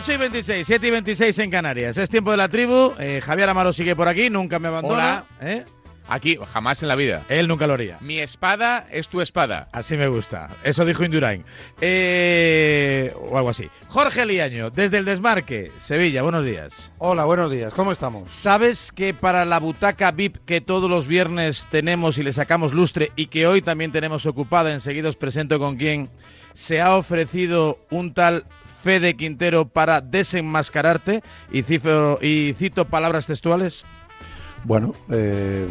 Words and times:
8 0.00 0.14
y 0.14 0.16
26, 0.16 0.66
7 0.66 0.86
y 0.86 0.90
26 0.90 1.38
en 1.40 1.50
Canarias. 1.50 1.98
Es 1.98 2.08
tiempo 2.08 2.30
de 2.30 2.38
la 2.38 2.48
tribu. 2.48 2.94
Eh, 2.98 3.20
Javier 3.22 3.50
Amaro 3.50 3.70
sigue 3.74 3.94
por 3.94 4.08
aquí, 4.08 4.30
nunca 4.30 4.58
me 4.58 4.68
abandona. 4.68 5.24
¿eh? 5.42 5.62
Aquí, 6.08 6.38
jamás 6.54 6.80
en 6.80 6.88
la 6.88 6.94
vida. 6.94 7.22
Él 7.28 7.46
nunca 7.46 7.66
lo 7.66 7.74
haría. 7.74 7.98
Mi 8.00 8.18
espada 8.18 8.86
es 8.90 9.10
tu 9.10 9.20
espada. 9.20 9.68
Así 9.72 9.98
me 9.98 10.08
gusta. 10.08 10.48
Eso 10.64 10.86
dijo 10.86 11.04
Indurain. 11.04 11.44
Eh, 11.82 13.12
o 13.28 13.36
algo 13.36 13.50
así. 13.50 13.68
Jorge 13.88 14.24
Liaño, 14.24 14.70
desde 14.70 14.96
el 14.96 15.04
Desmarque, 15.04 15.70
Sevilla. 15.82 16.22
Buenos 16.22 16.46
días. 16.46 16.94
Hola, 16.96 17.26
buenos 17.26 17.50
días. 17.50 17.74
¿Cómo 17.74 17.92
estamos? 17.92 18.30
¿Sabes 18.30 18.92
que 18.92 19.12
para 19.12 19.44
la 19.44 19.60
butaca 19.60 20.12
VIP 20.12 20.38
que 20.46 20.62
todos 20.62 20.88
los 20.88 21.06
viernes 21.06 21.68
tenemos 21.70 22.16
y 22.16 22.22
le 22.22 22.32
sacamos 22.32 22.72
lustre 22.72 23.12
y 23.16 23.26
que 23.26 23.46
hoy 23.46 23.60
también 23.60 23.92
tenemos 23.92 24.24
ocupada, 24.24 24.72
enseguida 24.72 25.10
os 25.10 25.16
presento 25.16 25.58
con 25.58 25.76
quién, 25.76 26.08
se 26.54 26.80
ha 26.80 26.96
ofrecido 26.96 27.78
un 27.90 28.14
tal 28.14 28.44
Fede 28.82 29.16
Quintero 29.16 29.68
para 29.68 30.00
desenmascararte 30.00 31.22
y, 31.52 31.62
cifro, 31.62 32.18
y 32.22 32.54
cito 32.54 32.84
palabras 32.84 33.26
textuales? 33.26 33.84
Bueno, 34.64 34.92
eh, 35.10 35.66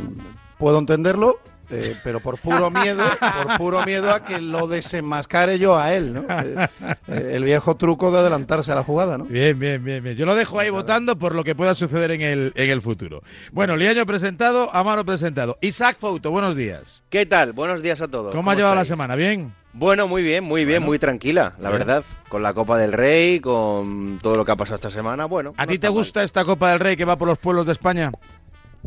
puedo 0.58 0.80
entenderlo, 0.80 1.40
eh, 1.70 1.96
pero 2.04 2.20
por 2.20 2.40
puro 2.40 2.70
miedo, 2.72 3.04
por 3.44 3.58
puro 3.58 3.86
miedo 3.86 4.12
a 4.12 4.24
que 4.24 4.40
lo 4.42 4.68
desenmascare 4.68 5.60
yo 5.60 5.78
a 5.78 5.94
él, 5.94 6.14
¿no? 6.14 6.22
Eh, 6.30 6.68
eh, 7.08 7.32
el 7.36 7.44
viejo 7.44 7.76
truco 7.76 8.12
de 8.12 8.20
adelantarse 8.20 8.72
a 8.72 8.76
la 8.76 8.84
jugada, 8.84 9.18
¿no? 9.18 9.26
Bien, 9.26 9.58
bien, 9.58 9.84
bien, 9.84 10.04
bien. 10.04 10.16
Yo 10.16 10.26
lo 10.26 10.36
dejo 10.36 10.60
ahí 10.60 10.70
votando 10.70 11.18
por 11.18 11.36
lo 11.36 11.44
que 11.44 11.56
pueda 11.56 11.74
suceder 11.76 12.12
en 12.12 12.22
el, 12.22 12.52
en 12.56 12.70
el 12.70 12.82
futuro. 12.82 13.22
Bueno, 13.52 13.76
Liaño 13.76 14.06
presentado, 14.06 14.74
Amaro 14.76 15.06
presentado. 15.06 15.58
Isaac 15.62 15.98
Fouto, 16.00 16.32
buenos 16.32 16.56
días. 16.56 17.04
¿Qué 17.10 17.26
tal? 17.26 17.54
Buenos 17.54 17.82
días 17.84 18.02
a 18.02 18.08
todos. 18.08 18.34
¿Cómo, 18.34 18.52
ha 18.52 18.56
llevado 18.56 18.76
la 18.76 18.86
semana? 18.86 19.16
¿Bien? 19.16 19.54
Bueno, 19.72 20.08
muy 20.08 20.24
bien, 20.24 20.44
muy 20.44 20.66
bien, 20.66 20.78
Bueno. 20.80 20.88
muy 20.88 21.00
tranquila, 21.00 21.54
la 21.60 21.70
Bien. 21.70 21.80
verdad. 21.80 22.04
Con 22.28 22.42
la 22.42 22.54
Copa 22.56 22.78
del 22.80 22.92
Rey, 22.92 23.40
con 23.40 24.18
todo 24.22 24.36
lo 24.36 24.44
que 24.44 24.52
ha 24.52 24.56
pasado 24.56 24.76
esta 24.76 24.90
semana, 24.90 25.26
bueno. 25.26 25.54
¿A 25.58 25.66
no 25.66 25.72
ti 25.72 25.78
te 25.78 25.88
mal. 25.88 25.94
gusta 25.94 26.24
esta 26.24 26.44
Copa 26.44 26.72
del 26.72 26.80
Rey 26.80 26.98
que 26.98 27.06
va 27.06 27.18
por 27.18 27.28
los 27.28 27.38
pueblos 27.38 27.68
de 27.68 27.74
España? 27.74 28.12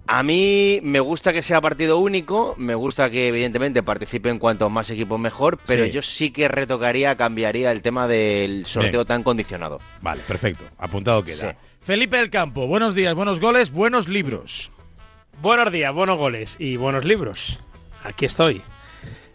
A 0.07 0.23
mí 0.23 0.81
me 0.83 0.98
gusta 1.01 1.33
que 1.33 1.43
sea 1.43 1.61
partido 1.61 1.98
único, 1.98 2.55
me 2.59 2.75
gusta 2.75 3.09
que 3.09 3.29
evidentemente 3.29 3.83
participen 3.83 4.39
cuantos 4.39 4.71
más 4.71 4.91
equipos 4.91 5.19
mejor, 5.21 5.59
pero 5.65 5.85
Sí. 5.85 5.91
yo 5.93 6.03
sí 6.03 6.31
que 6.33 6.48
retocaría, 6.48 7.17
cambiaría 7.17 7.71
el 7.71 7.83
tema 7.83 8.09
del 8.09 8.67
sorteo 8.67 9.01
Bien. 9.01 9.07
tan 9.07 9.23
condicionado. 9.23 9.79
Vale, 10.01 10.23
perfecto. 10.27 10.65
Apuntado 10.79 11.23
queda. 11.23 11.53
Sí. 11.53 11.57
Felipe 11.83 12.17
del 12.17 12.31
Campo, 12.31 12.67
buenos 12.67 12.95
días, 12.95 13.15
buenos 13.15 13.39
goles, 13.41 13.70
buenos 13.70 14.09
libros. 14.09 14.70
Buenos 15.41 15.73
días, 15.73 15.92
buenos 15.95 16.19
goles 16.19 16.57
y 16.58 16.77
buenos 16.77 17.05
libros. 17.05 17.61
Aquí 18.05 18.25
estoy. 18.25 18.61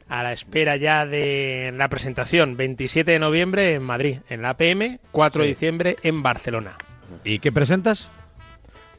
A 0.09 0.23
la 0.23 0.31
espera 0.31 0.75
ya 0.77 1.05
de 1.05 1.73
la 1.75 1.89
presentación, 1.89 2.55
27 2.55 3.11
de 3.11 3.19
noviembre 3.19 3.73
en 3.73 3.83
Madrid, 3.83 4.17
en 4.29 4.41
la 4.41 4.51
APM, 4.51 4.99
4 5.11 5.41
de 5.43 5.49
diciembre 5.49 5.97
en 6.03 6.23
Barcelona. 6.23 6.77
¿Y 7.25 7.39
qué 7.39 7.51
presentas? 7.51 8.09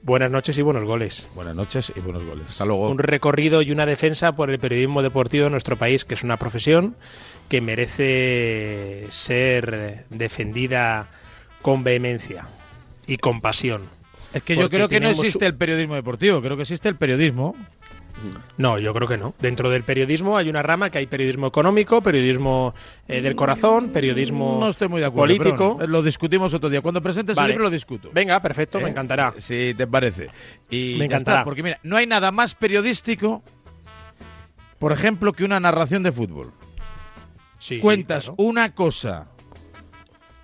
Buenas 0.03 0.31
noches 0.31 0.57
y 0.59 0.63
buenos 0.63 0.85
goles. 0.85 1.29
Buenas 1.35 1.55
noches 1.55 1.93
y 1.95 2.01
buenos 2.01 2.25
goles. 2.25 2.47
Hasta 2.49 2.65
luego. 2.65 2.89
Un 2.89 2.99
recorrido 2.99 3.63
y 3.63 3.73
una 3.73 3.87
defensa 3.87 4.33
por 4.33 4.51
el 4.51 4.59
periodismo 4.59 5.03
deportivo 5.03 5.45
de 5.45 5.51
nuestro 5.51 5.77
país, 5.77 6.05
que 6.05 6.15
es 6.15 6.23
una 6.23 6.37
profesión 6.37 6.97
que 7.49 7.61
merece 7.61 9.07
ser 9.11 10.07
defendida 10.11 11.09
con 11.63 11.83
vehemencia 11.85 12.47
y 13.07 13.17
con 13.19 13.41
pasión. 13.41 13.83
Es 14.33 14.43
que 14.43 14.57
yo 14.57 14.69
creo 14.69 14.89
que 14.89 15.01
no 15.01 15.09
existe 15.09 15.47
el 15.47 15.55
periodismo 15.55 15.95
deportivo, 15.95 16.41
creo 16.43 16.57
que 16.57 16.63
existe 16.63 16.89
el 16.89 16.97
periodismo. 16.97 17.57
No, 18.56 18.79
yo 18.79 18.93
creo 18.95 19.06
que 19.09 19.17
no. 19.17 19.34
Dentro 19.41 19.71
del 19.71 19.84
periodismo 19.84 20.37
hay 20.37 20.49
una 20.49 20.62
rama 20.62 20.91
que 20.91 20.99
hay 20.99 21.06
periodismo 21.06 21.47
económico, 21.47 22.03
periodismo 22.03 22.75
eh, 23.06 23.21
del 23.21 23.37
corazón, 23.37 23.91
periodismo 23.91 24.59
No 24.61 24.71
estoy 24.71 24.89
muy 24.89 25.01
de 25.01 25.06
acuerdo. 25.06 25.37
político. 25.37 25.79
lo 25.87 26.03
discutimos 26.03 26.53
otro 26.55 26.69
día. 26.69 26.81
Cuando 26.81 27.01
presentes 27.03 27.37
Vale. 27.37 27.47
el 27.47 27.51
libro 27.53 27.65
lo 27.65 27.71
discuto. 27.71 28.11
Venga, 28.12 28.41
perfecto, 28.41 28.79
me 28.81 28.87
¿Eh? 28.87 28.91
encantará. 28.91 29.34
Si 29.39 29.75
te 29.77 29.87
parece. 29.87 30.29
Y 30.71 30.97
Me 30.99 31.05
encantará. 31.06 31.39
está, 31.39 31.45
porque 31.45 31.62
mira, 31.62 31.79
no 31.83 31.97
hay 31.97 32.06
nada 32.06 32.31
más 32.33 32.55
periodístico, 32.55 33.43
por 34.79 34.93
ejemplo, 34.93 35.33
que 35.33 35.45
una 35.45 35.61
narración 35.61 36.03
de 36.03 36.12
fútbol. 36.12 36.53
Sí, 37.59 37.77
sí, 37.77 37.81
Cuentas 37.81 38.25
claro. 38.25 38.35
una 38.39 38.75
cosa 38.75 39.27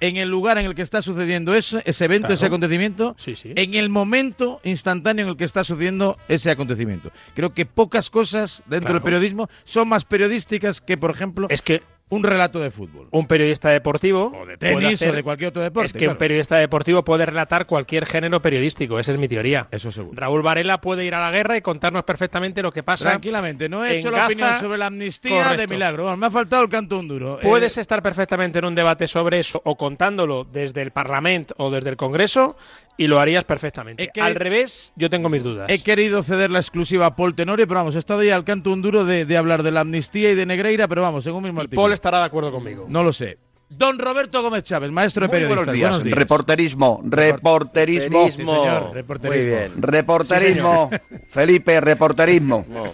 en 0.00 0.16
el 0.16 0.28
lugar 0.28 0.58
en 0.58 0.66
el 0.66 0.74
que 0.74 0.82
está 0.82 1.00
sucediendo 1.02 1.54
ese, 1.54 1.82
ese 1.84 2.04
evento, 2.04 2.26
Claro. 2.26 2.34
ese 2.34 2.46
acontecimiento, 2.46 3.14
Sí, 3.18 3.34
sí. 3.34 3.52
en 3.56 3.74
el 3.74 3.88
momento 3.88 4.60
instantáneo 4.64 5.24
en 5.24 5.30
el 5.30 5.36
que 5.36 5.44
está 5.44 5.64
sucediendo 5.64 6.16
ese 6.28 6.50
acontecimiento. 6.50 7.10
Creo 7.34 7.54
que 7.54 7.64
pocas 7.66 8.10
cosas 8.10 8.62
dentro 8.66 8.80
Claro. 8.88 8.94
del 8.94 9.02
periodismo 9.02 9.48
son 9.64 9.88
más 9.88 10.04
periodísticas 10.04 10.80
que, 10.80 10.96
por 10.96 11.10
ejemplo, 11.10 11.46
Es 11.50 11.62
que 11.62 11.82
un 12.10 12.22
relato 12.22 12.60
de 12.60 12.70
fútbol. 12.70 13.08
un 13.10 13.26
periodista 13.26 13.70
deportivo 13.70 14.26
O 14.26 14.46
de 14.46 14.56
puede 14.58 14.74
tenis 14.74 14.94
hacer- 15.02 15.10
o 15.10 15.12
de 15.14 15.22
cualquier 15.22 15.48
otro 15.48 15.62
deporte. 15.62 15.86
es 15.86 15.92
que 15.94 16.00
claro. 16.00 16.12
un 16.12 16.18
periodista 16.18 16.56
deportivo 16.56 17.02
puede 17.04 17.26
relatar 17.26 17.66
cualquier 17.66 18.06
género 18.06 18.40
periodístico, 18.40 18.98
esa 19.00 19.12
es 19.12 19.18
mi 19.18 19.26
teoría. 19.26 19.66
Eso 19.70 19.90
seguro. 19.90 20.20
Raúl 20.20 20.42
Varela 20.42 20.80
puede 20.80 21.04
ir 21.04 21.14
a 21.14 21.20
la 21.20 21.30
guerra 21.30 21.56
y 21.56 21.60
contarnos 21.62 22.04
perfectamente 22.04 22.62
lo 22.62 22.70
que 22.72 22.82
pasa. 22.82 23.08
Tranquilamente, 23.10 23.68
no 23.68 23.84
he 23.84 23.98
hecho 23.98 24.10
la 24.10 24.26
opinión 24.26 24.60
sobre 24.60 24.78
la 24.78 24.86
amnistía 24.86 25.56
de 25.56 25.66
milagro. 25.66 26.04
Bueno, 26.04 26.16
me 26.18 26.26
ha 26.26 26.30
faltado 26.30 26.62
el 26.62 26.68
canto 26.68 26.98
un 26.98 27.08
duro. 27.08 27.38
Puedes 27.42 27.78
Eh, 27.78 27.80
estar 27.80 28.02
perfectamente 28.02 28.58
en 28.60 28.66
un 28.66 28.74
debate 28.74 29.08
sobre 29.08 29.40
eso 29.40 29.60
o 29.64 29.76
contándolo 29.76 30.44
desde 30.44 30.82
el 30.82 30.90
Parlamento 30.92 31.54
o 31.58 31.70
desde 31.70 31.88
el 31.90 31.96
Congreso 31.96 32.56
y 32.96 33.06
lo 33.06 33.18
harías 33.20 33.44
perfectamente. 33.44 34.08
Que- 34.12 34.20
Al 34.20 34.34
revés, 34.34 34.92
yo 34.96 35.10
tengo 35.10 35.28
mis 35.28 35.42
dudas. 35.42 35.66
He 35.68 35.82
querido 35.82 36.22
ceder 36.22 36.50
la 36.50 36.58
exclusiva 36.60 37.06
a 37.06 37.16
Paul 37.16 37.34
Tenorio, 37.34 37.66
pero 37.66 37.80
vamos, 37.80 37.96
he 37.96 37.98
estado 37.98 38.22
ya 38.22 38.34
al 38.36 38.44
canto 38.44 38.70
un 38.72 38.82
duro 38.82 39.04
de, 39.04 39.24
de 39.24 39.36
hablar 39.36 39.62
de 39.62 39.70
la 39.72 39.80
amnistía 39.80 40.30
y 40.30 40.34
de 40.34 40.46
Negreira, 40.46 40.86
pero 40.88 41.02
vamos, 41.02 41.26
en 41.26 41.32
un 41.34 41.42
mismo 41.42 41.60
y 41.60 41.64
artículo. 41.64 41.82
Paul 41.82 41.92
estará 41.92 42.18
de 42.18 42.24
acuerdo 42.24 42.52
conmigo. 42.52 42.86
No 42.88 43.02
lo 43.02 43.12
sé. 43.12 43.38
Don 43.68 43.98
Roberto 43.98 44.40
Gómez 44.42 44.62
Chávez, 44.62 44.92
maestro 44.92 45.26
de 45.26 45.30
periodistas. 45.32 45.66
buenos 45.76 46.04
días. 46.04 46.14
Reporterismo, 46.16 47.00
reporterismo, 47.04 48.26
Sí, 48.26 48.32
señor, 48.32 48.92
reporterismo. 48.92 49.36
Muy 49.36 49.44
bien. 49.44 49.82
reporterismo. 49.82 50.90
Felipe, 51.28 51.80
reporterismo. 51.80 52.64
No. 52.68 52.84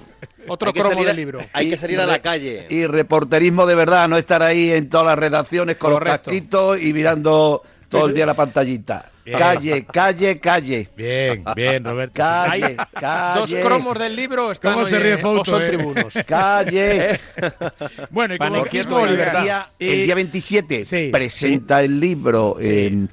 Otro 0.48 0.72
cromo 0.72 0.90
salir 0.90 1.06
del 1.06 1.16
libro. 1.16 1.40
Hay 1.52 1.70
que 1.70 1.76
salir 1.76 2.00
a 2.00 2.06
la 2.06 2.20
calle. 2.20 2.66
Y 2.70 2.86
reporterismo 2.86 3.66
de 3.66 3.74
verdad, 3.74 4.08
no 4.08 4.16
estar 4.16 4.42
ahí 4.42 4.70
en 4.70 4.88
todas 4.88 5.06
las 5.06 5.18
redacciones 5.18 5.76
con 5.76 5.92
Correcto. 5.92 6.12
los 6.12 6.20
casquitos 6.40 6.80
y 6.80 6.92
mirando 6.92 7.62
todo 7.88 8.06
el 8.06 8.14
día 8.14 8.24
la 8.24 8.34
pantallita. 8.34 9.10
Bien. 9.30 9.38
Calle, 9.38 9.86
calle, 9.92 10.38
calle. 10.40 10.88
Bien, 10.96 11.44
bien, 11.54 11.84
Roberto. 11.84 12.14
Calle, 12.14 12.64
Hay 12.64 12.76
calle. 13.00 13.40
Dos 13.40 13.54
cromos 13.54 13.98
del 13.98 14.16
libro 14.16 14.50
están 14.52 14.74
¿Cómo 14.74 14.86
se 14.86 14.98
ríe 14.98 15.14
eh, 15.14 15.18
Fouto, 15.18 15.40
o 15.42 15.44
son 15.44 15.62
eh? 15.62 15.66
tribunos. 15.66 16.14
Calle. 16.26 17.20
Bueno, 18.10 18.34
y 18.34 18.38
como 18.38 18.64
o. 18.64 19.06
El 19.06 19.16
día, 19.42 19.70
el 19.78 20.04
día 20.04 20.14
27 20.14 20.84
Sí. 20.84 21.08
presenta 21.12 21.82
el 21.82 22.00
libro. 22.00 22.56
eh, 22.60 23.06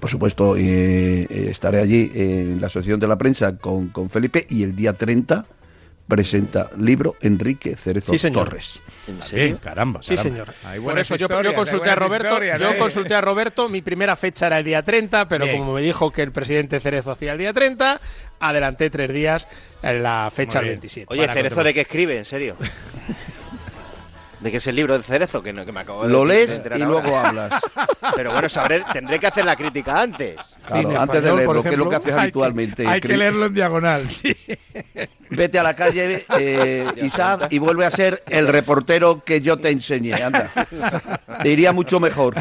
por 0.00 0.08
supuesto, 0.08 0.56
eh, 0.56 1.26
eh, 1.28 1.46
estaré 1.50 1.80
allí 1.80 2.10
en 2.14 2.60
la 2.60 2.66
Asociación 2.68 2.98
de 2.98 3.06
la 3.08 3.16
Prensa 3.18 3.56
con, 3.58 3.88
con 3.88 4.08
Felipe 4.08 4.46
y 4.48 4.62
el 4.62 4.74
día 4.74 4.94
30 4.94 5.44
presenta 6.08 6.70
libro 6.76 7.16
Enrique 7.20 7.74
Cerezo 7.76 8.12
Sí, 8.12 8.18
señor. 8.18 8.44
Torres. 8.48 8.80
¿En 9.06 9.22
serio? 9.22 9.58
caramba. 9.62 10.02
Sí, 10.02 10.14
caramba. 10.16 10.22
señor. 10.44 10.54
Hay 10.64 10.78
Por 10.78 10.84
buenas 10.84 11.06
eso 11.10 11.16
yo, 11.16 11.42
yo 11.42 11.54
consulté 11.54 11.90
a 11.90 11.94
Roberto, 11.94 12.38
yo 12.42 12.70
¿eh? 12.70 12.76
consulté 12.78 13.14
a 13.14 13.20
Roberto, 13.20 13.68
mi 13.68 13.80
primera 13.82 14.14
fecha 14.16 14.46
era 14.48 14.58
el 14.58 14.64
día 14.64 14.82
30, 14.82 15.28
pero 15.28 15.44
Bien. 15.44 15.58
como 15.58 15.72
me 15.74 15.80
dijo 15.82 16.10
que 16.10 16.22
el 16.22 16.32
presidente 16.32 16.80
Cerezo 16.80 17.12
hacía 17.12 17.32
el 17.32 17.38
día 17.38 17.52
30, 17.52 18.00
adelanté 18.40 18.90
tres 18.90 19.12
días 19.12 19.48
en 19.82 20.02
la 20.02 20.28
fecha 20.32 20.58
del 20.58 20.68
bien. 20.68 20.80
27. 20.80 21.06
Oye, 21.10 21.26
Cerezo, 21.32 21.64
¿de 21.64 21.74
qué 21.74 21.80
escribe? 21.82 22.18
¿En 22.18 22.24
serio? 22.24 22.56
¿De 24.40 24.50
qué 24.50 24.56
es 24.56 24.66
el 24.66 24.74
libro 24.74 24.96
de 24.98 25.04
Cerezo? 25.04 25.40
Que, 25.40 25.52
no, 25.52 25.64
que 25.64 25.70
me 25.70 25.78
acabo 25.80 26.02
de 26.04 26.10
Lo 26.10 26.22
de 26.22 26.26
lees 26.34 26.58
y 26.58 26.62
ahora. 26.72 26.78
luego 26.78 27.16
hablas. 27.16 27.62
Pero 28.16 28.32
bueno, 28.32 28.48
sabré, 28.48 28.82
tendré 28.92 29.20
que 29.20 29.28
hacer 29.28 29.44
la 29.44 29.54
crítica 29.54 30.02
antes. 30.02 30.34
Claro, 30.66 30.82
Cine 30.82 30.96
antes 30.96 31.22
de 31.22 31.28
español, 31.28 31.44
por 31.46 31.54
leerlo, 31.56 31.62
que 31.62 31.68
es 31.70 31.78
lo 31.78 31.88
que 31.88 31.94
haces 31.96 32.08
Hay 32.08 32.14
que- 32.14 32.20
habitualmente. 32.22 32.86
Hay 32.88 33.00
que 33.00 33.16
leerlo 33.16 33.46
en 33.46 33.54
diagonal, 33.54 34.08
sí. 34.08 34.36
Vete 35.36 35.58
a 35.58 35.62
la 35.62 35.74
calle, 35.74 36.24
eh, 36.38 36.86
Isaac, 37.02 37.48
y 37.50 37.58
vuelve 37.58 37.84
a 37.86 37.90
ser 37.90 38.22
el 38.28 38.48
reportero 38.48 39.22
que 39.24 39.40
yo 39.40 39.56
te 39.56 39.70
enseñé. 39.70 40.14
Anda. 40.14 40.50
Te 41.42 41.48
iría 41.50 41.72
mucho 41.72 41.98
mejor. 41.98 42.34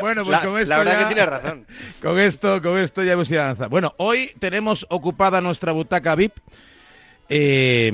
Bueno, 0.00 0.24
pues 0.24 0.28
la, 0.28 0.40
con 0.42 0.58
esto 0.58 0.68
la 0.70 0.78
verdad 0.78 0.92
ya- 0.92 0.98
que 0.98 1.14
tienes 1.14 1.26
razón. 1.26 1.66
Con 2.02 2.18
esto, 2.18 2.62
con 2.62 2.78
esto 2.78 3.02
ya 3.02 3.12
hemos 3.12 3.30
ido 3.30 3.42
avanzando. 3.42 3.70
Bueno, 3.70 3.94
hoy 3.96 4.30
tenemos 4.38 4.86
ocupada 4.90 5.40
nuestra 5.40 5.72
butaca 5.72 6.14
VIP 6.14 6.32
eh, 7.28 7.90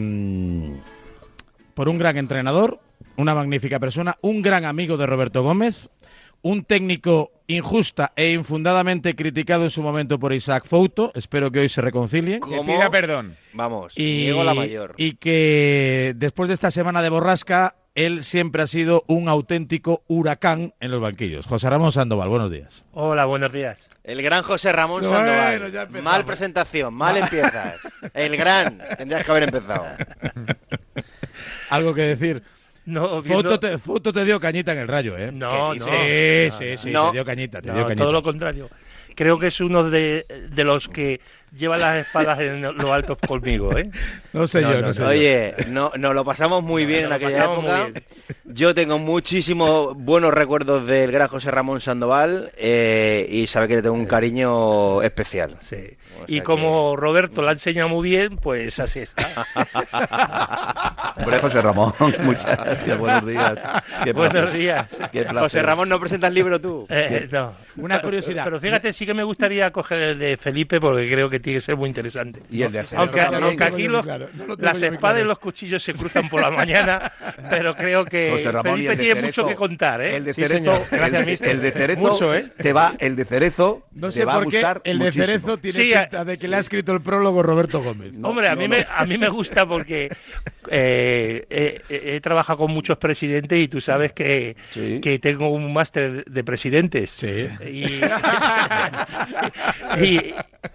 por 1.75 1.88
un 1.88 1.98
gran 1.98 2.16
entrenador, 2.16 2.80
una 3.16 3.34
magnífica 3.34 3.78
persona, 3.78 4.16
un 4.22 4.42
gran 4.42 4.64
amigo 4.64 4.96
de 4.96 5.06
Roberto 5.06 5.42
Gómez, 5.42 5.76
un 6.44 6.62
técnico 6.64 7.32
injusta 7.46 8.12
e 8.17 8.32
infundadamente 8.32 9.17
criticado 9.17 9.64
en 9.64 9.70
su 9.70 9.81
momento 9.82 10.19
por 10.19 10.32
Isaac 10.35 10.67
Fouto. 10.67 11.11
Espero 11.14 11.50
que 11.50 11.61
hoy 11.61 11.69
se 11.70 11.81
reconcilien. 11.81 12.41
Que 12.41 12.56
¿Cómo? 12.56 12.64
pida 12.67 12.91
perdón. 12.91 13.37
Vamos, 13.55 13.94
Y, 13.99 14.25
Diego 14.25 14.44
la 14.44 14.52
mayor. 14.55 14.94
y 14.99 15.17
que 15.17 16.12
después 16.17 16.49
de 16.49 16.55
esta 16.55 16.70
semana 16.70 17.00
de 17.02 17.08
borrasca, 17.08 17.76
él 17.94 18.25
siempre 18.25 18.61
ha 18.62 18.67
sido 18.67 19.05
un 19.06 19.29
auténtico 19.31 20.02
huracán 20.06 20.75
en 20.81 20.91
los 20.91 21.00
banquillos. 21.00 21.46
José 21.46 21.70
Ramón 21.70 21.93
Sandoval, 21.93 22.29
buenos 22.29 22.50
días. 22.50 22.85
Hola, 22.93 23.25
buenos 23.25 23.50
días. 23.52 23.88
El 24.02 24.20
gran 24.20 24.43
José 24.43 24.70
Ramón 24.73 25.00
Bueno, 25.02 25.17
Sandoval. 25.17 26.02
mal 26.02 26.25
presentación, 26.26 26.93
mal 26.93 27.17
empiezas. 27.17 27.76
El 28.14 28.37
gran, 28.37 28.82
tendrías 28.99 29.25
que 29.25 29.31
haber 29.31 29.44
empezado. 29.44 29.87
Algo 31.70 31.94
que 31.94 32.02
decir. 32.02 32.43
No, 32.86 33.22
viendo- 33.22 33.42
Foto 33.50 33.60
te, 33.60 33.78
Foto 33.78 34.12
te 34.12 34.25
dio 34.25 34.38
cañita 34.38 34.72
en 34.72 34.78
el 34.78 34.88
rayo, 34.88 35.16
¿eh? 35.16 35.31
No, 35.32 35.72
¿Qué 35.72 35.78
no. 35.78 35.86
Sí, 35.86 36.58
sí, 36.76 36.76
sí, 36.82 36.90
No. 36.92 37.06
te 37.08 37.12
dio 37.16 37.25
cañita, 37.25 37.60
te 37.62 37.69
No, 37.69 37.75
dio 37.75 37.84
cañita. 37.84 38.02
todo 38.02 38.12
lo 38.12 38.22
contrario. 38.22 38.69
Creo 39.14 39.38
que 39.38 39.46
es 39.46 39.60
uno 39.60 39.88
de, 39.88 40.26
de 40.50 40.64
los 40.64 40.88
que 40.88 41.20
lleva 41.56 41.78
las 41.78 41.96
espadas 41.96 42.40
en 42.40 42.62
lo 42.62 42.92
alto 42.92 43.16
conmigo, 43.16 43.76
¿eh? 43.76 43.90
No 44.32 44.46
sé 44.46 44.60
No, 44.60 44.72
yo, 44.72 44.80
no, 44.80 44.86
no, 44.88 44.92
sé 44.94 45.00
yo. 45.00 45.08
Oye, 45.08 45.54
no, 45.68 45.92
nos 45.96 46.14
lo 46.14 46.24
pasamos 46.24 46.62
muy 46.62 46.86
bien 46.86 47.06
en 47.06 47.12
aquella 47.12 47.44
época. 47.44 47.88
Yo 48.44 48.74
tengo 48.74 48.98
muchísimos 48.98 49.96
buenos 49.96 50.32
recuerdos 50.32 50.86
del 50.86 51.12
gran 51.12 51.28
José 51.28 51.50
Ramón 51.50 51.80
Sandoval 51.80 52.52
eh, 52.56 53.26
y 53.28 53.46
sabe 53.46 53.68
que 53.68 53.76
le 53.76 53.82
tengo 53.82 53.94
un 53.94 54.06
cariño 54.06 55.02
especial. 55.02 55.56
Sí. 55.60 55.96
O 56.20 56.24
Y 56.26 56.40
como 56.40 56.96
Roberto 56.96 57.42
la 57.42 57.52
enseña 57.52 57.86
muy 57.86 58.08
bien, 58.08 58.36
pues 58.36 58.78
así 58.80 59.00
está. 59.00 59.46
Hombre, 61.16 61.38
José 61.38 61.62
Ramón, 61.62 61.92
muchas 62.20 62.56
gracias, 62.56 62.98
buenos 62.98 63.26
días. 63.26 63.58
Qué 64.04 64.12
Buenos 64.12 64.52
días. 64.52 64.86
qué. 65.12 65.24
José 65.24 65.62
Ramón, 65.62 65.88
¿no 65.88 66.00
presentas 66.00 66.32
libro 66.32 66.60
tú? 66.60 66.86
Eh, 66.88 67.28
no. 67.30 67.54
Una 67.76 68.00
curiosidad. 68.00 68.44
Pero 68.44 68.60
fíjate, 68.60 68.92
sí 68.92 69.06
que 69.06 69.14
me 69.14 69.24
gustaría 69.24 69.70
coger 69.70 70.02
el 70.02 70.18
de 70.18 70.36
Felipe 70.36 70.80
porque 70.80 71.10
creo 71.10 71.30
que 71.30 71.40
tiene 71.44 71.58
que 71.58 71.61
ser 71.61 71.76
muy 71.76 71.88
interesante. 71.88 72.41
Y 72.50 72.62
el 72.62 72.73
de 72.73 72.81
Arsenal 72.81 73.05
Aunque, 73.05 73.20
también. 73.20 73.43
aunque 73.44 73.64
aquí 73.64 73.82
yo 73.85 73.91
los- 73.91 74.05
muy 74.05 74.08
claro, 74.08 74.29
no 74.35 74.46
lo 74.46 74.56
tengo 74.56 74.67
las 74.73 74.82
espadas 74.82 74.99
claro. 74.99 75.20
y 75.20 75.25
los 75.29 75.38
cuchillos 75.38 75.82
se 75.82 75.93
cruzan 75.93 76.29
por 76.29 76.41
la 76.41 76.50
mañana, 76.50 77.12
pero 77.50 77.75
creo 77.76 78.05
que 78.05 78.41
Ramón 78.44 78.75
Felipe 78.76 78.96
tiene 78.96 79.14
Cerezo, 79.20 79.26
mucho 79.43 79.46
que 79.49 79.55
contar, 79.55 80.00
¿eh? 80.00 80.17
El 80.17 80.25
de 80.25 80.32
Sí, 80.35 80.43
Cerezo, 80.43 80.56
señor. 80.56 80.82
Gracias, 80.91 81.20
el, 81.20 81.26
mister. 81.26 81.50
el 81.50 81.61
de 81.61 81.70
Cerezo 81.70 82.00
Mucho, 82.00 82.35
¿eh? 82.35 82.46
te 82.56 82.73
va, 82.73 82.94
el 82.99 83.14
de 83.17 83.25
Cerezo 83.25 83.82
No 83.93 84.08
te 84.08 84.14
sé 84.14 84.25
va 84.25 84.32
a 84.37 84.38
por 84.41 84.50
qué 84.50 84.56
gustar 84.58 84.81
el 84.85 84.99
de 84.99 85.05
muchísimo. 85.05 85.26
Cerezo 85.26 85.56
tiene 85.58 85.73
Sí, 85.79 85.93
pinta 85.93 86.25
de 86.25 86.38
que 86.38 86.49
le 86.49 86.56
ha 86.56 86.61
escrito 86.61 86.93
el 86.93 87.00
prólogo 87.02 87.43
Roberto 87.43 87.81
Gómez. 87.82 88.12
Hombre, 88.23 88.49
a, 88.49 88.56
mí 88.56 88.64
no. 88.64 88.70
Me, 88.76 88.87
a 88.88 89.05
mí 89.05 89.19
me 89.19 89.29
gusta 89.29 89.67
porque 89.67 90.11
eh, 90.70 91.44
he, 91.50 91.81
he- 91.90 92.17
he 92.17 92.20
trabajado 92.20 92.58
con 92.61 92.70
muchos 92.73 92.97
presidentes 92.97 93.58
y 93.58 93.69
tú 93.69 93.81
sabes 93.82 94.12
que, 94.12 94.56
Sí. 94.70 95.00
que 95.02 95.19
tengo 95.19 95.49
un 95.49 95.73
máster 95.73 96.25
de 96.25 96.44
presidentes. 96.44 97.11
Sí. 97.11 97.49
Y, 97.70 98.00
y, 100.05 100.35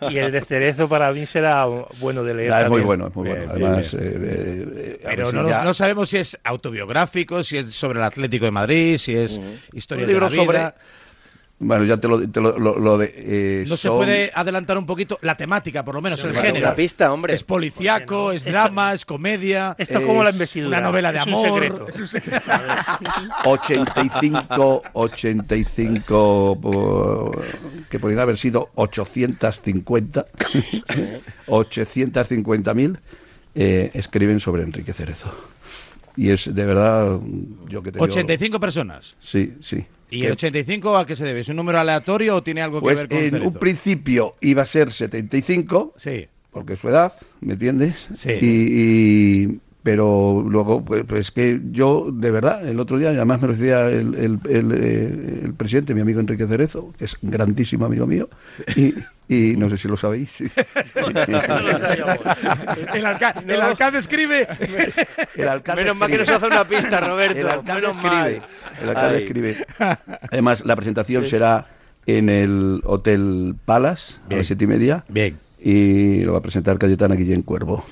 y 0.10 0.18
el 0.18 0.31
de 0.31 0.42
Cerezo 0.42 0.58
para 0.89 1.11
mí 1.13 1.25
será 1.25 1.65
bueno 2.00 2.23
de 2.23 2.33
leer. 2.33 2.50
Ya, 2.50 2.61
es 2.63 2.69
muy 2.69 2.81
bueno, 2.81 3.07
es 3.07 3.15
muy 3.15 3.25
Bien, 3.25 3.38
bueno. 3.38 3.53
bien, 3.56 3.67
Además, 3.67 3.94
eh, 3.94 4.00
eh, 4.01 5.00
a 5.03 5.07
ver 5.09 5.15
Pero 5.17 5.29
si 5.31 5.35
no, 5.35 5.50
ya- 5.50 5.63
no 5.63 5.73
sabemos 5.73 6.09
si 6.09 6.17
es 6.17 6.38
autobiográfico, 6.44 7.44
si 7.44 7.57
es 7.57 7.71
sobre 7.73 8.00
el 8.00 8.06
Atlético 8.06 8.45
de 8.45 8.51
Madrid, 8.51 8.97
si 8.97 9.15
es 9.15 9.39
historia 9.73 10.03
Un 10.03 10.07
de 10.07 10.13
libro 10.13 10.27
la 10.27 10.31
vida. 10.31 10.44
sobre- 10.45 10.99
Bueno, 11.61 11.83
ya 11.83 11.97
te 11.97 12.07
lo, 12.07 12.25
te 12.29 12.39
lo, 12.39 12.57
lo- 12.57 12.79
lo 12.79 12.97
de. 12.97 13.13
eh, 13.17 13.65
No 13.67 13.75
se 13.75 13.89
son- 13.89 13.97
puede 13.97 14.31
adelantar 14.33 14.77
un 14.77 14.85
poquito 14.85 15.19
la 15.21 15.35
temática, 15.35 15.83
por 15.83 15.94
lo 15.94 16.01
menos 16.01 16.17
el 16.23 16.27
bueno, 16.31 16.41
género. 16.41 16.67
Una 16.67 16.75
pista, 16.75 17.11
hombre. 17.11 17.33
Es 17.33 17.44
policiaco, 17.44 18.31
es 18.31 18.45
drama, 18.45 18.94
es 18.94 19.03
comedia. 19.03 19.75
Esto 19.77 20.00
es 20.00 20.06
como 20.06 20.23
la 20.23 20.29
Es 20.29 20.35
investidura. 20.38 20.77
una 20.77 20.88
novela 20.88 21.11
de 21.11 21.17
es 21.19 21.27
un 21.27 21.33
amor. 21.33 21.51
secreto. 21.61 21.88
es 21.89 21.95
un 21.97 22.07
secreto. 22.07 22.51
85, 23.44 24.81
85, 24.94 26.57
por- 26.61 27.44
que 27.89 28.00
podrían 28.00 28.21
haber 28.21 28.38
sido 28.38 28.69
850, 28.75 30.25
850.000 31.47 32.97
eh, 33.55 33.91
escriben 33.94 34.39
sobre 34.39 34.63
Enrique 34.63 34.94
Cerezo. 34.94 35.33
Y 36.15 36.29
es 36.29 36.53
de 36.53 36.65
verdad, 36.65 37.19
yo 37.67 37.81
que 37.83 37.91
te 37.91 38.00
digo- 38.00 38.05
85 38.05 38.59
personas. 38.62 39.15
Sí, 39.19 39.53
sí. 39.59 39.85
¿Y 40.11 40.21
Que- 40.21 40.27
el 40.27 40.33
85 40.33 40.97
a 40.97 41.06
qué 41.06 41.15
se 41.15 41.23
debe? 41.23 41.41
¿Es 41.41 41.50
un 41.50 41.56
número 41.57 41.79
aleatorio 41.79 42.35
o 42.38 42.41
tiene 42.44 42.61
algo 42.61 42.79
que 42.79 42.83
pues 42.83 42.97
ver 43.00 43.07
con 43.07 43.17
en 43.17 43.23
Cerezo? 43.31 43.47
un 43.47 43.53
principio 43.53 44.35
iba 44.41 44.63
a 44.63 44.65
ser 44.65 44.91
75, 44.91 45.94
Sí. 45.97 46.27
porque 46.51 46.73
es 46.73 46.79
su 46.79 46.89
edad, 46.89 47.13
¿me 47.41 47.53
entiendes? 47.53 48.07
Sí. 48.15 48.31
Y- 48.41 49.59
pero 49.89 50.45
luego, 50.47 50.86
pues, 50.86 51.03
pues 51.07 51.31
que 51.31 51.59
yo, 51.71 52.09
de 52.13 52.30
verdad, 52.30 52.68
el 52.68 52.80
otro 52.80 53.00
día, 53.00 53.09
además 53.09 53.41
me 53.41 53.47
lo 53.47 53.53
decía 53.53 53.88
el, 53.88 54.13
el- 54.13 54.39
el, 54.47 54.71
eh, 54.71 55.41
el 55.45 55.53
presidente, 55.56 55.95
mi 55.95 56.01
amigo 56.01 56.19
Enrique 56.19 56.45
Cerezo, 56.45 56.94
que 56.95 57.06
es 57.06 57.18
un 57.24 57.31
grandísimo 57.31 57.88
amigo 57.88 58.06
mío, 58.06 58.30
y, 58.75 58.94
y 59.27 59.56
no 59.57 59.68
sé 59.68 59.80
si 59.80 59.88
lo 59.88 59.97
sabéis. 59.97 60.30
sí. 60.31 60.45
No 60.95 61.59
lo 61.59 61.80
sabíamos. 61.80 62.18
El, 62.94 63.06
alca- 63.07 63.33
el 63.47 63.62
alcalde 63.62 63.97
escribe. 63.97 64.47
El 65.36 65.47
alcalde 65.47 65.81
Menos 65.81 65.97
mal 65.97 66.07
que 66.09 66.15
escribe. 66.18 66.33
nos 66.33 66.44
hace 66.44 66.53
una 66.56 66.68
pista, 66.68 67.00
Roberto. 67.01 67.39
El 67.39 67.50
alcalde 67.50 67.81
Menos 67.81 67.95
escribe. 67.95 68.15
mal. 68.15 68.41
El 68.83 68.89
alcalde 68.89 69.18
Ay. 69.18 69.24
escribe. 69.24 69.65
Además, 70.31 70.63
la 70.65 70.75
presentación 70.75 71.25
será 71.25 71.65
en 72.06 72.30
el 72.30 72.81
Hotel 72.86 73.56
Palace 73.65 74.18
a 74.30 74.36
las 74.36 74.45
siete 74.47 74.65
y 74.65 74.68
media 74.68 75.03
Bien. 75.09 75.38
y 75.59 76.21
lo 76.24 76.33
va 76.33 76.39
a 76.39 76.41
presentar 76.44 76.77
Cayetana 76.77 77.15
Guillén 77.15 77.41
Cuervo. 77.41 77.83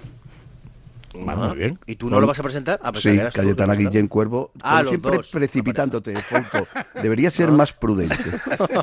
Ah, 1.28 1.36
muy 1.50 1.58
bien. 1.58 1.80
¿Y 1.86 1.96
tú 1.96 2.10
no 2.10 2.20
lo 2.20 2.28
vas 2.28 2.40
a 2.40 2.44
presentar? 2.44 2.80
Ah, 2.84 2.92
Sí, 2.96 3.18
Cayetana. 3.34 3.74
Guillén 3.76 4.08
Cuervo. 4.08 4.52
Ah, 4.62 4.84
siempre 4.88 5.18
dos, 5.18 5.28
precipitándote, 5.30 6.16
Fouto. 6.22 6.68
Debería 7.02 7.30
ser 7.30 7.52
más 7.52 7.74
prudente. 7.74 8.16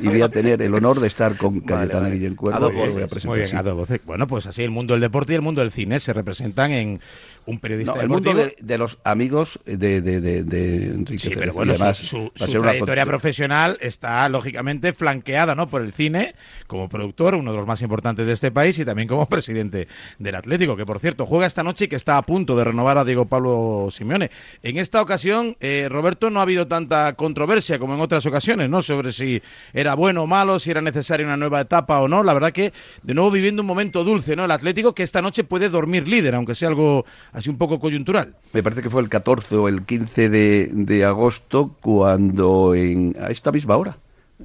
Y 0.00 0.08
voy 0.08 0.22
a 0.22 0.28
tener 0.28 0.60
el 0.62 0.74
honor 0.74 1.00
de 1.00 1.06
estar 1.06 1.36
con 1.36 1.60
Cayetana 1.60 2.04
vale. 2.04 2.16
Guillén 2.16 2.32
A 2.32 2.36
Cuervo. 2.36 2.60
dos 2.60 2.72
lo 2.74 2.92
voy 2.92 3.02
a 3.02 3.06
presentar, 3.08 3.28
Muy 3.28 3.38
bien, 3.38 3.50
sí. 3.50 3.56
a 3.56 3.62
dos 3.62 3.74
voces. 3.76 4.00
Bueno, 4.04 4.26
pues 4.26 4.46
así 4.46 4.62
el 4.62 4.70
mundo 4.70 4.94
del 4.94 5.00
deporte 5.00 5.32
y 5.32 5.36
el 5.36 5.42
mundo 5.42 5.60
del 5.60 5.70
cine 5.72 6.00
se 6.00 6.12
representan 6.12 6.72
en 6.72 7.00
un 7.46 7.58
periodista 7.58 7.94
No, 7.94 8.00
el 8.00 8.08
mundo 8.08 8.32
de, 8.34 8.56
de 8.58 8.78
los 8.78 8.98
amigos 9.04 9.60
de, 9.64 10.00
de, 10.00 10.20
de, 10.20 10.86
Enrique 10.86 11.30
Sí, 11.30 11.36
pero 11.36 11.52
bueno, 11.52 11.72
además, 11.72 11.98
su, 11.98 12.30
su- 12.34 12.60
trayectoria 12.60 13.04
profesional 13.06 13.76
está 13.80 14.28
lógicamente 14.28 14.92
flanqueada 14.92 15.54
¿no? 15.54 15.68
por 15.68 15.82
el 15.82 15.92
cine 15.92 16.34
como 16.66 16.88
productor, 16.88 17.34
uno 17.34 17.52
de 17.52 17.58
los 17.58 17.66
más 17.66 17.82
importantes 17.82 18.26
de 18.26 18.32
este 18.32 18.50
país, 18.50 18.78
y 18.78 18.84
también 18.84 19.08
como 19.08 19.26
presidente 19.28 19.88
del 20.18 20.34
Atlético, 20.34 20.76
que 20.76 20.86
por 20.86 20.98
cierto 21.00 21.26
juega 21.26 21.46
esta 21.46 21.62
noche 21.62 21.84
y 21.84 21.88
que 21.88 21.96
está 21.96 22.16
a 22.16 22.22
punto 22.22 22.56
de 22.56 22.64
renovar 22.64 22.98
a 22.98 23.04
Diego 23.04 23.26
Pablo 23.26 23.88
Simeone. 23.90 24.30
En 24.62 24.78
esta 24.78 25.02
ocasión, 25.02 25.56
eh, 25.60 25.88
Roberto, 25.90 26.30
no 26.30 26.40
ha 26.40 26.42
habido 26.42 26.66
tanta 26.66 27.12
controversia 27.14 27.78
como 27.78 27.94
en 27.94 28.00
otras 28.00 28.24
ocasiones, 28.26 28.70
¿no? 28.70 28.82
Sobre 28.82 29.12
si 29.12 29.42
era 29.72 29.94
bueno 29.94 30.22
o 30.22 30.26
malo, 30.26 30.58
si 30.58 30.70
era 30.70 30.80
necesaria 30.80 31.26
una 31.26 31.36
nueva 31.36 31.60
etapa 31.60 32.00
o 32.00 32.08
no. 32.08 32.22
La 32.22 32.34
verdad 32.34 32.52
que, 32.52 32.72
de 33.02 33.14
nuevo, 33.14 33.30
viviendo 33.30 33.62
un 33.62 33.66
momento 33.66 34.04
dulce, 34.04 34.34
¿no? 34.36 34.44
El 34.44 34.50
Atlético 34.50 34.94
que 34.94 35.02
esta 35.02 35.20
noche 35.22 35.44
puede 35.44 35.68
dormir 35.68 36.08
líder, 36.08 36.34
aunque 36.34 36.54
sea 36.54 36.68
algo 36.68 37.04
así 37.34 37.50
un 37.50 37.58
poco 37.58 37.78
coyuntural. 37.78 38.36
Me 38.52 38.62
parece 38.62 38.80
que 38.80 38.88
fue 38.88 39.02
el 39.02 39.10
14 39.10 39.56
o 39.56 39.68
el 39.68 39.82
15 39.82 40.30
de, 40.30 40.70
de 40.72 41.04
agosto 41.04 41.76
cuando 41.80 42.74
en, 42.74 43.14
a 43.20 43.28
esta 43.28 43.52
misma 43.52 43.76
hora, 43.76 43.98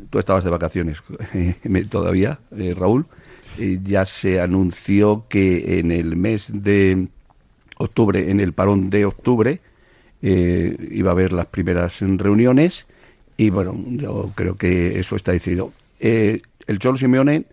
tú 0.09 0.19
estabas 0.19 0.43
de 0.43 0.49
vacaciones 0.49 0.97
todavía, 1.89 2.39
eh, 2.57 2.75
Raúl, 2.77 3.05
eh, 3.57 3.79
ya 3.83 4.05
se 4.05 4.41
anunció 4.41 5.25
que 5.29 5.79
en 5.79 5.91
el 5.91 6.15
mes 6.15 6.51
de 6.53 7.07
octubre, 7.77 8.29
en 8.29 8.39
el 8.39 8.53
parón 8.53 8.89
de 8.89 9.05
octubre, 9.05 9.61
eh, 10.21 10.75
iba 10.91 11.11
a 11.11 11.13
haber 11.13 11.31
las 11.31 11.45
primeras 11.45 11.99
reuniones 12.01 12.87
y 13.37 13.51
bueno, 13.51 13.77
yo 13.87 14.31
creo 14.35 14.57
que 14.57 14.99
eso 14.99 15.15
está 15.15 15.31
decidido. 15.31 15.71
Eh, 15.99 16.41
el 16.65 16.79
Cholo 16.79 16.97
Simeone 16.97 17.45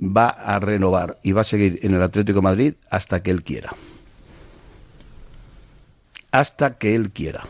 va 0.00 0.28
a 0.28 0.60
renovar 0.60 1.18
y 1.22 1.32
va 1.32 1.42
a 1.42 1.44
seguir 1.44 1.80
en 1.82 1.92
el 1.92 2.02
Atlético 2.02 2.40
Madrid 2.40 2.74
hasta 2.88 3.22
que 3.22 3.30
él 3.30 3.42
quiera 3.42 3.74
hasta 6.32 6.78
que 6.78 6.94
él 6.94 7.10
quiera. 7.10 7.42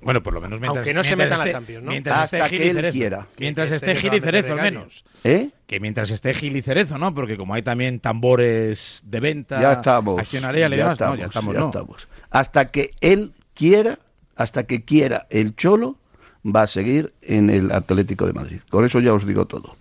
Bueno, 0.00 0.22
por 0.22 0.34
lo 0.34 0.40
menos 0.42 0.60
mientras, 0.60 0.76
Aunque 0.76 0.92
no 0.92 1.02
se 1.02 1.16
meta 1.16 1.34
en 1.34 1.40
la 1.40 1.50
Champions, 1.50 1.84
¿no? 1.84 1.90
Mientras 1.90 2.24
Hasta 2.24 2.38
esté 2.44 2.56
que 2.58 2.68
él 2.70 2.76
Cerezo. 2.76 2.92
quiera. 2.98 3.26
Mientras 3.38 3.68
Que 3.70 3.74
esté 3.76 3.92
esté 3.92 4.00
Gil 4.02 4.14
y 4.18 4.20
Cerezo, 4.20 4.52
al 4.52 4.60
menos. 4.60 5.04
¿Eh? 5.24 5.48
Que 5.66 5.80
mientras 5.80 6.10
esté 6.10 6.34
Gil 6.34 6.56
y 6.58 6.62
Cerezo, 6.62 6.98
¿no? 6.98 7.14
Porque 7.14 7.38
como 7.38 7.54
hay 7.54 7.62
también 7.62 8.00
tambores 8.00 9.00
de 9.06 9.20
venta, 9.20 9.62
Ya 9.62 9.72
estamos. 9.72 10.18
accionarial 10.20 10.74
y 10.74 10.76
ya 10.76 10.82
demás, 10.82 10.96
estamos, 10.96 11.16
no, 11.16 11.20
ya 11.22 11.26
estamos, 11.26 11.54
ya 11.54 11.60
¿no? 11.60 11.66
estamos. 11.68 12.08
Hasta 12.30 12.70
que 12.70 12.90
él 13.00 13.32
quiera, 13.54 13.98
hasta 14.36 14.64
que 14.64 14.84
quiera 14.84 15.26
el 15.30 15.56
Cholo, 15.56 15.96
va 16.44 16.62
a 16.62 16.66
seguir 16.66 17.14
en 17.22 17.48
el 17.48 17.72
Atlético 17.72 18.26
de 18.26 18.34
Madrid. 18.34 18.60
Con 18.68 18.84
eso 18.84 19.00
ya 19.00 19.14
os 19.14 19.26
digo 19.26 19.46
todo. 19.46 19.74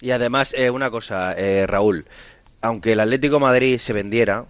Y 0.00 0.12
además, 0.12 0.54
eh, 0.56 0.70
una 0.70 0.88
cosa, 0.92 1.34
eh, 1.36 1.66
Raúl, 1.66 2.06
aunque 2.60 2.92
el 2.92 3.00
Atlético 3.00 3.34
de 3.36 3.40
Madrid 3.40 3.78
se 3.78 3.92
vendiera, 3.92 4.44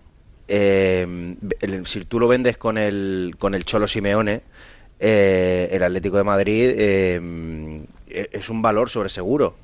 eh, 0.55 1.37
el- 1.61 1.87
si 1.87 2.05
tú 2.05 2.21
lo 2.21 2.29
vendes 2.29 2.59
con 2.59 2.77
el, 2.77 3.35
con 3.39 3.55
el 3.55 3.65
Cholo 3.65 3.89
Simeone, 3.89 4.43
eh, 5.01 5.69
el 5.73 5.83
Atlético 5.83 6.19
de 6.19 6.25
Madrid 6.25 6.73
eh, 6.77 7.85
es 8.33 8.49
un 8.51 8.61
valor 8.61 8.91
sobre 8.91 9.09
seguro. 9.09 9.57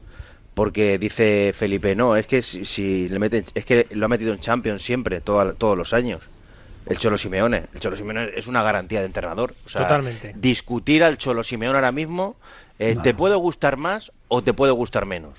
Porque 0.55 0.99
dice 0.99 1.53
Felipe, 1.55 1.95
no, 1.95 2.17
es 2.17 2.27
que 2.27 2.43
si, 2.43 2.65
si 2.65 3.09
le 3.09 3.19
meten, 3.21 3.45
es 3.55 3.65
que 3.65 3.87
lo 3.91 4.07
ha 4.07 4.09
metido 4.09 4.33
en 4.33 4.41
Champions 4.41 4.83
siempre, 4.83 5.21
toda- 5.21 5.53
todos 5.53 5.77
los 5.77 5.93
años. 5.93 6.21
El 6.87 6.99
Cholo 6.99 7.19
Simeone. 7.19 7.65
El 7.75 7.81
Cholo 7.81 7.97
Simeone 7.97 8.31
es 8.35 8.47
una 8.47 8.63
garantía 8.63 9.01
de 9.01 9.07
entrenador. 9.07 9.55
O 9.67 9.69
sea, 9.69 9.83
Totalmente. 9.83 10.35
Discutir 10.37 11.05
al 11.05 11.19
Cholo 11.19 11.45
Simeone 11.45 11.77
ahora 11.77 11.93
mismo, 11.93 12.35
eh, 12.79 12.97
te 13.03 13.13
puede 13.15 13.37
gustar 13.37 13.77
más 13.77 14.11
o 14.29 14.43
te 14.43 14.53
puede 14.55 14.73
gustar 14.73 15.05
menos. 15.07 15.35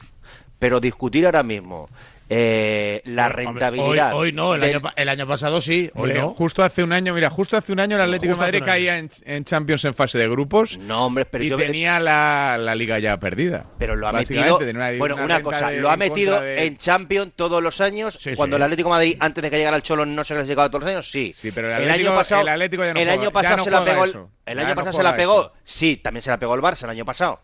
Pero 0.59 0.79
discutir 0.79 1.25
ahora 1.25 1.41
mismo 1.43 1.89
eh, 2.31 3.01
la 3.05 3.27
rentabilidad. 3.29 4.13
Hoy, 4.13 4.27
hoy 4.27 4.31
no, 4.31 4.53
el 4.55 4.61
del- 4.61 4.75
año, 4.77 4.91
el 4.95 5.09
año 5.09 5.27
pasado 5.27 5.59
sí, 5.61 5.89
hoy 5.95 6.13
no. 6.13 6.29
Justo 6.35 6.63
hace 6.63 6.83
un 6.83 6.93
año, 6.93 7.13
mira, 7.13 7.29
justo 7.29 7.57
hace 7.57 7.73
un 7.73 7.79
año 7.79 7.95
el 7.95 8.03
Atlético 8.03 8.33
Justo 8.33 8.45
de 8.45 8.51
Madrid 8.51 8.63
caía 8.65 8.97
en, 8.99 9.09
en 9.25 9.43
Champions 9.45 9.83
en 9.85 9.95
fase 9.95 10.17
de 10.19 10.29
grupos 10.29 10.77
No, 10.77 11.07
hombre, 11.07 11.25
pero 11.25 11.43
y 11.43 11.49
yo- 11.49 11.57
tenía 11.57 11.99
la, 11.99 12.57
la 12.59 12.75
liga 12.75 12.99
ya 12.99 13.17
perdida. 13.17 13.65
Pero 13.79 13.95
lo 13.95 14.07
ha 14.07 14.11
metido. 14.13 14.59
bueno, 14.99 15.15
una, 15.17 15.41
cosa, 15.41 15.69
de- 15.71 15.81
lo 15.81 15.89
ha 15.89 15.97
metido 15.97 16.39
de- 16.39 16.67
en 16.67 16.77
Champions 16.77 17.33
todos 17.35 17.63
los 17.63 17.81
años. 17.81 18.17
Sí, 18.21 18.35
cuando 18.35 18.55
sí. 18.55 18.57
el 18.59 18.63
Atlético 18.63 18.89
de 18.89 18.95
Madrid, 18.95 19.17
antes 19.19 19.41
de 19.41 19.49
que 19.49 19.57
llegara 19.57 19.77
el 19.77 19.83
Cholo, 19.83 20.05
no 20.05 20.23
se 20.23 20.33
clasificaba 20.35 20.69
todos 20.69 20.83
los 20.83 20.91
años, 20.91 21.09
sí. 21.09 21.33
Sí, 21.37 21.51
pero 21.51 21.67
el 21.67 21.73
el 21.73 21.89
Atlético- 21.89 22.09
año 22.09 22.17
pasado, 22.17 22.41
el 22.43 22.49
Atlético 22.49 22.83
ya 22.83 22.93
no 22.93 22.99
el 22.99 23.05
juega- 23.07 23.21
año 23.21 23.31
pasado 23.31 23.57
no 23.57 23.63
se 23.63 23.71
la 23.71 23.83
pegó. 23.85 24.03
el- 24.03 24.09
eso. 24.11 24.29
El 24.45 24.55
Ya 24.57 24.61
año 24.65 24.69
no 24.69 24.75
pasado 24.75 24.97
se 24.97 25.03
la 25.03 25.15
pegó. 25.15 25.39
eso. 25.41 25.53
Sí, 25.63 25.97
también 25.97 26.21
se 26.21 26.29
la 26.29 26.37
pegó 26.39 26.55
el 26.55 26.61
Barça 26.61 26.83
el 26.83 26.89
año 26.91 27.05
pasado. 27.05 27.39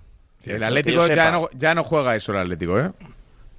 El 0.45 0.63
Atlético 0.63 1.07
ya 1.07 1.31
no, 1.31 1.49
ya 1.53 1.73
no 1.73 1.83
juega 1.83 2.15
eso 2.15 2.31
el 2.31 2.37
Atlético, 2.37 2.79
¿eh? 2.79 2.91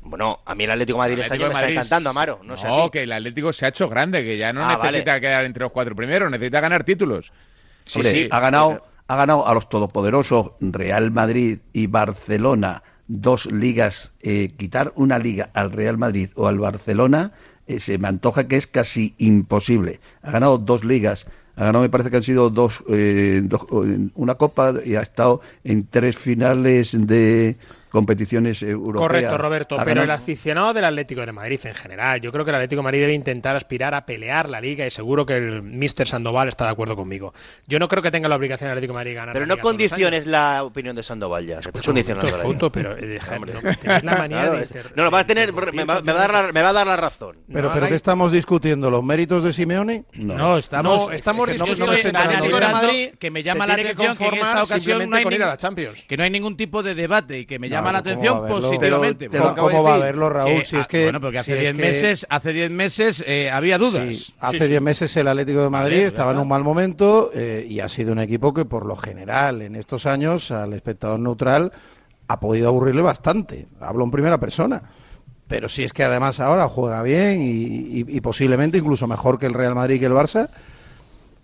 Bueno, 0.09 0.41
a 0.45 0.55
mí 0.55 0.65
el 0.65 0.71
Atlético 0.71 0.97
de 0.99 1.09
Madrid 1.09 1.19
este 1.25 1.39
me 1.39 1.45
está 1.47 1.69
encantando, 1.69 2.11
Amaro. 2.11 2.39
No, 2.43 2.51
No, 2.51 2.57
sé 2.57 2.67
a 2.67 2.85
ti. 2.85 2.91
que 2.93 3.03
el 3.03 3.13
Atlético 3.13 3.53
se 3.53 3.67
ha 3.67 3.69
hecho 3.69 3.89
grande, 3.89 4.23
que 4.25 4.37
ya 4.39 4.53
no 4.53 4.65
Ah, 4.65 4.79
necesita 4.83 5.13
vale. 5.13 5.21
quedar 5.21 5.45
entre 5.45 5.63
los 5.65 5.73
cuatro 5.73 5.95
primeros, 5.97 6.31
necesita 6.31 6.61
ganar 6.61 6.85
títulos. 6.85 7.33
Sí, 7.85 7.99
Hombre, 7.99 8.13
sí, 8.13 8.29
ha 8.31 8.41
ganado, 8.41 8.69
pero- 8.71 8.85
ha 9.09 9.17
ganado 9.17 9.47
a 9.47 9.55
los 9.55 9.69
todopoderosos 9.69 10.53
Real 10.61 11.11
Madrid 11.11 11.59
y 11.73 11.87
Barcelona 11.89 12.83
dos 13.09 13.47
ligas. 13.47 14.13
eh, 14.23 14.51
quitar 14.57 14.93
una 14.97 15.19
liga 15.19 15.51
al 15.55 15.71
Real 15.73 15.97
Madrid 15.99 16.31
o 16.35 16.49
al 16.49 16.59
Barcelona 16.59 17.33
eh, 17.69 17.79
se 17.81 17.99
me 17.99 18.09
antoja 18.09 18.47
que 18.49 18.57
es 18.57 18.67
casi 18.67 19.15
imposible. 19.19 20.01
Ha 20.23 20.31
ganado 20.33 20.59
dos 20.59 20.85
ligas. 20.85 21.27
Ha 21.57 21.65
ganado, 21.65 21.83
me 21.83 21.89
parece 21.89 22.11
que 22.11 22.17
han 22.19 22.23
sido 22.23 22.51
dos, 22.51 22.83
eh, 22.89 23.41
dos- 23.45 23.67
una 24.15 24.35
copa 24.37 24.75
y 24.85 24.95
ha 24.97 25.01
estado 25.03 25.41
en 25.65 25.87
tres 25.87 26.17
finales 26.19 26.95
de 27.07 27.57
competiciones 27.91 28.63
europeas. 28.63 29.03
Correcto, 29.09 29.39
Roberto. 29.39 29.77
Pero 29.85 30.03
el 30.03 30.11
aficionado 30.11 30.73
del 30.75 30.85
Atlético 30.85 31.25
de 31.25 31.33
Madrid 31.33 31.61
en 31.65 31.75
general, 31.75 32.21
yo 32.21 32.33
creo 32.33 32.45
que 32.45 32.51
el 32.51 32.57
Atlético 32.57 32.81
de 32.81 32.85
Madrid 32.85 33.01
debe 33.01 33.15
intentar 33.15 33.57
aspirar 33.57 33.95
a 33.95 34.05
pelear 34.07 34.49
la 34.49 34.61
liga 34.61 34.87
y 34.87 34.91
seguro 34.91 35.25
que 35.25 35.37
el 35.37 35.63
Mister 35.63 36.07
Sandoval 36.07 36.49
está 36.49 36.65
de 36.67 36.71
acuerdo 36.73 36.97
conmigo. 36.97 37.33
Yo 37.67 37.79
no 37.79 37.89
creo 37.89 38.03
que 38.03 38.11
tenga 38.11 38.29
la 38.29 38.37
obligación 38.37 38.69
el 38.71 38.73
Atlético 38.77 38.93
de 38.93 38.99
Madrid 38.99 39.15
ganar. 39.15 39.33
Pero 39.33 39.45
la 39.47 39.49
no 39.49 39.55
liga 39.55 39.63
condiciones 39.63 40.27
la 40.27 40.65
opinión 40.65 40.95
de 40.97 41.03
Sandoval 41.03 41.47
ya. 41.47 41.61
mismo. 41.61 42.71
pero 42.71 42.97
eh, 42.99 43.19
Hombre. 43.35 43.53
no, 43.55 43.61
la 43.63 44.01
manía 44.19 44.37
Claro, 44.43 44.53
de 44.57 44.63
inter- 44.63 44.93
no, 44.95 45.05
lo 45.05 45.11
vas 45.11 45.25
a 45.25 45.27
tener, 45.27 45.53
me 45.53 45.85
va, 45.85 46.01
me 46.03 46.13
va 46.13 46.19
a 46.25 46.29
dar 46.29 46.33
la, 46.47 46.53
me 46.53 46.63
va 46.63 46.69
a 46.71 46.73
dar 46.73 46.87
la 46.87 46.97
razón. 46.97 47.37
Pero, 47.53 47.69
No 47.69 47.75
pero 47.75 47.89
¿qué 47.89 47.95
estamos 47.95 48.33
discutiendo? 48.33 48.91
¿Los 48.91 49.03
méritos 49.05 49.43
de 49.43 49.53
Simeone? 49.53 50.05
No, 50.15 50.59
estamos, 50.59 51.09
No, 51.09 51.13
estamos 51.13 51.49
es 51.49 51.55
que 51.55 51.59
no- 51.59 51.65
discutiendo 51.75 52.19
no 52.19 52.25
Atlético 52.25 52.61
de 52.61 52.69
Madrid 52.69 53.09
que 53.19 53.31
me 53.31 53.43
llama 53.43 53.67
la 53.67 53.75
atención 53.75 54.17
que 54.17 54.25
en 54.27 54.35
esta 54.35 54.53
ocasión 54.53 54.81
simplemente 54.81 55.11
no 55.11 55.17
hay 55.17 55.25
con 55.25 55.33
ir 55.33 55.43
a 55.43 55.47
la 55.47 55.57
Champions. 55.57 56.03
que 56.09 56.17
no 56.17 56.23
hay 56.25 56.31
ningún 56.31 56.57
tipo 56.57 56.83
de 56.83 56.95
debate 56.95 57.39
y 57.41 57.47
que 57.47 57.59
me 57.59 57.69
No, 57.69 57.77
la 57.93 57.99
¿cómo 58.03 58.11
atención 58.11 58.35
va 58.35 58.39
a 58.39 58.41
verlo? 58.43 58.61
positivamente. 58.61 59.31
Pero 59.31 59.55
¿Cómo, 59.55 59.83
va 59.83 59.95
a 59.95 59.99
verlo, 59.99 60.29
Raúl? 60.31 60.51
Eh, 60.61 60.65
si 60.65 60.77
es 60.77 60.85
ah, 60.85 60.89
que, 60.89 61.03
bueno, 61.05 61.21
porque 61.21 61.39
hace 61.39 61.53
si 61.55 61.59
10 61.61 61.71
es 61.71 61.77
que- 61.77 61.83
meses, 61.83 62.27
hace 62.29 62.53
10 62.53 62.71
meses 62.71 63.25
eh, 63.27 63.51
había 63.51 63.79
dudas. 63.79 64.07
Sí, 64.17 64.35
hace 64.41 64.69
10 64.69 64.81
meses 64.83 65.17
el 65.17 65.29
Atlético 65.29 65.63
de 65.63 65.71
Madrid 65.71 65.97
Vale, 65.97 66.07
estaba 66.07 66.33
en 66.33 66.39
un 66.39 66.49
mal 66.49 66.63
momento 66.63 67.31
eh, 67.35 67.67
y 67.69 67.81
ha 67.81 67.89
sido 67.89 68.13
un 68.13 68.19
equipo 68.21 68.53
que 68.55 68.65
por 68.65 68.87
lo 68.87 68.97
general 68.97 69.63
en 69.63 69.77
estos 69.77 70.07
años 70.07 70.51
al 70.51 70.73
espectador 70.73 71.21
neutral 71.21 71.73
ha 72.29 72.41
podido 72.41 72.69
aburrirle 72.69 73.03
bastante. 73.03 73.67
Hablo 73.81 74.05
en 74.05 74.11
primera 74.11 74.39
persona. 74.39 74.83
Pero 75.49 75.69
si 75.69 75.85
es 75.85 75.93
que 75.93 76.03
además 76.03 76.41
ahora 76.41 76.67
juega 76.69 77.03
bien 77.03 77.41
y, 77.41 77.51
y- 78.01 78.05
y 78.09 78.21
posiblemente 78.21 78.79
incluso 78.79 79.07
mejor 79.07 79.39
que 79.39 79.47
el 79.47 79.55
Real 79.55 79.77
Madrid 79.77 79.95
y 79.95 80.01
que 80.01 80.07
el 80.07 80.13
Barça, 80.13 80.49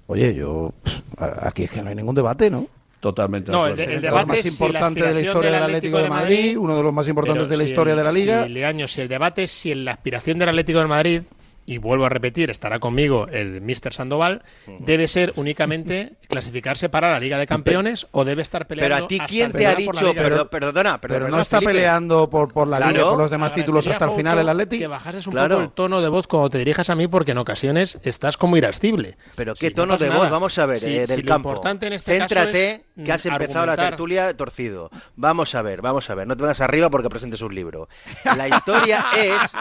oye, 0.09 0.35
yo 0.35 0.73
pff, 0.83 1.01
aquí 1.47 1.63
es 1.65 1.71
que 1.71 1.83
no 1.83 1.89
hay 1.91 1.95
ningún 1.95 2.17
debate, 2.17 2.51
¿no? 2.51 2.67
Totalmente. 3.03 3.51
de 3.51 3.57
No, 3.57 3.67
el, 3.67 3.75
de- 3.75 3.83
el 3.97 4.01
debate 4.01 4.27
más 4.27 4.37
es 4.39 4.43
si 4.45 4.49
la 4.61 4.67
importante 4.69 5.03
de 5.05 5.13
la 5.15 5.21
historia 5.21 5.51
del 5.51 5.63
Atlético 5.65 5.99
de 5.99 6.09
Madrid, 6.09 6.57
uno 6.57 6.77
de 6.77 6.83
los 6.85 6.93
más 6.93 7.09
importantes 7.09 7.43
Pero 7.43 7.51
de 7.51 7.57
la 7.57 7.63
si 7.65 7.69
historia 7.71 7.93
el- 7.95 7.99
de 7.99 8.05
la 8.05 8.13
Liga. 8.13 8.45
Si, 8.47 8.49
Leaño, 8.53 8.87
si 8.87 9.01
el 9.01 9.09
debate 9.09 9.43
es 9.43 9.51
si 9.51 9.73
en 9.73 9.85
la 9.85 9.91
aspiración 9.91 10.39
del 10.39 10.49
Atlético 10.51 10.79
de 10.79 10.87
Madrid, 10.87 11.23
y 11.65 11.79
vuelvo 11.79 12.05
a 12.05 12.09
repetir, 12.09 12.51
estará 12.51 12.81
conmigo 12.81 13.29
el 13.31 13.61
Mister 13.61 13.93
Sandoval, 13.95 14.43
debe 14.81 15.07
ser 15.07 15.33
únicamente 15.37 16.15
clasificarse 16.29 16.89
para 16.89 17.13
la 17.13 17.21
Liga 17.21 17.39
de 17.39 17.47
Campeones 17.47 18.09
o 18.11 18.25
debe 18.25 18.43
estar 18.43 18.67
peleando. 18.67 18.97
Pero 18.97 19.05
a 19.05 19.09
ti, 19.09 19.21
¿quién 19.29 19.53
te 19.53 19.69
ha 19.69 19.77
dicho? 19.77 19.93
Pero, 20.13 20.51
perdona, 20.51 21.01
Pero, 21.01 21.15
perdona, 21.15 21.37
no 21.37 21.41
está 21.41 21.59
Felipe. 21.59 21.75
peleando 21.75 22.29
por, 22.29 22.53
por 22.53 22.67
la 22.67 22.79
Claro. 22.79 22.93
Liga, 22.93 23.05
por 23.11 23.19
los 23.19 23.31
demás 23.31 23.55
títulos 23.55 23.87
hasta 23.87 24.07
el 24.07 24.11
final 24.11 24.39
el 24.41 24.49
Atleti. 24.49 24.77
Que 24.81 24.89
bajases 24.89 25.25
un 25.29 25.35
Claro. 25.35 25.55
poco 25.55 25.63
el 25.69 25.71
tono 25.71 26.01
de 26.01 26.09
voz 26.09 26.27
cuando 26.27 26.51
te 26.51 26.59
dirijas 26.59 26.91
a 26.91 26.97
mí, 26.97 27.07
porque 27.07 27.31
en 27.31 27.39
ocasiones 27.39 27.97
estás 28.03 28.37
como 28.37 28.57
irascible. 28.57 29.17
Pero 29.37 29.55
qué 29.55 29.69
no 29.71 29.75
tono 29.77 29.93
pasa 29.95 30.05
de 30.05 30.11
voz, 30.11 30.19
nada. 30.19 30.31
vamos 30.31 30.59
a 30.59 30.67
ver, 30.67 30.79
eh, 30.85 31.07
del 31.07 31.21
lo 31.21 31.27
campo. 31.27 31.51
importante 31.51 31.87
en 31.87 31.93
este 31.93 32.19
caso 32.19 32.35
Céntrate, 32.35 32.71
es, 32.73 32.81
mm, 32.92 32.92
que 32.97 33.13
has 33.13 33.25
empezado 33.27 33.67
la 33.67 33.77
tertulia 33.77 34.37
torcido. 34.37 34.91
Vamos 35.17 35.55
a 35.55 35.63
ver, 35.63 35.83
vamos 35.83 36.09
a 36.11 36.15
ver, 36.15 36.27
no 36.27 36.37
te 36.37 36.43
vengas 36.43 36.61
arriba 36.61 36.91
porque 36.91 37.09
presentes 37.09 37.41
un 37.43 37.55
libro. 37.55 37.89
La 38.25 38.49
historia 38.49 39.07
es 39.17 39.53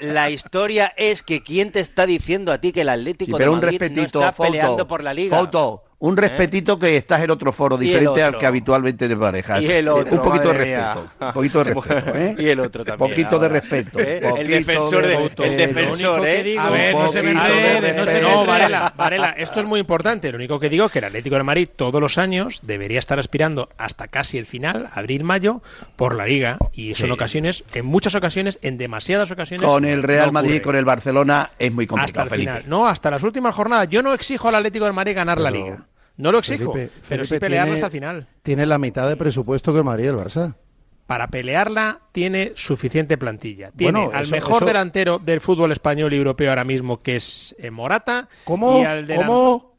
la 0.00 0.30
historia 0.30 0.92
es 0.96 1.22
que 1.22 1.42
quién 1.42 1.72
te 1.72 1.80
está 1.80 2.06
diciendo 2.06 2.52
a 2.52 2.58
ti 2.58 2.72
que 2.72 2.80
el 2.82 2.88
Sí, 2.88 2.92
Atlético 2.94 3.38
pero 3.38 3.50
de 3.50 3.56
un 3.56 3.60
Madrid 3.62 3.80
respetito, 3.80 4.20
no 4.20 4.28
está 4.28 4.42
peleando 4.42 4.86
por 4.88 5.02
la 5.02 5.14
liga. 5.14 5.36
Un 5.98 6.16
respetito 6.16 6.78
que 6.78 6.96
estás 6.96 7.22
en 7.22 7.30
otro 7.30 7.52
foro 7.52 7.76
el 7.76 7.80
diferente 7.82 8.22
al 8.22 8.36
que 8.38 8.46
habitualmente 8.46 9.08
te 9.08 9.16
manejas. 9.16 9.62
Y 9.62 9.70
el 9.70 9.88
otro, 9.88 10.16
un 10.16 10.22
poquito 10.22 10.48
de 10.48 10.54
respeto. 10.54 11.08
Un 11.20 11.32
poquito 11.32 11.58
de 11.64 11.64
respeto, 11.74 12.10
¿eh? 12.18 12.36
Y 12.38 12.48
el 12.48 12.60
otro 12.60 12.84
también. 12.84 13.10
poquito 13.10 13.38
de 13.38 13.46
ahora. 13.46 13.60
respeto. 13.60 13.98
¿Eh? 14.00 14.16
El 14.18 14.28
poquito 14.30 14.48
defensor 14.48 15.06
de- 15.06 15.16
respeto. 15.16 15.44
el 15.44 15.56
defensor, 15.56 16.26
¿eh? 16.26 16.42
digo- 16.42 16.60
A 16.60 16.70
ver, 16.70 16.94
no 16.94 17.12
se 17.12 17.22
me 17.22 17.28
de 17.34 17.92
no 17.94 18.04
se. 18.06 18.20
No. 18.20 18.44
Varela, 18.46 18.92
Varela, 18.96 19.30
esto 19.30 19.60
es 19.60 19.66
muy 19.66 19.80
importante. 19.80 20.30
Lo 20.30 20.36
único 20.36 20.60
que 20.60 20.68
digo 20.68 20.86
es 20.86 20.92
que 20.92 20.98
el 20.98 21.04
Atlético 21.06 21.36
de 21.36 21.42
Madrid 21.42 21.68
todos 21.74 22.00
los 22.00 22.18
años 22.18 22.60
debería 22.62 22.98
estar 22.98 23.18
aspirando 23.18 23.68
hasta 23.78 24.06
casi 24.08 24.36
el 24.38 24.46
final, 24.46 24.88
abril-mayo, 24.92 25.62
por 25.96 26.14
la 26.14 26.26
Liga. 26.26 26.58
Y 26.72 26.92
eso 26.92 27.06
en 27.06 27.12
ocasiones, 27.12 27.64
en 27.72 27.86
muchas 27.86 28.14
ocasiones, 28.14 28.58
en 28.62 28.78
demasiadas 28.78 29.30
ocasiones. 29.30 29.66
Con 29.66 29.84
el 29.84 30.02
Real 30.02 30.26
no 30.26 30.32
Madrid 30.32 30.60
con 30.62 30.76
el 30.76 30.84
Barcelona 30.84 31.50
es 31.58 31.72
muy 31.72 31.84
Hasta 31.84 31.90
complicado, 31.96 32.24
el 32.24 32.30
Felipe. 32.30 32.50
final. 32.52 32.64
No, 32.68 32.86
hasta 32.86 33.10
las 33.10 33.22
últimas 33.22 33.54
jornadas. 33.54 33.88
Yo 33.88 34.02
no 34.02 34.12
exijo 34.12 34.48
al 34.48 34.56
Atlético 34.56 34.84
de 34.86 34.92
Madrid 34.92 35.14
ganar 35.14 35.38
la 35.40 35.50
Pero, 35.50 35.64
Liga. 35.64 35.84
No 36.16 36.30
lo 36.32 36.38
exijo, 36.38 36.72
Felipe, 36.72 36.92
pero 37.08 37.24
sí 37.24 37.38
pelearla 37.38 37.64
tiene- 37.72 37.74
hasta 37.78 37.86
el 37.86 37.92
final. 37.92 38.28
Tiene 38.42 38.66
la 38.66 38.78
mitad 38.78 39.08
de 39.08 39.16
presupuesto 39.16 39.72
que 39.72 39.78
el 39.78 39.84
Madrid 39.84 40.04
y 40.04 40.08
el 40.08 40.16
Barça. 40.16 40.54
Para 41.06 41.28
pelearla 41.28 42.00
tiene 42.12 42.52
suficiente 42.54 43.18
plantilla. 43.18 43.70
Tiene 43.72 43.98
Bueno, 44.00 44.16
al 44.16 44.22
eso- 44.22 44.34
mejor 44.34 44.56
eso- 44.56 44.64
delantero 44.66 45.18
del 45.18 45.40
fútbol 45.40 45.72
español 45.72 46.12
y 46.12 46.16
europeo 46.16 46.48
ahora 46.50 46.64
mismo, 46.64 46.98
que 46.98 47.16
es 47.16 47.54
eh, 47.58 47.70
Morata. 47.70 48.28
¿Cómo? 48.44 48.80
Y 48.80 48.84
al 48.84 49.06
delantero 49.06 49.26
¿Cómo? 49.26 49.74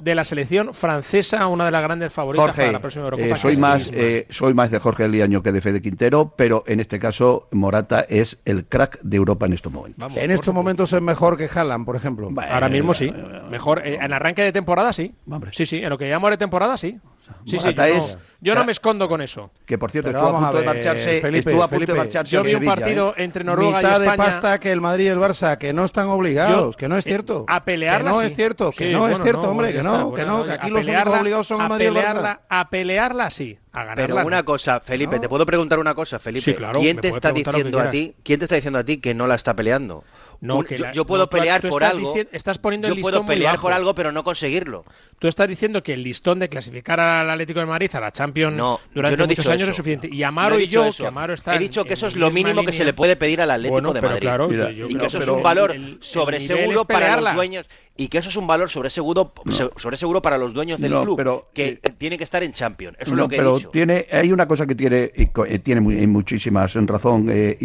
De 0.00 0.14
la 0.14 0.24
selección 0.24 0.74
francesa, 0.74 1.46
una 1.46 1.64
de 1.66 1.70
las 1.70 1.82
grandes 1.82 2.12
favoritas 2.12 2.46
Jorge, 2.46 2.62
para 2.62 2.72
la 2.72 2.80
próxima 2.80 3.04
Eurocopa. 3.04 3.28
eh, 3.28 3.36
soy 3.36 3.56
más 3.56 3.90
eh, 3.94 4.26
soy 4.30 4.54
más 4.54 4.70
de 4.70 4.78
Jorge 4.78 5.08
Liaño 5.08 5.42
que 5.42 5.52
de 5.52 5.60
Fede 5.60 5.80
Quintero, 5.80 6.34
pero 6.36 6.64
en 6.66 6.80
este 6.80 6.98
caso 6.98 7.48
Morata 7.52 8.00
es 8.08 8.38
el 8.44 8.64
crack 8.66 9.00
de 9.02 9.16
Europa 9.16 9.46
en 9.46 9.52
estos 9.52 9.72
momentos. 9.72 9.98
Vamos, 9.98 10.18
En 10.18 10.30
estos 10.30 10.52
momentos 10.52 10.92
es 10.92 11.00
mejor 11.02 11.36
que 11.36 11.48
Haaland, 11.52 11.84
por 11.86 11.96
ejemplo. 11.96 12.30
Ahora 12.50 12.68
mismo 12.68 12.94
sí. 12.94 13.12
Mejor. 13.50 13.86
eh, 13.86 13.98
en 14.00 14.12
arranque 14.12 14.42
de 14.42 14.52
temporada 14.52 14.92
sí. 14.92 15.14
Hombre. 15.30 15.50
Sí, 15.52 15.66
sí. 15.66 15.78
En 15.78 15.90
lo 15.90 15.98
que 15.98 16.08
llamamos 16.08 16.30
de 16.30 16.36
temporada 16.38 16.76
sí. 16.76 16.98
Sí, 17.46 17.58
sí. 17.58 17.74
Yo, 17.74 17.84
es- 17.84 18.14
no, 18.14 18.20
yo 18.40 18.52
o 18.52 18.54
sea, 18.54 18.62
no 18.62 18.64
me 18.66 18.72
escondo 18.72 19.08
con 19.08 19.20
eso. 19.22 19.50
Que 19.66 19.78
por 19.78 19.90
cierto 19.90 20.10
estuvo 20.10 20.26
a 20.28 20.32
vamos 20.32 20.42
a 20.42 20.50
punto 20.52 20.60
de 20.60 20.66
ver, 20.66 20.74
marcharse, 20.76 21.20
Felipe, 21.20 21.50
estuvo 21.50 21.62
a 21.62 21.68
punto 21.68 21.74
Felipe, 21.76 21.92
de 21.92 21.98
marcharse 21.98 22.30
Yo 22.32 22.42
vi 22.42 22.50
un 22.50 22.60
Sevilla, 22.60 22.74
partido 22.74 23.10
¿eh? 23.16 23.24
entre 23.24 23.44
Noruega 23.44 23.76
Mitad 23.78 23.90
y 23.90 23.92
España. 24.02 24.10
de 24.12 24.16
pasta 24.16 24.60
que 24.60 24.72
el 24.72 24.80
Madrid 24.80 25.04
y 25.04 25.08
el 25.08 25.18
Barça, 25.18 25.56
que 25.58 25.72
no 25.72 25.84
están 25.84 26.08
obligados, 26.08 26.74
Yo- 26.74 26.78
que 26.78 26.88
no 26.88 26.96
es 26.98 27.06
eh, 27.06 27.08
cierto. 27.10 27.44
a 27.48 27.64
pelearla, 27.64 28.10
Que 28.10 28.14
no 28.16 28.20
sí. 28.20 28.26
es 28.26 28.34
cierto, 28.34 28.70
que 28.70 28.86
Sí, 28.86 28.92
no 28.92 29.00
bueno, 29.00 29.14
es 29.14 29.22
cierto, 29.22 29.42
no, 29.42 29.48
hombre, 29.50 29.72
que 29.72 29.78
está, 29.78 29.88
no, 29.88 30.10
bueno, 30.10 30.14
que 30.14 30.24
no, 30.24 30.44
que 30.44 30.52
aquí 30.52 30.70
los 30.70 30.86
únicos 30.86 31.18
obligados 31.20 31.46
son 31.46 31.60
el 31.60 31.66
a 31.66 31.68
Madrid 31.68 31.84
y 31.84 31.88
el 31.88 31.94
Barça. 31.94 31.96
pelearla, 32.02 32.40
a 32.48 32.70
pelearla 32.70 33.30
sí, 33.30 33.58
a 33.72 33.78
ganarla. 33.84 34.06
Pero 34.16 34.26
una 34.26 34.42
cosa, 34.42 34.80
Felipe, 34.80 35.18
te 35.20 35.28
puedo 35.28 35.46
preguntar 35.46 35.78
una 35.78 35.94
cosa, 35.94 36.18
Felipe. 36.18 36.44
Sí, 36.44 36.54
claro, 36.54 36.80
¿Quién 36.80 36.98
te 36.98 37.08
está 37.08 37.32
diciendo 37.32 37.80
a 37.80 37.90
ti? 37.90 38.14
¿Quién 38.22 38.38
te 38.38 38.44
está 38.44 38.56
diciendo 38.56 38.78
a 38.78 38.84
ti 38.84 39.00
que 39.00 39.14
no 39.14 39.26
la 39.26 39.34
está 39.36 39.54
peleando? 39.54 40.04
No, 40.40 40.58
Un- 40.58 40.64
que 40.64 40.76
yo, 40.78 40.84
la- 40.84 40.92
yo 40.92 41.04
puedo 41.06 41.24
no, 41.24 41.30
pelear 41.30 41.60
tú 41.62 41.68
por 41.70 41.82
estás 41.82 41.96
algo. 41.96 42.14
estás 42.32 42.58
poniendo 42.58 42.88
yo 42.88 42.94
el 42.94 43.00
puedo 43.00 43.24
pelear 43.26 43.58
por 43.60 43.72
algo, 43.72 43.94
pero 43.94 44.12
no 44.12 44.24
conseguirlo. 44.24 44.84
Tú 45.18 45.28
estás 45.28 45.48
diciendo 45.48 45.82
que 45.82 45.94
el 45.94 46.02
listón 46.02 46.38
de 46.38 46.48
clasificar 46.48 47.00
al 47.00 47.30
Atlético 47.30 47.60
de 47.60 47.66
Madrid 47.66 47.90
a 47.94 48.00
la 48.00 48.12
Champions 48.12 48.56
No, 48.56 48.80
durante 48.94 49.16
no 49.16 49.26
muchos 49.26 49.46
años 49.48 49.62
eso. 49.62 49.70
es 49.70 49.76
suficiente. 49.76 50.08
Y 50.10 50.22
Amaro 50.22 50.58
y 50.60 50.68
yo, 50.68 50.84
eso. 50.86 51.02
que 51.04 51.08
Amaro 51.08 51.32
está 51.34 51.52
He 51.52 51.56
en- 51.56 51.62
dicho 51.62 51.84
que 51.84 51.94
eso 51.94 52.06
es 52.06 52.16
lo 52.16 52.30
mínimo 52.30 52.64
que 52.64 52.72
se 52.72 52.84
le 52.84 52.92
puede 52.92 53.16
pedir 53.16 53.40
al 53.40 53.50
Atlético 53.50 53.72
Bueno, 53.74 53.92
de 53.92 54.02
Madrid. 54.02 54.20
claro, 54.20 54.48
Mira, 54.48 54.70
yo 54.70 54.88
y 54.88 54.94
que 54.96 55.06
eso 55.06 55.18
es 55.18 55.28
un 55.28 55.42
valor 55.42 55.70
el- 55.72 55.82
el 55.84 55.98
sobre 56.00 56.38
nivel 56.38 56.58
seguro 56.58 56.80
es 56.82 56.86
para 56.86 57.20
los 57.20 57.34
dueños 57.34 57.66
y 57.96 58.08
que 58.08 58.18
eso 58.18 58.28
es 58.28 58.36
un 58.36 58.46
valor 58.46 58.68
sobre 58.70 58.90
seguro 58.90 59.32
se- 59.50 59.70
sobre 59.76 59.96
seguro 59.96 60.20
para 60.20 60.36
los 60.36 60.52
dueños 60.52 60.80
del 60.80 60.90
No, 60.90 61.02
club 61.04 61.16
pero, 61.16 61.48
que 61.54 61.78
eh, 61.82 61.90
tiene 61.96 62.18
que 62.18 62.24
estar 62.24 62.42
en 62.42 62.52
Champions 62.52 62.96
eso 62.98 63.12
es 63.12 63.16
lo 63.16 63.28
que 63.28 63.36
he 63.36 63.42
dicho 63.44 63.70
tiene, 63.70 64.06
hay 64.10 64.32
una 64.32 64.48
cosa 64.48 64.66
que 64.66 64.74
tiene, 64.74 65.12
eh, 65.14 65.58
tiene 65.60 65.80
muchísimas 65.80 66.74
razón, 66.74 67.28
eh. 67.30 67.56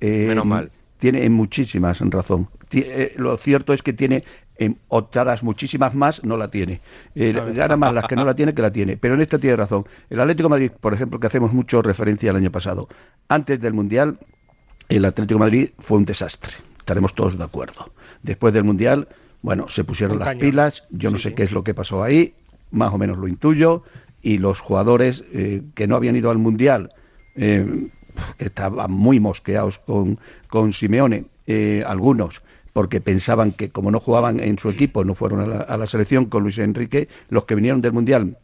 Eh, 0.00 0.26
Menos 0.28 0.44
mal. 0.46 0.70
Tiene 1.00 1.24
en 1.24 1.32
muchísimas 1.32 1.98
razón. 2.00 2.48
Eh, 2.72 3.14
lo 3.16 3.36
cierto 3.36 3.72
es 3.72 3.82
que 3.82 3.92
tiene 3.92 4.22
en 4.58 4.78
otras 4.88 5.42
muchísimas 5.42 5.94
más 5.94 6.22
no 6.22 6.36
la 6.36 6.48
tiene. 6.48 6.80
Eh, 7.14 7.32
gana 7.54 7.76
más 7.76 7.94
las 7.94 8.06
que 8.06 8.14
no 8.14 8.26
la 8.26 8.34
tiene 8.34 8.52
que 8.54 8.60
la 8.60 8.70
tiene. 8.70 8.98
Pero 8.98 9.14
en 9.14 9.22
esta 9.22 9.38
tiene 9.38 9.56
razón. 9.56 9.86
El 10.10 10.20
Atlético 10.20 10.48
de 10.48 10.50
Madrid, 10.50 10.70
por 10.78 10.92
ejemplo, 10.92 11.18
que 11.18 11.26
hacemos 11.26 11.54
mucho 11.54 11.80
referencia 11.80 12.30
al 12.30 12.36
año 12.36 12.52
pasado, 12.52 12.86
antes 13.28 13.58
del 13.60 13.72
Mundial, 13.72 14.18
el 14.90 15.06
Atlético 15.06 15.38
de 15.38 15.46
Madrid 15.46 15.70
fue 15.78 15.96
un 15.96 16.04
desastre. 16.04 16.52
Estaremos 16.78 17.14
todos 17.14 17.38
de 17.38 17.44
acuerdo. 17.44 17.90
Después 18.22 18.52
del 18.52 18.64
Mundial, 18.64 19.08
bueno, 19.40 19.66
se 19.66 19.82
pusieron 19.82 20.16
Un 20.16 20.18
las 20.20 20.28
cañón. 20.28 20.40
pilas. 20.40 20.84
Yo 20.90 21.10
no 21.10 21.16
sé 21.16 21.32
qué 21.32 21.42
es 21.42 21.52
lo 21.52 21.64
que 21.64 21.72
pasó 21.72 22.02
ahí. 22.02 22.34
Más 22.70 22.92
o 22.92 22.98
menos 22.98 23.16
lo 23.16 23.28
intuyo. 23.28 23.82
Y 24.20 24.36
los 24.36 24.60
jugadores 24.60 25.24
eh, 25.32 25.62
que 25.74 25.86
no 25.86 25.96
habían 25.96 26.16
ido 26.16 26.30
al 26.30 26.36
Mundial 26.36 26.92
eh, 27.34 27.88
estaban 28.38 28.92
muy 28.92 29.20
mosqueados 29.20 29.78
con, 29.78 30.18
con 30.50 30.72
Simeone, 30.72 31.24
eh, 31.46 31.82
algunos, 31.86 32.42
porque 32.72 33.00
pensaban 33.00 33.52
que 33.52 33.70
como 33.70 33.90
no 33.90 34.00
jugaban 34.00 34.40
en 34.40 34.58
su 34.58 34.68
equipo, 34.68 35.04
no 35.04 35.14
fueron 35.14 35.40
a 35.40 35.46
la, 35.46 35.56
a 35.58 35.76
la 35.76 35.86
selección 35.86 36.26
con 36.26 36.42
Luis 36.42 36.58
Enrique, 36.58 37.08
los 37.28 37.44
que 37.44 37.54
vinieron 37.54 37.80
del 37.80 37.92
Mundial 37.92 38.36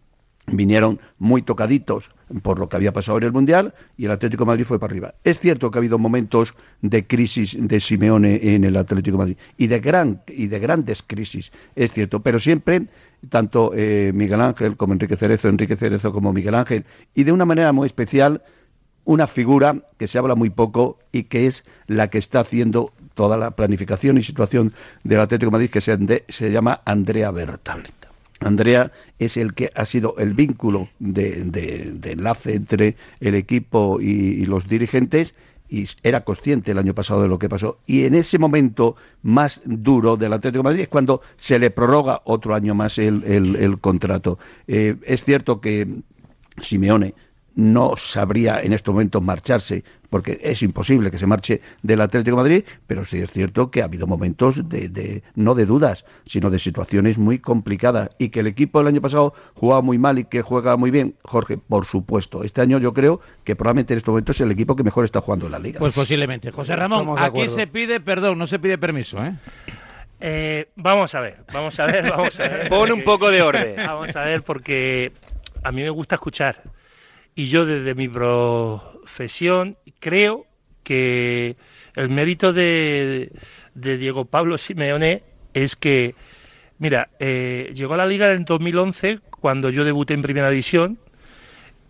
vinieron 0.53 1.01
muy 1.19 1.43
tocaditos 1.43 2.11
por 2.43 2.59
lo 2.59 2.69
que 2.69 2.77
había 2.77 2.93
pasado 2.93 3.19
en 3.19 3.25
el 3.25 3.33
Mundial 3.33 3.75
y 3.97 4.05
el 4.05 4.11
Atlético 4.11 4.47
Madrid 4.47 4.65
fue 4.65 4.79
para 4.79 4.93
arriba. 4.93 5.15
Es 5.25 5.39
cierto 5.39 5.71
que 5.71 5.79
ha 5.79 5.81
habido 5.81 5.99
momentos 5.99 6.55
de 6.83 7.07
crisis 7.07 7.57
de 7.59 7.81
Simeone 7.81 8.55
en 8.55 8.65
el 8.65 8.77
Atlético 8.77 9.19
Madrid 9.19 9.37
y 9.57 9.67
de 9.67 9.81
gran 9.81 10.23
y 10.27 10.47
de 10.47 10.59
grandes 10.59 11.03
crisis, 11.03 11.53
es 11.75 11.93
cierto, 11.93 12.21
pero 12.21 12.39
siempre 12.39 12.87
tanto 13.29 13.73
eh, 13.75 14.13
Miguel 14.15 14.41
Ángel 14.41 14.77
como 14.77 14.93
Enrique 14.93 15.17
Cerezo, 15.17 15.49
Enrique 15.49 15.77
Cerezo 15.77 16.13
como 16.13 16.33
Miguel 16.33 16.55
Ángel 16.55 16.85
y 17.15 17.25
de 17.25 17.33
una 17.33 17.45
manera 17.45 17.73
muy 17.73 17.87
especial 17.87 18.43
una 19.07 19.27
figura 19.27 19.77
que 19.99 20.07
se 20.07 20.19
habla 20.19 20.35
muy 20.35 20.51
poco 20.51 20.99
y 21.13 21.23
que 21.25 21.47
es 21.47 21.65
la 21.87 22.09
que 22.11 22.19
está 22.19 22.41
haciendo 22.41 22.93
toda 23.15 23.39
la 23.39 23.53
planificación 23.53 24.19
y 24.19 24.23
situación 24.23 24.75
del 25.05 25.21
Atlético 25.21 25.49
de 25.51 25.53
Madrid 25.53 25.71
que 25.71 25.81
se, 25.81 26.25
se 26.29 26.51
llama 26.51 26.83
Andrea 26.85 27.31
Berta. 27.31 27.79
Andrea 28.41 28.93
es 29.19 29.39
el 29.39 29.55
que 29.55 29.71
ha 29.75 29.87
sido 29.87 30.17
el 30.19 30.35
vínculo 30.35 30.89
de, 30.99 31.45
de- 31.45 32.13
enlace 32.13 32.55
entre 32.55 32.97
el 33.21 33.35
equipo 33.35 33.99
y, 34.01 34.45
los 34.45 34.69
dirigentes 34.69 35.33
y 35.71 35.89
era 36.03 36.21
consciente 36.23 36.73
el 36.73 36.79
año 36.79 36.93
pasado 36.95 37.23
de 37.23 37.29
lo 37.29 37.39
que 37.39 37.49
pasó. 37.49 37.79
Y 37.87 38.05
en 38.05 38.15
ese 38.15 38.39
momento 38.39 38.97
más 39.23 39.63
duro 39.65 40.17
del 40.19 40.35
Atlético 40.35 40.63
Madrid 40.65 40.83
es 40.83 40.89
cuando 40.89 41.23
se 41.37 41.59
le 41.59 41.71
prorroga 41.71 42.21
otro 42.25 42.55
año 42.55 42.75
más 42.75 42.99
el 42.99 43.79
contrato. 43.81 44.39
Eh, 44.69 44.97
es 45.07 45.25
cierto 45.25 45.61
que 45.63 45.89
Simeone 46.61 47.15
no 47.57 47.97
sabría 47.97 48.61
en 48.63 48.73
estos 48.75 48.93
momentos 48.95 49.23
marcharse, 49.23 49.83
porque 50.11 50.39
es 50.43 50.63
imposible 50.63 51.11
que 51.11 51.19
se 51.19 51.27
marche 51.27 51.63
del 51.83 52.03
Atlético 52.03 52.37
de 52.37 52.43
Madrid, 52.43 52.65
pero 52.87 53.05
sí 53.07 53.19
es 53.19 53.33
cierto 53.33 53.71
que 53.71 53.81
ha 53.81 53.87
habido 53.87 54.07
momentos 54.07 54.69
de, 54.69 54.89
de- 54.91 55.23
no 55.35 55.55
de 55.55 55.65
dudas, 55.67 56.05
sino 56.27 56.51
de 56.51 56.59
situaciones 56.59 57.17
muy 57.17 57.39
complicadas 57.39 58.11
y 58.19 58.29
que 58.29 58.41
el 58.41 58.47
equipo 58.47 58.81
el 58.83 58.87
año 58.89 59.01
pasado 59.01 59.33
jugaba 59.55 59.81
muy 59.81 59.97
mal 59.97 60.19
y 60.19 60.25
que 60.25 60.43
juega 60.43 60.77
muy 60.77 60.91
bien, 60.91 61.15
Jorge, 61.23 61.57
por 61.57 61.87
supuesto. 61.87 62.45
Este 62.45 62.61
año 62.61 62.79
yo 62.79 62.93
creo 62.93 63.21
que 63.43 63.57
probablemente 63.57 63.95
en 63.95 63.99
estos 63.99 64.13
momentos 64.13 64.37
es 64.37 64.43
el 64.43 64.51
equipo 64.51 64.77
que 64.77 64.85
mejor 64.85 65.07
está 65.07 65.23
jugando 65.23 65.47
en 65.47 65.53
la 65.53 65.59
liga. 65.59 65.79
Pues 65.81 65.95
posiblemente. 65.95 66.51
José 66.53 66.77
Ramón, 66.77 67.19
aquí 67.19 67.49
se 67.49 67.67
pide 67.67 68.01
perdón, 68.01 68.39
no 68.39 68.47
se 68.47 68.59
pide 68.59 68.77
permiso, 68.79 69.25
¿eh? 69.25 69.33
Eh, 70.21 70.69
vamos 70.77 71.15
a 71.15 71.21
ver, 71.21 71.39
vamos 71.53 71.79
a 71.81 71.87
ver, 71.87 72.11
vamos 72.11 72.39
a 72.41 72.49
ver. 72.49 72.69
Pon 72.69 72.91
un 72.93 73.03
poco 73.03 73.31
de 73.31 73.43
orden. 73.43 73.77
Vamos 73.77 74.15
a 74.17 74.21
ver, 74.25 74.43
porque 74.43 75.13
a 75.63 75.73
mí 75.73 75.83
me 75.83 75.91
gusta 75.91 76.15
escuchar. 76.17 76.63
Y 77.37 77.49
yo 77.49 77.66
desde 77.66 77.95
mi 77.95 78.09
profesión 78.09 79.76
creo 80.00 80.47
que 80.83 81.57
el 81.95 82.09
mérito 82.09 82.52
de, 82.52 83.31
de 83.75 83.99
Diego 83.99 84.25
Pablo 84.25 84.57
Simeone 84.59 85.23
es 85.52 85.76
que, 85.76 86.14
mira, 86.78 87.11
eh, 87.21 87.73
llegó 87.75 87.95
a 87.95 87.99
la 87.99 88.07
liga 88.07 88.33
en 88.33 88.45
2011 88.47 89.21
cuando 89.38 89.69
yo 89.71 89.85
debuté 89.85 90.14
en 90.14 90.23
primera 90.23 90.49
división 90.50 90.99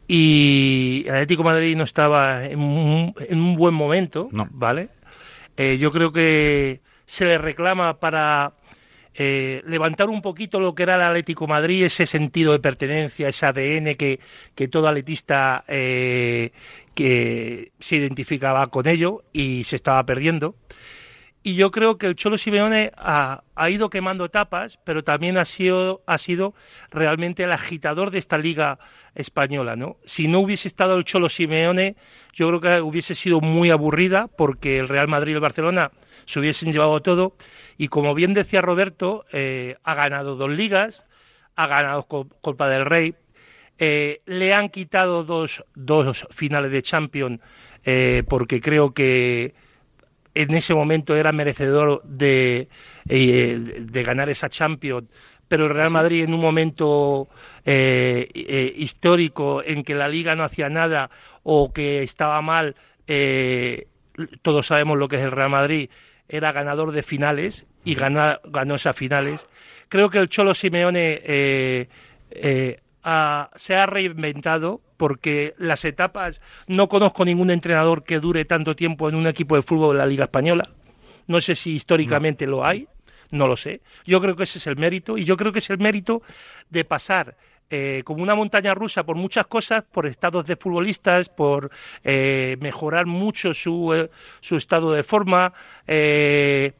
y 0.08 1.04
el 1.06 1.14
Atlético 1.14 1.42
de 1.42 1.48
Madrid 1.48 1.76
no 1.76 1.84
estaba 1.84 2.44
en 2.44 2.58
un, 2.60 3.14
en 3.28 3.40
un 3.40 3.56
buen 3.56 3.74
momento, 3.74 4.28
No. 4.32 4.48
¿vale? 4.50 4.88
Eh, 5.56 5.78
yo 5.78 5.90
creo 5.92 6.12
que 6.12 6.80
se 7.06 7.24
le 7.24 7.38
reclama 7.38 7.94
para 7.94 8.52
eh, 9.18 9.62
levantar 9.66 10.10
un 10.10 10.20
poquito 10.20 10.60
lo 10.60 10.74
que 10.74 10.82
era 10.82 10.96
el 10.96 11.00
Atlético 11.00 11.46
Madrid, 11.46 11.84
ese 11.84 12.04
sentido 12.04 12.52
de 12.52 12.58
pertenencia, 12.58 13.28
ese 13.28 13.46
ADN 13.46 13.94
que, 13.94 14.20
que 14.54 14.68
todo 14.68 14.88
atletista 14.88 15.64
eh, 15.68 16.50
que 16.94 17.72
se 17.80 17.96
identificaba 17.96 18.66
con 18.66 18.86
ello 18.86 19.24
y 19.32 19.64
se 19.64 19.76
estaba 19.76 20.04
perdiendo. 20.04 20.54
Y 21.42 21.54
yo 21.54 21.70
creo 21.70 21.96
que 21.96 22.06
el 22.06 22.16
Cholo 22.16 22.36
Simeone 22.36 22.90
ha, 22.96 23.44
ha 23.54 23.70
ido 23.70 23.88
quemando 23.88 24.26
etapas, 24.26 24.78
pero 24.84 25.02
también 25.02 25.38
ha 25.38 25.44
sido, 25.46 26.02
ha 26.06 26.18
sido 26.18 26.54
realmente 26.90 27.44
el 27.44 27.52
agitador 27.52 28.10
de 28.10 28.18
esta 28.18 28.36
liga 28.36 28.78
española, 29.14 29.76
¿no? 29.76 29.96
Si 30.04 30.28
no 30.28 30.40
hubiese 30.40 30.68
estado 30.68 30.96
el 30.96 31.04
Cholo 31.04 31.28
Simeone, 31.28 31.96
yo 32.34 32.48
creo 32.48 32.60
que 32.60 32.80
hubiese 32.82 33.14
sido 33.14 33.40
muy 33.40 33.70
aburrida, 33.70 34.26
porque 34.26 34.78
el 34.78 34.88
Real 34.88 35.08
Madrid 35.08 35.32
y 35.32 35.34
el 35.36 35.40
Barcelona 35.40 35.92
se 36.26 36.38
hubiesen 36.40 36.72
llevado 36.72 37.00
todo. 37.00 37.34
Y 37.78 37.88
como 37.88 38.14
bien 38.14 38.34
decía 38.34 38.60
Roberto, 38.60 39.24
eh, 39.32 39.76
ha 39.84 39.94
ganado 39.94 40.36
dos 40.36 40.50
ligas, 40.50 41.04
ha 41.54 41.66
ganado 41.66 42.06
Co- 42.06 42.28
Copa 42.40 42.68
del 42.68 42.84
Rey, 42.84 43.14
eh, 43.78 44.20
le 44.26 44.54
han 44.54 44.68
quitado 44.68 45.24
dos, 45.24 45.64
dos 45.74 46.26
finales 46.30 46.70
de 46.70 46.82
Champions, 46.82 47.40
eh, 47.84 48.22
porque 48.28 48.60
creo 48.60 48.92
que 48.92 49.54
en 50.34 50.54
ese 50.54 50.74
momento 50.74 51.16
era 51.16 51.32
merecedor 51.32 52.02
de, 52.04 52.68
de 53.04 54.02
ganar 54.02 54.28
esa 54.28 54.48
Champions, 54.50 55.08
pero 55.48 55.64
el 55.64 55.70
Real 55.70 55.90
Madrid 55.90 56.24
en 56.24 56.34
un 56.34 56.40
momento 56.40 57.28
eh, 57.64 58.28
eh, 58.34 58.72
histórico 58.76 59.62
en 59.64 59.82
que 59.84 59.94
la 59.94 60.08
liga 60.08 60.34
no 60.34 60.42
hacía 60.44 60.68
nada 60.68 61.10
o 61.42 61.72
que 61.72 62.02
estaba 62.02 62.42
mal, 62.42 62.74
eh, 63.06 63.86
todos 64.42 64.66
sabemos 64.66 64.98
lo 64.98 65.08
que 65.08 65.16
es 65.16 65.22
el 65.22 65.30
Real 65.30 65.50
Madrid, 65.50 65.88
era 66.28 66.52
ganador 66.52 66.92
de 66.92 67.02
finales 67.02 67.66
y 67.84 67.94
gana- 67.94 68.40
ganó 68.44 68.74
esas 68.74 68.96
finales. 68.96 69.46
Creo 69.88 70.10
que 70.10 70.18
el 70.18 70.28
Cholo 70.28 70.54
Simeone 70.54 71.20
eh, 71.24 71.88
eh, 72.30 72.80
ha- 73.04 73.50
se 73.56 73.76
ha 73.76 73.86
reinventado 73.86 74.80
porque 74.96 75.54
las 75.58 75.84
etapas, 75.84 76.40
no 76.66 76.88
conozco 76.88 77.24
ningún 77.24 77.50
entrenador 77.50 78.02
que 78.04 78.18
dure 78.18 78.44
tanto 78.44 78.74
tiempo 78.74 79.08
en 79.08 79.14
un 79.14 79.26
equipo 79.26 79.54
de 79.56 79.62
fútbol 79.62 79.94
de 79.94 79.98
la 79.98 80.06
Liga 80.06 80.24
Española. 80.24 80.70
No 81.26 81.40
sé 81.40 81.54
si 81.54 81.72
históricamente 81.74 82.46
lo 82.46 82.64
hay, 82.64 82.88
no 83.30 83.46
lo 83.46 83.56
sé. 83.56 83.82
Yo 84.06 84.20
creo 84.20 84.36
que 84.36 84.44
ese 84.44 84.58
es 84.58 84.66
el 84.66 84.76
mérito 84.76 85.18
y 85.18 85.24
yo 85.24 85.36
creo 85.36 85.52
que 85.52 85.58
es 85.58 85.68
el 85.70 85.78
mérito 85.78 86.22
de 86.70 86.84
pasar 86.84 87.36
eh, 87.70 88.02
como 88.04 88.22
una 88.22 88.34
montaña 88.34 88.74
rusa 88.74 89.04
por 89.04 89.16
muchas 89.16 89.46
cosas, 89.46 89.84
por 89.84 90.06
estados 90.06 90.46
de 90.46 90.56
futbolistas, 90.56 91.28
por 91.28 91.70
eh, 92.04 92.56
mejorar 92.60 93.06
mucho 93.06 93.54
su, 93.54 93.94
eh, 93.94 94.10
su 94.40 94.56
estado 94.56 94.92
de 94.92 95.02
forma. 95.02 95.52
eh, 95.86 96.72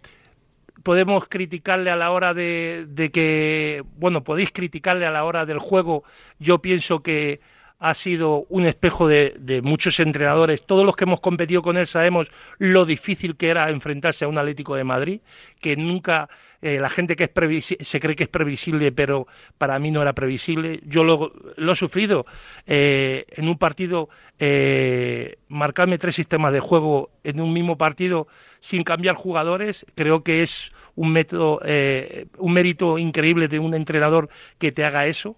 podemos 0.82 1.26
criticarle 1.28 1.90
a 1.90 1.96
la 1.96 2.12
hora 2.12 2.32
de, 2.32 2.86
de 2.88 3.10
que, 3.10 3.82
bueno, 3.96 4.22
podéis 4.22 4.52
criticarle 4.52 5.04
a 5.06 5.10
la 5.10 5.24
hora 5.24 5.44
del 5.44 5.58
juego. 5.58 6.04
Yo 6.38 6.60
pienso 6.62 7.02
que 7.02 7.40
ha 7.78 7.94
sido 7.94 8.46
un 8.48 8.66
espejo 8.66 9.06
de, 9.08 9.34
de 9.38 9.62
muchos 9.62 10.00
entrenadores. 10.00 10.64
Todos 10.64 10.84
los 10.86 10.96
que 10.96 11.04
hemos 11.04 11.20
competido 11.20 11.62
con 11.62 11.76
él 11.76 11.86
sabemos 11.86 12.30
lo 12.58 12.86
difícil 12.86 13.36
que 13.36 13.48
era 13.48 13.70
enfrentarse 13.70 14.24
a 14.24 14.28
un 14.28 14.38
Atlético 14.38 14.76
de 14.76 14.84
Madrid, 14.84 15.20
que 15.60 15.76
nunca 15.76 16.28
eh, 16.62 16.80
la 16.80 16.88
gente 16.88 17.16
que 17.16 17.24
es 17.24 17.76
se 17.80 18.00
cree 18.00 18.16
que 18.16 18.24
es 18.24 18.28
previsible, 18.28 18.90
pero 18.92 19.26
para 19.58 19.78
mí 19.78 19.90
no 19.90 20.02
era 20.02 20.14
previsible. 20.14 20.80
Yo 20.84 21.04
lo, 21.04 21.32
he 21.56 21.76
sufrido 21.76 22.26
eh, 22.66 23.26
en 23.30 23.48
un 23.48 23.58
partido, 23.58 24.08
eh, 24.38 25.36
marcarme 25.48 25.98
tres 25.98 26.14
sistemas 26.14 26.52
de 26.52 26.60
juego 26.60 27.10
en 27.24 27.40
un 27.40 27.52
mismo 27.52 27.76
partido 27.78 28.26
sin 28.58 28.84
cambiar 28.84 29.14
jugadores, 29.14 29.86
creo 29.94 30.24
que 30.24 30.42
es 30.42 30.72
un 30.94 31.12
método, 31.12 31.60
un 32.38 32.52
mérito 32.52 32.98
increíble 32.98 33.48
de 33.48 33.58
un 33.58 33.74
entrenador 33.74 34.30
que 34.58 34.72
te 34.72 34.84
haga 34.84 35.06
eso. 35.06 35.36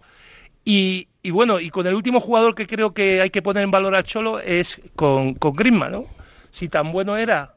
Y, 0.70 1.08
bueno, 1.30 1.60
y 1.60 1.70
con 1.70 1.86
el 1.86 1.94
último 1.94 2.20
jugador 2.20 2.54
que 2.54 2.66
creo 2.66 2.92
que 2.92 3.22
hay 3.22 3.30
que 3.30 3.40
poner 3.40 3.64
en 3.64 3.70
valor 3.70 3.94
al 3.94 4.04
Cholo 4.04 4.38
es 4.38 4.82
con, 4.96 5.32
con 5.32 5.56
Griezmann, 5.56 5.92
¿no? 5.92 6.04
Si 6.50 6.68
tan 6.68 6.92
bueno 6.92 7.16
era 7.16 7.54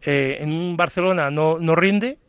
eh, 0.00 0.36
en 0.38 0.52
un 0.52 0.76
Barcelona 0.76 1.32
no, 1.32 1.58
no 1.58 1.74
rinde 1.74 2.20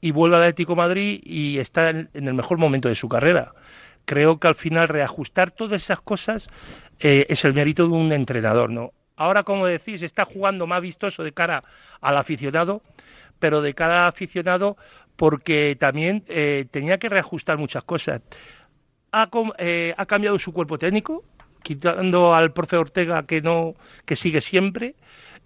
y 0.00 0.10
vuelve 0.10 0.34
al 0.34 0.42
Atlético 0.42 0.74
Madrid 0.74 1.20
y 1.22 1.58
está 1.58 1.90
en, 1.90 2.10
en 2.12 2.26
el 2.26 2.34
mejor 2.34 2.58
momento 2.58 2.88
de 2.88 2.96
su 2.96 3.08
carrera. 3.08 3.52
Creo 4.04 4.40
que 4.40 4.48
al 4.48 4.56
final 4.56 4.88
reajustar 4.88 5.52
todas 5.52 5.80
esas 5.80 6.00
cosas 6.00 6.50
eh, 6.98 7.26
es 7.28 7.44
el 7.44 7.54
mérito 7.54 7.84
de 7.84 7.94
un 7.94 8.12
entrenador, 8.12 8.70
¿no? 8.70 8.92
Ahora, 9.14 9.44
como 9.44 9.64
decís, 9.64 10.02
está 10.02 10.24
jugando 10.24 10.66
más 10.66 10.82
vistoso 10.82 11.22
de 11.22 11.30
cara 11.30 11.62
al 12.00 12.16
aficionado, 12.16 12.82
pero 13.38 13.62
de 13.62 13.74
cara 13.74 14.02
al 14.02 14.08
aficionado 14.08 14.76
porque 15.14 15.76
también 15.78 16.24
eh, 16.28 16.66
tenía 16.70 16.98
que 16.98 17.08
reajustar 17.08 17.58
muchas 17.58 17.84
cosas 17.84 18.22
ha, 19.12 19.28
eh, 19.58 19.94
ha 19.96 20.06
cambiado 20.06 20.38
su 20.38 20.52
cuerpo 20.52 20.78
técnico, 20.78 21.24
quitando 21.62 22.34
al 22.34 22.52
profe 22.52 22.76
Ortega 22.76 23.24
que 23.24 23.40
no 23.40 23.74
que 24.04 24.16
sigue 24.16 24.40
siempre. 24.40 24.94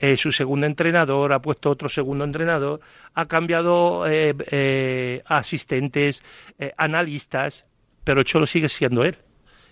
eh, 0.03 0.17
su 0.17 0.33
segundo 0.33 0.67
entrenador, 0.67 1.33
ha 1.33 1.41
puesto 1.41 1.71
otro 1.71 1.89
segundo 1.89 2.25
entrenador, 2.25 2.81
ha 3.15 3.27
cambiado 3.27 4.05
eh, 4.09 4.35
eh, 4.51 5.23
asistentes, 5.27 6.25
analistas, 6.77 7.67
pero 8.03 8.25
Cholo 8.25 8.47
sigue 8.47 8.69
siendo 8.69 9.05
él. 9.05 9.17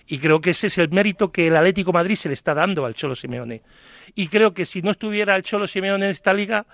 Y 0.06 0.18
creo 0.18 0.40
que 0.40 0.50
ese 0.50 0.68
es 0.68 0.78
el 0.78 0.90
mérito 0.90 1.32
que 1.32 1.48
el 1.48 1.56
Atlético 1.56 1.92
Madrid 1.92 2.14
se 2.14 2.28
le 2.28 2.34
está 2.34 2.54
dando 2.54 2.86
al 2.86 2.94
Cholo 2.94 3.16
Simeone. 3.16 3.62
Y 4.14 4.28
creo 4.28 4.54
que 4.54 4.66
si 4.66 4.82
no 4.82 4.92
estuviera 4.92 5.34
el 5.34 5.42
Cholo 5.42 5.66
Simeone 5.66 6.04
en 6.04 6.10
esta 6.12 6.32
liga, 6.32 6.66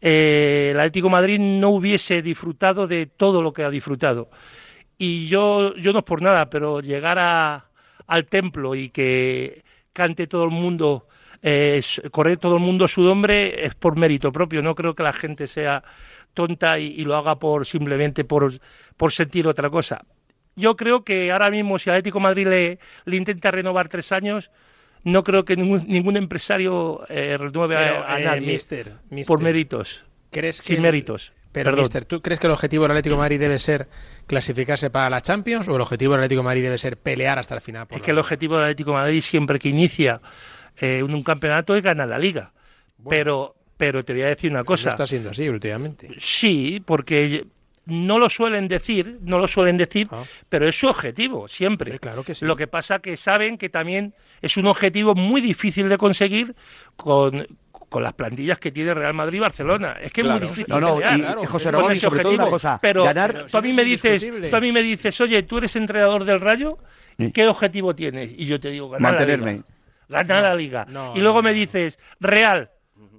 el 0.00 0.78
Atlético 0.78 1.10
Madrid 1.10 1.38
no 1.38 1.70
hubiese 1.70 2.22
disfrutado 2.22 2.86
de 2.86 3.06
todo 3.06 3.42
lo 3.42 3.52
que 3.52 3.64
ha 3.64 3.70
disfrutado. 3.70 4.30
Y 4.98 5.28
yo, 5.28 5.74
yo 5.76 5.92
no 5.92 6.00
es 6.00 6.04
por 6.04 6.22
nada, 6.22 6.48
pero 6.50 6.80
llegar 6.80 7.18
a, 7.18 7.66
al 8.06 8.26
templo 8.26 8.74
y 8.74 8.90
que 8.90 9.64
cante 9.92 10.26
todo 10.26 10.44
el 10.44 10.50
mundo, 10.50 11.08
eh, 11.42 11.82
correr 12.10 12.36
todo 12.38 12.54
el 12.56 12.62
mundo 12.62 12.86
su 12.88 13.02
nombre, 13.02 13.66
es 13.66 13.74
por 13.74 13.96
mérito 13.96 14.32
propio. 14.32 14.62
No 14.62 14.74
creo 14.74 14.94
que 14.94 15.02
la 15.02 15.12
gente 15.12 15.46
sea 15.46 15.82
tonta 16.32 16.78
y, 16.78 16.86
y 16.86 17.04
lo 17.04 17.16
haga 17.16 17.38
por 17.38 17.66
simplemente 17.66 18.24
por, 18.24 18.52
por 18.96 19.12
sentir 19.12 19.46
otra 19.46 19.70
cosa. 19.70 20.04
Yo 20.56 20.76
creo 20.76 21.04
que 21.04 21.32
ahora 21.32 21.50
mismo 21.50 21.78
si 21.78 21.90
Atlético 21.90 22.20
Madrid 22.20 22.46
le, 22.46 22.78
le 23.04 23.16
intenta 23.16 23.50
renovar 23.50 23.88
tres 23.88 24.12
años, 24.12 24.50
no 25.02 25.22
creo 25.24 25.44
que 25.44 25.56
ningún, 25.56 25.84
ningún 25.88 26.16
empresario 26.16 27.04
eh, 27.08 27.36
renueve 27.38 27.76
Pero, 27.76 28.04
a, 28.04 28.14
a 28.14 28.20
eh, 28.20 28.24
nadie 28.24 28.52
mister, 28.52 28.92
mister, 29.10 29.26
por 29.26 29.42
méritos, 29.42 30.04
¿crees 30.30 30.58
que 30.58 30.66
sin 30.68 30.76
el- 30.76 30.82
méritos. 30.82 31.32
Pero, 31.54 31.70
Perdón. 31.70 31.84
mister, 31.84 32.04
¿tú 32.04 32.20
crees 32.20 32.38
que 32.40 32.48
el 32.48 32.52
objetivo 32.52 32.82
del 32.82 32.90
Atlético 32.90 33.14
de 33.14 33.20
Madrid 33.20 33.38
debe 33.40 33.58
ser 33.58 33.88
clasificarse 34.26 34.90
para 34.90 35.08
la 35.08 35.20
Champions 35.20 35.68
o 35.68 35.76
el 35.76 35.80
objetivo 35.80 36.12
del 36.12 36.20
Atlético 36.22 36.40
de 36.40 36.44
Madrid 36.46 36.62
debe 36.64 36.76
ser 36.78 36.96
pelear 36.98 37.38
hasta 37.38 37.54
el 37.54 37.60
final? 37.60 37.86
por 37.86 37.96
Es 37.96 38.02
que 38.02 38.10
el 38.10 38.18
objetivo 38.18 38.56
del 38.56 38.64
Atlético 38.64 38.90
de 38.90 38.96
Madrid 38.96 39.20
siempre 39.22 39.58
que 39.60 39.68
inicia 39.68 40.20
eh, 40.76 41.02
un, 41.02 41.14
un 41.14 41.22
campeonato 41.22 41.76
es 41.76 41.82
ganar 41.82 42.08
la 42.08 42.18
liga. 42.18 42.52
Pero, 43.08 43.54
pero 43.76 44.04
te 44.04 44.12
voy 44.14 44.22
a 44.22 44.26
decir 44.26 44.50
una 44.50 44.60
No 44.60 44.64
cosa. 44.64 44.90
está 44.90 45.06
siendo 45.06 45.30
así 45.30 45.48
últimamente. 45.48 46.08
Sí, 46.18 46.82
porque 46.84 47.46
no 47.86 48.18
lo 48.18 48.28
suelen 48.30 48.66
decir, 48.66 49.18
no 49.22 49.38
lo 49.38 49.46
suelen 49.46 49.76
decir, 49.76 50.08
Ah. 50.10 50.24
pero 50.48 50.68
es 50.68 50.76
su 50.76 50.88
objetivo 50.88 51.46
siempre. 51.48 51.92
Sí, 51.92 51.98
claro 52.00 52.24
que 52.24 52.34
sí. 52.34 52.44
Lo 52.44 52.56
que 52.56 52.66
pasa 52.66 52.98
que 52.98 53.16
saben 53.16 53.58
que 53.58 53.68
también 53.68 54.14
es 54.42 54.56
un 54.56 54.66
objetivo 54.66 55.14
muy 55.14 55.40
difícil 55.40 55.88
de 55.88 55.98
conseguir 55.98 56.56
con, 56.96 57.46
con 57.88 58.02
las 58.02 58.12
plantillas 58.14 58.58
que 58.58 58.70
tiene 58.72 58.94
Real 58.94 59.14
Madrid 59.14 59.38
y 59.38 59.40
Barcelona. 59.40 59.96
Es 60.00 60.12
que 60.12 60.20
es 60.22 60.26
muy 60.26 60.40
difícil. 60.40 60.66
No, 60.68 60.80
no, 60.80 60.94
pelear 60.94 61.18
y, 61.18 61.20
claro, 61.22 61.42
y 61.42 61.46
José 61.46 61.64
con 61.66 61.74
Ramón, 61.74 61.92
y 61.92 61.96
ese 61.96 62.00
sobre 62.06 62.22
todo 62.22 62.32
una 62.32 62.42
objetivo. 62.44 62.50
cosa, 62.54 62.78
pero, 62.82 63.04
ganar... 63.04 63.32
pero 63.32 63.46
tú 63.46 63.56
a 63.56 63.60
mí 63.62 63.72
me 63.72 63.82
es 63.82 63.88
dices, 63.88 64.32
tú 64.50 64.56
a 64.56 64.60
mí 64.60 64.72
me 64.72 64.82
dices, 64.82 65.20
oye, 65.20 65.42
tú 65.44 65.58
eres 65.58 65.74
entrenador 65.76 66.24
del 66.24 66.40
Rayo, 66.40 66.78
Sí. 67.18 67.30
¿qué 67.30 67.46
objetivo 67.46 67.94
tienes? 67.94 68.32
Y 68.36 68.46
yo 68.46 68.58
te 68.58 68.70
digo, 68.70 68.88
ganar 68.90 69.12
la 69.12 69.18
Mantenerme. 69.18 69.52
liga. 69.52 69.64
Ganar 70.08 70.42
la 70.42 70.54
liga. 70.56 70.86
no, 70.88 71.12
y 71.16 71.20
luego 71.20 71.38
no, 71.38 71.42
me 71.44 71.52
dices, 71.54 71.98
Real, 72.20 72.70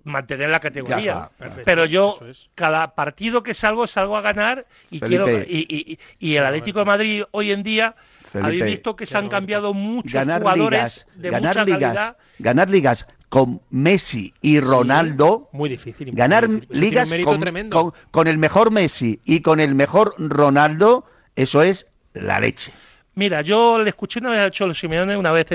mantener 0.04 0.50
la 0.50 0.60
categoría. 0.60 1.30
Perfecto, 1.38 1.64
Pero 1.66 1.86
yo, 1.86 2.18
es. 2.30 2.50
cada 2.56 2.94
partido 2.94 3.42
que 3.42 3.54
salgo, 3.54 3.88
salgo 3.88 4.18
a 4.18 4.22
ganar 4.22 4.66
y 4.92 5.00
Felipe. 5.00 5.24
quiero 5.24 5.42
y, 5.48 5.66
y- 5.70 6.00
y 6.20 6.36
el 6.36 6.46
Atlético 6.46 6.80
de 6.80 6.86
Madrid 6.86 7.24
hoy 7.32 7.52
en 7.52 7.64
día 7.64 7.96
Felipe. 8.24 8.48
habéis 8.48 8.66
visto 8.66 8.96
que 8.96 9.06
se 9.06 9.18
han 9.18 9.30
cambiado 9.30 9.74
muchos 9.74 10.14
ganar 10.14 10.42
jugadores 10.42 10.78
ligas, 10.80 11.08
de 11.16 11.30
ganar 11.32 11.56
mucha 11.56 11.66
ligas, 11.66 11.80
calidad. 11.82 12.18
ganar 12.40 12.70
ligas 12.70 13.08
con 13.36 13.62
Messi 13.70 14.34
y 14.42 14.62
Ronaldo, 14.62 15.50
Muy 15.52 15.68
difícil. 15.68 16.08
muy 16.08 16.16
ganar 16.16 16.48
difícil. 16.48 16.80
Ligas 16.80 17.14
con, 17.26 17.42
tremendo. 17.42 17.82
con- 17.82 17.94
con 18.10 18.28
el 18.30 18.38
mejor 18.38 18.72
Messi 18.72 19.20
y 19.26 19.42
con 19.42 19.60
el 19.60 19.76
mejor 19.76 20.14
Ronaldo, 20.18 21.04
eso 21.36 21.62
es 21.62 21.86
la 22.14 22.40
leche. 22.40 22.72
Mira, 23.16 23.42
yo 23.42 23.78
le 23.84 23.90
escuché 23.90 24.20
una 24.20 24.30
vez 24.30 24.40
al 24.40 24.52
Cholo 24.52 24.74
Simeone, 24.74 25.18
una 25.18 25.32
vez 25.32 25.48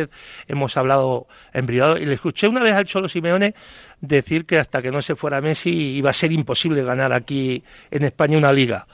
hemos 0.46 0.76
hablado 0.76 1.26
en 1.54 1.64
privado, 1.64 1.96
y 1.96 2.04
le 2.04 2.12
escuché 2.14 2.48
una 2.48 2.62
vez 2.62 2.74
al 2.74 2.84
Cholo 2.84 3.08
Simeone 3.08 3.54
decir 4.02 4.44
que 4.44 4.58
hasta 4.58 4.82
que 4.82 4.90
no 4.90 5.00
se 5.00 5.16
fuera 5.16 5.40
Messi 5.40 5.70
iba 5.70 6.10
a 6.10 6.12
ser 6.14 6.32
imposible 6.32 6.82
ganar 6.84 7.14
aquí 7.14 7.64
en 7.90 8.04
España 8.04 8.36
una 8.36 8.52
liga. 8.52 8.86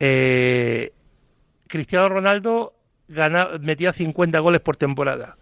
Eh, 0.00 0.92
Cristiano 1.68 2.08
Ronaldo 2.08 2.74
metía 3.60 3.92
50 3.92 4.38
goles 4.38 4.62
por 4.62 4.76
temporada. 4.78 5.36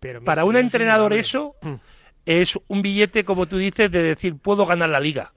Pero, 0.00 0.22
Para 0.24 0.44
un 0.44 0.56
entrenador 0.56 1.12
eso 1.12 1.54
Mm. 1.62 1.74
Es 2.26 2.58
un 2.68 2.82
billete, 2.82 3.24
como 3.24 3.46
tú 3.46 3.56
dices, 3.56 3.90
de 3.90 4.02
decir, 4.02 4.36
puedo 4.36 4.66
ganar 4.66 4.90
la 4.90 5.00
liga. 5.00 5.32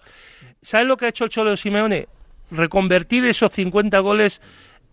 ¿Sabes 0.62 0.88
lo 0.88 0.98
que 0.98 1.06
ha 1.06 1.10
hecho 1.10 1.24
el 1.24 1.30
Cholo 1.30 1.56
Simeone? 1.56 2.08
Reconvertir 2.52 3.24
esos 3.26 3.52
50 3.52 4.00
goles, 4.00 4.42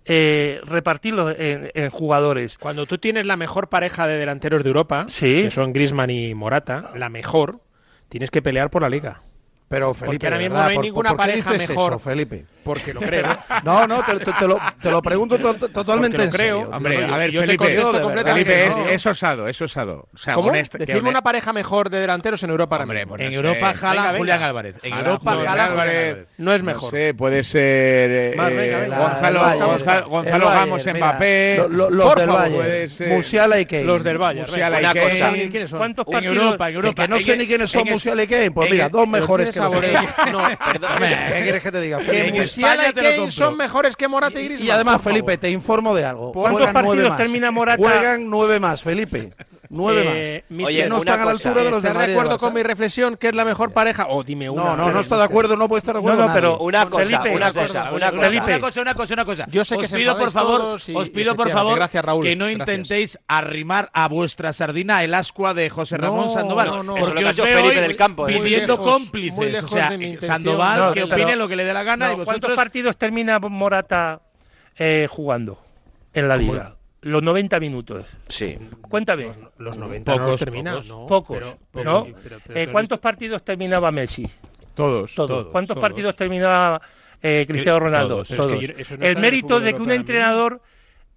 eh, 0.04 0.60
repartirlos 0.64 1.34
en, 1.38 1.70
en 1.74 1.90
jugadores. 1.90 2.58
Cuando 2.58 2.86
tú 2.86 2.98
tienes 2.98 3.26
la 3.26 3.36
mejor 3.36 3.68
pareja 3.68 4.06
de 4.06 4.18
delanteros 4.18 4.62
de 4.62 4.68
Europa, 4.68 5.06
Sí. 5.08 5.42
que 5.42 5.50
son 5.50 5.72
Griezmann 5.72 6.10
y 6.10 6.34
Morata, 6.34 6.92
la 6.94 7.08
mejor, 7.08 7.60
tienes 8.08 8.30
que 8.30 8.42
pelear 8.42 8.70
por 8.70 8.82
la 8.82 8.88
liga. 8.88 9.22
Pero 9.68 9.94
Felipe, 9.94 10.26
ahora 10.26 10.38
mismo 10.38 10.54
verdad, 10.54 10.64
no 10.66 10.68
hay 10.70 10.76
¿por- 10.76 10.84
ninguna 10.84 11.08
por 11.10 11.16
qué 11.18 11.22
pareja 11.30 11.52
dices 11.54 11.68
mejor. 11.70 11.92
eso, 11.94 11.98
Felipe? 11.98 12.44
Porque 12.66 12.92
lo 12.92 13.00
creo. 13.00 13.26
No, 13.64 13.86
no, 13.86 14.04
te, 14.04 14.16
te- 14.18 14.32
te 14.32 14.46
lo, 14.48 14.58
te 14.82 14.90
lo 14.90 15.00
pregunto 15.00 15.38
to- 15.38 15.54
to- 15.54 15.68
totalmente 15.70 16.22
en 16.22 16.30
creo. 16.30 16.60
serio. 16.62 16.76
Hombre, 16.76 16.98
No, 17.00 17.06
yo- 17.06 17.14
a 17.14 17.16
ver, 17.18 17.30
yo 17.30 17.40
te 17.40 17.46
Felipe, 17.46 17.64
contesto 17.64 17.86
de 17.86 17.92
verdad, 17.92 18.02
completamente 18.02 18.52
Felipe, 18.58 18.92
es, 18.94 18.94
es 18.96 19.06
osado, 19.06 19.48
es 19.48 19.60
osado. 19.62 20.08
O 20.12 20.16
sea, 20.18 20.34
¿Cómo? 20.34 20.50
honest- 20.50 20.72
que 20.72 20.84
Decirme 20.86 21.08
una 21.10 21.22
pareja 21.22 21.52
mejor 21.52 21.88
de 21.90 22.00
delanteros 22.00 22.42
en 22.42 22.50
Europa 22.50 22.74
ahora 22.76 22.82
Hombre, 22.84 22.98
mismo. 23.00 23.10
pues 23.16 23.22
En 23.22 23.30
no 23.30 23.36
Europa. 23.36 23.74
Jala, 23.74 24.02
Venga, 24.02 24.18
Julián. 24.18 24.42
Álvarez. 24.42 24.74
En 24.82 24.92
Europa, 24.94 25.36
Jala, 25.44 25.64
Álvarez. 25.64 26.16
No 26.38 26.52
es 26.52 26.60
No 26.60 26.66
mejor. 26.66 26.90
sé, 26.90 27.14
puede 27.14 27.44
ser 27.44 28.10
eh, 28.10 28.34
Más, 28.36 28.48
venga, 28.48 28.62
eh, 28.62 28.80
venga. 28.82 28.98
Gonzalo, 28.98 29.40
mira, 29.40 30.94
Mbappé. 30.94 31.56
lo- 31.58 31.68
lo- 31.68 31.90
los 31.90 32.06
Por 32.06 32.18
del 32.18 32.90
ser. 32.90 33.08
Musiala 33.08 33.60
y 33.60 33.66
Kane. 33.66 33.84
Los 33.84 34.04
del 34.04 34.18
Kane. 34.18 35.48
¿quiénes 35.50 35.70
son? 35.70 35.78
¿Cuántos 35.78 36.06
En 36.06 36.12
partidos? 36.12 36.36
Europa, 36.36 36.66
en 36.66 36.72
Que, 36.72 36.76
Europa. 36.76 37.02
que 37.02 37.08
no 37.08 37.18
sé 37.18 37.36
ni 37.36 37.46
quiénes 37.46 37.70
son 37.70 37.88
Musiala 37.88 38.22
y 38.22 38.26
Kane. 38.26 38.50
Pues 38.50 38.70
mira, 38.70 38.88
dos 38.88 39.08
mejores 39.08 39.50
que 39.50 39.60
los. 39.60 39.72
No, 40.32 40.38
Hombre, 40.38 41.08
¿Qué 41.34 41.42
quieres 41.42 41.62
que 41.62 41.72
te 41.72 41.80
diga? 41.80 41.98
que 42.00 42.22
Musiala 42.56 42.86
España 42.86 42.90
y 42.90 42.92
te 42.94 43.02
lo 43.16 43.22
Kane 43.22 43.30
son 43.30 43.56
mejores 43.56 43.96
que 43.96 44.08
Morata 44.08 44.38
y 44.40 44.42
Y, 44.42 44.46
Griezmann. 44.46 44.66
y 44.66 44.70
además, 44.70 44.94
por 44.94 45.02
favor. 45.02 45.12
Felipe, 45.14 45.38
te 45.38 45.50
informo 45.50 45.94
de 45.94 46.04
algo. 46.04 46.32
¿Cuántos 46.32 46.62
Juegan 46.62 46.74
nueve 46.74 46.88
partidos 46.88 47.08
más. 47.10 47.18
termina 47.18 47.50
Morata? 47.50 47.78
Juegan 47.78 48.30
nueve 48.30 48.60
más, 48.60 48.82
Felipe. 48.82 49.34
Nueve 49.70 50.02
Eh, 50.06 50.44
más. 50.50 50.66
Oye, 50.66 50.88
no 50.88 50.98
están 50.98 51.20
a 51.20 51.24
la 51.24 51.32
cosa, 51.32 51.48
altura 51.48 51.64
de 51.64 51.70
los 51.70 51.78
¿Estás 51.84 51.98
de 51.98 52.06
de 52.06 52.12
acuerdo 52.12 52.38
con 52.38 52.54
mi 52.54 52.62
reflexión 52.62 53.16
que 53.16 53.28
es 53.28 53.34
la 53.34 53.44
mejor 53.44 53.72
pareja? 53.72 54.06
O 54.08 54.22
dime 54.22 54.48
una. 54.50 54.64
No, 54.64 54.76
no, 54.76 54.90
no 54.92 55.00
está 55.00 55.16
de 55.16 55.24
acuerdo, 55.24 55.56
no 55.56 55.68
puede 55.68 55.78
estar 55.78 55.94
de 55.96 56.02
No, 56.02 56.08
acuerdo. 56.08 56.22
no, 56.22 56.28
nadie. 56.28 56.40
pero 56.40 56.58
Una 56.58 56.86
cosa, 56.88 57.04
Felipe, 57.04 57.36
una 57.36 57.52
cosa, 57.52 57.90
Una 57.92 58.10
cosa, 58.10 58.22
Felipe. 58.22 58.44
una 58.52 58.60
cosa, 58.60 58.80
una 58.80 58.94
cosa, 58.94 59.14
una 59.14 59.24
cosa. 59.24 59.46
Yo 59.50 59.64
sé 59.64 59.76
que 59.78 59.84
os 59.86 59.90
se 59.90 59.96
pido 59.96 60.16
por 60.18 60.30
favor, 60.30 60.60
todos 60.60 60.88
y- 60.88 60.94
os 60.96 61.08
pido 61.10 61.34
por 61.34 61.50
favor 61.50 61.76
gracias, 61.76 62.04
Raúl, 62.04 62.24
que 62.24 62.36
no 62.36 62.44
gracias. 62.46 62.60
intentéis 62.68 63.18
arrimar 63.28 63.90
a 63.92 64.08
vuestra 64.08 64.52
sardina 64.52 65.02
el 65.04 65.14
ascua 65.14 65.54
de 65.54 65.68
José 65.70 65.96
Ramón 65.96 66.26
No, 66.26 66.34
Sandoval. 66.34 66.66
no, 66.68 66.82
no. 66.82 66.94
porque 66.94 67.00
Eso 67.02 67.08
es 67.10 67.14
lo 67.14 67.20
que 67.20 67.24
os 67.24 67.28
ha 67.28 67.32
hecho 67.32 67.42
veo 67.44 67.56
Felipe 67.64 67.80
del 67.82 67.96
Campo, 67.96 68.28
¿eh? 68.28 68.32
Viviendo 68.34 68.76
Muy 68.76 68.86
lejos, 68.86 69.00
cómplices. 69.02 69.64
o 69.64 69.68
sea. 69.68 69.90
Sandoval, 70.20 70.78
No, 70.80 70.92
que 70.92 71.02
opine 71.04 71.36
lo 71.36 71.48
que 71.48 71.56
le 71.56 71.64
dé 71.64 71.72
la 71.72 71.82
gana 71.82 72.08
No, 72.14 72.22
y 72.22 72.24
¿Cuántos 72.24 72.52
partidos 72.54 72.96
termina 72.96 73.38
Morata 73.38 74.20
eh, 74.78 75.08
jugando 75.10 75.58
en 76.12 76.28
la 76.28 76.36
liga? 76.36 76.75
Los 77.06 77.22
90 77.22 77.60
minutos. 77.60 78.04
Sí. 78.28 78.58
Cuéntame. 78.88 79.28
Los 79.58 79.76
90 79.78 80.12
no 80.12 80.18
Pocos, 80.18 80.30
los 80.32 80.38
termina. 80.38 80.72
pocos. 80.72 80.86
no, 80.88 81.06
Pocos, 81.06 81.38
pero- 81.38 81.58
pero- 81.72 81.92
¿no? 81.92 82.04
pero- 82.22 82.38
pero- 82.46 82.60
Eh, 82.60 82.68
¿Cuántos 82.72 82.98
partidos 82.98 83.44
terminaba 83.44 83.90
Messi? 83.92 84.24
Todos. 84.74 85.14
Todos. 85.14 85.28
Todos, 85.28 85.46
¿Cuántos 85.52 85.74
todos. 85.76 85.88
partidos 85.88 86.16
terminaba 86.16 86.80
eh, 87.22 87.44
Cristiano 87.48 87.78
Todos. 87.78 87.92
Ronaldo? 87.92 88.24
Pero 88.28 88.42
es 88.42 88.46
que 88.46 88.66
Todos. 88.76 88.88
yo- 88.90 88.96
no 88.98 89.06
el 89.06 89.16
mérito 89.18 89.60
de 89.60 89.74
que 89.74 89.80
un 89.82 89.90
entrenador 89.90 90.60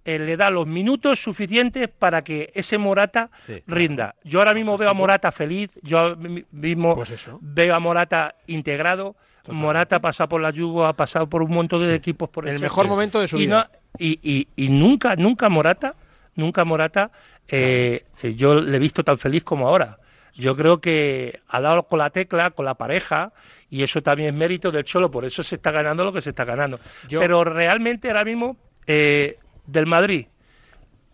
eh, 0.04 0.18
le 0.18 0.36
da 0.38 0.48
los 0.48 0.66
minutos 0.66 1.20
suficientes 1.22 1.88
para 1.88 2.22
que 2.24 2.50
ese 2.54 2.78
Morata 2.78 3.30
Sí, 3.44 3.62
rinda. 3.66 4.14
Yo 4.24 4.38
ahora 4.38 4.54
mismo 4.54 4.78
veo 4.78 4.88
a 4.88 4.94
Morata 4.94 5.30
feliz, 5.30 5.70
yo 5.82 6.16
mismo 6.52 6.94
Pues 6.94 7.10
eso. 7.10 7.38
veo 7.42 7.74
a 7.74 7.80
Morata 7.80 8.34
integrado. 8.46 9.14
Morata 9.48 9.96
ha 9.96 10.00
pasado 10.00 10.28
por 10.28 10.40
la 10.40 10.52
Juve, 10.52 10.86
ha 10.86 10.92
pasado 10.94 11.28
por 11.28 11.42
un 11.42 11.50
montón 11.52 11.82
de 11.82 11.94
equipos 11.94 12.28
por 12.30 12.48
El 12.48 12.60
mejor 12.60 12.86
momento 12.88 13.20
de 13.20 13.26
su 13.28 13.36
y 13.36 13.40
vida. 13.40 13.70
Y, 13.98 14.18
y- 14.22 14.48
y 14.56 14.68
nunca, 14.68 15.16
nunca 15.16 15.48
Morata, 15.48 15.94
nunca 16.36 16.64
Morata, 16.64 17.10
eh, 17.48 18.04
eh, 18.22 18.34
yo 18.34 18.54
le 18.54 18.76
he 18.76 18.80
visto 18.80 19.02
tan 19.04 19.18
feliz 19.18 19.44
como 19.44 19.68
ahora. 19.68 19.98
Yo 20.34 20.56
creo 20.56 20.80
que 20.80 21.40
ha 21.48 21.60
dado 21.60 21.82
con 21.84 21.98
la 21.98 22.10
tecla, 22.10 22.50
con 22.50 22.64
la 22.64 22.74
pareja, 22.74 23.32
y 23.68 23.82
eso 23.82 24.00
también 24.02 24.30
es 24.30 24.34
mérito 24.34 24.70
del 24.70 24.84
Cholo, 24.84 25.10
por 25.10 25.24
eso 25.24 25.42
se 25.42 25.56
está 25.56 25.70
ganando 25.70 26.04
lo 26.04 26.12
que 26.12 26.20
se 26.20 26.30
está 26.30 26.44
ganando. 26.44 26.78
Yo- 27.08 27.20
Pero 27.20 27.44
realmente 27.44 28.08
ahora 28.08 28.24
mismo, 28.24 28.56
eh, 28.86 29.38
del 29.66 29.86
Madrid, 29.86 30.26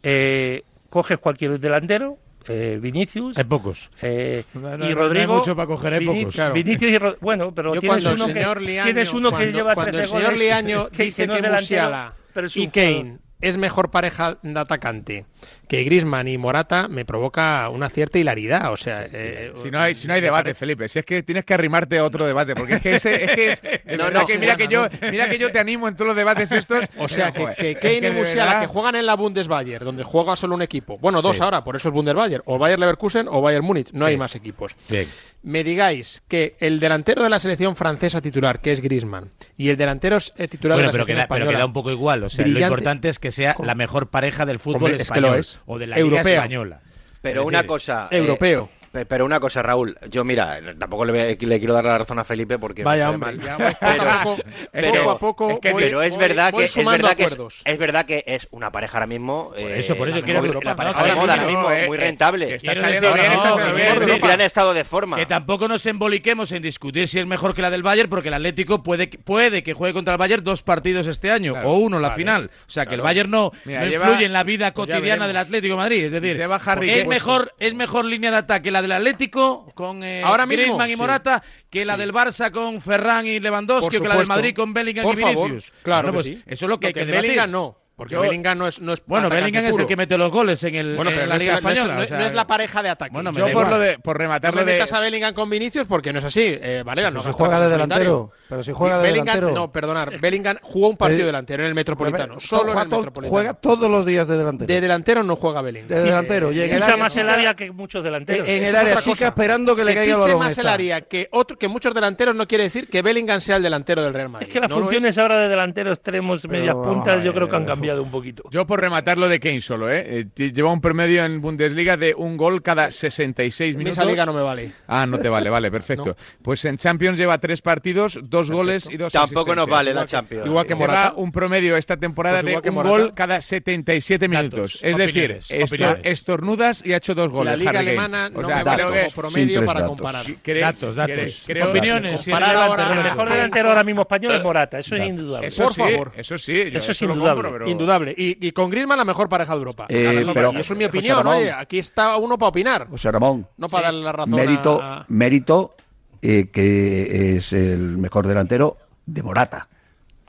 eh, 0.02 0.62
coges 0.90 1.18
cualquier 1.18 1.58
delantero, 1.58 2.18
eh, 2.48 2.78
Vinicius, 2.80 3.36
Hay 3.36 3.44
pocos. 3.44 3.90
eh, 4.02 4.44
No, 4.54 4.60
no, 4.60 4.74
y 4.76 4.78
no 4.78 4.84
hay 4.84 4.94
Rodrigo. 4.94 5.38
mucho 5.38 5.56
para 5.56 5.66
coger, 5.66 5.94
hay 5.94 6.00
Vinici- 6.00 6.20
pocos. 6.20 6.34
Claro. 6.34 6.54
Vinicius 6.54 6.90
y 6.92 6.98
Ro- 6.98 7.16
bueno, 7.20 7.52
pero 7.52 7.74
Yo 7.74 7.80
tienes 7.80 8.02
cuando 8.04 8.10
el 8.10 8.16
uno, 8.16 8.34
señor 8.34 8.58
que, 8.58 8.64
Liaño, 8.64 8.84
tienes 8.84 9.12
uno 9.12 9.30
que 9.30 9.36
cuando, 9.36 9.52
lleva 9.58 9.74
cuando 9.74 9.90
el 9.90 9.96
13 9.96 10.08
señor 10.10 10.24
goles, 10.26 10.38
Liaño 10.40 10.88
que- 10.90 11.02
dice 11.04 11.26
no 11.26 11.32
que, 11.32 11.38
es 11.38 11.42
delantero, 11.42 11.82
Musiala 11.82 12.14
pero 12.36 12.48
es 12.48 12.56
y 12.58 12.66
jugador. 12.66 12.72
Kane 12.74 13.18
es 13.40 13.56
mejor 13.56 13.90
pareja 13.90 14.38
de 14.42 14.60
atacante 14.60 15.24
que 15.68 15.82
Grisman 15.84 16.28
y 16.28 16.38
Morata 16.38 16.86
me 16.88 17.04
provoca 17.04 17.68
una 17.70 17.88
cierta 17.88 18.18
hilaridad. 18.18 18.72
O 18.72 18.76
sea, 18.76 19.06
eh, 19.12 19.52
Si 19.62 19.70
no 19.70 19.80
hay, 19.80 19.94
si 19.94 20.06
no 20.06 20.14
hay 20.14 20.20
me 20.20 20.26
debate, 20.26 20.42
parece- 20.44 20.58
Felipe, 20.60 20.88
si 20.88 20.98
es 21.00 21.04
que 21.04 21.22
tienes 21.22 21.44
que 21.44 21.54
arrimarte 21.54 21.98
a 21.98 22.04
otro 22.04 22.24
debate, 22.26 22.54
porque 22.54 22.74
es 22.74 22.80
que 22.80 22.94
ese, 22.96 23.24
es 23.24 23.30
que 23.34 23.52
es, 23.52 23.62
No, 23.98 24.10
no, 24.10 24.24
que 24.26 24.38
mira 24.38 24.52
no, 24.52 24.58
que 24.58 24.64
no, 24.66 24.70
yo, 24.70 24.88
mira 25.10 25.28
que 25.28 25.38
yo 25.38 25.50
te 25.50 25.58
animo 25.58 25.88
en 25.88 25.94
todos 25.94 26.08
los 26.08 26.16
debates 26.16 26.50
estos. 26.52 26.84
O 26.98 27.08
sea, 27.08 27.32
pero, 27.32 27.48
que, 27.48 27.54
que 27.56 27.70
es 27.72 27.76
Kane 27.78 28.00
que 28.00 28.08
y 28.08 28.10
Musiala, 28.12 28.44
verdad- 28.46 28.60
que 28.62 28.66
juegan 28.68 28.96
en 28.96 29.06
la 29.06 29.14
Bundesbayer, 29.16 29.82
donde 29.84 30.04
juega 30.04 30.36
solo 30.36 30.54
un 30.54 30.62
equipo. 30.62 30.98
Bueno, 30.98 31.20
dos 31.22 31.36
Sí. 31.36 31.42
ahora, 31.42 31.62
por 31.64 31.76
eso 31.76 31.88
es 31.88 31.94
Bundesbayer. 31.94 32.42
O 32.46 32.58
Bayer 32.58 32.78
Leverkusen 32.78 33.26
o 33.28 33.40
Bayern 33.40 33.64
Múnich. 33.64 33.90
No 33.92 34.06
hay 34.06 34.16
más 34.16 34.34
equipos. 34.34 34.74
Bien. 34.88 35.06
Me 35.42 35.62
digáis 35.62 36.22
que 36.26 36.56
el 36.58 36.80
delantero 36.80 37.22
de 37.22 37.30
la 37.30 37.38
selección 37.38 37.76
francesa 37.76 38.20
titular, 38.20 38.60
que 38.60 38.72
es 38.72 38.80
Griezmann, 38.80 39.30
y 39.56 39.68
el 39.68 39.76
delantero 39.76 40.16
eh, 40.36 40.48
titular 40.48 40.76
Bueno, 40.76 40.78
de 40.78 40.86
la 40.86 40.92
pero 40.92 41.06
selección 41.06 41.06
queda, 41.06 41.26
pero 41.28 41.36
española, 41.44 41.58
queda 41.58 41.66
un 41.66 41.72
poco 41.72 41.90
igual. 41.92 42.24
O 42.24 42.28
sea, 42.30 42.46
lo 42.46 42.58
importante 42.58 43.08
es 43.08 43.18
que 43.18 43.30
sea 43.30 43.54
la 43.62 43.74
mejor 43.74 44.08
pareja 44.08 44.44
del 44.46 44.58
fútbol 44.58 44.76
Hombre, 44.76 44.92
es 44.94 44.96
que 44.98 45.02
español 45.02 45.30
lo 45.32 45.36
es. 45.36 45.55
O 45.66 45.78
de 45.78 45.86
la 45.86 45.96
Liga 45.96 46.00
Europeo. 46.06 46.34
española. 46.34 46.80
Pero 47.22 47.40
Es 47.42 47.46
una 47.46 47.58
decir, 47.58 47.68
cosa. 47.68 48.08
eh, 48.10 48.18
Europeo. 48.18 48.70
Pe- 48.96 49.06
pero 49.06 49.24
una 49.24 49.40
cosa, 49.40 49.62
Raúl. 49.62 49.96
Yo, 50.10 50.24
mira, 50.24 50.58
tampoco 50.78 51.04
le, 51.04 51.12
voy- 51.12 51.36
le 51.46 51.58
quiero 51.58 51.74
dar 51.74 51.84
la 51.84 51.98
razón 51.98 52.18
a 52.18 52.24
Felipe 52.24 52.58
porque. 52.58 52.82
Vaya 52.84 53.10
hombre, 53.10 53.32
mal. 53.36 53.42
ya 53.42 53.56
voy 53.56 53.74
poco, 54.24 54.42
pero- 54.72 54.92
poco 54.92 55.10
a 55.10 55.18
poco 55.18 55.50
es 55.50 55.58
que- 55.60 55.72
voy- 55.72 55.82
pero 55.84 56.02
es 56.02 56.16
verdad 56.16 56.52
voy 56.52 56.64
que 56.64 56.80
es 56.80 56.84
verdad 56.86 57.16
que 57.16 57.24
es, 57.24 57.36
es 57.64 57.78
verdad 57.78 58.06
que 58.06 58.24
es 58.26 58.48
una 58.50 58.70
pareja 58.72 58.98
ahora 58.98 59.06
mismo 59.06 59.50
Por 59.50 59.60
eso, 59.60 59.96
por 59.96 60.08
eso 60.08 60.18
la 60.18 60.24
quiero 60.24 60.60
la 60.62 60.74
pareja 60.74 60.98
ahora 60.98 61.14
de 61.14 61.20
moda 61.20 61.32
ahora 61.34 61.46
mismo, 61.46 61.70
eh, 61.70 61.86
muy 61.86 61.96
eh, 61.96 62.00
rentable 62.00 62.54
está 62.54 62.74
saliendo 62.74 63.12
bien, 63.12 63.32
está 63.32 64.18
gran 64.18 64.40
estado 64.40 64.74
de 64.74 64.84
forma 64.84 65.16
Que 65.16 65.26
tampoco 65.26 65.68
nos 65.68 65.84
emboliquemos 65.86 66.52
en 66.52 66.62
discutir 66.62 67.08
si 67.08 67.18
es 67.18 67.26
mejor 67.26 67.54
que 67.54 67.62
la 67.62 67.70
del 67.70 67.82
Bayern, 67.82 68.08
porque 68.08 68.28
el 68.28 68.34
Atlético 68.34 68.82
puede, 68.82 69.08
puede 69.08 69.62
que 69.62 69.72
juegue 69.74 69.92
contra 69.94 70.14
el 70.14 70.18
Bayern 70.18 70.42
dos 70.44 70.62
partidos 70.62 71.06
este 71.06 71.30
año, 71.30 71.52
Claro. 71.52 71.70
o 71.70 71.78
uno 71.78 71.98
la 71.98 72.08
Vale. 72.08 72.22
final. 72.22 72.50
O 72.66 72.70
sea, 72.70 72.84
que 72.86 72.94
el 72.94 73.00
Claro. 73.00 73.04
Bayern 73.04 73.30
no, 73.30 73.52
Mira, 73.64 73.80
no 73.80 73.86
lleva- 73.86 74.06
influye 74.06 74.26
en 74.26 74.32
la 74.32 74.42
vida 74.44 74.72
pues 74.72 74.88
cotidiana 74.88 75.26
del. 75.26 75.36
Atlético 75.36 75.74
de 75.74 75.76
Madrid. 75.76 76.04
Es 76.06 76.12
decir, 76.12 76.40
es 76.40 77.06
mejor, 77.06 77.52
es 77.58 77.74
mejor 77.74 78.04
línea 78.06 78.30
de 78.30 78.38
ataque 78.38 78.70
la 78.70 78.80
del 78.86 78.92
Atlético 78.92 79.70
con 79.74 80.02
eh, 80.02 80.22
Ahora 80.24 80.46
mismo, 80.46 80.62
y 80.88 80.94
sí. 80.94 81.00
Morata 81.00 81.42
que 81.70 81.84
la 81.84 81.94
Sí. 81.94 82.00
del 82.00 82.12
Barça 82.12 82.50
con 82.50 82.80
Ferran 82.80 83.26
y 83.26 83.40
Lewandowski, 83.40 83.98
que 84.00 84.08
la 84.08 84.14
del. 84.16 84.28
Madrid 84.28 84.54
con 84.56 84.72
Bellingham 84.72 85.04
Por 85.04 85.18
y 85.18 85.20
favor, 85.20 85.48
Vinicius. 85.50 85.72
claro 85.82 86.08
Bueno, 86.12 86.22
que 86.24 86.30
pues 86.30 86.42
sí. 86.44 86.50
Eso 86.54 86.64
es 86.66 86.68
lo 86.70 86.80
que 86.80 86.86
hay 86.88 86.92
que 86.92 87.04
debatir. 87.06 87.22
Bellingham 87.30 87.50
no, 87.50 87.76
porque 87.96 88.12
Yo- 88.14 88.20
Bellingham 88.20 88.58
no 88.58 88.66
es, 88.68 88.80
no 88.80 88.92
es 88.92 89.02
Bueno, 89.06 89.30
Bellingham 89.30 89.64
es 89.64 89.70
el 89.70 89.76
puro. 89.76 89.86
que 89.88 89.96
mete 89.96 90.18
los 90.18 90.30
goles 90.30 90.62
en, 90.64 90.74
el, 90.74 90.96
Bueno, 90.96 91.10
en 91.10 91.16
pero 91.16 91.26
la 91.28 91.34
no 91.34 91.36
es, 91.38 91.42
Liga 91.42 91.52
no 91.52 91.58
es- 91.58 91.64
Española. 91.78 91.94
no 91.94 92.00
es- 92.02 92.06
o 92.06 92.08
sea, 92.10 92.18
no 92.18 92.26
es 92.26 92.34
la 92.34 92.46
pareja 92.46 92.82
de 92.82 92.88
ataque. 92.90 93.10
Bueno, 93.14 93.32
me 93.32 93.40
Yo 93.40 93.52
por 93.52 93.68
lo 93.68 93.78
de 93.78 93.98
por 93.98 94.16
No 94.16 94.18
rematarlo 94.18 94.60
me 94.60 94.64
de 94.66 94.72
metas 94.74 94.92
a 94.92 95.00
Bellingham 95.00 95.32
con 95.34 95.48
Vinicius 95.48 95.86
porque 95.86 96.12
no 96.12 96.18
es 96.18 96.24
así. 96.26 96.42
Eh, 96.44 96.82
Valera, 96.84 97.10
no 97.10 97.20
Pero 97.20 97.32
si 97.32 97.36
juega 97.38 97.58
de 97.60 97.68
delantero. 97.70 98.30
Pero 98.48 98.62
si 98.62 98.72
juega 98.72 98.96
de 98.98 99.02
Bellingham, 99.02 99.34
delantero. 99.36 99.54
No, 99.60 99.72
perdonar. 99.72 100.20
Bellingham 100.20 100.58
jugó 100.60 100.88
un 100.88 100.96
partido 100.98 101.22
Eh, 101.22 101.26
delantero 101.26 101.62
en 101.62 101.68
el 101.70 101.74
Metropolitano. 101.74 102.38
Solo 102.40 102.72
en 102.72 102.78
el 102.78 102.84
Metropolitano. 102.88 103.28
Juega 103.30 103.54
todos 103.54 103.90
los 103.90 104.04
días 104.04 104.28
de 104.28 104.36
delantero. 104.36 104.66
De 104.66 104.80
delantero 104.80 105.22
no 105.22 105.34
juega 105.36 105.62
Bellingham. 105.62 105.88
de 105.88 106.00
delantero. 106.02 106.52
Y 106.52 106.60
en 106.60 106.72
el 106.74 106.80
más 106.98 107.16
el 107.16 107.22
chica- 107.22 107.32
área 107.34 107.54
que 107.54 107.70
muchos 107.70 108.04
delanteros. 108.04 108.46
en 108.46 108.64
el 108.64 108.76
área 108.76 108.96
chica 108.96 109.28
esperando 109.28 109.74
que 109.74 109.84
le 109.84 109.94
caiga 109.94 110.14
el 110.14 110.20
balón. 110.20 110.38
más 110.40 110.58
el 110.58 110.66
área 110.68 111.00
que, 111.00 111.28
muchos 111.68 111.94
delanteros 111.94 112.34
no 112.34 112.46
quiere 112.46 112.64
decir 112.64 112.88
que 112.88 113.00
Bellingham 113.00 113.40
sea 113.40 113.56
el 113.56 113.62
delantero 113.62 114.02
del 114.02 114.12
Real 114.12 114.28
Madrid. 114.28 114.48
Es 114.48 114.52
que 114.52 114.60
las 114.60 114.68
No 114.68 114.80
funciones 114.80 115.12
es. 115.12 115.18
ahora 115.18 115.38
de 115.40 115.48
delanteros 115.48 115.94
extremos, 115.94 116.46
medias 116.46 116.74
puntas, 116.74 117.24
yo 117.24 117.32
creo 117.32 117.48
que 117.48 117.56
han 117.56 117.64
ver, 117.64 117.85
cambiado 117.86 118.02
un 118.02 118.10
poquito. 118.10 118.42
Yo 118.50 118.66
por 118.66 118.80
rematar 118.80 119.18
lo 119.18 119.28
de 119.28 119.40
Kane 119.40 119.62
solo, 119.62 119.90
¿eh? 119.90 120.28
Eh, 120.36 120.52
Lleva 120.52 120.72
un 120.72 120.80
promedio 120.80 121.24
en 121.24 121.40
Bundesliga 121.40 121.96
de 121.96 122.14
un 122.16 122.36
gol 122.36 122.62
cada 122.62 122.90
66 122.90 123.72
En 123.72 123.78
minutos. 123.78 123.98
esa 123.98 124.04
liga 124.08 124.26
no 124.26 124.32
me 124.32 124.42
vale. 124.42 124.72
Ah, 124.86 125.06
no 125.06 125.18
te 125.18 125.28
vale, 125.28 125.50
vale, 125.50 125.70
perfecto. 125.70 126.06
No. 126.06 126.16
Pues 126.42 126.64
en 126.64 126.76
Champions 126.78 127.18
lleva 127.18 127.38
tres 127.38 127.62
partidos, 127.62 128.18
dos 128.22 128.50
goles 128.50 128.88
y 128.90 128.96
dos 128.96 129.12
tampoco 129.12 129.54
nos 129.54 129.66
vale 129.68 129.90
la 129.90 130.00
Igual 130.02 130.06
que- 130.06 130.10
Champions 130.10 130.46
igual 130.46 130.66
que 130.66 130.74
Lleva 130.74 130.86
Morata. 130.86 131.12
un 131.16 131.32
promedio 131.32 131.76
esta 131.76 131.96
temporada 131.96 132.40
Pues 132.42 132.56
de 132.56 132.62
que 132.62 132.68
un 132.70 132.74
Morata. 132.74 132.96
gol 132.98 133.14
cada 133.14 133.40
77 133.40 134.28
minutos. 134.28 134.46
Datos, 134.46 134.74
es 134.82 134.96
decir, 134.96 135.22
opiniones, 135.22 135.46
esto- 135.50 135.64
opiniones. 135.74 136.00
estornudas 136.04 136.82
y 136.84 136.92
ha 136.92 136.96
hecho 136.98 137.14
dos 137.14 137.28
goles. 137.28 137.52
La 137.52 137.56
liga 137.56 137.70
Harry 137.70 137.78
Kane. 137.78 137.90
alemana 137.90 138.30
O 138.34 138.42
no 138.42 138.48
sea, 138.48 138.56
me 138.58 138.64
vale 138.64 138.76
creo 138.82 138.88
como 138.88 139.00
que- 139.08 139.14
promedio 139.14 139.64
para 139.66 139.80
datos. 139.80 139.96
comparar. 139.96 140.26
¿crees- 140.42 140.60
Datos, 140.62 140.94
datos. 140.96 141.44
creo- 141.46 141.68
Opiniones. 141.70 142.16
Comparar 142.18 142.56
ahora- 142.56 142.92
El 142.92 143.02
mejor 143.04 143.28
delantero 143.28 143.68
ahora 143.68 143.84
mismo 143.84 144.02
español 144.02 144.32
es 144.34 144.42
Morata, 144.42 144.78
eso 144.78 144.96
es 144.96 145.06
indudable. 145.06 145.48
Eso 145.48 145.62
Por 145.64 145.74
sí, 145.74 145.80
favor. 145.80 146.12
Eso 146.16 146.38
sí, 146.38 146.52
yo 146.70 146.78
Eso 146.78 146.92
es 146.92 147.00
lo 147.02 147.12
indudable. 147.12 147.42
compro, 147.42 147.52
pero- 147.58 147.70
Indudable. 147.80 148.14
Y, 148.16 148.46
y 148.46 148.52
con 148.52 148.70
Griezmann 148.70 148.98
la 148.98 149.04
mejor 149.04 149.28
pareja 149.28 149.52
de 149.54 149.58
Europa. 149.58 149.86
Eh, 149.88 150.24
pero- 150.34 150.52
y 150.52 150.56
eso 150.58 150.72
es 150.74 150.78
mi 150.78 150.84
opinión. 150.84 151.18
Ramón. 151.18 151.36
Oye, 151.36 151.52
aquí 151.52 151.78
está 151.78 152.16
uno 152.16 152.36
para 152.38 152.48
opinar. 152.50 152.88
José 152.88 153.10
Ramón, 153.12 153.46
No 153.56 153.68
para 153.68 153.84
darle 153.86 154.02
la 154.02 154.12
razón 154.12 154.34
mérito, 154.36 154.80
a... 154.82 155.04
mérito 155.08 155.74
eh, 156.22 156.48
que 156.52 157.36
es 157.36 157.52
el 157.52 157.98
mejor 157.98 158.26
delantero 158.26 158.76
de 159.06 159.22
Morata, 159.22 159.68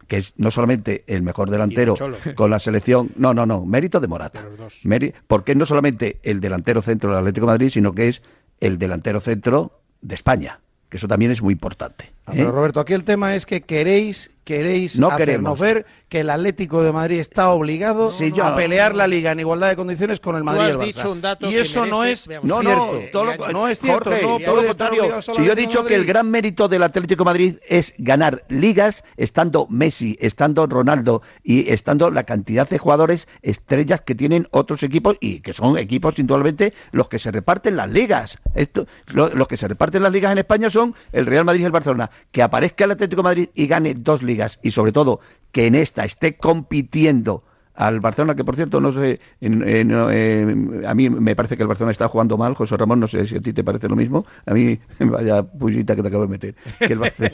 que 0.07 0.17
es 0.17 0.33
no 0.38 0.51
solamente 0.51 1.03
el 1.07 1.21
mejor 1.23 1.49
delantero 1.49 1.95
con 2.36 2.49
la 2.51 2.60
selección, 2.60 3.12
no, 3.15 3.33
no, 3.33 3.45
no, 3.45 3.65
mérito 3.65 3.99
de 3.99 4.07
Morata. 4.07 4.41
De 4.41 4.49
los 4.49 4.57
dos. 4.57 4.79
Meri- 4.83 5.13
porque 5.27 5.53
es 5.53 5.57
no 5.57 5.65
solamente 5.65 6.19
el 6.23 6.39
delantero 6.39 6.81
centro 6.81 7.10
del 7.10 7.19
Atlético 7.19 7.45
de 7.47 7.53
Madrid, 7.53 7.69
sino 7.69 7.93
que 7.93 8.07
es 8.10 8.21
el 8.60 8.77
delantero 8.77 9.19
centro 9.19 9.79
de 10.01 10.15
España, 10.15 10.60
que 10.89 10.97
eso 10.97 11.07
también 11.07 11.31
es 11.31 11.41
muy 11.41 11.53
importante. 11.53 12.12
Ah, 12.25 12.31
¿eh? 12.33 12.38
Pero 12.38 12.51
Roberto, 12.51 12.79
aquí 12.79 12.93
el 12.93 13.03
tema 13.03 13.36
es 13.36 13.45
que 13.45 13.62
queréis, 13.62 14.31
queréis 14.43 14.99
No 14.99 15.07
hacernos 15.07 15.57
queremos. 15.57 15.60
ver 15.60 15.86
que 16.10 16.22
el 16.22 16.30
Atlético 16.30 16.84
de 16.84 16.93
Madrid 16.93 17.20
está 17.20 17.50
obligado 17.50 18.12
Sí, 18.12 18.32
yo- 18.32 18.46
a 18.46 18.56
pelear 18.56 18.96
la 18.96 19.08
liga 19.08 19.32
en 19.34 19.41
igualdad 19.41 19.67
de 19.70 19.76
condiciones 19.76 20.20
con 20.22 20.36
el 20.36 20.41
Tú 20.41 20.46
Madrid 20.46 20.62
has 20.62 20.67
y 20.67 20.72
el 20.72 20.78
Barça. 20.78 20.86
dicho 20.86 21.12
un 21.12 21.22
dato 21.22 21.48
y 21.48 21.50
que 21.52 21.60
eso 21.62 21.86
no 21.86 22.04
es 22.06 22.28
veamos. 22.28 22.48
No, 22.48 22.62
cierto. 22.62 22.86
no, 22.93 23.00
todo 23.12 23.26
lo, 23.26 23.48
no 23.52 23.67
es 23.67 23.80
cierto, 23.80 24.10
Jorge, 24.10 24.22
no 24.22 24.39
todo 24.39 24.65
contrario. 24.65 25.22
Si 25.22 25.43
yo 25.46 25.52
he 25.52 25.56
dicho 25.56 25.84
que 25.86 25.96
el 25.96 26.06
gran 26.06 26.30
mérito 26.32 26.70
del 26.70 26.84
Atlético 26.84 27.24
de 27.24 27.26
Madrid 27.26 27.56
es 27.67 27.93
ganar 27.98 28.46
ligas 28.48 29.04
estando 29.17 29.67
Messi, 29.70 30.17
estando 30.22 30.65
Ronaldo 30.65 31.22
y 31.43 31.70
estando 31.72 32.10
la 32.10 32.24
cantidad 32.24 32.70
de 32.70 32.78
jugadores 32.78 33.28
estrellas 33.41 34.00
que 34.02 34.15
tienen 34.15 34.48
otros 34.52 34.84
equipos 34.84 35.17
y 35.20 35.41
que 35.41 35.52
son 35.54 35.78
equipos 35.78 36.17
indudablemente 36.20 36.74
los 36.91 37.10
que 37.10 37.20
se 37.20 37.32
reparten 37.32 37.76
las 37.76 37.89
ligas. 37.91 38.38
Esto, 38.56 38.88
lo- 39.08 39.30
los 39.30 39.48
que 39.50 39.58
se 39.58 39.67
reparten 39.67 40.04
las 40.04 40.12
ligas 40.13 40.32
en 40.32 40.38
España 40.38 40.70
son 40.70 40.96
el 41.12 41.26
Real 41.26 41.43
Madrid 41.43 41.62
y 41.62 41.65
el 41.65 41.72
Barcelona. 41.72 42.10
Que 42.32 42.41
aparezca 42.43 42.86
el 42.86 42.91
Atlético 42.91 43.22
de 43.22 43.24
Madrid 43.24 43.50
y 43.56 43.67
gane 43.67 43.93
dos 43.93 44.24
ligas 44.24 44.60
y 44.63 44.72
sobre 44.72 44.91
todo 44.93 45.20
que 45.51 45.67
en 45.67 45.75
esta 45.75 46.05
esté 46.05 46.38
compitiendo 46.38 47.43
al 47.73 47.99
Barcelona, 47.99 48.33
que 48.36 48.43
por 48.43 48.55
cierto, 48.55 48.81
no 48.81 48.91
sé, 48.91 49.19
en- 49.39 49.62
en- 49.67 49.91
eh, 49.93 50.81
a 50.88 50.95
mí 50.95 51.12
me 51.12 51.36
parece 51.36 51.55
que 51.57 51.62
el 51.62 51.67
Barcelona 51.67 51.91
está 51.91 52.07
jugando 52.07 52.36
mal, 52.36 52.55
José 52.55 52.75
Ramón, 52.75 52.99
no 52.99 53.07
sé 53.07 53.27
si 53.27 53.36
a 53.36 53.39
ti 53.39 53.53
te 53.53 53.63
parece 53.63 53.88
lo 53.88 53.95
mismo, 53.95 54.25
a 54.47 54.53
mí, 54.55 54.79
vaya 54.99 55.43
pullita 55.43 55.95
que 55.95 56.01
te 56.01 56.07
acabo 56.07 56.23
de 56.23 56.29
meter, 56.29 56.55
que 56.79 56.93
el 56.93 56.99
Barce- 56.99 57.31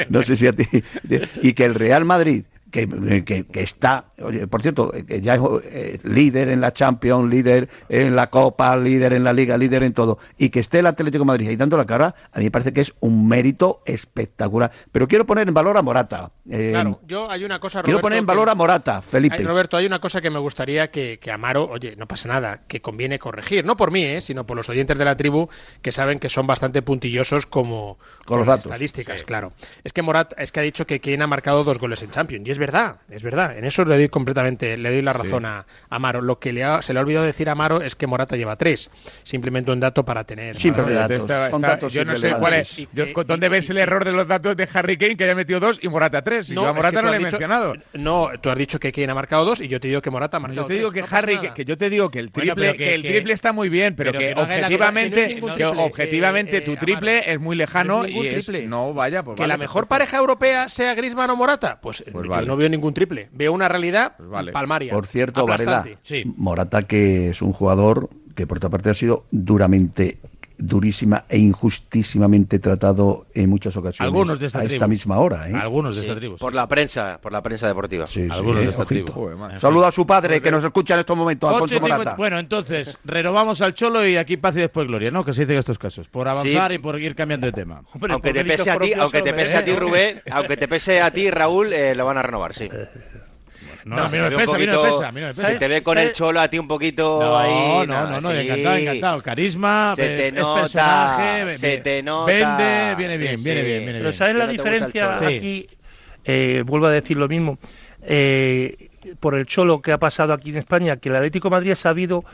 no 0.10 0.22
sé 0.22 0.36
si 0.36 0.46
a 0.46 0.52
ti, 0.52 0.64
y 1.42 1.52
que 1.54 1.64
el 1.64 1.74
Real 1.74 2.04
Madrid, 2.04 2.44
que, 2.70 3.22
que, 3.24 3.44
que 3.46 3.62
está, 3.62 4.06
oye, 4.22 4.46
por 4.46 4.62
cierto, 4.62 4.92
que 5.06 5.20
ya 5.20 5.34
es 5.34 5.40
eh, 5.64 6.00
líder 6.04 6.48
en 6.50 6.60
la 6.60 6.72
Champions, 6.72 7.28
líder 7.30 7.68
en 7.88 8.16
la 8.16 8.30
Copa, 8.30 8.76
líder 8.76 9.12
en 9.12 9.24
la 9.24 9.32
Liga, 9.32 9.56
líder 9.58 9.82
en 9.82 9.92
todo, 9.92 10.18
y 10.38 10.50
que 10.50 10.60
esté 10.60 10.78
el 10.80 10.86
Atlético 10.86 11.22
de 11.24 11.26
Madrid 11.26 11.48
ahí 11.48 11.56
dando 11.56 11.76
la 11.76 11.86
cara, 11.86 12.14
a 12.32 12.38
mí 12.38 12.44
me 12.44 12.50
parece 12.50 12.72
que 12.72 12.80
es 12.80 12.92
un 13.00 13.28
mérito 13.28 13.82
espectacular. 13.86 14.70
Pero 14.92 15.08
quiero 15.08 15.26
poner 15.26 15.48
en 15.48 15.54
valor 15.54 15.76
a 15.76 15.82
Morata. 15.82 16.30
eh, 16.48 16.70
Claro, 16.72 17.00
yo 17.06 17.30
hay 17.30 17.44
una 17.44 17.58
cosa, 17.58 17.82
Quiero 17.82 17.98
Roberto, 17.98 18.02
poner 18.02 18.18
en 18.18 18.24
que- 18.24 18.28
valor 18.28 18.48
a 18.48 18.54
Morata, 18.54 19.02
Felipe. 19.02 19.38
Roberto, 19.42 19.76
hay 19.76 19.86
una 19.86 19.98
cosa 19.98 20.20
que 20.20 20.30
me 20.30 20.38
gustaría 20.38 20.90
que, 20.90 21.18
que 21.20 21.30
Amaro, 21.30 21.68
oye, 21.68 21.94
no 21.96 22.06
pasa 22.06 22.28
nada, 22.28 22.62
que 22.68 22.80
conviene 22.80 23.18
corregir, 23.18 23.64
no 23.64 23.76
por 23.76 23.90
mí, 23.90 24.02
¿eh? 24.04 24.20
sino 24.20 24.46
por 24.46 24.56
los 24.56 24.68
oyentes 24.68 24.98
de 24.98 25.04
la 25.04 25.16
tribu 25.16 25.48
que 25.82 25.92
saben 25.92 26.18
que 26.18 26.28
son 26.28 26.46
bastante 26.46 26.82
puntillosos 26.82 27.46
como 27.46 27.98
Con 28.24 28.38
los 28.38 28.46
las 28.46 28.56
datos. 28.58 28.66
estadísticas, 28.72 29.22
claro. 29.24 29.52
Es 29.84 29.92
que 29.92 30.02
Morat, 30.02 30.32
es 30.38 30.52
que 30.52 30.60
ha 30.60 30.62
dicho 30.62 30.86
que 30.86 31.00
quien 31.00 31.22
ha 31.22 31.26
marcado 31.26 31.64
dos 31.64 31.78
goles 31.78 32.02
en 32.02 32.10
Champions, 32.10 32.46
y 32.46 32.50
es 32.50 32.58
verdad, 32.60 32.98
es 33.10 33.22
verdad, 33.24 33.58
en 33.58 33.64
eso 33.64 33.84
le 33.84 33.96
doy 33.96 34.08
completamente, 34.08 34.76
le 34.76 34.90
doy 34.92 35.02
la 35.02 35.12
razón 35.12 35.44
a 35.46 35.66
Amaro. 35.88 36.20
Lo 36.22 36.38
que 36.38 36.52
le 36.52 36.62
ha- 36.62 36.80
se 36.82 36.92
le 36.92 37.00
ha 37.00 37.02
olvidado 37.02 37.26
decir 37.26 37.48
a 37.48 37.52
Amaro 37.52 37.80
es 37.82 37.96
que 37.96 38.06
Morata 38.06 38.36
lleva 38.36 38.54
tres, 38.54 38.90
simplemente 39.24 39.72
un 39.72 39.80
dato 39.80 40.04
para 40.04 40.22
tener. 40.24 40.54
Para- 40.54 40.90
datos, 40.90 41.20
Está- 41.22 41.50
son 41.50 41.62
datos 41.62 41.92
yo 41.92 42.04
no 42.04 42.16
sé 42.16 42.34
cuál 42.38 42.54
es. 42.54 42.78
Y 42.78 42.88
yo- 42.92 43.06
¿Dónde 43.26 43.46
y- 43.46 43.50
ves 43.50 43.68
y- 43.68 43.72
el 43.72 43.78
error 43.78 44.04
de 44.04 44.12
los 44.12 44.28
datos 44.28 44.56
de 44.56 44.68
Harry 44.72 44.96
Kane, 44.96 45.16
que 45.16 45.24
haya 45.24 45.34
metido 45.34 45.58
dos 45.58 45.78
y 45.82 45.88
Morata 45.88 46.22
tres? 46.22 46.50
Y 46.50 46.54
yo 46.54 46.66
a 46.66 46.70
es 46.70 46.76
Morata 46.76 46.96
que 46.98 47.02
no 47.02 47.10
le 47.10 47.16
he 47.16 47.18
dicho- 47.18 47.30
mencionado. 47.32 47.74
No, 47.94 48.28
tú 48.40 48.50
has 48.50 48.58
dicho 48.58 48.78
que 48.78 48.92
Kane 48.92 49.10
ha 49.10 49.14
marcado 49.14 49.44
dos 49.44 49.60
y 49.60 49.66
yo 49.68 49.80
te 49.80 49.88
digo 49.88 50.00
que 50.02 50.10
Morata 50.10 50.36
ha 50.36 50.40
marcado 50.40 50.62
Yo 50.62 50.66
te 50.68 50.74
digo 50.74 50.90
tres, 50.92 51.04
que 51.04 51.10
no 51.10 51.16
Harry, 51.16 51.38
que, 51.38 51.54
que 51.54 51.64
yo 51.64 51.76
te 51.76 51.90
digo 51.90 52.10
que 52.10 52.18
el 52.20 52.30
triple, 52.30 52.54
pero 52.54 52.72
que- 52.72 52.78
que, 52.78 52.94
el 52.94 53.02
que- 53.02 53.08
triple 53.08 53.32
está 53.32 53.52
muy 53.52 53.68
bien, 53.68 53.96
pero, 53.96 54.12
pero 54.12 54.20
que, 54.20 54.34
no 54.34 54.42
objetivamente, 54.42 55.40
no 55.40 55.70
objetivamente 55.84 56.56
eh, 56.58 56.60
tu 56.60 56.72
eh, 56.72 56.76
triple 56.76 57.32
es 57.32 57.40
muy 57.40 57.56
lejano 57.56 58.02
No 58.02 58.08
y 58.08 58.66
no 58.66 58.92
vaya, 58.94 59.24
que 59.36 59.46
la 59.46 59.56
mejor 59.56 59.86
pareja 59.86 60.18
europea 60.18 60.68
sea 60.68 60.94
Griezmann 60.94 61.30
o 61.30 61.36
Morata, 61.36 61.78
pues, 61.80 62.04
Pues 62.12 62.28
vale. 62.28 62.46
No 62.50 62.56
veo 62.56 62.68
ningún 62.68 62.92
triple. 62.94 63.28
Veo 63.32 63.52
una 63.52 63.68
realidad 63.68 64.14
Pues 64.16 64.28
vale. 64.28 64.52
palmaria. 64.52 64.92
Por 64.92 65.06
cierto, 65.06 65.46
Varela. 65.46 65.84
Sí. 66.02 66.22
Morata 66.36 66.82
que 66.82 67.30
es 67.30 67.42
un 67.42 67.52
jugador 67.52 68.10
que 68.34 68.46
por 68.46 68.58
otra 68.58 68.68
parte 68.70 68.90
ha 68.90 68.94
sido 68.94 69.24
duramente, 69.30 70.18
durísima 70.60 71.24
e 71.28 71.38
injustísimamente 71.38 72.58
tratado 72.58 73.26
en 73.34 73.48
muchas 73.50 73.76
ocasiones 73.76 74.00
Algunos 74.00 74.38
de 74.38 74.46
esta 74.46 74.58
a 74.58 74.62
tribu. 74.62 74.74
esta 74.74 74.86
misma 74.88 75.18
hora. 75.18 75.48
¿eh? 75.48 75.54
Algunos 75.54 75.96
de 75.96 76.02
Sí, 76.02 76.08
esta 76.08 76.18
tribu. 76.18 76.34
sí. 76.36 76.40
por 76.40 76.54
la 76.54 76.66
prensa, 76.68 77.18
por 77.22 77.32
la 77.32 77.42
prensa 77.42 77.66
deportiva. 77.66 78.06
Sí, 78.06 78.24
sí, 78.24 78.28
Algunos 78.30 78.60
eh, 78.60 78.64
de 78.66 78.70
esta 78.70 78.84
tribu. 78.84 79.12
Joder. 79.12 79.58
Saluda 79.58 79.88
a 79.88 79.92
su 79.92 80.06
padre 80.06 80.40
que 80.40 80.50
nos 80.50 80.62
escucha 80.62 80.94
en 80.94 81.00
estos 81.00 81.16
momentos, 81.16 81.52
Alfonso 81.52 81.80
Morata. 81.80 82.14
Bueno, 82.16 82.38
entonces, 82.38 82.96
renovamos 83.04 83.60
al 83.60 83.74
Cholo 83.74 84.06
y 84.06 84.16
aquí 84.16 84.36
paz 84.36 84.56
y 84.56 84.60
después 84.60 84.86
gloria, 84.86 85.10
¿no? 85.10 85.24
Que 85.24 85.32
se 85.32 85.40
dice 85.42 85.54
en 85.54 85.58
estos 85.60 85.78
casos. 85.78 86.08
Por 86.08 86.28
avanzar 86.28 86.70
Sí. 86.70 86.76
y 86.76 86.78
por 86.78 87.00
ir 87.00 87.14
cambiando 87.14 87.46
de 87.46 87.52
tema. 87.52 87.82
Hombre, 87.92 88.12
aunque 88.12 88.32
te 88.32 88.44
pese 88.44 88.70
a 88.70 88.78
ti, 88.78 88.92
aunque 88.94 89.22
te 89.22 89.32
pese 89.32 89.56
a 89.56 89.64
ti, 89.64 89.70
¿eh? 89.72 89.76
Rubén, 89.76 90.22
aunque 90.30 90.56
te 90.56 90.68
pese 90.68 91.00
a 91.00 91.10
ti, 91.10 91.30
Raúl, 91.30 91.72
eh, 91.72 91.94
lo 91.94 92.04
van 92.04 92.18
a 92.18 92.22
renovar, 92.22 92.54
sí. 92.54 92.68
No, 93.84 93.96
No, 93.96 94.02
a 94.02 94.04
mí 94.06 94.10
se 94.10 94.18
no 94.18 94.24
te 94.24 94.30
me 94.30 94.36
pesa, 94.44 94.56
a 94.56 94.58
mí 94.58 94.66
no 94.66 94.72
me 94.72 94.78
poquito- 94.78 94.96
pesa, 94.98 95.08
a 95.08 95.12
mí 95.12 95.20
no 95.20 95.26
me 95.28 95.32
Se 95.32 95.42
pesa. 95.42 95.58
te 95.58 95.68
ve 95.68 95.82
con 95.82 95.98
el 95.98 96.12
cholo 96.12 96.40
a 96.40 96.48
ti 96.48 96.58
un 96.58 96.68
poquito 96.68 97.18
No, 97.20 97.36
ahí. 97.38 97.86
no, 97.86 98.06
no, 98.10 98.20
no, 98.20 98.30
sí. 98.30 98.36
encantado, 98.38 98.76
encantado. 98.76 99.22
Carisma, 99.22 99.92
Se 99.96 100.06
te 100.08 100.28
es 100.28 100.34
nota, 100.34 100.60
personaje, 100.62 101.50
se 101.58 101.78
te 101.78 102.02
nota. 102.02 102.26
Vende, 102.32 102.94
viene 102.96 103.16
Sí, 103.18 103.22
bien, 103.24 103.38
sí. 103.38 103.44
viene 103.44 103.62
bien, 103.62 103.78
viene 103.78 103.92
Pero 103.92 104.02
bien. 104.04 104.12
¿sabes 104.12 104.36
la 104.36 104.46
diferencia 104.46 105.16
aquí? 105.18 105.66
Eh, 106.24 106.62
vuelvo 106.66 106.86
a 106.86 106.90
decir 106.90 107.16
lo 107.16 107.28
mismo. 107.28 107.58
Eh, 108.02 108.88
por 109.18 109.34
el 109.34 109.46
cholo 109.46 109.80
que 109.80 109.92
ha 109.92 109.98
pasado 109.98 110.32
aquí 110.34 110.50
en 110.50 110.56
España, 110.56 110.96
que 110.98 111.08
el 111.08 111.16
Atlético 111.16 111.48
de 111.48 111.52
Madrid 111.52 111.72
ha 111.72 111.76
sabido 111.76 112.24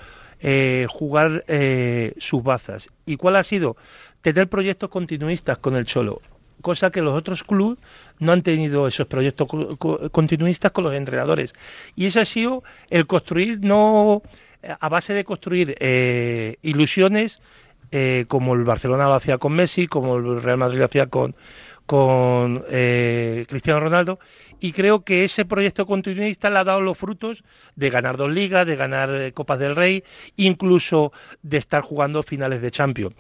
eh, 0.41 0.87
jugar 0.91 1.45
eh, 1.49 2.13
sus 2.19 2.43
bazas. 2.43 2.89
¿Y 3.07 3.17
cuál 3.17 3.37
ha 3.37 3.43
sido? 3.43 3.77
Tener 4.21 4.49
proyectos 4.49 4.91
continuistas 4.91 5.59
con 5.59 5.77
el 5.77 5.87
cholo. 5.87 6.21
Cosa 6.67 6.91
que 6.91 7.01
los 7.01 7.15
otros 7.15 7.45
clubes 7.45 7.79
no 8.19 8.33
han 8.33 8.43
tenido 8.43 8.89
esos 8.89 9.07
proyectos 9.07 9.47
co- 9.47 9.77
co- 9.77 10.11
continuistas 10.11 10.73
con 10.73 10.83
los 10.83 10.95
entrenadores. 10.95 11.55
Y 11.95 12.07
ese 12.07 12.19
ha 12.19 12.25
sido 12.25 12.65
el 12.91 13.07
construir, 13.07 13.61
no 13.61 14.21
a 14.81 14.89
base 14.89 15.15
de 15.15 15.23
construir 15.23 15.77
eh, 15.79 16.57
ilusiones, 16.63 17.41
eh, 17.93 18.25
como 18.27 18.55
el 18.55 18.65
Barcelona 18.65 19.05
lo 19.07 19.15
hacía 19.15 19.39
con 19.39 19.53
Messi, 19.53 19.87
como 19.87 20.17
el 20.17 20.43
Real 20.43 20.59
Madrid 20.59 20.81
lo 20.81 20.87
hacía 20.87 21.07
con, 21.07 21.37
con 21.87 22.65
eh, 22.69 23.45
Cristiano 23.49 23.79
Ronaldo 23.79 24.19
y 24.59 24.73
creo 24.73 25.05
que 25.05 25.25
ese 25.25 25.45
proyecto 25.45 25.87
continuista 25.87 26.51
le 26.51 26.59
ha 26.59 26.65
dado 26.65 26.81
los 26.81 26.99
frutos 26.99 27.45
de 27.77 27.91
ganar 27.91 28.17
dos 28.17 28.33
ligas, 28.33 28.67
de 28.67 28.75
ganar 28.75 29.11
eh, 29.15 29.33
Copas 29.33 29.59
del 29.61 29.77
Rey, 29.77 30.03
incluso 30.37 31.13
de 31.43 31.59
estar 31.59 31.83
jugando 31.83 32.23
finales 32.25 32.61
de 32.61 32.71
Champions. 32.73 33.15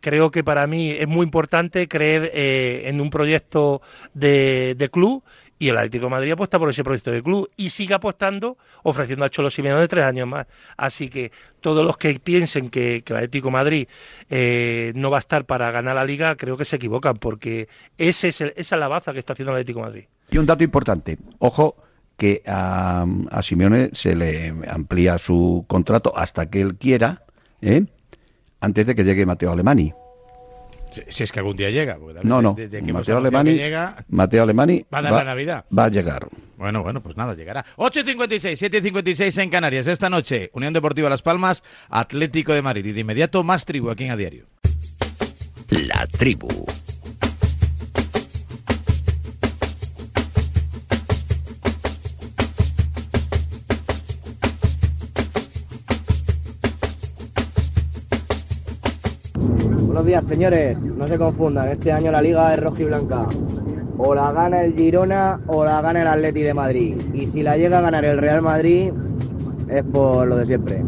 Creo 0.00 0.30
que 0.30 0.42
para 0.44 0.66
mí 0.66 0.90
es 0.90 1.06
muy 1.08 1.24
importante 1.24 1.86
creer 1.88 2.30
eh, 2.34 2.82
en 2.86 3.00
un 3.00 3.10
proyecto 3.10 3.82
de, 4.14 4.74
de 4.76 4.88
club 4.88 5.22
y 5.58 5.68
el 5.68 5.76
Atlético 5.76 6.10
Madrid 6.10 6.32
apuesta 6.32 6.58
por 6.58 6.70
ese 6.70 6.82
proyecto 6.82 7.12
de 7.12 7.22
club 7.22 7.48
y 7.56 7.70
sigue 7.70 7.94
apostando 7.94 8.56
ofreciendo 8.82 9.24
al 9.24 9.30
Cholo 9.30 9.48
Simeone 9.48 9.86
tres 9.86 10.04
años 10.04 10.26
más. 10.26 10.46
Así 10.76 11.08
que 11.08 11.30
todos 11.60 11.84
los 11.86 11.96
que 11.96 12.18
piensen 12.18 12.68
que, 12.68 13.04
el 13.06 13.16
Atlético 13.16 13.50
Madrid 13.52 13.86
eh, 14.28 14.92
no 14.96 15.10
va 15.10 15.18
a 15.18 15.20
estar 15.20 15.44
para 15.44 15.70
ganar 15.70 15.94
la 15.94 16.04
liga, 16.04 16.34
creo 16.36 16.56
que 16.56 16.64
se 16.64 16.76
equivocan 16.76 17.16
porque 17.16 17.68
ese 17.96 18.28
es 18.28 18.40
el- 18.40 18.52
esa 18.56 18.74
es 18.74 18.80
la 18.80 18.88
baza 18.88 19.12
que 19.12 19.20
está 19.20 19.34
haciendo 19.34 19.52
el 19.52 19.58
Atlético 19.60 19.80
Madrid. 19.80 20.04
Y 20.30 20.38
un 20.38 20.46
dato 20.46 20.64
importante, 20.64 21.18
ojo 21.38 21.76
que 22.16 22.42
a, 22.46 23.06
a 23.30 23.42
Simeone 23.42 23.90
se 23.92 24.14
le 24.16 24.52
amplía 24.68 25.18
su 25.18 25.64
contrato 25.68 26.12
hasta 26.16 26.48
que 26.50 26.60
él 26.60 26.74
quiera, 26.76 27.22
¿eh? 27.60 27.84
Antes 28.62 28.86
de 28.86 28.94
que 28.94 29.04
llegue 29.04 29.26
Mateo 29.26 29.52
Alemani. 29.52 29.92
Si, 30.92 31.02
si 31.08 31.22
es 31.24 31.32
que 31.32 31.40
algún 31.40 31.56
día 31.56 31.70
llega. 31.70 31.98
No, 32.22 32.40
no, 32.40 32.54
desde 32.54 32.82
que 32.82 32.90
hemos 32.90 33.00
Mateo 33.00 33.16
Alemani, 33.18 33.50
que 33.50 33.56
llega, 33.56 34.04
Mateo 34.08 34.42
Alemani 34.42 34.84
va 34.92 34.98
a 34.98 35.02
dar 35.02 35.12
la 35.12 35.24
Navidad. 35.24 35.64
va 35.76 35.84
a 35.86 35.88
llegar. 35.88 36.28
Bueno, 36.56 36.82
bueno, 36.82 37.00
pues 37.00 37.16
nada, 37.16 37.34
llegará. 37.34 37.64
8.56, 37.76 38.70
7.56 38.70 39.42
en 39.42 39.50
Canarias. 39.50 39.86
Esta 39.86 40.08
noche, 40.08 40.50
Unión 40.52 40.72
Deportiva 40.72 41.08
Las 41.08 41.22
Palmas, 41.22 41.62
Atlético 41.88 42.52
de 42.52 42.62
Madrid. 42.62 42.86
Y 42.86 42.92
de 42.92 43.00
inmediato, 43.00 43.42
más 43.42 43.64
tribu 43.64 43.90
aquí 43.90 44.04
en 44.04 44.12
A 44.12 44.16
Diario. 44.16 44.46
La 45.70 46.06
tribu. 46.06 46.48
Buenos 59.92 60.06
días, 60.06 60.24
señores. 60.24 60.78
No 60.80 61.06
se 61.06 61.18
confundan, 61.18 61.68
este 61.68 61.92
año 61.92 62.10
la 62.10 62.22
liga 62.22 62.54
es 62.54 62.60
roja 62.60 62.80
y 62.80 62.86
blanca. 62.86 63.26
O 63.98 64.14
la 64.14 64.32
gana 64.32 64.64
el 64.64 64.74
Girona 64.74 65.38
o 65.48 65.66
la 65.66 65.82
gana 65.82 66.00
el 66.00 66.08
Atleti 66.08 66.40
de 66.40 66.54
Madrid. 66.54 66.96
Y 67.12 67.26
si 67.26 67.42
la 67.42 67.58
llega 67.58 67.76
a 67.76 67.82
ganar 67.82 68.02
el 68.06 68.16
Real 68.16 68.40
Madrid, 68.40 68.90
es 69.68 69.84
por 69.84 70.26
lo 70.26 70.38
de 70.38 70.46
siempre. 70.46 70.82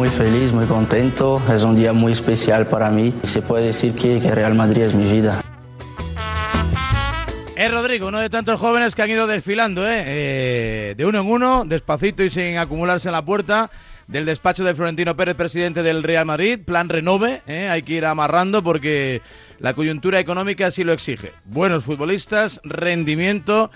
Muy 0.00 0.08
feliz, 0.08 0.50
muy 0.50 0.64
contento. 0.64 1.42
Es 1.52 1.62
un 1.62 1.76
día 1.76 1.92
muy 1.92 2.12
especial 2.12 2.66
para 2.66 2.90
mí. 2.90 3.12
Se 3.22 3.42
puede 3.42 3.66
decir 3.66 3.92
que, 3.92 4.18
que 4.18 4.30
Real 4.30 4.54
Madrid 4.54 4.80
es 4.80 4.94
mi 4.94 5.12
vida. 5.12 5.42
Es 7.54 7.70
Rodrigo, 7.70 8.08
uno 8.08 8.18
de 8.18 8.30
tantos 8.30 8.58
jóvenes 8.58 8.94
que 8.94 9.02
han 9.02 9.10
ido 9.10 9.26
desfilando, 9.26 9.86
¿eh? 9.86 10.02
Eh, 10.06 10.94
de 10.96 11.04
uno 11.04 11.20
en 11.20 11.26
uno, 11.26 11.64
despacito 11.66 12.22
y 12.22 12.30
sin 12.30 12.56
acumularse 12.56 13.08
en 13.08 13.12
la 13.12 13.26
puerta 13.26 13.70
del 14.06 14.24
despacho 14.24 14.64
de 14.64 14.74
Florentino 14.74 15.14
Pérez, 15.16 15.36
presidente 15.36 15.82
del 15.82 16.02
Real 16.02 16.24
Madrid. 16.24 16.60
Plan 16.64 16.88
renove, 16.88 17.42
¿eh? 17.46 17.68
hay 17.68 17.82
que 17.82 17.92
ir 17.92 18.06
amarrando 18.06 18.62
porque 18.62 19.20
la 19.58 19.74
coyuntura 19.74 20.18
económica 20.18 20.68
así 20.68 20.82
lo 20.82 20.94
exige. 20.94 21.32
Buenos 21.44 21.84
futbolistas, 21.84 22.58
rendimiento 22.64 23.70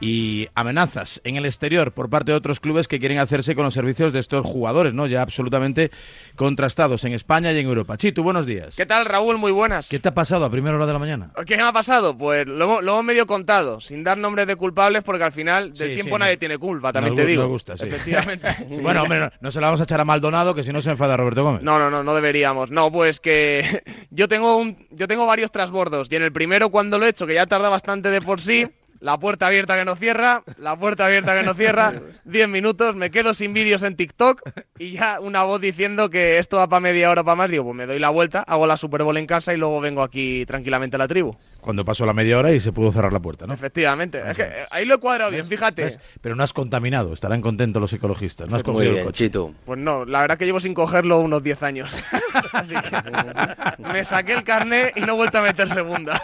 y 0.00 0.48
amenazas 0.54 1.20
en 1.24 1.36
el 1.36 1.44
exterior 1.44 1.92
por 1.92 2.08
parte 2.08 2.32
de 2.32 2.36
otros 2.38 2.58
clubes 2.58 2.88
que 2.88 2.98
quieren 2.98 3.18
hacerse 3.18 3.54
con 3.54 3.64
los 3.64 3.74
servicios 3.74 4.12
de 4.12 4.18
estos 4.20 4.46
jugadores, 4.46 4.94
¿no? 4.94 5.06
Ya 5.06 5.20
absolutamente 5.22 5.90
contrastados 6.36 7.04
en 7.04 7.12
España 7.12 7.52
y 7.52 7.58
en 7.58 7.66
Europa. 7.66 7.96
Chitu, 7.98 8.22
buenos 8.22 8.46
días. 8.46 8.74
¿Qué 8.76 8.86
tal, 8.86 9.04
Raúl? 9.04 9.36
Muy 9.36 9.52
buenas. 9.52 9.88
¿Qué 9.90 9.98
te 9.98 10.08
ha 10.08 10.14
pasado 10.14 10.44
a 10.46 10.50
primera 10.50 10.74
hora 10.76 10.86
de 10.86 10.92
la 10.94 10.98
mañana? 10.98 11.30
¿Qué 11.46 11.56
me 11.56 11.62
ha 11.64 11.72
pasado? 11.72 12.16
Pues 12.16 12.46
lo, 12.46 12.64
hemos- 12.64 12.82
lo 12.82 12.92
hemos 12.92 13.04
medio 13.04 13.26
contado, 13.26 13.80
sin 13.80 14.02
dar 14.02 14.16
nombres 14.16 14.46
de 14.46 14.56
culpables, 14.56 15.02
porque 15.02 15.24
al 15.24 15.32
final 15.32 15.74
del 15.74 15.88
Sí, 15.90 15.94
tiempo 15.96 16.16
sí, 16.16 16.20
nadie 16.20 16.36
tiene 16.38 16.56
culpa, 16.56 16.92
también 16.92 17.14
Nos 17.14 17.22
te 17.24 17.30
digo. 17.30 17.42
nos 17.42 17.50
gusta, 17.50 17.76
sí. 17.76 17.84
Efectivamente. 17.86 18.48
Bueno, 18.82 19.02
hombre, 19.02 19.20
no, 19.20 19.30
no 19.40 19.50
se 19.50 19.60
la 19.60 19.66
vamos 19.66 19.80
a 19.80 19.84
echar 19.84 20.00
a 20.00 20.04
Maldonado, 20.04 20.54
que 20.54 20.64
si 20.64 20.72
no 20.72 20.80
se 20.80 20.90
enfada 20.90 21.16
Roberto 21.16 21.42
Gómez. 21.44 21.62
No, 21.62 21.78
no, 21.78 21.90
no, 21.90 22.02
no 22.02 22.14
deberíamos. 22.14 22.70
No, 22.70 22.90
pues 22.90 23.20
que 23.20 23.82
yo 24.10 24.28
tengo 24.28 24.56
un, 24.56 24.86
yo 24.90 25.06
tengo 25.06 25.26
varios 25.26 25.52
trasbordos 25.52 26.08
y 26.10 26.16
en 26.16 26.22
el 26.22 26.32
primero 26.32 26.70
cuando 26.70 26.98
lo 26.98 27.04
he 27.04 27.10
hecho, 27.10 27.26
que 27.26 27.34
ya 27.34 27.46
tarda 27.46 27.68
bastante 27.68 28.08
de 28.10 28.22
por 28.22 28.40
sí, 28.40 28.66
la 29.00 29.18
puerta 29.18 29.46
abierta 29.46 29.76
que 29.76 29.84
no 29.84 29.96
cierra, 29.96 30.42
la 30.58 30.76
puerta 30.76 31.06
abierta 31.06 31.36
que 31.38 31.44
no 31.44 31.54
cierra, 31.54 31.94
10 32.24 32.48
minutos, 32.48 32.94
me 32.96 33.10
quedo 33.10 33.34
sin 33.34 33.52
vídeos 33.52 33.82
en 33.82 33.96
TikTok 33.96 34.42
y 34.78 34.92
ya 34.92 35.20
una 35.20 35.42
voz 35.42 35.60
diciendo 35.60 36.10
que 36.10 36.38
esto 36.38 36.58
va 36.58 36.68
para 36.68 36.80
media 36.80 37.10
hora 37.10 37.24
para 37.24 37.34
más, 37.34 37.50
digo, 37.50 37.64
pues 37.64 37.76
me 37.76 37.86
doy 37.86 37.98
la 37.98 38.10
vuelta, 38.10 38.40
hago 38.46 38.66
la 38.66 38.76
Super 38.76 39.02
Bowl 39.02 39.16
en 39.16 39.26
casa 39.26 39.52
y 39.54 39.56
luego 39.56 39.80
vengo 39.80 40.02
aquí 40.02 40.44
tranquilamente 40.46 40.96
a 40.96 40.98
la 40.98 41.08
tribu. 41.08 41.36
Cuando 41.60 41.84
pasó 41.84 42.06
la 42.06 42.14
media 42.14 42.38
hora 42.38 42.52
y 42.52 42.60
se 42.60 42.72
pudo 42.72 42.90
cerrar 42.90 43.12
la 43.12 43.20
puerta, 43.20 43.46
¿no? 43.46 43.52
Efectivamente. 43.52 44.22
Es 44.26 44.36
que, 44.36 44.44
eh, 44.44 44.66
ahí 44.70 44.86
lo 44.86 44.94
he 44.94 44.98
cuadrado 44.98 45.30
bien, 45.30 45.44
fíjate. 45.44 45.84
¿Ves? 45.84 45.98
Pero 46.22 46.34
no 46.34 46.42
has 46.42 46.54
contaminado, 46.54 47.12
estarán 47.12 47.42
contentos 47.42 47.82
los 47.82 47.92
ecologistas. 47.92 48.48
No 48.48 48.56
has 48.56 48.64
Muy 48.64 48.74
cogido 48.74 48.98
el 48.98 49.04
coche. 49.04 49.26
Chito. 49.26 49.52
Pues 49.66 49.78
no, 49.78 50.06
la 50.06 50.22
verdad 50.22 50.38
que 50.38 50.46
llevo 50.46 50.60
sin 50.60 50.72
cogerlo 50.72 51.18
unos 51.20 51.42
10 51.42 51.62
años. 51.62 51.92
Así 52.52 52.74
que 52.74 53.82
me 53.82 54.04
saqué 54.04 54.32
el 54.32 54.44
carnet 54.44 54.96
y 54.96 55.00
no 55.02 55.12
he 55.12 55.16
vuelto 55.16 55.38
a 55.38 55.42
meter 55.42 55.68
segunda. 55.68 56.20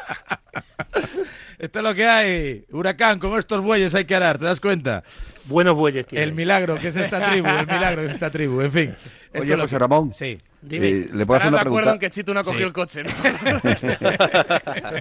Esto 1.59 1.79
es 1.79 1.83
lo 1.83 1.95
que 1.95 2.05
hay. 2.07 2.65
Huracán, 2.71 3.19
con 3.19 3.39
estos 3.39 3.63
bueyes 3.63 3.95
hay 3.95 4.05
que 4.05 4.15
arar, 4.15 4.39
¿te 4.39 4.45
das 4.45 4.61
cuenta? 4.61 5.03
Buenos 5.47 5.75
bueyes 5.75 6.07
El 6.11 6.33
milagro 6.33 6.77
que 6.79 6.89
es 6.89 6.97
esta 6.97 7.31
tribu, 7.31 7.47
el 7.49 7.67
milagro 7.67 8.03
que 8.03 8.09
es 8.09 8.15
esta 8.15 8.31
tribu, 8.31 8.61
en 8.61 8.73
fin. 8.73 8.95
Oye, 9.39 9.55
José 9.57 9.75
que- 9.77 9.79
Ramón, 9.79 10.13
Sí. 10.15 10.39
Dime, 10.63 10.89
eh, 10.89 11.09
¿le 11.13 11.25
puedo 11.27 11.39
hacer 11.39 11.47
¿estarás 11.47 11.49
una 11.49 11.57
de 11.57 11.61
acuerdo 11.61 11.71
pregunta? 11.91 11.93
en 11.93 11.99
que 12.01 12.11
Chito 12.11 12.35
no 12.35 12.41
ha 12.41 12.45
cogido 12.45 12.63
Sí. 12.63 12.67
el 12.67 12.73
coche? 12.73 13.03
¿no? 13.05 13.11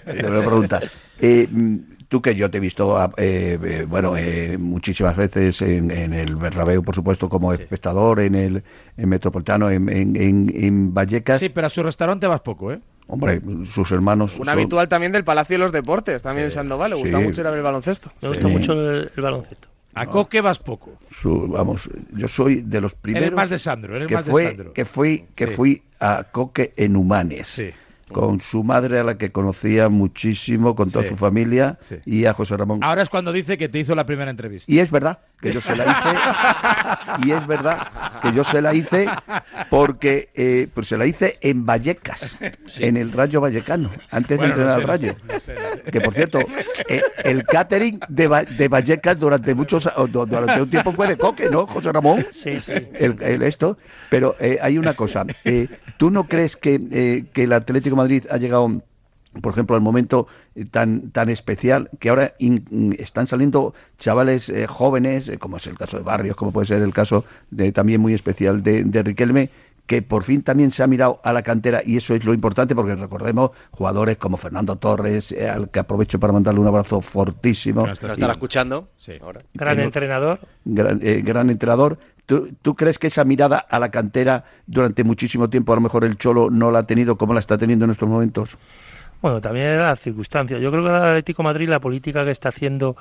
Te 0.05 0.29
voy 0.29 0.41
a 0.41 0.45
preguntar. 0.45 0.91
Eh, 1.19 1.47
tú 2.07 2.21
que 2.21 2.35
yo 2.35 2.51
te 2.51 2.57
he 2.57 2.59
visto, 2.61 2.97
ah, 2.97 3.11
eh, 3.17 3.57
eh, 3.63 3.85
bueno, 3.87 4.15
eh, 4.17 4.57
muchísimas 4.59 5.15
veces 5.15 5.61
en, 5.61 5.89
en 5.91 6.13
el 6.13 6.35
Bernabéu, 6.35 6.83
por 6.83 6.93
supuesto, 6.93 7.29
como 7.29 7.53
espectador, 7.53 8.19
en 8.19 8.35
el 8.35 8.63
en 8.97 9.09
Metropolitano, 9.09 9.69
en, 9.71 9.89
en, 9.89 10.15
en- 10.15 10.51
en 10.55 10.93
Vallecas. 10.93 11.41
Sí, 11.41 11.49
pero 11.49 11.67
a 11.67 11.69
su 11.69 11.81
restaurante 11.81 12.27
vas 12.27 12.41
poco, 12.41 12.71
¿eh? 12.71 12.79
Hombre, 13.07 13.39
sus 13.65 13.91
hermanos 13.91 14.33
Un 14.39 14.45
son- 14.45 14.49
habitual 14.49 14.89
también 14.89 15.11
del 15.11 15.23
Palacio 15.23 15.55
de 15.55 15.59
los 15.59 15.71
Deportes, 15.71 16.23
también 16.23 16.45
en 16.45 16.51
Sandoval. 16.51 16.89
Le 16.91 16.95
gusta 16.97 17.19
Sí. 17.19 17.23
mucho 17.23 17.41
ir 17.41 17.47
a 17.47 17.49
ver 17.51 17.57
el 17.59 17.63
baloncesto. 17.63 18.11
Me 18.21 18.29
gusta 18.29 18.47
Sí. 18.47 18.53
mucho 18.53 18.73
el, 18.73 19.11
el 19.15 19.21
baloncesto. 19.23 19.67
A 19.93 20.07
Coque 20.07 20.41
vas 20.41 20.59
poco. 20.59 20.91
su- 21.09 21.47
vamos, 21.47 21.89
yo 22.13 22.27
soy 22.27 22.61
de 22.61 22.81
los 22.81 22.95
primeros 22.95 23.27
Eres 23.27 23.35
más 23.35 23.49
de 23.49 23.59
Sandro, 23.59 23.95
eres 23.95 24.07
que 24.09 24.15
más 24.15 24.25
de 24.25 24.47
Sandro. 24.47 24.73
que 24.73 24.83
fui 24.85 25.25
que 25.35 25.47
Sí. 25.47 25.53
fui 25.53 25.83
a 26.01 26.25
Coque 26.31 26.73
en 26.75 26.95
Humanes. 26.97 27.47
Sí. 27.47 27.69
Con 28.11 28.39
su 28.39 28.63
madre 28.63 28.99
a 28.99 29.03
la 29.03 29.17
que 29.17 29.31
conocía 29.31 29.87
muchísimo, 29.89 30.75
con 30.75 30.91
toda 30.91 31.03
Sí. 31.03 31.09
su 31.11 31.15
familia 31.15 31.79
Sí. 31.89 31.95
y 32.05 32.25
a 32.25 32.33
José 32.33 32.55
Ramón. 32.57 32.83
Ahora 32.83 33.01
es 33.01 33.09
cuando 33.09 33.31
dice 33.31 33.57
que 33.57 33.67
te 33.69 33.79
hizo 33.79 33.95
la 33.95 34.05
primera 34.05 34.29
entrevista. 34.29 34.71
Y 34.71 34.77
es 34.79 34.91
verdad 34.91 35.19
que 35.45 35.53
yo 35.53 35.61
se 35.61 35.75
la 35.75 35.85
hice, 35.85 37.27
y 37.27 37.31
es 37.31 37.45
verdad 37.47 37.87
que 38.21 38.33
yo 38.33 38.43
se 38.43 38.61
la 38.61 38.73
hice 38.73 39.09
porque 39.69 40.29
eh, 40.33 40.67
pues 40.73 40.87
se 40.87 40.97
la 40.97 41.05
hice 41.05 41.37
en 41.41 41.65
Vallecas, 41.65 42.37
en 42.79 42.97
el 42.97 43.11
Rayo 43.11 43.41
Vallecano, 43.41 43.91
antes 44.11 44.37
Bueno, 44.37 44.55
de 44.55 44.61
entrenar 44.61 44.77
no 44.79 44.81
al 44.81 44.87
Rayo. 44.87 45.15
no 45.23 45.39
sé, 45.39 45.53
no 45.55 45.83
sé. 45.85 45.91
Que 45.91 46.01
por 46.01 46.13
cierto, 46.13 46.39
eh, 46.87 47.01
el 47.23 47.45
catering 47.45 47.99
de, 48.07 48.27
Va- 48.27 48.43
de 48.43 48.67
Vallecas 48.67 49.19
durante 49.19 49.53
muchos 49.53 49.87
durante 50.09 50.61
un 50.61 50.69
tiempo 50.69 50.91
fue 50.91 51.07
de 51.07 51.17
coque, 51.17 51.49
¿no, 51.49 51.67
José 51.67 51.91
Ramón? 51.91 52.25
Sí, 52.31 52.59
sí. 52.59 52.73
El, 52.93 53.17
el 53.21 53.41
esto, 53.43 53.77
pero 54.09 54.35
eh, 54.39 54.57
hay 54.61 54.77
una 54.77 54.95
cosa. 54.95 55.25
eh, 55.43 55.67
¿Tú 55.97 56.09
no 56.09 56.23
crees 56.27 56.55
que, 56.57 57.23
que 57.33 57.43
el 57.43 57.53
Atlético 57.53 57.95
de 57.95 58.01
Madrid 58.01 58.25
ha 58.29 58.37
llegado 58.37 58.81
por 59.41 59.51
ejemplo, 59.53 59.75
el 59.75 59.81
momento 59.81 60.27
eh, 60.55 60.65
tan, 60.65 61.11
tan 61.11 61.29
especial 61.29 61.89
que 61.99 62.09
ahora 62.09 62.33
in- 62.39 62.95
están 62.99 63.27
saliendo 63.27 63.73
chavales 63.99 64.49
eh, 64.49 64.67
jóvenes, 64.67 65.27
eh, 65.29 65.37
como 65.37 65.57
es 65.57 65.67
el 65.67 65.77
caso 65.77 65.97
de 65.97 66.03
Barrios, 66.03 66.35
como 66.35 66.51
puede 66.51 66.67
ser 66.67 66.81
el 66.81 66.93
caso 66.93 67.25
de, 67.51 67.71
también 67.71 68.01
muy 68.01 68.13
especial 68.13 68.63
de, 68.63 68.83
de 68.83 69.03
Riquelme, 69.03 69.49
que 69.85 70.01
por 70.01 70.23
fin 70.23 70.41
también 70.41 70.71
se 70.71 70.81
ha 70.81 70.87
mirado 70.87 71.19
a 71.23 71.31
la 71.31 71.43
cantera 71.43 71.81
y 71.85 71.97
eso 71.97 72.15
es 72.15 72.25
lo 72.25 72.33
importante 72.33 72.73
porque 72.73 72.95
recordemos 72.95 73.51
jugadores 73.69 74.17
como 74.17 74.35
Fernando 74.37 74.77
Torres, 74.77 75.31
eh, 75.31 75.47
al 75.47 75.69
que 75.69 75.77
aprovecho 75.79 76.19
para 76.19 76.33
mandarle 76.33 76.59
un 76.59 76.67
abrazo 76.67 77.01
fortísimo. 77.01 77.85
Lo 77.85 77.93
estará 77.93 78.31
escuchando. 78.31 78.89
Ahora. 79.21 79.41
Gran 79.53 79.75
Tengo- 79.75 79.85
entrenador. 79.85 80.39
gran, 80.65 80.99
eh, 81.03 81.21
gran 81.23 81.49
entrenador. 81.51 81.99
¿Tú, 82.25 82.49
tú 82.63 82.73
crees 82.75 82.97
que 82.97 83.05
esa 83.05 83.23
mirada 83.23 83.57
a 83.59 83.77
la 83.77 83.91
cantera 83.91 84.45
durante 84.65 85.03
muchísimo 85.03 85.51
tiempo, 85.51 85.73
a 85.73 85.75
lo 85.75 85.81
mejor 85.83 86.03
el 86.03 86.17
Cholo 86.17 86.49
no 86.49 86.71
la 86.71 86.79
ha 86.79 86.87
tenido 86.87 87.17
como 87.19 87.35
la 87.35 87.39
está 87.39 87.59
teniendo 87.59 87.85
en 87.85 87.91
estos 87.91 88.09
momentos? 88.09 88.57
Bueno, 89.21 89.41
también 89.41 89.67
era 89.67 89.89
la 89.89 89.95
circunstancia. 89.95 90.57
Yo 90.59 90.71
creo 90.71 90.83
que 90.83 90.89
el 90.89 90.95
Atlético 90.95 91.43
Madrid, 91.43 91.67
la 91.69 91.79
política 91.79 92.23
que 92.25 92.31
está 92.31 92.49
haciendo 92.49 92.95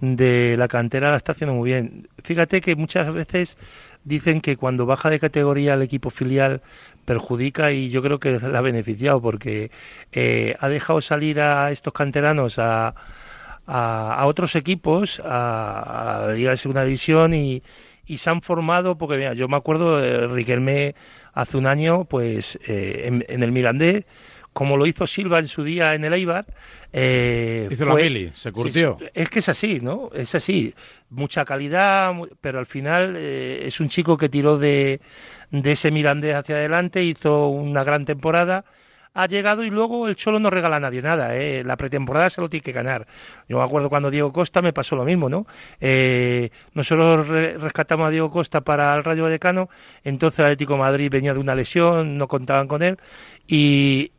de 0.00 0.56
la 0.58 0.68
cantera, 0.68 1.10
la 1.10 1.16
está 1.16 1.32
haciendo 1.32 1.54
muy 1.54 1.70
bien. 1.70 2.08
Fíjate 2.22 2.60
que 2.60 2.76
muchas 2.76 3.12
veces 3.12 3.56
dicen 4.04 4.40
que 4.40 4.56
cuando 4.56 4.86
baja 4.86 5.10
de 5.10 5.20
categoría 5.20 5.74
el 5.74 5.82
equipo 5.82 6.10
filial 6.10 6.60
perjudica 7.04 7.72
y 7.72 7.88
yo 7.90 8.02
creo 8.02 8.18
que 8.18 8.38
la 8.40 8.58
ha 8.58 8.62
beneficiado 8.62 9.20
porque 9.20 9.70
eh, 10.12 10.56
ha 10.60 10.68
dejado 10.68 11.00
salir 11.00 11.40
a 11.40 11.70
estos 11.70 11.92
canteranos 11.92 12.58
a, 12.58 12.94
otros 14.24 14.56
equipos, 14.56 15.20
a, 15.24 16.24
la 16.26 16.34
Liga 16.34 16.50
de 16.50 16.56
Segunda 16.56 16.84
División 16.84 17.32
y, 17.32 17.62
y 18.06 18.18
se 18.18 18.30
han 18.30 18.42
formado, 18.42 18.98
porque 18.98 19.16
mira, 19.16 19.34
yo 19.34 19.48
me 19.48 19.56
acuerdo, 19.56 20.02
eh, 20.02 20.26
Riquelme 20.26 20.94
hace 21.32 21.56
un 21.56 21.66
año, 21.66 22.04
pues 22.04 22.58
eh, 22.66 23.04
en, 23.06 23.24
en 23.28 23.42
el 23.42 23.52
Mirandés, 23.52 24.04
como 24.52 24.76
lo 24.76 24.86
hizo 24.86 25.06
Silva 25.06 25.38
en 25.38 25.48
su 25.48 25.64
día 25.64 25.94
en 25.94 26.04
el 26.04 26.12
Eibar. 26.12 26.44
eh, 26.92 27.68
Hizo 27.70 27.86
la 27.86 27.94
mili, 27.94 28.32
se 28.36 28.52
curtió. 28.52 28.96
Sí, 28.98 29.06
es 29.14 29.28
que 29.28 29.38
es 29.38 29.48
así, 29.48 29.80
¿no? 29.80 30.10
Es 30.14 30.34
así. 30.34 30.74
Mucha 31.10 31.44
calidad, 31.44 32.12
pero 32.40 32.58
al 32.58 32.66
final 32.66 33.14
eh, 33.16 33.62
es 33.66 33.80
un 33.80 33.88
chico 33.88 34.16
que 34.16 34.28
tiró 34.28 34.58
de, 34.58 35.00
de 35.50 35.72
ese 35.72 35.90
Mirandés 35.90 36.34
hacia 36.36 36.56
adelante, 36.56 37.02
hizo 37.02 37.48
una 37.48 37.84
gran 37.84 38.04
temporada. 38.04 38.64
Ha 39.14 39.26
llegado 39.26 39.62
y 39.62 39.68
luego 39.68 40.08
el 40.08 40.16
Cholo 40.16 40.40
no 40.40 40.48
regala 40.48 40.76
a 40.76 40.80
nadie 40.80 41.02
nada, 41.02 41.36
¿eh? 41.36 41.62
la 41.66 41.76
pretemporada 41.76 42.30
se 42.30 42.40
lo 42.40 42.48
tiene 42.48 42.64
que 42.64 42.72
ganar. 42.72 43.06
Yo 43.46 43.58
me 43.58 43.62
acuerdo 43.62 43.90
cuando 43.90 44.10
Diego 44.10 44.32
Costa 44.32 44.62
me 44.62 44.72
pasó 44.72 44.96
lo 44.96 45.04
mismo, 45.04 45.28
¿no? 45.28 45.46
Eh, 45.82 46.48
nosotros 46.72 47.28
re- 47.28 47.58
rescatamos 47.58 48.06
a 48.06 48.10
Diego 48.10 48.30
Costa 48.30 48.62
para 48.62 48.94
el 48.94 49.04
Rayo 49.04 49.24
Vallecano, 49.24 49.68
entonces 50.02 50.38
el 50.38 50.46
Atlético 50.46 50.72
de 50.72 50.78
Madrid 50.78 51.10
venía 51.10 51.34
de 51.34 51.40
una 51.40 51.54
lesión, 51.54 52.16
no 52.16 52.26
contaban 52.26 52.68
con 52.68 52.82
él, 52.82 52.96
y 53.46 54.11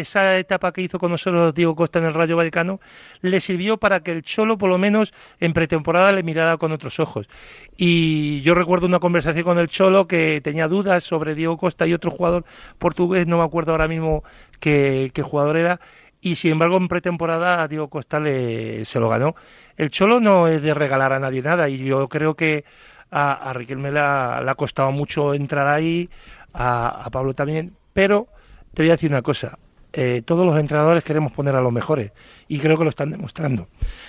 esa 0.00 0.38
etapa 0.38 0.72
que 0.72 0.82
hizo 0.82 0.98
con 0.98 1.10
nosotros 1.10 1.54
Diego 1.54 1.74
Costa 1.74 1.98
en 1.98 2.04
el 2.04 2.14
Rayo 2.14 2.36
Vallecano 2.36 2.80
le 3.20 3.40
sirvió 3.40 3.78
para 3.78 4.00
que 4.00 4.12
el 4.12 4.22
Cholo, 4.22 4.58
por 4.58 4.68
lo 4.68 4.78
menos 4.78 5.12
en 5.40 5.52
pretemporada, 5.52 6.12
le 6.12 6.22
mirara 6.22 6.56
con 6.58 6.72
otros 6.72 7.00
ojos. 7.00 7.28
Y 7.76 8.40
yo 8.42 8.54
recuerdo 8.54 8.86
una 8.86 8.98
conversación 8.98 9.44
con 9.44 9.58
el 9.58 9.68
Cholo 9.68 10.06
que 10.06 10.40
tenía 10.42 10.68
dudas 10.68 11.04
sobre 11.04 11.34
Diego 11.34 11.56
Costa 11.56 11.86
y 11.86 11.94
otro 11.94 12.10
jugador 12.10 12.44
portugués, 12.78 13.26
no 13.26 13.38
me 13.38 13.44
acuerdo 13.44 13.72
ahora 13.72 13.88
mismo 13.88 14.22
qué, 14.60 15.10
qué 15.14 15.22
jugador 15.22 15.56
era, 15.56 15.80
y 16.20 16.36
sin 16.36 16.52
embargo 16.52 16.76
en 16.76 16.88
pretemporada 16.88 17.62
a 17.62 17.68
Diego 17.68 17.88
Costa 17.88 18.20
le, 18.20 18.84
se 18.84 19.00
lo 19.00 19.08
ganó. 19.08 19.34
El 19.76 19.90
Cholo 19.90 20.20
no 20.20 20.48
es 20.48 20.62
de 20.62 20.74
regalar 20.74 21.12
a 21.12 21.18
nadie 21.18 21.42
nada, 21.42 21.68
y 21.68 21.78
yo 21.78 22.08
creo 22.08 22.34
que 22.34 22.64
a, 23.10 23.32
a 23.32 23.52
Riquelme 23.52 23.92
le 23.92 24.00
ha, 24.00 24.54
costado 24.56 24.90
mucho 24.92 25.34
entrar 25.34 25.66
ahí, 25.66 26.10
a, 26.52 26.88
a 26.88 27.10
Pablo 27.10 27.34
también, 27.34 27.76
pero 27.92 28.28
te 28.74 28.82
voy 28.82 28.90
a 28.90 28.94
decir 28.94 29.10
una 29.10 29.22
cosa, 29.22 29.58
eh, 29.98 30.20
todos 30.22 30.44
los 30.44 30.58
entrenadores 30.58 31.02
queremos 31.02 31.32
poner 31.32 31.54
a 31.54 31.60
los 31.62 31.72
mejores 31.72 32.12
y 32.48 32.58
creo 32.58 32.76
que 32.76 32.84
lo 32.84 32.90
están 32.90 33.10
demostrando. 33.10 33.68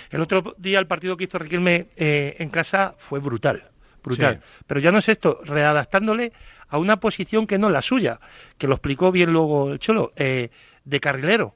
El 0.10 0.20
otro 0.20 0.54
día 0.58 0.80
el 0.80 0.86
partido 0.86 1.16
que 1.16 1.24
hizo 1.24 1.40
Riquelme 1.40 1.88
eh, 1.96 2.36
en 2.40 2.50
casa 2.50 2.96
fue 2.98 3.22
brutal, 3.22 3.70
brutal. 4.04 4.42
Sí. 4.44 4.64
Pero 4.68 4.82
ya 4.82 4.92
no 4.92 4.98
es 4.98 5.08
esto, 5.08 5.40
readaptándole 5.46 6.34
a 6.68 6.78
una 6.78 7.00
posición 7.00 7.48
que 7.48 7.58
no 7.58 7.68
es 7.68 7.74
la 7.74 7.82
suya, 7.82 8.20
que 8.58 8.68
lo 8.68 8.74
explicó 8.74 9.14
bien 9.14 9.32
luego 9.32 9.72
el 9.72 9.80
Cholo, 9.80 10.12
eh, 10.18 10.50
de 10.84 11.00
carrilero. 11.00 11.56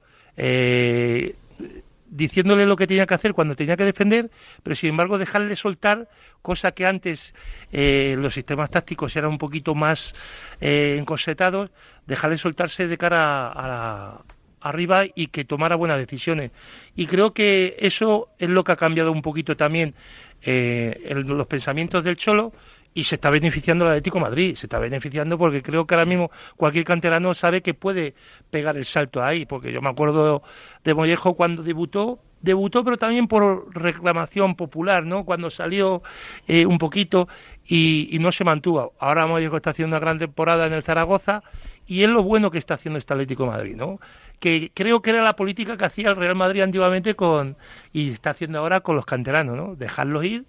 Diciéndole 2.14 2.66
lo 2.66 2.76
que 2.76 2.88
tenía 2.88 3.08
que 3.08 3.14
hacer 3.14 3.34
cuando 3.34 3.56
tenía 3.56 3.78
que 3.78 3.86
defender, 3.86 4.30
pero 4.64 4.76
sin 4.76 4.90
embargo 4.90 5.18
dejarle 5.18 5.56
soltar, 5.56 6.10
cosa 6.42 6.74
que 6.74 6.86
antes 6.86 7.34
eh, 7.72 8.18
los 8.20 8.34
sistemas 8.34 8.70
tácticos 8.70 9.16
eran 9.16 9.32
un 9.32 9.38
poquito 9.38 9.76
más 9.76 10.14
eh, 10.60 10.98
encorsetados, 11.00 11.72
dejarle 12.08 12.38
soltarse 12.38 12.88
de 12.90 12.98
cara 12.98 13.48
a, 13.48 13.68
la- 13.68 14.22
arriba 14.60 15.06
y 15.16 15.28
que 15.28 15.46
tomara 15.46 15.76
buenas 15.78 16.00
decisiones. 16.00 16.52
Y 16.98 17.08
creo 17.08 17.34
que 17.34 17.78
eso 17.80 18.28
es 18.40 18.50
lo 18.50 18.66
que 18.66 18.74
ha 18.74 18.76
cambiado 18.76 19.14
un 19.14 19.22
poquito 19.22 19.56
también 19.56 19.96
eh, 20.42 21.14
los 21.26 21.48
pensamientos 21.48 22.04
del 22.04 22.18
Cholo 22.18 22.52
y 22.94 23.06
se 23.06 23.16
está 23.16 23.30
beneficiando 23.30 23.86
el 23.86 23.92
Atlético 23.92 24.20
Madrid, 24.20 24.56
se 24.56 24.66
está 24.66 24.78
beneficiando 24.80 25.38
porque 25.38 25.62
creo 25.62 25.88
que 25.88 25.96
ahora 25.96 26.06
mismo 26.06 26.30
cualquier 26.58 26.84
canterano 26.84 27.34
sabe 27.34 27.62
que 27.62 27.74
puede 27.74 28.16
pegar 28.50 28.76
el 28.76 28.86
salto 28.86 29.24
ahí, 29.24 29.46
porque 29.46 29.72
yo 29.72 29.82
me 29.82 29.90
acuerdo 29.90 30.44
de 30.84 30.94
Mollejo 30.94 31.34
cuando 31.36 31.64
debutó, 31.64 32.20
debutó 32.42 32.84
pero 32.84 32.98
también 32.98 33.28
por 33.28 33.74
reclamación 33.74 34.56
popular, 34.56 35.06
¿no? 35.06 35.24
Cuando 35.24 35.50
salió 35.50 36.04
eh, 36.48 36.66
un 36.66 36.78
poquito 36.78 37.30
y, 37.66 38.18
no 38.20 38.32
se 38.32 38.44
mantuvo. 38.44 38.94
Ahora 39.00 39.26
Mollejo 39.26 39.58
está 39.58 39.70
haciendo 39.70 39.96
una 39.96 40.02
gran 40.02 40.20
temporada 40.20 40.68
en 40.68 40.74
el 40.74 40.84
Zaragoza 40.84 41.44
y 41.88 42.04
es 42.04 42.10
lo 42.10 42.24
bueno 42.24 42.52
que 42.52 42.58
está 42.58 42.74
haciendo 42.74 43.00
este 43.00 43.14
Atlético 43.14 43.46
Madrid, 43.46 43.76
¿no? 43.76 44.00
Que 44.40 44.72
creo 44.74 45.02
que 45.02 45.12
era 45.12 45.22
la 45.22 45.36
política 45.36 45.78
que 45.78 45.86
hacía 45.86 46.10
el 46.10 46.18
Real 46.18 46.36
Madrid 46.36 46.62
antiguamente 46.62 47.16
con 47.16 47.56
y 47.94 48.12
está 48.12 48.32
haciendo 48.32 48.60
ahora 48.60 48.82
con 48.82 48.98
los 48.98 49.06
canteranos, 49.06 49.56
¿no? 49.56 49.76
Dejarlos 49.76 50.26
ir, 50.26 50.46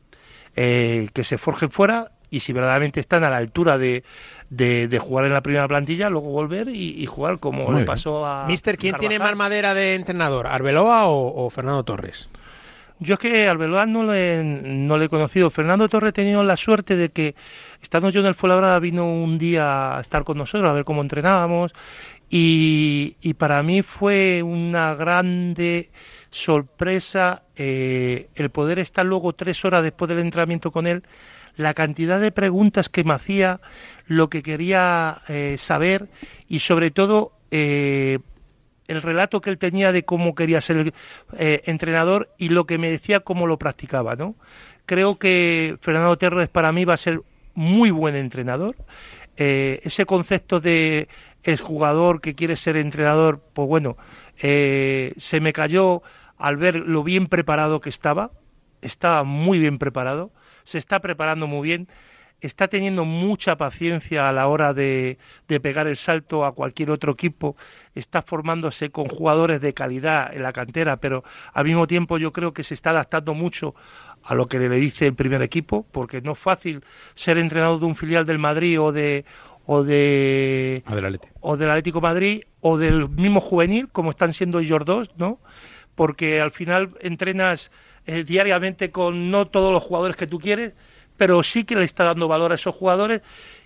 eh, 0.57 1.09
que 1.15 1.25
se 1.25 1.39
forjen 1.39 1.71
fuera 1.71 2.11
y 2.33 2.41
si 2.41 2.53
verdaderamente 2.53 2.99
están 2.99 3.23
a 3.23 3.31
la 3.31 3.37
altura 3.37 3.79
de, 3.79 4.03
de, 4.51 4.89
de 4.89 4.99
jugar 4.99 5.27
en 5.27 5.33
la 5.33 5.43
primera 5.43 5.69
plantilla, 5.69 6.11
luego 6.11 6.31
volver 6.31 6.69
y, 6.69 7.01
y 7.01 7.07
jugar 7.07 7.39
como 7.39 7.63
Muy 7.65 7.71
le 7.71 7.77
bien. 7.77 7.87
pasó 7.87 8.27
a. 8.27 8.47
Mister, 8.47 8.77
¿quién 8.77 8.97
tiene 8.97 9.19
más 9.21 9.37
madera 9.37 9.75
de 9.75 9.95
entrenador? 9.95 10.47
¿Arbeloa 10.49 11.07
o, 11.07 11.45
o 11.45 11.51
Fernando 11.51 11.85
Torres? 11.85 12.29
Yo 12.99 13.15
es 13.15 13.21
que 13.21 13.49
Arbeloa 13.49 13.85
no 13.87 14.05
le, 14.05 14.45
no 14.45 14.97
le 14.97 15.07
he 15.07 15.09
conocido. 15.09 15.51
Fernando 15.51 15.89
Torres 15.89 16.11
he 16.11 16.13
tenido 16.13 16.43
la 16.45 16.57
suerte 16.57 16.97
de 16.97 17.09
que, 17.09 17.35
estando 17.83 18.11
yo 18.11 18.21
en 18.21 18.27
el 18.27 18.35
Fuenlabrada, 18.37 18.79
vino 18.79 19.13
un 19.13 19.39
día 19.39 19.97
a 19.97 20.01
estar 20.01 20.23
con 20.23 20.39
nosotros, 20.39 20.71
a 20.71 20.73
ver 20.73 20.85
cómo 20.85 21.03
entrenábamos. 21.03 21.75
Y, 22.31 23.17
y 23.21 23.35
para 23.35 23.63
mí 23.63 23.83
fue 23.83 24.43
una 24.43 24.95
grande 24.95 25.91
sorpresa 26.31 27.43
eh, 27.57 28.29
el 28.37 28.49
poder 28.51 28.79
estar 28.79 29.05
luego 29.05 29.35
tres 29.35 29.65
horas 29.65 29.83
después 29.83 30.09
del 30.09 30.21
entrenamiento 30.21 30.71
con 30.71 30.87
él, 30.87 31.03
la 31.57 31.75
cantidad 31.75 32.21
de 32.21 32.33
preguntas 32.33 32.89
que 32.89 33.05
me 33.05 33.15
hacía, 33.15 33.61
lo 34.07 34.29
que 34.31 34.43
quería 34.43 35.23
eh, 35.29 35.57
saber 35.59 36.09
y 36.49 36.61
sobre 36.61 36.91
todo 36.91 37.33
eh, 37.51 38.19
el 38.89 39.03
relato 39.03 39.41
que 39.41 39.51
él 39.51 39.59
tenía 39.59 39.93
de 39.93 40.05
cómo 40.05 40.35
quería 40.35 40.61
ser 40.61 40.93
eh, 41.39 41.63
entrenador 41.67 42.31
y 42.39 42.49
lo 42.49 42.67
que 42.67 42.79
me 42.79 42.91
decía 42.91 43.21
cómo 43.21 43.47
lo 43.47 43.59
practicaba, 43.59 44.17
¿no? 44.17 44.35
Creo 44.87 45.19
que 45.19 45.77
Fernando 45.81 46.17
Torres 46.19 46.49
para 46.49 46.73
mí 46.73 46.85
va 46.85 46.95
a 46.95 46.99
ser 46.99 47.21
muy 47.55 47.91
buen 47.91 48.17
entrenador. 48.17 48.77
Ese 49.37 50.05
concepto 50.07 50.61
de 50.61 51.09
exjugador 51.43 52.21
que 52.21 52.35
quiere 52.35 52.55
ser 52.55 52.77
entrenador, 52.77 53.41
pues 53.55 53.67
bueno, 53.67 53.97
se 54.37 55.41
me 55.41 55.53
cayó 55.53 56.03
al 56.37 56.57
ver 56.57 56.77
lo 56.77 57.03
bien 57.03 57.27
preparado 57.27 57.81
que 57.81 57.89
estaba. 57.89 58.31
Estaba 58.83 59.23
muy 59.25 59.59
bien 59.59 59.79
preparado, 59.79 60.33
se 60.65 60.79
está 60.79 61.01
preparando 61.01 61.47
muy 61.47 61.67
bien 61.67 61.89
está 62.43 62.67
teniendo 62.69 63.05
mucha 63.05 63.57
paciencia 63.57 64.29
a 64.29 64.33
la 64.33 64.49
hora 64.49 64.75
de, 64.75 65.19
de, 65.47 65.61
pegar 65.61 65.87
el 65.87 65.97
salto 65.97 66.45
a 66.45 66.53
cualquier 66.53 66.91
otro 66.91 67.13
equipo, 67.13 67.57
está 67.95 68.23
formándose 68.23 68.91
con 68.91 69.07
jugadores 69.07 69.61
de 69.61 69.73
calidad 69.75 70.35
en 70.35 70.43
la 70.43 70.53
cantera, 70.53 70.97
pero 70.97 71.23
al 71.53 71.65
mismo 71.65 71.87
tiempo 71.87 72.19
yo 72.19 72.33
creo 72.33 72.53
que 72.53 72.65
se 72.65 72.75
está 72.75 72.91
adaptando 72.91 73.33
mucho 73.33 73.75
a 74.25 74.35
lo 74.35 74.49
que 74.49 74.59
le 74.59 74.69
dice 74.71 75.07
el 75.07 75.15
primer 75.15 75.41
equipo, 75.43 75.87
porque 75.93 76.21
no 76.21 76.33
es 76.33 76.39
fácil 76.39 76.85
ser 77.15 77.39
entrenador 77.39 77.81
de 77.81 77.87
un 77.87 77.97
filial 77.97 78.27
del 78.27 78.39
Madrid 78.39 78.81
o 78.81 78.93
de 78.93 79.25
o 79.65 79.85
de 79.85 80.83
o 80.89 80.95
del 80.95 81.21
o 81.41 81.57
del 81.57 81.71
Atlético 81.71 82.01
Madrid 82.01 82.43
o 82.61 82.77
del 82.77 83.09
mismo 83.09 83.41
juvenil, 83.41 83.89
como 83.89 84.11
están 84.11 84.35
siendo 84.35 84.59
ellos 84.59 84.85
dos, 84.85 85.11
¿no? 85.17 85.39
Porque 85.95 86.41
al 86.41 86.51
final 86.51 86.91
entrenas 87.01 87.71
eh, 88.07 88.25
diariamente 88.25 88.91
con 88.91 89.31
no 89.31 89.47
todos 89.49 89.73
los 89.73 89.83
jugadores 89.83 90.17
que 90.17 90.27
tú 90.27 90.39
quieres, 90.39 90.75
pero 91.17 91.43
sí 91.43 91.65
que 91.65 91.77
le 91.77 91.85
está 91.85 92.05
dando 92.05 92.29
valor 92.29 92.53
a 92.53 92.57
esos 92.57 92.75
jugadores 92.75 93.23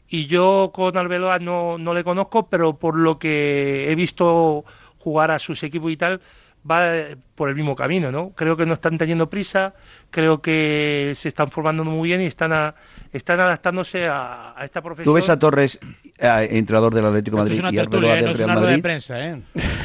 y 0.08 0.26
yo 0.26 0.70
con 0.74 0.96
Arbeloa 0.96 1.38
no, 1.38 1.78
no 1.78 1.94
le 1.94 2.04
conozco, 2.04 2.48
pero 2.48 2.76
por 2.76 2.96
lo 2.96 3.18
que 3.18 3.90
he 3.90 3.94
visto 3.94 4.64
jugar 4.98 5.30
a 5.30 5.38
sus 5.38 5.62
equipos 5.62 5.90
y 5.90 5.96
tal, 5.96 6.20
va 6.68 6.96
eh, 6.96 7.16
por 7.36 7.48
el 7.48 7.54
mismo 7.54 7.76
camino, 7.76 8.10
¿no? 8.10 8.30
Creo 8.30 8.56
que 8.56 8.66
no 8.66 8.74
están 8.74 8.98
teniendo 8.98 9.30
prisa, 9.30 9.74
creo 10.10 10.42
que 10.42 11.12
se 11.14 11.28
están 11.28 11.48
formando 11.50 11.84
muy 11.84 12.08
bien 12.08 12.20
y 12.20 12.26
están 12.26 12.52
a- 12.52 12.74
están 13.12 13.38
adaptándose 13.40 14.06
a, 14.06 14.52
a 14.58 14.64
esta 14.64 14.82
profesión. 14.82 15.04
¿Tú 15.12 15.14
ves 15.14 15.28
a 15.28 15.38
Torres, 15.38 15.78
eh, 16.18 16.48
entrenador 16.50 16.92
del 16.92 17.06
Atlético 17.06 17.36
de 17.36 17.42
Madrid, 17.44 17.58
una 17.60 17.70
y 17.70 17.76
tertulia, 17.76 18.12
Arbeloa 18.14 18.16
no 18.16 18.22
del 18.22 18.30
es 18.32 18.36
Real 18.38 18.48
de 18.60 18.66
Madrid? 18.66 18.82
prensa, 18.82 19.20
¿eh? 19.24 19.40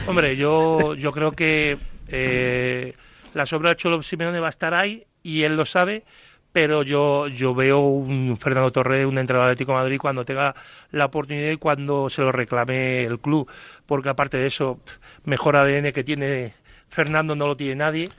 Hombre, 0.07 0.35
yo, 0.35 0.95
yo 0.95 1.11
creo 1.11 1.31
que 1.33 1.77
eh, 2.07 2.93
la 3.33 3.45
sombra 3.45 3.69
de 3.71 3.75
Cholo 3.77 4.01
Simeone 4.03 4.39
va 4.39 4.47
a 4.47 4.51
estar 4.51 4.73
ahí 4.73 5.05
y 5.23 5.43
él 5.43 5.55
lo 5.55 5.65
sabe, 5.65 6.03
pero 6.51 6.83
yo, 6.83 7.27
yo 7.27 7.55
veo 7.55 7.79
un 7.79 8.37
Fernando 8.37 8.71
Torres, 8.71 9.05
un 9.05 9.17
entrenador 9.17 9.49
Atlético 9.49 9.71
de 9.71 9.77
Madrid, 9.79 9.97
cuando 9.99 10.25
tenga 10.25 10.53
la 10.91 11.05
oportunidad 11.05 11.51
y 11.51 11.57
cuando 11.57 12.09
se 12.09 12.21
lo 12.21 12.31
reclame 12.31 13.03
el 13.05 13.19
club, 13.19 13.49
porque 13.85 14.09
aparte 14.09 14.37
de 14.37 14.47
eso, 14.47 14.79
mejor 15.23 15.55
ADN 15.55 15.93
que 15.93 16.03
tiene 16.03 16.53
Fernando 16.89 17.35
no 17.35 17.47
lo 17.47 17.55
tiene 17.55 17.75
nadie. 17.75 18.09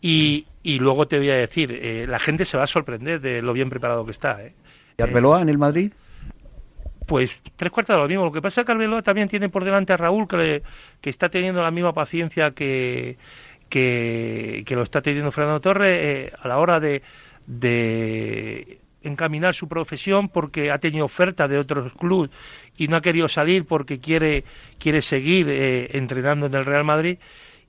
Y, 0.00 0.46
y 0.62 0.78
luego 0.78 1.08
te 1.08 1.18
voy 1.18 1.30
a 1.30 1.36
decir, 1.36 1.72
eh, 1.72 2.06
la 2.08 2.18
gente 2.18 2.44
se 2.44 2.56
va 2.56 2.64
a 2.64 2.66
sorprender 2.68 3.20
de 3.20 3.42
lo 3.42 3.52
bien 3.52 3.70
preparado 3.70 4.04
que 4.04 4.10
está. 4.12 4.42
¿eh? 4.44 4.54
¿Y 4.98 5.02
Arbeloa 5.02 5.42
en 5.42 5.48
el 5.48 5.58
Madrid? 5.58 5.92
Pues 7.06 7.40
tres 7.56 7.70
cuartos 7.70 7.94
de 7.96 8.02
lo 8.02 8.08
mismo. 8.08 8.24
Lo 8.24 8.32
que 8.32 8.42
pasa 8.42 8.60
es 8.60 8.64
que 8.66 8.72
Arbeloa 8.72 9.02
también 9.02 9.28
tiene 9.28 9.48
por 9.48 9.64
delante 9.64 9.92
a 9.92 9.96
Raúl, 9.96 10.26
que, 10.26 10.36
le- 10.36 10.62
que 11.00 11.08
está 11.10 11.28
teniendo 11.28 11.62
la 11.62 11.70
misma 11.70 11.92
paciencia 11.94 12.50
que, 12.50 13.16
que, 13.68 14.64
lo 14.70 14.82
está 14.82 15.02
teniendo 15.02 15.32
Fernando 15.32 15.60
Torres 15.60 15.98
eh, 16.00 16.32
a 16.40 16.48
la 16.48 16.58
hora 16.58 16.80
de, 16.80 17.02
encaminar 19.02 19.54
su 19.54 19.68
profesión 19.68 20.28
porque 20.28 20.72
ha 20.72 20.78
tenido 20.78 21.04
oferta 21.04 21.46
de 21.46 21.58
otros 21.58 21.92
clubes 21.92 22.30
y 22.76 22.88
no 22.88 22.96
ha 22.96 23.00
querido 23.00 23.28
salir 23.28 23.64
porque 23.64 24.00
quiere, 24.00 24.44
quiere 24.78 25.00
seguir 25.00 25.48
eh, 25.48 25.96
entrenando 25.96 26.46
en 26.46 26.54
el 26.54 26.64
Real 26.64 26.84
Madrid. 26.84 27.18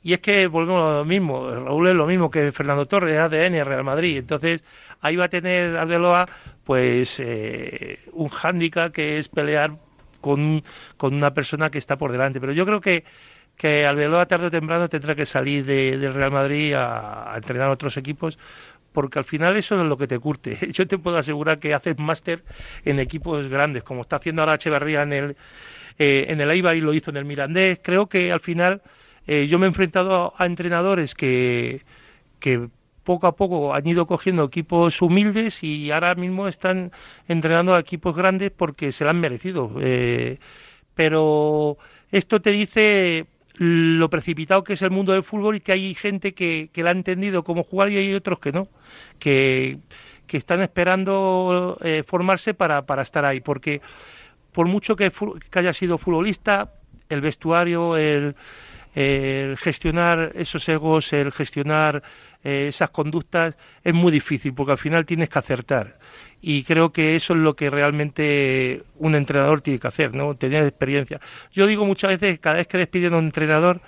Y 0.04 0.14
es 0.14 0.20
que 0.20 0.48
volvemos 0.48 0.90
a 0.90 0.98
lo 1.00 1.06
mismo, 1.06 1.50
Raúl 1.50 1.90
es 1.90 1.96
lo 1.96 2.08
mismo 2.08 2.32
que 2.32 2.52
Fernando 2.52 2.86
Torres, 2.86 3.14
es 3.14 3.20
ADN 3.20 3.66
Real 3.66 3.84
Madrid. 3.84 4.18
Entonces 4.18 4.64
ahí 5.02 5.16
va 5.16 5.26
a 5.26 5.30
tener 5.30 5.78
Arbeloa 5.78 6.28
pues 6.64 7.20
eh, 7.20 8.00
un 8.14 8.30
hándicap 8.30 8.92
que 8.92 9.18
es 9.20 9.28
pelear 9.28 9.78
con, 10.22 10.64
con 10.98 11.14
una 11.14 11.34
persona 11.34 11.70
que 11.70 11.78
está 11.78 11.98
por 11.98 12.12
delante. 12.12 12.40
Pero 12.40 12.54
yo 12.54 12.66
creo 12.66 12.82
que, 12.82 13.04
que 13.58 13.86
Arbeloa 13.86 14.28
tarde 14.28 14.48
o 14.48 14.52
temprano 14.52 14.90
tendrá 14.90 15.16
que 15.16 15.26
salir 15.26 15.66
de- 15.66 15.98
del 15.98 16.14
Real 16.14 16.32
Madrid 16.32 16.74
a, 16.74 17.34
a 17.34 17.38
entrenar 17.38 17.70
a 17.70 17.72
otros 17.74 17.98
equipos 17.98 18.38
porque 18.94 19.20
al 19.20 19.26
final 19.26 19.58
eso 19.58 19.80
es 19.80 19.88
lo 19.88 19.98
que 19.98 20.08
te 20.08 20.20
curte. 20.20 20.58
Yo 20.74 20.88
te 20.88 20.98
puedo 20.98 21.18
asegurar 21.18 21.60
que 21.60 21.74
haces 21.74 21.98
máster 22.00 22.44
en 22.86 23.00
equipos 23.00 23.48
grandes, 23.50 23.84
como 23.84 24.02
está 24.02 24.18
haciendo 24.18 24.42
ahora 24.42 24.56
Echeverría 24.56 25.04
en 25.04 25.14
el, 25.14 25.38
eh, 26.00 26.26
en 26.30 26.42
el 26.42 26.52
Eibar 26.52 26.76
y 26.76 26.82
lo 26.82 26.94
hizo 26.94 27.12
en 27.12 27.18
el 27.18 27.26
Mirandés. 27.26 27.80
Creo 27.84 28.08
que 28.10 28.32
al 28.32 28.40
final 28.40 28.82
eh, 29.28 29.48
yo 29.48 29.60
me 29.60 29.66
he 29.66 29.70
enfrentado 29.70 30.34
a 30.38 30.46
entrenadores 30.46 31.16
que, 31.16 31.84
que 32.40 32.70
poco 33.04 33.28
a 33.28 33.36
poco 33.36 33.74
han 33.74 33.88
ido 33.88 34.08
cogiendo 34.08 34.44
equipos 34.46 35.02
humildes 35.02 35.64
y 35.64 35.92
ahora 35.92 36.16
mismo 36.16 36.48
están 36.48 36.92
entrenando 37.28 37.76
a 37.76 37.80
equipos 37.80 38.16
grandes 38.16 38.52
porque 38.52 38.92
se 38.92 39.04
lo 39.04 39.12
han 39.12 39.20
merecido. 39.20 39.72
Eh, 39.82 40.40
pero 40.96 41.78
esto 42.12 42.42
te 42.42 42.52
dice 42.52 43.28
lo 43.58 44.10
precipitado 44.10 44.64
que 44.64 44.74
es 44.74 44.82
el 44.82 44.92
mundo 44.92 45.14
del 45.14 45.24
fútbol 45.24 45.56
y 45.56 45.62
que 45.62 45.72
hay 45.72 45.96
gente 45.96 46.34
que, 46.34 46.70
que 46.72 46.84
la 46.84 46.92
ha 46.92 46.94
entendido 46.94 47.44
cómo 47.44 47.64
jugar 47.64 47.90
y 47.90 47.98
hay 47.98 48.14
otros 48.14 48.40
que 48.40 48.52
no, 48.52 48.68
que, 49.20 49.80
que 50.28 50.38
están 50.38 50.62
esperando 50.62 51.78
eh, 51.84 52.04
formarse 52.06 52.54
para, 52.54 52.86
para 52.86 53.02
estar 53.02 53.26
ahí, 53.26 53.40
porque 53.40 53.82
por 54.52 54.68
mucho 54.68 54.96
que, 54.96 55.12
que 55.50 55.60
haya 55.60 55.74
sido 55.74 55.98
futbolista, 55.98 56.74
el 57.10 57.22
vestuario, 57.22 57.98
el, 57.98 58.36
el 58.94 59.58
gestionar 59.58 60.32
esos 60.36 60.68
egos, 60.70 61.14
el 61.14 61.32
gestionar 61.32 62.04
eh, 62.44 62.68
esas 62.70 62.92
conductas 62.92 63.58
es 63.84 63.94
muy 63.94 64.12
difícil 64.12 64.54
porque 64.54 64.74
al 64.74 64.78
final 64.78 65.06
tienes 65.06 65.30
que 65.30 65.40
acertar 65.40 65.97
y 66.42 66.64
creo 66.64 66.92
que 66.92 67.16
eso 67.16 67.34
es 67.34 67.40
lo 67.40 67.56
que 67.56 67.70
realmente 67.70 68.84
un 68.98 69.16
entrenador 69.16 69.62
tiene 69.62 69.80
que 69.80 69.88
hacer, 69.88 70.14
¿no? 70.16 70.36
Tener 70.36 70.64
experiencia. 70.64 71.20
Yo 71.54 71.68
digo 71.68 71.86
muchas 71.86 72.12
veces, 72.20 72.40
cada 72.40 72.58
vez 72.58 72.68
que 72.68 72.78
despiden 72.78 73.14
a 73.14 73.18
un 73.18 73.26
entrenador, 73.26 73.82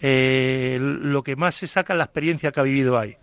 eh, 0.00 0.78
lo 0.80 1.22
que 1.22 1.36
más 1.36 1.54
se 1.54 1.66
saca 1.66 1.92
es 1.92 1.98
la 1.98 2.04
experiencia 2.04 2.52
que 2.52 2.60
ha 2.60 2.64
vivido 2.64 2.98
ahí. 2.98 3.16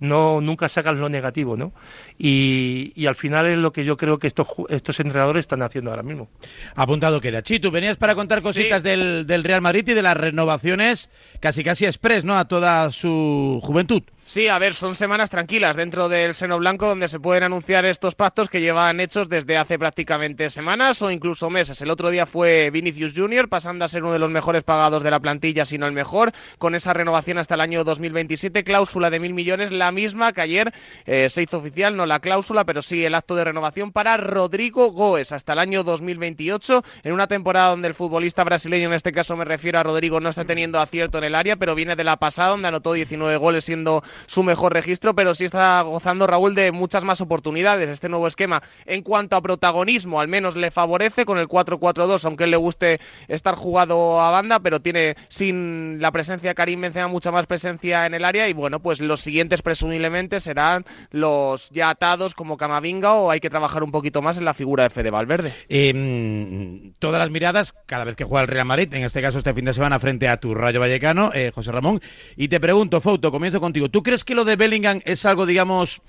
No, 0.00 0.40
nunca 0.40 0.68
sacan 0.68 1.00
lo 1.00 1.08
negativo, 1.08 1.56
¿no? 1.56 1.72
Y, 2.16 2.92
y 2.94 3.06
al 3.06 3.16
final 3.16 3.46
es 3.48 3.58
lo 3.58 3.72
que 3.72 3.84
yo 3.84 3.96
creo 3.96 4.20
que 4.20 4.28
estos, 4.28 4.46
ju- 4.46 4.66
estos 4.68 5.00
entrenadores 5.00 5.40
están 5.40 5.60
haciendo 5.62 5.90
ahora 5.90 6.04
mismo. 6.04 6.28
Apuntado 6.76 7.20
queda. 7.20 7.42
Chitu, 7.42 7.72
venías 7.72 7.96
para 7.96 8.14
contar 8.14 8.40
cositas 8.40 8.84
del, 8.84 9.26
del 9.26 9.42
Real 9.42 9.60
Madrid 9.60 9.88
y 9.88 9.94
de 9.94 10.02
las 10.02 10.16
renovaciones 10.16 11.10
casi 11.40 11.64
casi 11.64 11.84
express, 11.84 12.24
¿no? 12.24 12.38
A 12.38 12.46
toda 12.46 12.92
su 12.92 13.58
juventud. 13.60 14.04
Sí, 14.28 14.46
a 14.46 14.58
ver, 14.58 14.74
son 14.74 14.94
semanas 14.94 15.30
tranquilas 15.30 15.74
dentro 15.74 16.06
del 16.10 16.34
seno 16.34 16.58
blanco 16.58 16.86
donde 16.86 17.08
se 17.08 17.18
pueden 17.18 17.44
anunciar 17.44 17.86
estos 17.86 18.14
pactos 18.14 18.50
que 18.50 18.60
llevan 18.60 19.00
hechos 19.00 19.30
desde 19.30 19.56
hace 19.56 19.78
prácticamente 19.78 20.50
semanas 20.50 21.00
o 21.00 21.10
incluso 21.10 21.48
meses. 21.48 21.80
El 21.80 21.88
otro 21.88 22.10
día 22.10 22.26
fue 22.26 22.68
Vinicius 22.70 23.14
Junior, 23.16 23.48
pasando 23.48 23.86
a 23.86 23.88
ser 23.88 24.02
uno 24.02 24.12
de 24.12 24.18
los 24.18 24.30
mejores 24.30 24.64
pagados 24.64 25.02
de 25.02 25.10
la 25.10 25.18
plantilla, 25.18 25.64
si 25.64 25.78
no 25.78 25.86
el 25.86 25.94
mejor, 25.94 26.32
con 26.58 26.74
esa 26.74 26.92
renovación 26.92 27.38
hasta 27.38 27.54
el 27.54 27.62
año 27.62 27.84
2027, 27.84 28.64
cláusula 28.64 29.08
de 29.08 29.18
mil 29.18 29.32
millones, 29.32 29.72
la 29.72 29.92
misma 29.92 30.34
que 30.34 30.42
ayer 30.42 30.74
eh, 31.06 31.30
se 31.30 31.44
hizo 31.44 31.56
oficial, 31.56 31.96
no 31.96 32.04
la 32.04 32.20
cláusula, 32.20 32.66
pero 32.66 32.82
sí 32.82 33.02
el 33.02 33.14
acto 33.14 33.34
de 33.34 33.44
renovación 33.44 33.92
para 33.92 34.18
Rodrigo 34.18 34.92
Goes 34.92 35.32
hasta 35.32 35.54
el 35.54 35.58
año 35.58 35.84
2028, 35.84 36.84
en 37.02 37.14
una 37.14 37.28
temporada 37.28 37.70
donde 37.70 37.88
el 37.88 37.94
futbolista 37.94 38.44
brasileño, 38.44 38.88
en 38.88 38.94
este 38.94 39.10
caso 39.10 39.38
me 39.38 39.46
refiero 39.46 39.78
a 39.78 39.84
Rodrigo, 39.84 40.20
no 40.20 40.28
está 40.28 40.44
teniendo 40.44 40.82
acierto 40.82 41.16
en 41.16 41.24
el 41.24 41.34
área, 41.34 41.56
pero 41.56 41.74
viene 41.74 41.96
de 41.96 42.04
la 42.04 42.18
pasada, 42.18 42.50
donde 42.50 42.68
anotó 42.68 42.92
19 42.92 43.34
goles 43.38 43.64
siendo 43.64 44.02
su 44.26 44.42
mejor 44.42 44.72
registro, 44.72 45.14
pero 45.14 45.34
sí 45.34 45.44
está 45.44 45.80
gozando 45.82 46.26
Raúl 46.26 46.54
de 46.54 46.72
muchas 46.72 47.04
más 47.04 47.20
oportunidades. 47.20 47.88
Este 47.88 48.08
nuevo 48.08 48.26
esquema, 48.26 48.62
en 48.86 49.02
cuanto 49.02 49.36
a 49.36 49.42
protagonismo, 49.42 50.20
al 50.20 50.28
menos 50.28 50.56
le 50.56 50.70
favorece 50.70 51.24
con 51.24 51.38
el 51.38 51.48
4-4-2, 51.48 52.24
aunque 52.24 52.46
le 52.46 52.56
guste 52.56 53.00
estar 53.28 53.54
jugado 53.54 54.20
a 54.20 54.30
banda, 54.30 54.60
pero 54.60 54.80
tiene 54.80 55.16
sin 55.28 56.00
la 56.00 56.12
presencia 56.12 56.50
de 56.50 56.54
Karim 56.54 56.80
Benzema 56.80 57.08
mucha 57.08 57.30
más 57.30 57.46
presencia 57.46 58.06
en 58.06 58.14
el 58.14 58.24
área 58.24 58.48
y 58.48 58.52
bueno, 58.52 58.80
pues 58.80 59.00
los 59.00 59.20
siguientes 59.20 59.62
presumiblemente 59.62 60.40
serán 60.40 60.84
los 61.10 61.70
ya 61.70 61.90
atados 61.90 62.34
como 62.34 62.56
Camavinga 62.56 63.14
o 63.14 63.30
hay 63.30 63.40
que 63.40 63.50
trabajar 63.50 63.82
un 63.82 63.90
poquito 63.90 64.22
más 64.22 64.38
en 64.38 64.44
la 64.44 64.54
figura 64.54 64.84
de 64.84 64.90
Fede 64.90 65.10
Valverde. 65.10 65.52
Eh, 65.68 66.92
todas 66.98 67.18
las 67.18 67.30
miradas, 67.30 67.74
cada 67.86 68.04
vez 68.04 68.16
que 68.16 68.24
juega 68.24 68.42
el 68.42 68.48
Real 68.48 68.66
Madrid, 68.66 68.92
en 68.94 69.04
este 69.04 69.22
caso 69.22 69.38
este 69.38 69.54
fin 69.54 69.64
de 69.64 69.74
semana 69.74 69.98
frente 69.98 70.28
a 70.28 70.38
tu 70.38 70.54
Rayo 70.54 70.80
Vallecano, 70.80 71.30
eh, 71.34 71.50
José 71.54 71.72
Ramón. 71.72 72.00
Y 72.36 72.48
te 72.48 72.60
pregunto, 72.60 73.00
Fouto, 73.00 73.30
comienzo 73.30 73.60
contigo. 73.60 73.88
¿Tú 73.88 74.02
crees 74.08 74.24
que 74.24 74.34
lo 74.34 74.46
de 74.46 74.56
Bellingham 74.56 75.02
es 75.04 75.26
algo, 75.26 75.44
digamos, 75.44 76.00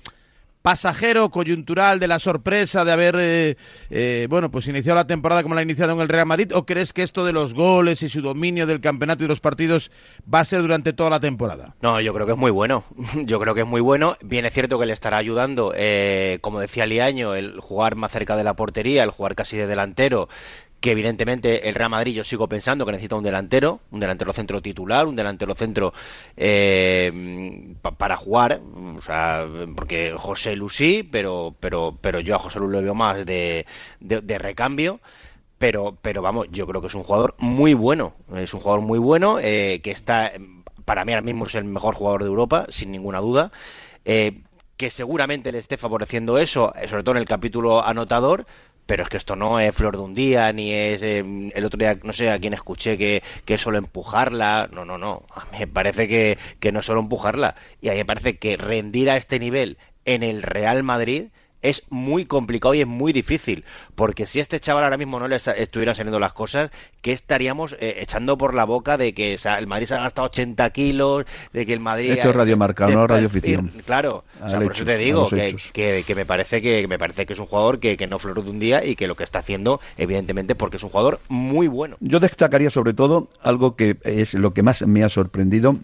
pasajero, 0.62 1.30
coyuntural, 1.30 2.00
de 2.00 2.08
la 2.08 2.18
sorpresa 2.18 2.82
de 2.82 2.92
haber, 2.92 3.16
eh, 3.18 3.56
eh, 3.90 4.26
bueno, 4.30 4.50
pues 4.50 4.66
iniciado 4.68 4.96
la 4.96 5.06
temporada 5.06 5.42
como 5.42 5.54
la 5.54 5.60
ha 5.60 5.64
iniciado 5.64 5.92
en 5.92 6.00
el 6.00 6.08
Real 6.08 6.24
Madrid? 6.24 6.50
¿O 6.54 6.64
crees 6.64 6.94
que 6.94 7.02
esto 7.02 7.26
de 7.26 7.32
los 7.32 7.52
goles 7.52 8.02
y 8.02 8.08
su 8.08 8.22
dominio 8.22 8.66
del 8.66 8.80
campeonato 8.80 9.24
y 9.24 9.28
los 9.28 9.40
partidos 9.40 9.90
va 10.32 10.40
a 10.40 10.44
ser 10.46 10.62
durante 10.62 10.94
toda 10.94 11.10
la 11.10 11.20
temporada? 11.20 11.74
No, 11.82 12.00
yo 12.00 12.14
creo 12.14 12.24
que 12.24 12.32
es 12.32 12.38
muy 12.38 12.50
bueno. 12.50 12.84
Yo 13.24 13.38
creo 13.38 13.54
que 13.54 13.62
es 13.62 13.68
muy 13.68 13.82
bueno. 13.82 14.16
Bien 14.22 14.48
cierto 14.50 14.78
que 14.78 14.86
le 14.86 14.94
estará 14.94 15.18
ayudando, 15.18 15.74
eh, 15.76 16.38
como 16.40 16.60
decía 16.60 16.86
Liaño, 16.86 17.34
el 17.34 17.60
jugar 17.60 17.96
más 17.96 18.12
cerca 18.12 18.34
de 18.34 18.44
la 18.44 18.54
portería, 18.54 19.04
el 19.04 19.10
jugar 19.10 19.34
casi 19.34 19.58
de 19.58 19.66
delantero. 19.66 20.28
Que 20.80 20.92
evidentemente 20.92 21.68
el 21.68 21.74
Real 21.74 21.90
Madrid 21.90 22.14
yo 22.14 22.24
sigo 22.24 22.48
pensando 22.48 22.86
que 22.86 22.92
necesita 22.92 23.14
un 23.16 23.22
delantero, 23.24 23.80
un 23.90 24.00
delantero 24.00 24.32
centro 24.32 24.62
titular, 24.62 25.06
un 25.06 25.14
delantero 25.14 25.54
centro 25.54 25.92
eh, 26.38 27.74
pa- 27.82 27.92
para 27.92 28.16
jugar, 28.16 28.60
o 28.96 29.02
sea, 29.02 29.46
porque 29.76 30.14
José 30.16 30.56
Lu 30.56 30.68
sí, 30.70 31.02
pero, 31.10 31.54
pero, 31.60 31.98
pero 32.00 32.20
yo 32.20 32.34
a 32.34 32.38
José 32.38 32.58
Lu 32.60 32.68
lo 32.68 32.80
veo 32.82 32.94
más 32.94 33.26
de, 33.26 33.66
de- 34.00 34.20
de 34.22 34.38
recambio 34.38 35.00
pero, 35.58 35.96
pero 36.02 36.22
vamos, 36.22 36.46
yo 36.50 36.66
creo 36.66 36.80
que 36.80 36.86
es 36.88 36.94
un 36.94 37.02
jugador 37.02 37.34
muy 37.38 37.74
bueno. 37.74 38.14
Es 38.36 38.54
un 38.54 38.60
jugador 38.60 38.80
muy 38.82 38.98
bueno 38.98 39.38
eh, 39.40 39.80
que 39.82 39.90
está, 39.90 40.32
para 40.84 41.04
mí 41.04 41.12
ahora 41.12 41.22
mismo 41.22 41.46
es 41.46 41.54
el 41.54 41.64
mejor 41.64 41.94
jugador 41.94 42.22
de 42.22 42.28
Europa, 42.30 42.66
sin 42.70 42.90
ninguna 42.90 43.20
duda. 43.20 43.52
eh, 44.04 44.40
que 44.76 44.88
seguramente 44.90 45.52
le 45.52 45.58
esté 45.58 45.76
favoreciendo 45.76 46.38
eso, 46.38 46.72
eh, 46.74 46.88
sobre 46.88 47.02
todo 47.02 47.12
en 47.16 47.18
el 47.20 47.26
capítulo 47.28 47.84
anotador. 47.84 48.46
Pero 48.90 49.04
es 49.04 49.08
que 49.08 49.18
esto 49.18 49.36
no 49.36 49.60
es 49.60 49.72
flor 49.72 49.96
de 49.96 50.02
un 50.02 50.14
día, 50.14 50.52
ni 50.52 50.72
es 50.72 51.00
eh, 51.04 51.22
el 51.54 51.64
otro 51.64 51.78
día, 51.78 51.96
no 52.02 52.12
sé 52.12 52.28
a 52.28 52.40
quién 52.40 52.54
escuché 52.54 52.98
que, 52.98 53.22
que 53.44 53.56
solo 53.56 53.78
empujarla. 53.78 54.68
No, 54.72 54.84
no, 54.84 54.98
no. 54.98 55.22
A 55.32 55.44
mí 55.44 55.58
me 55.60 55.68
parece 55.68 56.08
que, 56.08 56.38
que 56.58 56.72
no 56.72 56.80
es 56.80 56.88
empujarla. 56.88 57.54
Y 57.80 57.88
a 57.88 57.92
mí 57.92 57.98
me 57.98 58.04
parece 58.04 58.38
que 58.38 58.56
rendir 58.56 59.08
a 59.08 59.16
este 59.16 59.38
nivel 59.38 59.78
en 60.06 60.24
el 60.24 60.42
Real 60.42 60.82
Madrid 60.82 61.28
es 61.62 61.82
muy 61.90 62.24
complicado 62.24 62.74
y 62.74 62.80
es 62.80 62.86
muy 62.86 63.12
difícil. 63.12 63.64
Porque 63.94 64.26
si 64.26 64.38
a 64.38 64.42
este 64.42 64.60
chaval 64.60 64.84
ahora 64.84 64.96
mismo 64.96 65.18
no 65.18 65.28
le 65.28 65.36
estuvieran 65.36 65.94
saliendo 65.94 66.18
las 66.18 66.32
cosas, 66.32 66.70
¿qué 67.02 67.12
estaríamos 67.12 67.74
eh, 67.80 67.96
echando 67.98 68.38
por 68.38 68.54
la 68.54 68.64
boca 68.64 68.96
de 68.96 69.12
que 69.14 69.34
o 69.34 69.38
sea, 69.38 69.58
el 69.58 69.66
Madrid 69.66 69.86
se 69.86 69.94
ha 69.94 70.00
gastado 70.00 70.26
80 70.28 70.70
kilos, 70.70 71.24
de 71.52 71.66
que 71.66 71.72
el 71.72 71.80
Madrid... 71.80 72.12
Esto 72.12 72.30
es 72.30 72.36
Radio 72.36 72.56
Marca, 72.56 72.88
no 72.88 73.02
de- 73.02 73.06
Radio 73.08 73.28
Ficción. 73.28 73.72
Claro, 73.84 74.24
o 74.42 74.48
sea, 74.48 74.58
Al 74.58 74.64
por 74.64 74.72
eso 74.74 74.84
te 74.84 74.98
digo 74.98 75.28
que, 75.72 76.04
que 76.06 76.14
me 76.14 76.26
parece 76.26 76.62
que 76.62 76.86
me 76.88 76.98
parece 76.98 77.26
que 77.26 77.32
es 77.34 77.38
un 77.38 77.46
jugador 77.46 77.78
que, 77.80 77.96
que 77.96 78.06
no 78.06 78.18
floró 78.18 78.42
de 78.42 78.50
un 78.50 78.58
día 78.58 78.84
y 78.84 78.96
que 78.96 79.06
lo 79.06 79.14
que 79.16 79.24
está 79.24 79.40
haciendo, 79.40 79.80
evidentemente, 79.96 80.54
porque 80.54 80.76
es 80.78 80.82
un 80.82 80.90
jugador 80.90 81.20
muy 81.28 81.68
bueno. 81.68 81.96
Yo 82.00 82.20
destacaría 82.20 82.70
sobre 82.70 82.94
todo 82.94 83.28
algo 83.42 83.76
que 83.76 83.96
es 84.04 84.34
lo 84.34 84.54
que 84.54 84.62
más 84.62 84.82
me 84.86 85.04
ha 85.04 85.08
sorprendido 85.08 85.76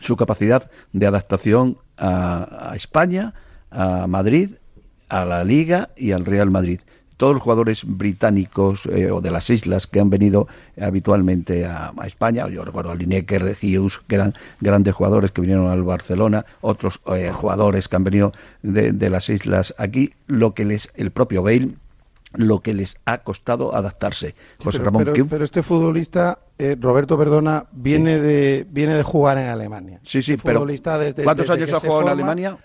su 0.00 0.16
capacidad 0.16 0.70
de 0.92 1.06
adaptación 1.06 1.78
a, 1.96 2.70
a 2.72 2.76
España, 2.76 3.34
a 3.70 4.06
Madrid, 4.06 4.50
a 5.12 5.26
la 5.26 5.44
Liga 5.44 5.90
y 5.94 6.12
al 6.12 6.24
Real 6.24 6.50
Madrid 6.50 6.80
todos 7.18 7.34
los 7.34 7.42
jugadores 7.44 7.84
británicos 7.86 8.86
eh, 8.86 9.12
o 9.12 9.20
de 9.20 9.30
las 9.30 9.48
islas 9.48 9.86
que 9.86 10.00
han 10.00 10.10
venido 10.10 10.48
habitualmente 10.80 11.64
a, 11.64 11.92
a 11.96 12.06
España, 12.08 12.48
yo 12.48 12.64
recuerdo 12.64 12.90
a 12.90 12.96
Lineker, 12.96 13.56
Hughes, 13.62 14.00
que 14.08 14.16
eran 14.16 14.34
grandes 14.60 14.92
jugadores 14.92 15.30
que 15.30 15.40
vinieron 15.40 15.68
al 15.68 15.84
Barcelona, 15.84 16.44
otros 16.62 17.00
eh, 17.14 17.30
jugadores 17.32 17.86
que 17.86 17.94
han 17.94 18.02
venido 18.02 18.32
de, 18.62 18.90
de, 18.90 19.08
las 19.08 19.28
islas 19.28 19.72
aquí, 19.78 20.14
lo 20.26 20.52
que 20.52 20.64
les, 20.64 20.90
el 20.96 21.12
propio 21.12 21.44
Bale, 21.44 21.68
lo 22.34 22.58
que 22.58 22.74
les 22.74 22.96
ha 23.04 23.18
costado 23.18 23.76
adaptarse. 23.76 24.34
José 24.58 24.78
pero, 24.78 24.84
Ramón, 24.86 25.04
pero, 25.04 25.26
pero, 25.26 25.44
este 25.44 25.62
futbolista, 25.62 26.40
eh, 26.58 26.76
Roberto 26.80 27.16
Perdona, 27.16 27.66
viene, 27.70 28.16
sí. 28.16 28.20
de, 28.20 28.66
viene 28.68 28.94
de 28.94 29.02
jugar 29.04 29.38
en 29.38 29.48
Alemania. 29.48 30.00
Sí, 30.02 30.22
sí, 30.22 30.36
pero 30.42 30.66
desde, 30.66 31.22
¿cuántos 31.22 31.46
desde 31.46 31.62
años 31.62 31.72
ha 31.72 31.78
jugado 31.78 32.02
en 32.02 32.08
Alemania? 32.08 32.58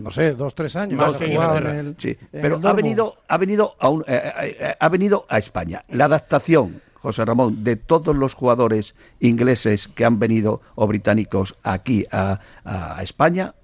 No 0.00 0.10
sé, 0.10 0.34
dos, 0.34 0.54
tres 0.54 0.76
años. 0.76 0.98
Dos, 0.98 1.20
ha 1.20 1.58
en 1.58 1.66
el, 1.66 1.96
sí. 1.98 2.16
Pero 2.32 2.60
ha 2.62 2.72
venido, 2.72 3.16
ha 3.28 3.38
venido 3.38 3.76
a 3.78 3.88
un, 3.88 4.02
eh, 4.06 4.56
eh, 4.60 4.74
ha 4.78 4.88
venido 4.88 5.26
a 5.28 5.38
España. 5.38 5.84
La 5.88 6.06
adaptación, 6.06 6.80
José 6.94 7.24
Ramón, 7.24 7.64
de 7.64 7.76
todos 7.76 8.16
los 8.16 8.34
jugadores 8.34 8.94
ingleses 9.20 9.88
que 9.88 10.04
han 10.04 10.18
venido 10.18 10.60
o 10.74 10.86
británicos 10.86 11.56
aquí 11.62 12.06
a, 12.10 12.40
a 12.64 13.02
España 13.02 13.54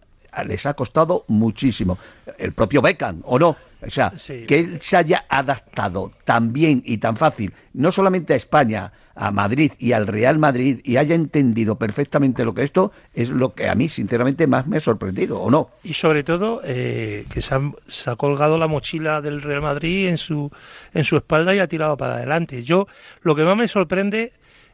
les 0.45 0.67
ha 0.67 0.75
costado 0.75 1.25
muchísimo. 1.29 1.99
El 2.39 2.53
propio 2.53 2.83
Beckham, 2.83 3.23
¿o 3.25 3.39
no? 3.39 3.57
O 3.85 3.91
sea, 3.91 4.13
sí. 4.17 4.45
que 4.47 4.61
él 4.61 4.79
se 4.81 4.97
haya 4.97 5.27
adaptado 5.29 6.11
tan 6.25 6.53
bien 6.53 6.83
y 6.85 6.99
tan 6.99 7.17
fácil, 7.17 7.53
no 7.75 7.91
solamente 7.91 8.33
a 8.33 8.37
España, 8.37 8.93
a 9.15 9.31
Madrid 9.31 9.73
y 9.79 9.93
al 9.93 10.07
Real 10.07 10.39
Madrid, 10.39 10.81
y 10.83 10.97
haya 10.97 11.15
entendido 11.15 11.77
perfectamente 11.77 12.45
lo 12.45 12.55
que 12.55 12.63
esto 12.63 12.93
es 13.15 13.31
lo 13.31 13.55
que 13.55 13.69
a 13.69 13.75
mí, 13.75 13.89
sinceramente, 13.89 14.47
más 14.47 14.67
me 14.67 14.79
ha 14.79 14.81
sorprendido, 14.81 15.41
¿o 15.41 15.51
no? 15.51 15.71
Y 15.85 15.95
sobre 15.95 16.23
todo, 16.23 16.63
eh, 16.65 17.27
que 17.33 17.41
se, 17.41 17.55
han, 17.55 17.75
se, 17.87 18.11
ha 18.11 18.17
colgado 18.17 18.57
la 18.57 18.67
mochila 18.67 19.21
del 19.21 19.43
Real 19.43 19.63
Madrid 19.63 20.09
en 20.09 20.17
su, 20.17 20.51
en 20.95 21.05
su 21.05 21.17
espalda 21.17 21.55
y 21.55 21.59
ha 21.59 21.69
tirado 21.69 21.97
para 21.97 22.15
adelante. 22.15 22.63
Yo, 22.63 22.89
lo 23.23 23.35
que 23.35 23.45
más 23.45 23.57
me 23.57 23.69
sorprende 23.69 24.33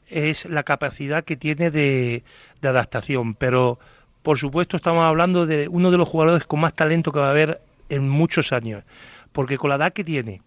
es 0.09 0.44
la 0.44 0.62
capacidad 0.62 1.24
que 1.24 1.36
tiene 1.36 1.70
de, 1.70 2.22
de 2.61 2.68
adaptación, 2.68 3.34
pero 3.34 3.78
por 4.22 4.38
supuesto 4.38 4.76
estamos 4.76 5.03
hablando 5.05 5.46
de 5.46 5.68
uno 5.68 5.90
de 5.90 5.98
los 5.98 6.09
jugadores 6.09 6.44
con 6.44 6.61
más 6.61 6.74
talento 6.74 7.12
que 7.12 7.18
va 7.18 7.26
a 7.26 7.30
haber 7.30 7.61
en 7.93 8.09
muchos 8.09 8.53
años, 8.53 8.84
porque 9.32 9.59
con 9.59 9.68
la 9.68 9.76
edad 9.76 9.93
que 9.93 10.03
tiene, 10.03 10.40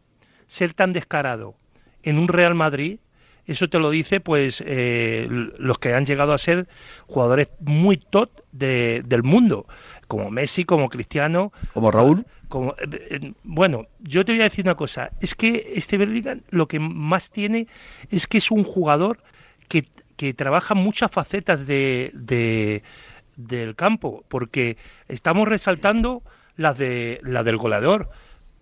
ser 0.47 0.73
tan 0.73 0.93
descarado 0.93 1.55
en 2.01 2.17
un 2.17 2.27
Real 2.27 2.55
Madrid, 2.55 2.97
eso 3.45 3.69
te 3.69 3.77
lo 3.77 3.91
dice 3.91 4.19
pues 4.19 4.63
eh, 4.65 5.27
los 5.29 5.77
que 5.77 5.93
han 5.93 6.05
llegado 6.05 6.33
a 6.33 6.39
ser 6.39 6.67
jugadores 7.05 7.49
muy 7.59 7.97
top 7.97 8.31
de, 8.51 9.03
del 9.05 9.21
mundo, 9.21 9.67
como 10.07 10.31
Messi, 10.31 10.65
como 10.65 10.89
Cristiano, 10.89 11.51
como 11.73 11.91
Raúl. 11.91 12.25
Como, 12.49 12.75
eh, 12.79 13.31
bueno, 13.43 13.85
yo 13.99 14.25
te 14.25 14.31
voy 14.31 14.41
a 14.41 14.45
decir 14.45 14.65
una 14.65 14.75
cosa, 14.75 15.11
es 15.21 15.35
que 15.35 15.73
este 15.75 15.97
Bellingham 15.97 16.41
lo 16.49 16.67
que 16.67 16.79
más 16.79 17.29
tiene 17.29 17.67
es 18.09 18.25
que 18.25 18.39
es 18.39 18.49
un 18.49 18.63
jugador 18.63 19.19
que, 19.67 19.87
que 20.15 20.33
trabaja 20.33 20.73
muchas 20.73 21.11
facetas 21.11 21.67
de, 21.67 22.11
de 22.13 22.81
del 23.35 23.75
campo, 23.75 24.23
porque 24.29 24.77
estamos 25.07 25.47
resaltando 25.47 26.23
las 26.55 26.77
de 26.77 27.19
la 27.23 27.43
del 27.43 27.57
goleador, 27.57 28.09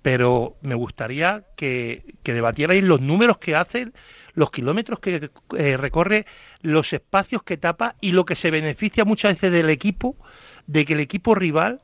pero 0.01 0.57
me 0.61 0.75
gustaría 0.75 1.43
que, 1.55 2.15
que 2.23 2.33
debatierais 2.33 2.83
los 2.83 3.01
números 3.01 3.37
que 3.37 3.55
hacen, 3.55 3.93
los 4.33 4.51
kilómetros 4.51 4.99
que 4.99 5.29
eh, 5.57 5.77
recorre, 5.77 6.25
los 6.61 6.91
espacios 6.93 7.43
que 7.43 7.57
tapa 7.57 7.95
y 8.01 8.11
lo 8.11 8.25
que 8.25 8.35
se 8.35 8.51
beneficia 8.51 9.05
muchas 9.05 9.35
veces 9.35 9.51
del 9.51 9.69
equipo, 9.69 10.15
de 10.67 10.85
que 10.85 10.93
el 10.93 10.99
equipo 10.99 11.35
rival 11.35 11.81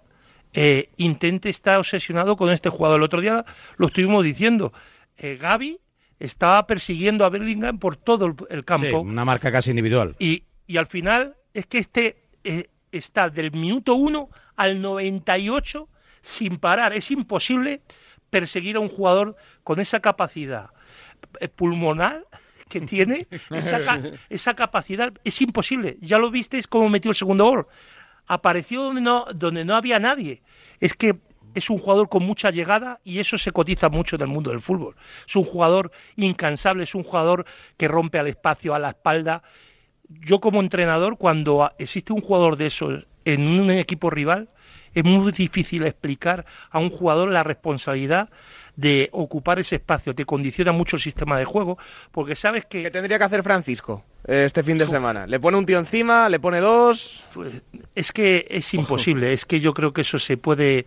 eh, 0.54 0.90
intente 0.98 1.50
estar 1.50 1.78
obsesionado 1.78 2.36
con 2.36 2.50
este 2.50 2.70
jugador. 2.70 3.00
El 3.00 3.04
otro 3.04 3.22
día 3.22 3.46
lo 3.78 3.88
estuvimos 3.88 4.24
diciendo, 4.24 4.74
eh, 5.18 5.38
Gaby 5.40 5.80
estaba 6.20 6.66
persiguiendo 6.68 7.24
a 7.24 7.30
Bellingham 7.30 7.80
por 7.80 7.98
todo 7.98 8.26
el, 8.26 8.36
el 8.50 8.66
campo. 8.66 8.88
Sí, 8.88 8.94
una 8.96 9.26
marca 9.26 9.52
casi 9.52 9.70
individual. 9.70 10.16
Y, 10.20 10.44
y 10.68 10.78
al 10.78 10.88
final 10.88 11.36
es 11.54 11.66
que 11.68 11.78
este 11.78 12.18
eh, 12.44 12.70
está 12.92 13.30
del 13.30 13.52
minuto 13.52 13.96
1 13.96 14.30
al 14.56 14.82
98 14.82 15.88
sin 16.22 16.58
parar. 16.58 16.94
Es 16.94 17.12
imposible 17.12 17.82
perseguir 18.30 18.76
a 18.76 18.80
un 18.80 18.90
jugador 18.90 19.36
con 19.64 19.80
esa 19.80 20.00
capacidad 20.00 20.70
eh, 21.40 21.48
pulmonar 21.48 22.26
que 22.68 22.82
tiene, 22.88 23.28
esa, 23.52 24.02
esa 24.30 24.54
capacidad. 24.56 25.14
Es 25.24 25.42
imposible. 25.42 25.98
Ya 26.02 26.18
lo 26.18 26.32
visteis 26.32 26.68
cómo 26.68 26.90
metió 26.90 27.12
el 27.12 27.16
segundo 27.16 27.46
gol. 27.46 27.68
Apareció 28.28 28.84
donde 28.84 29.02
no, 29.02 29.26
donde 29.34 29.66
no 29.66 29.76
había 29.76 30.00
nadie. 30.00 30.44
Es 30.80 30.94
que 30.94 31.18
es 31.56 31.70
un 31.70 31.78
jugador 31.78 32.10
con 32.10 32.24
mucha 32.24 32.52
llegada 32.52 33.00
y 33.04 33.20
eso 33.20 33.38
se 33.38 33.52
cotiza 33.52 33.90
mucho 33.90 34.16
en 34.16 34.22
el 34.24 34.28
mundo 34.28 34.52
del 34.52 34.62
fútbol. 34.62 34.96
Es 35.28 35.36
un 35.36 35.44
jugador 35.44 35.92
incansable, 36.16 36.84
es 36.84 36.96
un 36.96 37.04
jugador 37.04 37.46
que 37.78 37.88
rompe 37.88 38.20
al 38.20 38.28
espacio, 38.28 38.76
a 38.76 38.80
la 38.80 38.90
espalda. 38.90 39.44
Yo 40.08 40.40
como 40.40 40.60
entrenador, 40.60 41.18
cuando 41.18 41.72
existe 41.78 42.14
un 42.14 42.22
jugador 42.22 42.56
de 42.56 42.68
esos 42.68 43.08
en 43.26 43.48
un 43.48 43.70
equipo 43.72 44.10
rival, 44.10 44.50
es 44.94 45.04
muy 45.04 45.32
difícil 45.32 45.84
explicar 45.84 46.46
a 46.70 46.80
un 46.80 46.90
jugador 46.90 47.32
la 47.32 47.44
responsabilidad 47.44 48.30
de 48.80 49.10
ocupar 49.12 49.60
ese 49.60 49.76
espacio, 49.76 50.16
te 50.16 50.24
condiciona 50.24 50.72
mucho 50.72 50.96
el 50.96 51.02
sistema 51.02 51.38
de 51.38 51.44
juego, 51.44 51.78
porque 52.14 52.34
sabes 52.34 52.66
que... 52.66 52.84
¿Qué 52.84 52.92
tendría 52.92 53.18
que 53.18 53.26
hacer 53.26 53.44
Francisco 53.44 54.06
este 54.26 54.64
fin 54.64 54.78
de 54.78 54.86
semana? 54.86 55.28
¿Le 55.28 55.38
pone 55.40 55.58
un 55.58 55.66
tío 55.66 55.80
encima? 55.80 56.30
¿Le 56.30 56.40
pone 56.40 56.62
dos? 56.62 57.26
Pues, 57.34 57.62
es 57.94 58.14
que 58.14 58.48
es 58.50 58.74
imposible, 58.74 59.34
es 59.34 59.44
que 59.44 59.60
yo 59.60 59.74
creo 59.74 59.92
que 59.92 60.02
eso 60.02 60.18
se 60.18 60.38
puede 60.38 60.86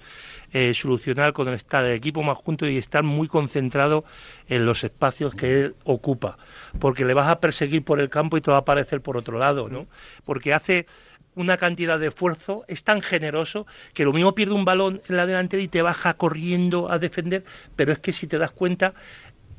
eh, 0.54 0.72
solucionar 0.72 1.34
con 1.34 1.48
el 1.48 1.54
estar 1.54 1.84
el 1.84 1.92
equipo 1.92 2.22
más 2.22 2.38
junto 2.38 2.66
y 2.66 2.78
estar 2.78 3.02
muy 3.02 3.28
concentrado 3.28 4.04
en 4.48 4.64
los 4.64 4.84
espacios 4.84 5.34
que 5.34 5.60
él 5.60 5.76
ocupa, 5.84 6.38
porque 6.78 7.04
le 7.04 7.12
vas 7.12 7.28
a 7.28 7.40
perseguir 7.40 7.84
por 7.84 8.00
el 8.00 8.08
campo 8.08 8.38
y 8.38 8.40
te 8.40 8.50
va 8.50 8.58
a 8.58 8.60
aparecer 8.60 9.02
por 9.02 9.18
otro 9.18 9.38
lado, 9.38 9.68
¿no? 9.68 9.86
Porque 10.24 10.54
hace 10.54 10.86
una 11.34 11.56
cantidad 11.56 11.98
de 11.98 12.08
esfuerzo, 12.08 12.64
es 12.68 12.82
tan 12.82 13.00
generoso 13.00 13.66
que 13.94 14.04
lo 14.04 14.12
mismo 14.12 14.34
pierde 14.34 14.54
un 14.54 14.64
balón 14.64 15.00
en 15.08 15.16
la 15.16 15.26
delantera 15.26 15.62
y 15.62 15.68
te 15.68 15.82
baja 15.82 16.14
corriendo 16.14 16.90
a 16.90 16.98
defender, 16.98 17.44
pero 17.76 17.92
es 17.92 17.98
que 17.98 18.12
si 18.12 18.26
te 18.26 18.38
das 18.38 18.50
cuenta, 18.50 18.94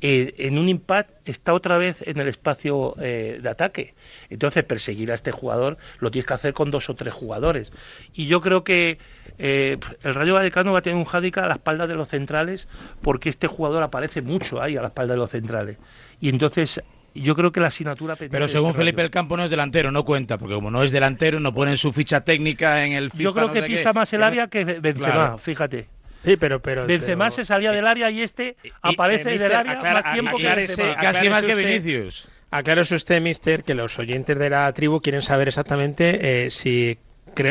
eh, 0.06 0.34
en 0.46 0.58
un 0.58 0.68
impact 0.68 1.26
está 1.26 1.54
otra 1.54 1.78
vez 1.78 1.96
en 2.02 2.20
el 2.20 2.28
espacio 2.28 2.94
eh, 3.00 3.38
de 3.42 3.48
ataque. 3.48 3.94
Entonces, 4.28 4.62
perseguir 4.62 5.10
a 5.10 5.14
este 5.14 5.30
jugador 5.30 5.78
lo 5.98 6.10
tienes 6.10 6.26
que 6.26 6.34
hacer 6.34 6.52
con 6.52 6.70
dos 6.70 6.90
o 6.90 6.94
tres 6.94 7.14
jugadores. 7.14 7.72
Y 8.12 8.26
yo 8.26 8.42
creo 8.42 8.64
que 8.64 8.98
eh, 9.38 9.78
el 10.02 10.14
Rayo 10.14 10.34
Vallecano 10.34 10.72
va 10.72 10.80
a 10.80 10.82
tener 10.82 10.98
un 10.98 11.06
Jádica 11.06 11.44
a 11.44 11.48
la 11.48 11.54
espalda 11.54 11.86
de 11.86 11.94
los 11.94 12.08
centrales 12.08 12.68
porque 13.00 13.30
este 13.30 13.46
jugador 13.46 13.82
aparece 13.82 14.20
mucho 14.20 14.60
ahí 14.60 14.76
a 14.76 14.82
la 14.82 14.88
espalda 14.88 15.14
de 15.14 15.20
los 15.20 15.30
centrales. 15.30 15.78
Y 16.20 16.28
entonces 16.28 16.82
yo 17.22 17.34
creo 17.36 17.52
que 17.52 17.60
la 17.60 17.68
asignatura 17.68 18.16
Pero 18.16 18.48
según 18.48 18.70
este 18.70 18.78
Felipe 18.80 19.02
el 19.02 19.10
Campo 19.10 19.36
no 19.36 19.44
es 19.44 19.50
delantero, 19.50 19.90
no 19.92 20.04
cuenta, 20.04 20.36
porque 20.38 20.54
como 20.54 20.70
no 20.70 20.82
es 20.82 20.90
delantero, 20.92 21.38
no 21.40 21.52
ponen 21.54 21.78
su 21.78 21.92
ficha 21.92 22.22
técnica 22.22 22.84
en 22.84 22.92
el 22.92 23.10
FIFA, 23.10 23.22
Yo 23.22 23.32
creo 23.34 23.46
no 23.48 23.52
que 23.52 23.62
pisa 23.62 23.90
qué. 23.90 23.98
más 23.98 24.12
el 24.12 24.22
área 24.22 24.48
que 24.48 24.64
Benzema, 24.64 25.12
Claro. 25.12 25.38
fíjate. 25.38 25.88
Sí, 26.24 26.36
pero, 26.36 26.60
pero 26.60 26.86
Benzema 26.86 27.26
pero- 27.26 27.36
se 27.36 27.44
salía 27.44 27.70
del 27.72 27.86
área 27.86 28.10
y 28.10 28.22
este 28.22 28.56
aparece 28.82 29.22
eh, 29.22 29.24
del 29.24 29.32
mister, 29.34 29.54
área 29.56 29.72
aclara- 29.72 30.02
más 30.02 30.12
tiempo 30.14 30.36
que 30.38 30.44
aclárese- 30.48 30.76
Benzema. 30.82 31.02
Casi 31.02 31.28
más 31.28 31.42
que 31.42 31.48
usted- 31.50 31.66
Vinicius. 31.82 32.28
Aclárese 32.50 32.94
usted, 32.94 33.20
mister, 33.20 33.64
que 33.64 33.74
los 33.74 33.98
oyentes 33.98 34.38
de 34.38 34.48
la 34.50 34.72
tribu 34.72 35.00
quieren 35.00 35.22
saber 35.22 35.48
exactamente 35.48 36.44
eh, 36.46 36.50
si 36.50 36.98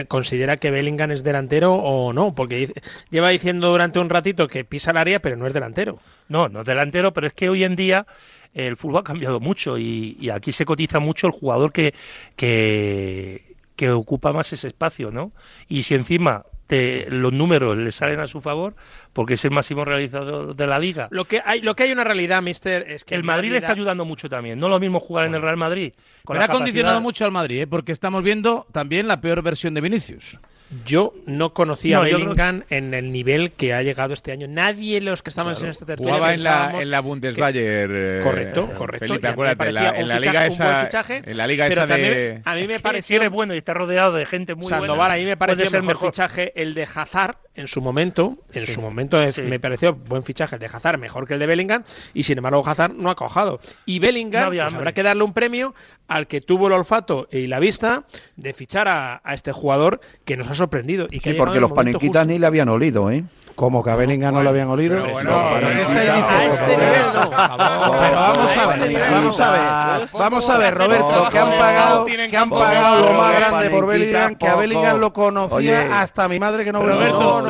considera 0.07 0.55
que 0.55 0.71
Bellingham 0.71 1.11
es 1.11 1.23
delantero 1.23 1.73
o 1.73 2.13
no, 2.13 2.33
porque 2.33 2.55
dice- 2.55 2.73
lleva 3.09 3.29
diciendo 3.29 3.69
durante 3.69 3.99
un 3.99 4.09
ratito 4.09 4.47
que 4.47 4.63
pisa 4.63 4.91
el 4.91 4.97
área, 4.97 5.19
pero 5.19 5.35
no 5.35 5.45
es 5.45 5.53
delantero. 5.53 5.99
No, 6.29 6.47
no 6.47 6.61
es 6.61 6.65
delantero, 6.65 7.11
pero 7.13 7.27
es 7.27 7.33
que 7.33 7.49
hoy 7.49 7.65
en 7.65 7.75
día 7.75 8.05
el 8.53 8.77
fútbol 8.77 9.01
ha 9.01 9.03
cambiado 9.03 9.39
mucho 9.39 9.77
y, 9.77 10.17
y 10.19 10.29
aquí 10.29 10.51
se 10.51 10.65
cotiza 10.65 10.99
mucho 10.99 11.27
el 11.27 11.33
jugador 11.33 11.71
que, 11.71 11.93
que, 12.35 13.55
que 13.75 13.89
ocupa 13.91 14.31
más 14.33 14.51
ese 14.53 14.67
espacio, 14.67 15.11
¿no? 15.11 15.31
Y 15.67 15.83
si 15.83 15.95
encima 15.95 16.45
te- 16.67 17.07
los 17.09 17.33
números 17.33 17.75
le 17.77 17.91
salen 17.91 18.19
a 18.19 18.27
su 18.27 18.39
favor, 18.41 18.75
porque 19.11 19.33
es 19.35 19.45
el 19.45 19.51
máximo 19.51 19.83
realizador 19.85 20.55
de 20.55 20.67
la 20.67 20.79
liga. 20.79 21.07
Lo 21.11 21.25
que 21.25 21.41
hay, 21.45 21.61
lo 21.61 21.75
que 21.75 21.83
hay 21.83 21.91
una 21.91 22.03
realidad, 22.03 22.41
mister, 22.41 22.83
es 22.87 23.03
que 23.03 23.15
el 23.15 23.23
Madrid 23.23 23.51
le 23.51 23.57
está 23.57 23.73
ayudando 23.73 24.05
mucho 24.05 24.29
también. 24.29 24.59
No 24.59 24.69
lo 24.69 24.79
mismo 24.79 24.99
jugar 24.99 25.25
en 25.25 25.35
el 25.35 25.41
Real 25.41 25.57
Madrid. 25.57 25.93
Con 26.23 26.35
Pero 26.35 26.39
la 26.39 26.45
ha 26.45 26.55
condicionado 26.55 27.01
mucho 27.01 27.25
al 27.25 27.31
Madrid, 27.31 27.61
¿eh? 27.61 27.67
porque 27.67 27.91
estamos 27.91 28.23
viendo 28.23 28.65
también 28.71 29.07
la 29.07 29.19
peor 29.19 29.41
versión 29.41 29.73
de 29.73 29.81
Vinicius. 29.81 30.37
Yo 30.85 31.13
no 31.25 31.53
conocía 31.53 31.97
a 31.97 32.01
Bellingham 32.01 32.63
en 32.69 32.93
el 32.93 33.11
nivel 33.11 33.51
que 33.51 33.73
ha 33.73 33.81
llegado 33.83 34.13
este 34.13 34.31
año. 34.31 34.47
Nadie 34.47 35.01
los 35.01 35.21
que 35.21 35.29
estaban 35.29 35.55
en 35.55 35.67
esta 35.67 35.85
tertulia 35.85 36.13
jugaba 36.13 36.33
en 36.33 36.43
la, 36.43 36.81
en 36.81 36.91
la 36.91 37.01
correcto, 37.01 38.69
eh, 38.71 38.73
correcto. 38.77 39.07
Felipe, 39.07 39.27
acuérdate, 39.27 39.71
la, 39.71 39.89
en, 39.91 40.07
la 40.07 40.19
liga 40.19 40.47
esa, 40.47 40.83
fichaje, 40.83 41.21
en 41.25 41.37
la 41.37 41.47
liga 41.47 41.67
esa 41.67 41.85
de... 41.85 42.41
a 42.45 42.55
mí 42.55 42.67
me 42.67 42.79
pareció 42.79 43.29
bueno 43.29 43.53
y 43.53 43.57
está 43.57 43.73
rodeado 43.73 44.13
de 44.13 44.25
gente 44.25 44.55
muy 44.55 44.65
Sandoval, 44.65 44.97
buena. 44.97 45.13
a 45.13 45.17
mí 45.17 45.25
me 45.25 45.37
pareció 45.37 45.69
ser 45.69 45.81
mejor, 45.81 45.95
mejor, 45.95 46.11
fichaje 46.11 46.61
el 46.61 46.73
de 46.73 46.83
Hazard 46.83 47.37
en 47.55 47.67
su 47.67 47.81
momento, 47.81 48.39
en 48.53 48.65
su 48.65 48.81
momento 48.81 49.21
me 49.43 49.59
pareció 49.59 49.93
buen 49.93 50.23
fichaje 50.23 50.55
el 50.55 50.59
de 50.59 50.65
Hazard, 50.65 50.97
mejor 50.97 51.27
que 51.27 51.35
el 51.35 51.39
de 51.39 51.45
Bellingham 51.45 51.83
y 52.13 52.23
sin 52.23 52.37
embargo 52.37 52.63
Hazard 52.65 52.93
no 52.93 53.11
ha 53.11 53.15
cojado. 53.15 53.59
Y 53.85 53.99
Bellingham 53.99 54.47
pues 54.47 54.73
habrá 54.73 54.91
que 54.93 55.03
darle 55.03 55.23
un 55.23 55.33
premio 55.33 55.75
al 56.07 56.27
que 56.27 56.41
tuvo 56.41 56.67
el 56.67 56.73
olfato 56.73 57.27
y 57.31 57.47
la 57.47 57.59
vista 57.59 58.05
de 58.35 58.53
fichar 58.53 58.87
a, 58.87 59.21
este 59.33 59.51
jugador 59.51 59.99
que 60.25 60.35
nos 60.35 60.49
ha 60.49 60.55
sorprendido. 60.63 61.07
Y 61.11 61.19
porque 61.33 61.59
los 61.59 61.71
panenquitas 61.71 62.25
ni 62.25 62.39
le 62.39 62.47
habían 62.47 62.69
olido, 62.69 63.11
¿eh? 63.11 63.23
Como 63.55 63.83
que 63.83 63.91
a 63.91 63.95
Bellingham 63.95 64.33
no, 64.33 64.41
lo 64.41 64.49
habían 64.49 64.67
olido. 64.67 65.03
Pero 65.03 65.35
A 65.35 65.59
este 65.59 65.93
nivel. 65.93 66.49
Este 66.49 66.75
pero 66.75 68.15
vamos 68.15 68.57
a 68.57 68.65
ver, 68.65 69.11
vamos 69.11 69.39
a 69.39 69.51
ver. 69.51 70.07
Vamos 70.13 70.49
a 70.49 70.57
ver, 70.57 70.73
Roberto, 70.73 71.29
que 71.31 71.39
han 71.39 71.49
pagado, 71.59 72.05
que 72.05 72.37
han 72.37 72.49
pagado 72.49 73.11
lo 73.11 73.13
más 73.13 73.35
grande 73.35 73.69
por 73.69 73.85
Bellingham, 73.85 74.35
que 74.35 74.47
a 74.47 74.55
Bellingham 74.55 74.99
lo 74.99 75.13
conocía 75.13 76.01
hasta 76.01 76.27
mi 76.27 76.39
madre 76.39 76.65
que 76.65 76.71
no 76.71 76.83
veo. 76.83 76.95
Roberto, 76.95 77.43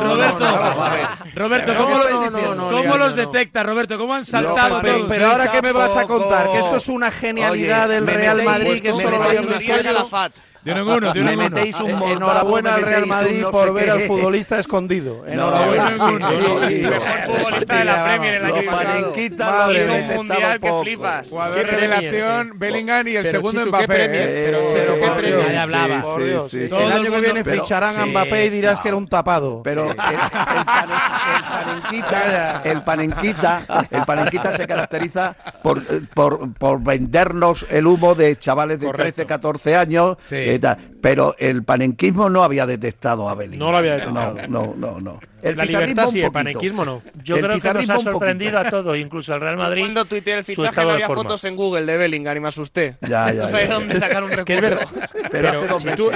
Roberto, 1.34 1.74
Roberto, 1.74 2.70
¿cómo 2.70 2.96
los 2.98 3.16
detecta, 3.16 3.62
Roberto? 3.62 3.96
¿Cómo 3.96 4.14
han 4.14 4.26
saltado 4.26 4.82
Pero 5.08 5.30
ahora, 5.30 5.50
¿qué 5.50 5.62
me 5.62 5.72
vas 5.72 5.96
a 5.96 6.06
contar? 6.06 6.50
Que 6.50 6.58
esto 6.58 6.76
es 6.76 6.88
una 6.88 7.10
genialidad 7.10 7.88
del 7.88 8.06
Real 8.06 8.42
Madrid, 8.44 8.82
que 8.82 8.92
solo 8.92 9.18
lo 9.18 9.24
habían 9.24 9.46
descubierto. 9.46 10.10
De 10.64 10.72
uno 10.72 10.80
en 10.80 10.88
uno, 10.88 11.12
de 11.12 11.20
en 11.20 11.28
uno. 11.28 11.36
Metéis 11.36 11.78
un 11.80 11.90
eh, 11.90 11.94
mortado, 11.94 12.16
Enhorabuena 12.16 12.74
al 12.76 12.82
Real 12.82 13.06
Madrid 13.06 13.42
no 13.42 13.50
por 13.50 13.74
ver 13.74 13.84
qué. 13.84 13.90
al 13.90 14.00
futbolista 14.02 14.58
escondido. 14.58 15.24
Enhorabuena. 15.26 15.90
No, 15.90 16.18
no, 16.18 16.30
el 16.62 16.82
mejor 16.82 17.02
futbolista 17.26 17.76
de 17.76 17.84
la 17.84 18.04
Premier 18.04 18.34
el 18.34 18.44
año 18.44 18.70
pasado. 18.70 19.14
Madre 19.38 19.90
un 19.90 20.16
mundial 20.16 20.60
que 20.60 20.72
flipas. 20.82 21.28
Jugador 21.28 21.66
revelación, 21.66 22.52
Bellingham 22.56 23.08
y 23.08 23.16
el 23.16 23.30
segundo 23.30 23.66
Mbappé. 23.66 24.04
Eh, 24.04 24.68
pero 24.72 24.94
qué 25.00 25.08
premio. 25.20 25.60
hablaba. 25.60 26.02
El 26.52 26.92
año 26.92 27.10
que 27.10 27.20
viene 27.20 27.44
ficharán 27.44 27.98
a 27.98 28.06
Mbappé 28.06 28.46
y 28.46 28.50
dirás 28.50 28.80
que 28.80 28.88
era 28.88 28.96
un 28.96 29.06
tapado. 29.06 29.62
Pero 29.62 29.90
el 29.90 29.96
panenquita, 31.84 32.62
el 32.64 32.82
panenquita, 32.82 33.86
el 33.90 34.04
panenquita 34.04 34.56
se 34.56 34.66
caracteriza 34.66 35.36
eh, 35.64 36.00
por 36.14 36.82
vendernos 36.82 37.66
el 37.68 37.86
humo 37.86 38.14
de 38.14 38.38
chavales 38.38 38.80
de 38.80 38.90
13, 38.90 39.26
14 39.26 39.76
años. 39.76 40.16
Pero 41.00 41.34
el 41.38 41.64
panenquismo 41.64 42.28
no 42.30 42.42
había 42.42 42.66
detectado 42.66 43.28
a 43.28 43.34
Belín. 43.34 43.58
No 43.58 43.70
lo 43.70 43.78
había 43.78 43.94
detectado. 43.94 44.34
No, 44.48 44.74
no, 44.76 44.76
no. 44.76 45.00
no. 45.00 45.20
La 45.44 45.64
libertad 45.64 46.06
sí, 46.06 46.22
el 46.22 46.32
panequismo 46.32 46.84
no. 46.84 47.02
Yo 47.22 47.36
el 47.36 47.42
creo 47.42 47.60
que 47.60 47.74
nos 47.74 47.90
ha 47.90 47.98
sorprendido 47.98 48.58
a 48.58 48.70
todos, 48.70 48.96
incluso 48.96 49.34
al 49.34 49.40
Real 49.40 49.56
Madrid. 49.56 49.82
Cuando 49.82 50.04
tuiteé 50.06 50.38
el 50.38 50.44
fichaje 50.44 50.82
no 50.82 50.90
había 50.90 51.08
fotos 51.08 51.44
en 51.44 51.56
Google 51.56 51.84
de 51.84 51.96
Bellingham 51.96 52.36
y 52.36 52.40
me 52.40 52.48
asusté. 52.48 52.96
Ya, 53.02 53.32
ya, 53.32 53.32
no 53.42 53.48
sé 53.48 53.66
dónde 53.66 53.98
sacar 53.98 54.24
un 54.24 54.32
es 54.32 54.42
que 54.42 54.54
es 54.54 54.60
verdad. 54.60 54.88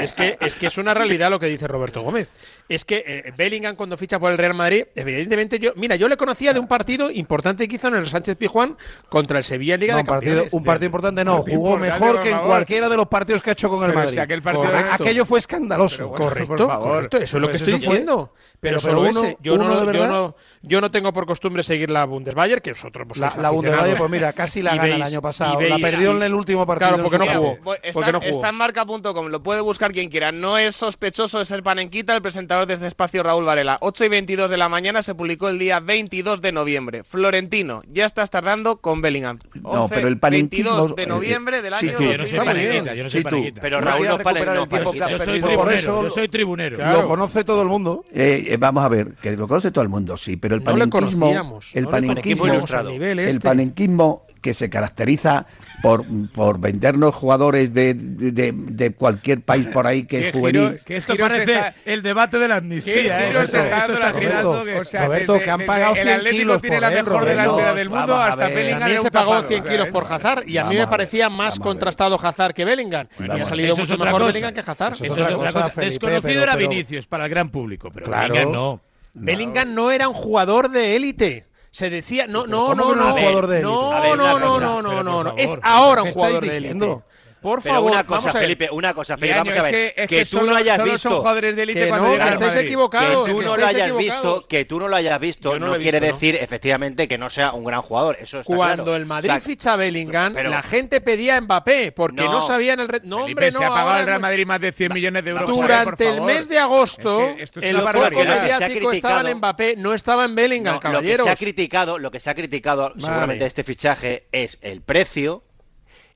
Es, 0.01 0.13
que, 0.13 0.39
es 0.41 0.55
que 0.55 0.67
es 0.67 0.79
una 0.79 0.95
realidad 0.95 1.31
lo 1.31 1.39
que 1.39 1.47
dice 1.47 1.67
Roberto 1.67 2.03
Gómez. 2.03 2.33
Es 2.69 2.85
que 2.85 3.05
eh, 3.07 3.33
Bellingham 3.37 3.77
cuando 3.77 3.97
ficha 3.97 4.19
por 4.19 4.33
el 4.33 4.39
Real 4.39 4.55
Madrid, 4.55 4.85
evidentemente 4.95 5.59
yo... 5.59 5.73
Mira, 5.77 5.97
yo 5.97 6.09
le 6.09 6.17
conocía 6.17 6.53
de 6.53 6.61
un 6.61 6.69
partido 6.69 7.11
importante 7.11 7.69
que 7.69 7.77
hizo 7.77 7.89
en 7.89 7.97
el 7.97 8.09
Sánchez 8.09 8.37
Pijuán 8.37 8.77
contra 9.09 9.39
el 9.39 9.45
Sevilla 9.45 9.75
en 9.75 9.81
Liga 9.81 9.93
no, 9.95 9.99
de 9.99 10.05
Campeones. 10.05 10.43
Partido, 10.43 10.59
un 10.59 10.65
partido 10.65 10.87
importante 10.87 11.25
no, 11.25 11.43
jugó 11.43 11.77
mejor 11.77 12.21
que 12.21 12.31
en 12.31 12.39
cualquiera 12.39 12.89
de 12.89 12.97
los 12.97 13.09
partidos 13.09 13.43
que 13.43 13.51
ha 13.51 13.53
hecho 13.53 13.69
con 13.69 13.85
el 13.85 13.95
Madrid. 13.95 14.19
Aquel 14.19 14.43
partido 14.43 14.69
Aquello 14.93 15.25
fue 15.25 15.39
escandaloso. 15.39 16.11
Correcto, 16.13 16.69
correcto, 16.69 17.17
eso 17.19 17.37
es 17.37 17.41
lo 17.41 17.49
que 17.49 17.59
pues 17.59 17.63
estoy 17.63 17.79
diciendo. 17.79 18.33
Pero 18.61 18.81
solo 18.81 19.03
uno 19.03 19.18
sé. 19.21 19.37
Yo, 19.41 19.55
uno 19.55 19.65
no, 19.65 19.93
yo, 19.93 20.07
no, 20.07 20.37
yo, 20.63 20.81
no, 20.81 20.91
tengo 20.91 21.13
por 21.13 21.27
costumbre 21.27 21.63
seguir 21.63 21.91
la 21.91 22.05
Bundesbayer, 22.05 22.63
que 22.63 22.73
vosotros 22.73 23.07
pues, 23.09 23.21
La, 23.21 23.35
la 23.41 23.51
Bundesbayer, 23.51 23.91
pues, 23.91 24.01
pues 24.01 24.11
mira, 24.11 24.33
casi 24.33 24.63
la 24.63 24.71
gana 24.71 24.83
veis, 24.83 24.95
el 24.97 25.03
año 25.03 25.23
pasado. 25.23 25.59
Veis, 25.59 25.71
la 25.71 25.79
perdió 25.79 26.11
en 26.13 26.23
el 26.23 26.35
último 26.35 26.67
partido. 26.67 26.89
Claro, 26.89 27.03
porque 27.03 27.19
no 27.19 27.27
jugó. 27.27 27.75
Está, 27.75 27.93
porque 27.93 28.13
no 28.13 28.21
jugó. 28.21 28.31
está 28.31 28.49
en 28.49 28.55
marca.com, 28.55 29.27
lo 29.29 29.43
puede 29.43 29.61
buscar 29.61 29.93
quien 29.93 30.11
quiera. 30.11 30.33
No 30.33 30.59
es 30.59 30.77
sospechoso 30.77 31.39
de 31.39 31.45
ser 31.45 31.63
panenquita 31.63 32.15
el 32.15 32.23
presentador 32.23 32.67
de 32.67 32.75
este 32.75 32.87
espacio, 32.87 33.23
Raúl 33.23 33.45
Varela. 33.45 33.79
8 33.81 34.05
y 34.05 34.09
22 34.09 34.51
de 34.51 34.57
la 34.57 34.69
mañana 34.69 35.03
se 35.03 35.15
publicó 35.15 35.49
el 35.49 35.59
día 35.59 35.81
22 35.81 36.41
de 36.41 36.53
noviembre. 36.53 37.05
Florentino, 37.05 37.83
ya 37.87 38.05
estás 38.05 38.31
tardando 38.31 38.77
con 38.77 39.01
Bellingham. 39.01 39.39
11, 39.63 39.79
no, 39.79 39.89
pero 39.89 40.09
el 40.09 40.19
panenquismo... 40.19 40.71
22 40.71 40.97
de 40.97 41.07
noviembre 41.07 41.63
del 41.63 41.75
año... 41.75 41.99
Sí, 41.99 42.05
yo 42.05 42.19
no 42.19 42.27
soy 42.27 42.39
panenquita, 42.39 42.95
yo 42.95 43.03
no 43.03 43.11
soy 43.11 43.23
panenquita. 43.23 43.61
Pero 43.61 43.81
Raúl 43.81 44.07
no 44.07 44.19
para 44.19 44.63
el 44.63 44.69
tiempo 44.69 44.93
que 44.93 45.03
ha 45.03 45.19
perdido. 45.19 46.03
Yo 46.03 46.11
soy 46.11 46.29
tribunero. 46.29 46.79
Lo 46.93 47.07
conoce 47.07 47.45
todo 47.45 47.63
el 47.63 47.69
mundo. 47.69 48.05
Eh, 48.13 48.47
eh, 48.49 48.57
vamos 48.59 48.85
a 48.85 48.89
ver, 48.89 49.08
que 49.21 49.37
lo 49.37 49.49
conoce 49.49 49.71
todo 49.71 49.83
el 49.83 49.89
mundo, 49.89 50.17
sí, 50.17 50.37
pero 50.37 50.55
el 50.55 50.63
panenquismo, 50.63 51.33
no 51.33 51.61
el, 51.75 51.85
no 51.85 51.91
panenquismo 51.91 52.47
el, 52.47 53.03
el 53.03 53.19
este. 53.19 53.41
panenquismo 53.41 54.27
que 54.41 54.55
se 54.55 54.71
caracteriza 54.71 55.47
por, 55.83 56.05
por 56.33 56.59
vendernos 56.59 57.15
jugadores 57.15 57.73
de, 57.73 57.95
de, 57.95 58.53
de 58.53 58.93
cualquier 58.93 59.43
país 59.43 59.69
por 59.69 59.87
ahí 59.87 60.07
que 60.07 60.29
es 60.29 60.35
juvenil. 60.35 60.81
que 60.85 60.97
esto 60.97 61.17
parece 61.17 61.43
está... 61.43 61.75
el 61.85 62.03
debate 62.03 62.39
de 62.39 62.49
la 62.49 62.57
amnistía. 62.57 63.29
¿eh? 63.29 63.33
Roberto, 63.33 65.39
que, 65.39 65.51
han 65.51 65.67
pagado 65.67 65.95
100 65.95 66.09
El 66.09 66.15
Atlético 66.15 66.41
kilos 66.41 66.63
tiene 66.63 66.81
por 66.81 66.83
la 66.83 66.91
mejor 66.91 67.25
delantera 67.25 67.75
del 67.75 67.91
mundo 67.91 68.17
hasta 68.17 68.49
Bellingham. 68.49 68.99
Se 68.99 69.11
pagó 69.11 69.43
100 69.43 69.65
kilos 69.65 69.89
por 69.89 70.13
Hazard 70.13 70.49
y 70.49 70.59
a 70.59 70.65
mí 70.65 70.77
me 70.77 70.87
parecía 70.87 71.29
más 71.29 71.59
contrastado 71.59 72.19
Hazard 72.21 72.55
que 72.55 72.65
Bellingham. 72.65 73.07
Y 73.19 73.41
ha 73.41 73.47
salido 73.47 73.77
mucho 73.77 73.99
mejor. 73.99 74.27
Bellingham 74.27 74.55
que 74.55 74.61
Hazard. 74.61 74.99
Desconocido 74.99 76.43
era 76.43 76.57
Vinicius 76.57 77.07
para 77.07 77.25
el 77.25 77.31
gran 77.31 77.51
público, 77.51 77.91
pero. 77.93 78.11
Bellingham 78.11 78.51
no. 78.51 78.81
Bellingham 79.19 79.75
no 79.75 79.91
era 79.91 80.09
un 80.09 80.15
jugador 80.15 80.71
de 80.71 80.97
élite. 80.97 81.47
Se 81.71 81.91
decía, 81.91 82.27
no, 82.27 82.47
no, 82.47 82.75
no, 82.75 82.95
no, 82.95 83.05
no, 83.05 84.17
no, 84.17 84.39
no, 84.39 84.83
no, 84.83 85.03
no, 85.03 85.25
no, 85.25 85.35
es 85.37 85.57
ahora 85.63 86.03
un 86.03 86.13
jugador 86.13 86.45
de 86.45 86.57
élite 86.57 87.03
por 87.49 87.63
Pero. 87.63 87.83
Una 87.83 88.05
cosa, 88.05 88.21
vamos 88.21 88.33
Felipe, 88.33 88.69
una 88.71 88.95
cosa, 88.95 89.17
Felipe, 89.17 89.39
a 89.59 89.63
ver. 89.63 89.75
Es 89.75 89.95
que, 89.95 90.03
es 90.03 90.09
que, 90.09 90.17
que, 90.17 90.25
tú 90.25 90.39
solo, 90.39 90.53
no 90.53 90.57
hayas 90.57 90.83
visto. 90.83 90.99
Son 90.99 91.19
jugadores 91.19 91.57
de 91.57 91.67
que 91.67 91.91
no, 91.91 92.13
que 92.13 92.29
estáis 92.29 92.57
equivocados. 92.57 93.27
Que 93.27 93.33
tú 93.33 93.43
no 93.43 93.57
lo 93.57 93.67
hayas 93.67 93.97
visto, 93.97 94.47
que 94.47 94.65
tú 94.65 94.81
no 94.81 94.89
lo 94.89 94.97
hayas 94.97 95.21
visto, 95.21 95.59
no, 95.59 95.69
no, 95.69 95.79
quiere 95.79 96.01
decir, 96.01 96.35
¿no? 96.35 96.41
efectivamente, 96.41 97.09
que 97.09 97.19
no 97.19 97.31
sea 97.31 97.53
un 97.53 97.65
gran 97.65 97.83
jugador. 97.83 98.19
Eso 98.21 98.41
está 98.41 98.55
Cuando 98.55 98.85
claro. 98.85 98.97
el 98.97 99.07
Madrid 99.07 99.31
o 99.31 99.33
sea, 99.33 99.41
ficha 99.41 99.73
a 99.73 99.77
Bellingham, 99.77 100.35
pero, 100.35 100.51
la 100.51 100.63
gente 100.63 101.01
pedía 101.01 101.37
a 101.37 101.41
Mbappé, 101.41 101.93
porque 101.93 102.25
no, 102.25 102.43
sabían 102.43 102.81
el. 102.81 102.89
Re... 102.89 103.01
No, 103.05 103.23
Felipe, 103.23 103.31
hombre, 103.33 103.53
no. 103.53 103.59
Se 103.61 103.65
ha 103.65 103.69
pagado 103.69 104.01
el 104.01 104.07
Real 104.07 104.21
Madrid 104.21 104.47
más 104.47 104.61
de 104.61 104.73
100 104.73 104.93
millones 104.93 105.25
de 105.25 105.31
euros. 105.31 105.49
Durante 105.49 106.09
el 106.09 106.21
mes 106.21 106.49
de 106.49 106.59
agosto, 106.59 107.35
el 107.61 107.81
foco 107.81 108.25
mediático 108.25 108.93
estaba 108.93 109.29
en 109.29 109.39
Mbappé, 109.39 109.77
no 109.77 109.95
estaba 109.95 110.25
en 110.25 110.35
Bellingham, 110.35 110.79
caballeros. 110.79 111.19
Lo 111.19 112.11
que 112.11 112.21
se 112.21 112.31
ha 112.31 112.35
criticado, 112.35 112.93
seguramente, 112.99 113.47
este 113.47 113.65
fichaje 113.65 114.27
es 114.33 114.59
el 114.61 114.83
precio 114.83 115.43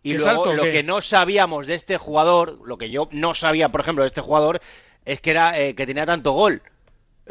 y 0.02 0.14
luego 0.14 0.52
lo 0.52 0.64
que 0.64 0.82
no 0.82 1.00
sabíamos 1.00 1.66
de 1.66 1.74
este 1.74 1.96
jugador, 1.96 2.58
lo 2.64 2.76
que 2.76 2.90
yo 2.90 3.08
no 3.12 3.34
sabía, 3.34 3.70
por 3.70 3.80
ejemplo, 3.80 4.02
de 4.04 4.08
este 4.08 4.20
jugador, 4.20 4.60
es 5.04 5.20
que 5.20 5.30
era 5.30 5.58
eh, 5.60 5.74
que 5.74 5.86
tenía 5.86 6.06
tanto 6.06 6.32
gol. 6.32 6.62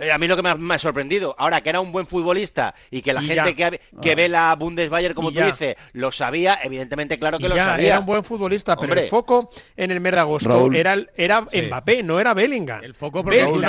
Eh, 0.02 0.12
a 0.12 0.18
mí 0.18 0.28
lo 0.28 0.36
que 0.36 0.42
me 0.42 0.74
ha, 0.74 0.80
sorprendido, 0.80 1.36
ahora 1.38 1.62
que 1.62 1.70
era 1.70 1.80
un 1.80 1.92
buen 1.92 2.08
futbolista 2.08 2.74
y 2.90 3.04
que 3.04 3.14
la 3.14 3.22
gente 3.22 3.54
que, 3.54 3.80
que 4.02 4.12
ah. 4.12 4.16
ve 4.16 4.28
la 4.28 4.56
Bundesbayer, 4.56 5.14
como 5.14 5.30
y 5.30 5.36
tú 5.36 5.44
dices, 5.44 5.76
lo 5.94 6.12
sabía, 6.12 6.60
evidentemente, 6.64 7.20
claro 7.20 7.38
que 7.38 7.46
y 7.46 7.50
lo 7.50 7.56
ya, 7.56 7.66
sabía. 7.66 7.88
Era 7.88 8.00
un 8.00 8.08
buen 8.08 8.24
futbolista, 8.24 8.76
pero 8.76 8.94
el 8.94 9.08
foco 9.10 9.50
en 9.78 9.92
el 9.92 10.00
mes 10.00 10.14
de 10.14 10.20
agosto 10.20 10.50
Raúl. 10.50 10.76
era, 10.76 10.96
era. 11.16 11.42
Mbappé, 11.42 12.02
no 12.02 12.20
era 12.20 12.34
Bellingham. 12.34 12.84
El 12.84 12.96
foco 12.96 13.22
porque, 13.22 13.44
Raúl, 13.44 13.62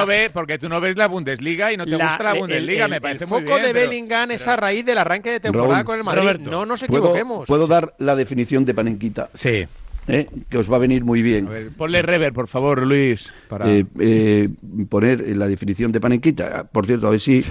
tú 0.59 0.69
no 0.71 0.81
ves, 0.81 0.97
la 0.97 1.07
Bundesliga 1.07 1.71
y 1.71 1.77
no 1.77 1.85
te 1.85 1.97
gusta 1.97 2.23
la 2.23 2.35
eh, 2.35 2.39
Bundesliga, 2.41 2.87
el, 2.87 2.93
el, 2.93 2.97
me 2.97 3.01
parece 3.03 3.25
El 3.25 3.31
foco 3.31 3.59
de 3.59 3.73
Bellingham 3.75 4.31
es 4.31 4.49
a 4.49 4.57
raíz 4.57 4.87
del 4.87 4.97
arranque 4.97 5.33
de 5.33 5.41
temporada 5.41 5.85
con 5.85 5.99
el 5.99 6.05
Madrid. 6.05 6.41
No 6.41 6.65
nos 6.65 6.83
equivoquemos. 6.83 7.47
¿puedo, 7.47 7.67
¿Puedo 7.67 7.67
dar 7.67 7.93
la 7.99 8.17
definición 8.17 8.65
de 8.65 8.73
Panenquita? 8.73 9.29
Sí 9.35 9.67
eh, 10.09 10.27
que 10.49 10.59
os 10.59 10.71
va 10.71 10.77
a 10.77 10.81
venir 10.81 11.05
muy 11.05 11.23
bien. 11.23 11.47
A 11.47 11.51
ver, 11.51 11.71
ponle 11.71 12.03
rever, 12.03 12.33
por 12.33 12.49
favor, 12.49 12.87
Luis. 12.87 13.33
Para... 13.49 13.71
Eh, 13.71 13.87
eh, 14.01 14.49
poner 14.89 15.37
la 15.37 15.47
definición 15.47 15.93
de 15.93 16.01
panenquita. 16.01 16.61
Ah, 16.61 16.65
por 16.65 16.87
cierto, 16.87 17.07
a 17.07 17.11
ver 17.11 17.21
si 17.21 17.45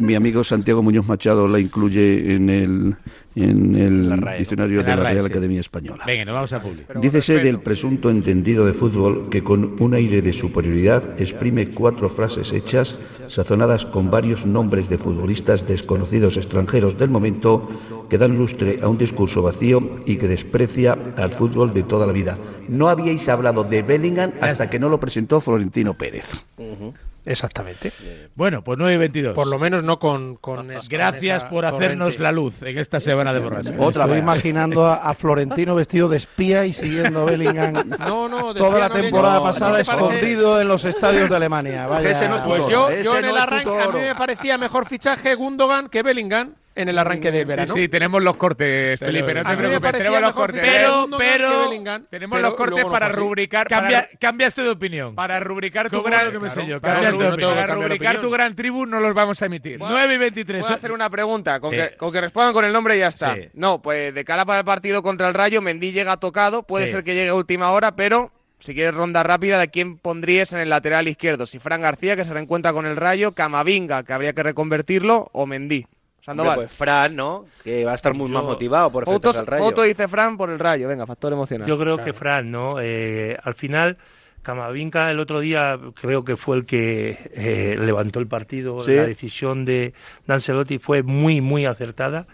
mi 0.00 0.14
amigo 0.14 0.44
Santiago 0.44 0.82
Muñoz 0.82 1.06
Machado 1.06 1.48
la 1.48 1.58
incluye 1.58 2.34
en 2.34 2.48
el, 2.48 2.96
en 3.42 3.74
el 3.76 4.24
diccionario 4.38 4.82
de 4.82 4.96
la 4.96 5.10
Real 5.10 5.26
Academia 5.26 5.60
Española. 5.60 6.04
Venga, 6.06 6.24
nos 6.24 6.34
vamos 6.34 6.52
a 6.52 6.62
publicar. 6.62 7.00
Dícese 7.00 7.38
del 7.38 7.60
presunto 7.60 8.10
entendido 8.10 8.66
de 8.66 8.72
fútbol 8.72 9.28
que 9.30 9.42
con 9.42 9.80
un 9.80 9.94
aire 9.94 10.22
de 10.22 10.32
superioridad 10.32 11.20
exprime 11.20 11.68
cuatro 11.68 12.08
frases 12.10 12.52
hechas, 12.52 12.98
sazonadas 13.28 13.86
con 13.86 14.10
varios 14.10 14.46
nombres 14.46 14.88
de 14.88 14.98
futbolistas 14.98 15.66
desconocidos 15.66 16.36
extranjeros 16.36 16.98
del 16.98 17.10
momento, 17.10 17.68
que 18.08 18.18
dan 18.18 18.36
lustre 18.36 18.80
a 18.82 18.88
un 18.88 18.98
discurso 18.98 19.42
vacío 19.42 20.00
y 20.06 20.16
que 20.16 20.28
desprecia 20.28 20.96
al 21.16 21.30
fútbol 21.30 21.72
de 21.72 21.82
toda 21.82 22.06
la 22.06 22.12
vida. 22.12 22.38
No 22.68 22.88
habíais 22.88 23.28
hablado 23.28 23.64
de 23.64 23.82
Bellingham 23.82 24.32
hasta 24.40 24.68
que 24.68 24.78
no 24.78 24.88
lo 24.88 25.00
presentó 25.00 25.40
Florentino 25.40 25.94
Pérez. 25.94 26.46
Uh. 26.58 26.92
Exactamente. 27.24 27.92
Bueno, 28.34 28.62
pues 28.62 28.78
9 28.78 28.94
y 28.94 28.98
22. 28.98 29.34
Por 29.34 29.46
lo 29.46 29.58
menos 29.58 29.82
no 29.82 29.98
con. 29.98 30.36
con 30.36 30.68
Gracias 30.88 31.44
por 31.44 31.64
hacernos 31.64 32.18
la 32.18 32.32
luz 32.32 32.62
en 32.62 32.78
esta 32.78 33.00
semana 33.00 33.32
de 33.32 33.40
borrasca. 33.40 33.74
Otra 33.78 34.04
Estoy 34.04 34.18
imaginando 34.18 34.86
a, 34.86 34.96
a, 34.96 35.14
Florentino 35.14 35.74
vestido 35.74 36.08
de 36.08 36.16
espía 36.16 36.66
y 36.66 36.72
siguiendo 36.72 37.20
a 37.20 37.24
Bellingham 37.24 37.88
no, 37.98 38.28
no, 38.28 38.54
toda 38.54 38.78
la 38.78 38.90
temporada 38.90 39.36
no, 39.36 39.42
pasada 39.42 39.72
no 39.72 39.78
escondido 39.78 40.60
en 40.60 40.68
los 40.68 40.84
estadios 40.84 41.28
de 41.28 41.36
Alemania. 41.36 41.86
Vaya. 41.86 42.44
pues 42.44 42.66
yo, 42.68 42.90
yo 43.02 43.18
en 43.18 43.24
el 43.24 43.36
arranque 43.36 43.80
a 43.80 43.88
mí 43.88 44.00
me 44.00 44.14
parecía 44.14 44.58
mejor 44.58 44.86
fichaje 44.86 45.34
Gundogan 45.34 45.88
que 45.88 46.02
Bellingham 46.02 46.54
en 46.74 46.88
el 46.88 46.98
arranque 46.98 47.30
del 47.30 47.44
verano. 47.44 47.74
Sí, 47.74 47.82
sí, 47.82 47.88
tenemos 47.88 48.22
los 48.22 48.36
cortes, 48.36 48.98
pero, 48.98 49.12
Felipe, 49.12 49.34
no 49.34 49.44
te 49.44 49.56
preocupes, 49.56 49.92
tenemos 49.92 50.20
los 50.20 50.32
cortes. 50.32 50.60
Pero, 50.60 51.06
pero 51.18 51.70
tenemos 52.08 52.36
pero 52.36 52.48
los 52.48 52.54
cortes 52.54 52.84
para 52.84 53.08
rubricar. 53.08 53.68
Cambia, 53.68 54.02
para, 54.02 54.18
cambiaste 54.18 54.62
de 54.62 54.70
opinión. 54.70 55.14
Para 55.14 55.40
rubricar 55.40 55.90
tu 55.90 56.02
gran, 56.02 56.32
yo, 56.66 56.80
para, 56.80 57.12
para 57.12 57.66
rubricar 57.66 58.20
tu 58.20 58.30
gran 58.30 58.54
tribu 58.54 58.86
no 58.86 59.00
los 59.00 59.14
vamos 59.14 59.40
a 59.42 59.46
emitir. 59.46 59.78
9 59.78 60.14
y 60.14 60.18
23. 60.18 60.60
Puedo 60.60 60.74
hacer 60.74 60.92
una 60.92 61.10
pregunta, 61.10 61.60
con, 61.60 61.70
sí. 61.70 61.76
que, 61.76 61.96
con 61.96 62.12
que 62.12 62.20
respondan 62.20 62.52
con 62.52 62.64
el 62.64 62.72
nombre 62.72 62.96
y 62.96 63.00
ya 63.00 63.08
está. 63.08 63.34
Sí. 63.34 63.48
No, 63.54 63.82
pues 63.82 64.14
de 64.14 64.24
cara 64.24 64.44
para 64.44 64.60
el 64.60 64.64
partido 64.64 65.02
contra 65.02 65.28
el 65.28 65.34
Rayo, 65.34 65.60
Mendy 65.60 65.92
llega 65.92 66.16
tocado, 66.18 66.62
puede 66.62 66.86
sí. 66.86 66.92
ser 66.92 67.04
que 67.04 67.14
llegue 67.14 67.30
a 67.30 67.34
última 67.34 67.70
hora, 67.72 67.96
pero 67.96 68.32
si 68.60 68.74
quieres 68.74 68.94
ronda 68.94 69.22
rápida, 69.22 69.58
¿de 69.58 69.68
quién 69.68 69.98
pondrías 69.98 70.52
en 70.52 70.60
el 70.60 70.68
lateral 70.68 71.08
izquierdo? 71.08 71.46
Si 71.46 71.58
Fran 71.58 71.80
García, 71.80 72.14
que 72.14 72.24
se 72.24 72.34
reencuentra 72.34 72.72
con 72.72 72.86
el 72.86 72.96
Rayo, 72.96 73.32
Camavinga, 73.32 74.04
que 74.04 74.12
habría 74.12 74.34
que 74.34 74.42
reconvertirlo, 74.42 75.30
o 75.32 75.46
Mendy. 75.46 75.86
Sandoval. 76.30 76.52
Hombre, 76.52 76.66
pues 76.66 76.78
Fran, 76.78 77.16
¿no? 77.16 77.46
Que 77.64 77.84
va 77.84 77.92
a 77.92 77.94
estar 77.96 78.14
muy 78.14 78.28
Yo, 78.28 78.34
más 78.34 78.44
motivado 78.44 78.90
por 78.92 79.04
Fotos, 79.04 79.36
al 79.36 79.46
Rayo. 79.46 79.64
Foto 79.64 79.82
dice 79.82 80.06
Fran 80.06 80.36
por 80.36 80.50
el 80.50 80.58
Rayo. 80.58 80.88
Venga, 80.88 81.06
factor 81.06 81.32
emocional. 81.32 81.66
Yo 81.66 81.78
creo 81.78 81.96
claro. 81.96 82.04
que 82.04 82.16
Fran, 82.16 82.50
¿no? 82.50 82.76
Eh, 82.80 83.36
al 83.42 83.54
final, 83.54 83.98
Camavinga 84.42 85.10
el 85.10 85.18
otro 85.18 85.40
día 85.40 85.78
creo 86.00 86.24
que 86.24 86.36
fue 86.36 86.56
el 86.56 86.66
que 86.66 87.30
eh, 87.34 87.76
levantó 87.78 88.20
el 88.20 88.28
partido. 88.28 88.80
Sí. 88.82 88.94
La 88.94 89.06
decisión 89.06 89.64
de 89.64 89.92
Dancelotti 90.26 90.78
fue 90.78 91.02
muy, 91.02 91.40
muy 91.40 91.66
acertada. 91.66 92.26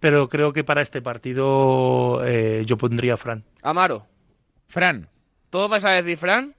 Pero 0.00 0.28
creo 0.28 0.52
que 0.52 0.62
para 0.62 0.80
este 0.82 1.02
partido 1.02 2.22
eh, 2.24 2.62
yo 2.66 2.76
pondría 2.76 3.14
a 3.14 3.16
Fran. 3.16 3.44
Amaro. 3.62 4.06
Fran. 4.68 5.08
¿Todo 5.50 5.68
vais 5.68 5.84
a 5.84 5.90
decir 5.90 6.18
Fran? 6.18 6.54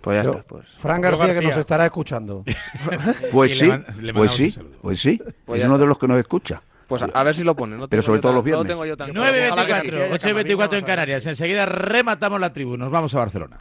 Pues 0.00 0.16
ya 0.16 0.22
Yo, 0.22 0.30
está. 0.32 0.42
Pues. 0.44 0.66
Fran 0.78 1.00
García, 1.00 1.26
García, 1.26 1.40
que 1.40 1.46
nos 1.48 1.56
estará 1.56 1.84
escuchando. 1.86 2.44
Pues 3.32 3.58
sí, 3.58 3.70
pues 4.14 4.32
sí, 4.32 4.54
pues 4.80 5.00
sí. 5.00 5.20
Pues 5.44 5.58
es 5.58 5.62
ya 5.62 5.66
uno 5.66 5.74
está. 5.76 5.78
de 5.78 5.86
los 5.86 5.98
que 5.98 6.08
nos 6.08 6.18
escucha. 6.18 6.62
Pues 6.86 7.02
a, 7.02 7.22
ver 7.22 7.34
si 7.34 7.44
lo 7.44 7.54
pone. 7.54 7.76
No 7.76 7.86
Pero 7.88 8.00
sobre 8.00 8.20
todo 8.20 8.30
tan- 8.30 8.36
los 8.36 8.44
viernes. 8.44 8.64
No 8.64 8.68
tengo 8.68 8.86
yo 8.86 8.96
tan 8.96 9.12
9 9.12 9.46
y 9.46 9.50
Ojalá 9.50 9.66
que 9.66 9.72
24, 9.72 10.06
sí. 10.06 10.12
8 10.14 10.28
y 10.28 10.32
24 10.32 10.78
en 10.78 10.84
Canarias. 10.84 11.26
Enseguida 11.26 11.66
rematamos 11.66 12.40
la 12.40 12.52
tribu. 12.52 12.76
Nos 12.78 12.90
vamos 12.90 13.12
a 13.14 13.18
Barcelona. 13.18 13.58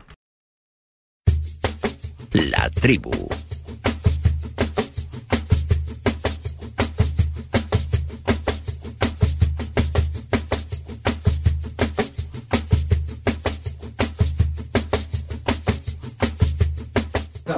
La 2.31 2.69
tribu. 2.69 3.11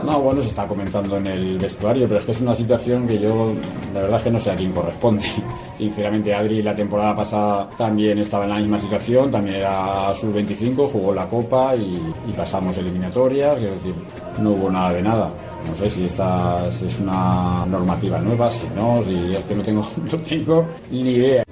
No, 0.10 0.22
bueno, 0.22 0.42
se 0.42 0.48
está 0.48 0.66
comentando 0.66 1.18
en 1.18 1.28
el 1.28 1.60
vestuario, 1.60 2.08
pero 2.08 2.20
es 2.20 2.26
que 2.26 2.32
es 2.32 2.42
una 2.42 2.56
situación 2.56 3.06
que 3.06 3.20
yo, 3.20 3.54
la 3.94 4.02
verdad 4.02 4.18
es 4.18 4.24
que 4.24 4.32
no 4.32 4.40
sé 4.40 4.50
a 4.50 4.56
quién 4.56 4.72
corresponde. 4.72 5.24
Sinceramente, 5.78 6.34
Adri 6.34 6.64
la 6.64 6.74
temporada 6.74 7.16
pasada 7.16 7.70
también 7.78 8.18
estaba 8.18 8.46
en 8.46 8.50
la 8.50 8.58
misma 8.58 8.80
situación, 8.80 9.30
también 9.30 9.58
era 9.58 10.12
sub-25, 10.16 10.92
jugó 10.92 11.14
la 11.14 11.30
Copa 11.30 11.76
y, 11.76 12.02
pasamos 12.36 12.76
eliminatorias, 12.80 13.60
quiero 13.60 13.76
decir, 13.76 13.94
no 14.42 14.52
hubo 14.52 14.72
nada 14.72 14.94
de 14.94 15.02
nada. 15.04 15.30
No 15.70 15.76
sé 15.76 15.92
si 15.92 16.06
esta 16.06 16.68
es 16.68 17.00
una 17.00 17.68
normativa 17.68 18.18
nueva, 18.20 18.50
si 18.50 18.66
no, 18.76 19.04
si 19.04 19.36
es 19.36 19.44
que 19.44 19.56
no 19.56 19.62
tengo, 19.62 19.88
no 20.12 20.18
tengo 20.18 20.66
ni 20.90 21.02
idea. 21.02 21.49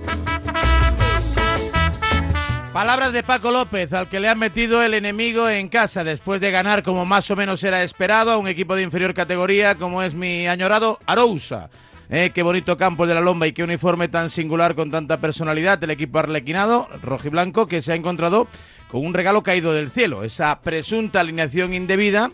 Palabras 2.78 3.11
de 3.11 3.23
Paco 3.23 3.49
López, 3.49 3.91
al 3.91 4.07
que 4.07 4.19
le 4.19 4.30
han 4.30 4.38
metido 4.38 4.84
el 4.84 4.93
enemigo 4.93 5.49
en 5.49 5.67
casa 5.67 6.03
después 6.03 6.39
de 6.39 6.51
ganar 6.51 6.84
como 6.84 7.05
más 7.05 7.32
o 7.32 7.36
menos 7.36 7.63
era 7.63 7.82
esperado 7.82 8.30
a 8.30 8.38
un 8.38 8.47
equipo 8.47 8.75
de 8.75 8.84
inferior 8.84 9.15
categoría 9.15 9.73
como 9.73 10.03
es 10.03 10.13
mi 10.13 10.47
añorado 10.47 10.99
Arousa. 11.07 11.71
Eh, 12.11 12.30
qué 12.36 12.43
bonito 12.43 12.78
campo 12.78 13.07
de 13.07 13.15
la 13.15 13.21
Lomba 13.21 13.47
y 13.47 13.53
qué 13.53 13.63
uniforme 13.63 14.09
tan 14.09 14.30
singular 14.30 14.75
con 14.75 14.91
tanta 14.91 15.17
personalidad 15.17 15.84
el 15.84 15.89
equipo 15.89 16.19
arlequinado, 16.19 16.88
rojiblanco, 17.01 17.65
que 17.65 17.82
se 17.82 17.93
ha 17.93 17.95
encontrado 17.95 18.47
con 18.91 19.03
un 19.03 19.15
regalo 19.15 19.41
caído 19.41 19.73
del 19.73 19.89
cielo, 19.89 20.23
esa 20.23 20.61
presunta 20.61 21.21
alineación 21.21 21.73
indebida 21.73 22.30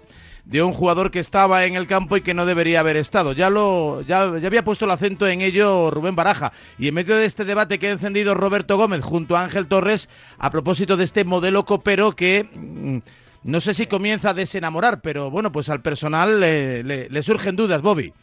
de 0.46 0.62
un 0.62 0.74
jugador 0.74 1.10
que 1.10 1.20
estaba 1.20 1.66
en 1.66 1.76
el 1.76 1.88
campo 1.88 2.18
y 2.18 2.22
que 2.22 2.34
no 2.34 2.46
debería 2.46 2.82
haber 2.82 2.98
estado. 2.98 3.32
Ya 3.32 3.50
lo 3.50 4.02
ya, 4.02 4.38
ya, 4.38 4.48
había 4.48 4.64
puesto 4.64 4.86
el 4.86 4.92
acento 4.92 5.28
en 5.28 5.42
ello 5.42 5.90
Rubén 5.90 6.16
Baraja 6.16 6.52
y 6.78 6.90
en 6.90 6.94
medio 6.94 7.16
de 7.16 7.26
este 7.26 7.46
debate 7.46 7.80
que 7.80 7.88
ha 7.88 7.92
encendido 7.92 8.34
Roberto 8.34 8.78
Gómez 8.78 9.02
junto 9.04 9.38
a 9.38 9.44
Ángel 9.44 9.68
Torres 9.68 10.10
a 10.38 10.50
propósito 10.50 10.98
de 10.98 11.06
este 11.06 11.24
modelo 11.24 11.64
copero 11.64 12.16
que 12.16 12.50
mmm, 12.54 12.98
no 13.44 13.60
sé 13.60 13.74
si 13.74 13.88
comienza 13.88 14.30
a 14.30 14.34
desenamorar, 14.34 15.02
pero 15.02 15.30
bueno, 15.30 15.52
pues 15.52 15.70
al 15.70 15.82
personal 15.82 16.40
le, 16.40 17.22
surgen 17.24 17.56
dudas, 17.56 17.82
Bobby. 17.82 18.14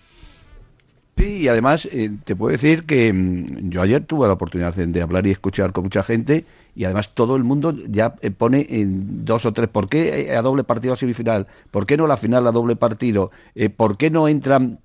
Sí, 1.17 1.43
y 1.43 1.49
además 1.49 1.87
eh, 1.93 2.11
te 2.25 2.35
puedo 2.35 2.53
decir 2.53 2.85
que 2.85 3.13
mmm, 3.13 3.71
yo 3.71 3.83
ayer 3.83 4.05
tuve 4.05 4.27
la 4.27 4.35
oportunidad 4.35 4.75
de, 4.75 5.03
hablar 5.03 5.27
y 5.27 5.31
escuchar 5.31 5.73
con 5.73 5.85
mucha 5.85 6.03
gente 6.03 6.45
y 6.75 6.85
además 6.85 7.15
todo 7.15 7.37
el 7.37 7.45
mundo 7.45 7.75
ya 7.89 8.15
eh, 8.21 8.31
pone 8.31 8.67
en 8.69 9.25
dos 9.25 9.47
o 9.47 9.53
tres, 9.53 9.69
¿por 9.69 9.89
qué 9.89 10.35
a 10.37 10.43
doble 10.43 10.65
partido 10.65 10.95
a 10.95 10.97
semifinal? 10.97 11.47
¿Por 11.71 11.87
qué 11.87 11.97
no 11.97 12.07
la 12.07 12.17
final 12.17 12.47
a 12.47 12.53
doble 12.53 12.77
partido? 12.77 13.31
Eh, 13.55 13.69
¿Por 13.69 13.97
qué 13.97 14.11
no 14.11 14.29
entran 14.29 14.81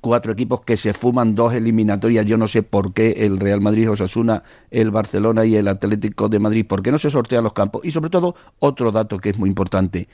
cuatro 0.00 0.32
equipos 0.32 0.60
que 0.62 0.76
se 0.76 0.92
fuman 0.92 1.34
dos 1.34 1.54
eliminatorias? 1.54 2.26
Yo 2.26 2.36
no 2.36 2.48
sé 2.48 2.62
por 2.62 2.92
qué 2.92 3.26
el 3.26 3.38
Real 3.38 3.60
Madrid, 3.60 3.90
Osasuna, 3.90 4.42
el 4.70 4.90
Barcelona 4.90 5.44
y 5.44 5.56
el 5.56 5.68
Atlético 5.68 6.28
de 6.28 6.38
Madrid, 6.38 6.66
¿por 6.66 6.82
qué 6.82 6.92
no 6.92 6.98
se 6.98 7.10
sortean 7.10 7.44
los 7.44 7.52
campos? 7.52 7.84
Y 7.84 7.90
sobre 7.90 8.10
todo, 8.10 8.34
otro 8.58 8.92
dato 8.92 9.18
que 9.18 9.30
es 9.30 9.38
muy 9.38 9.48
importante, 9.48 10.08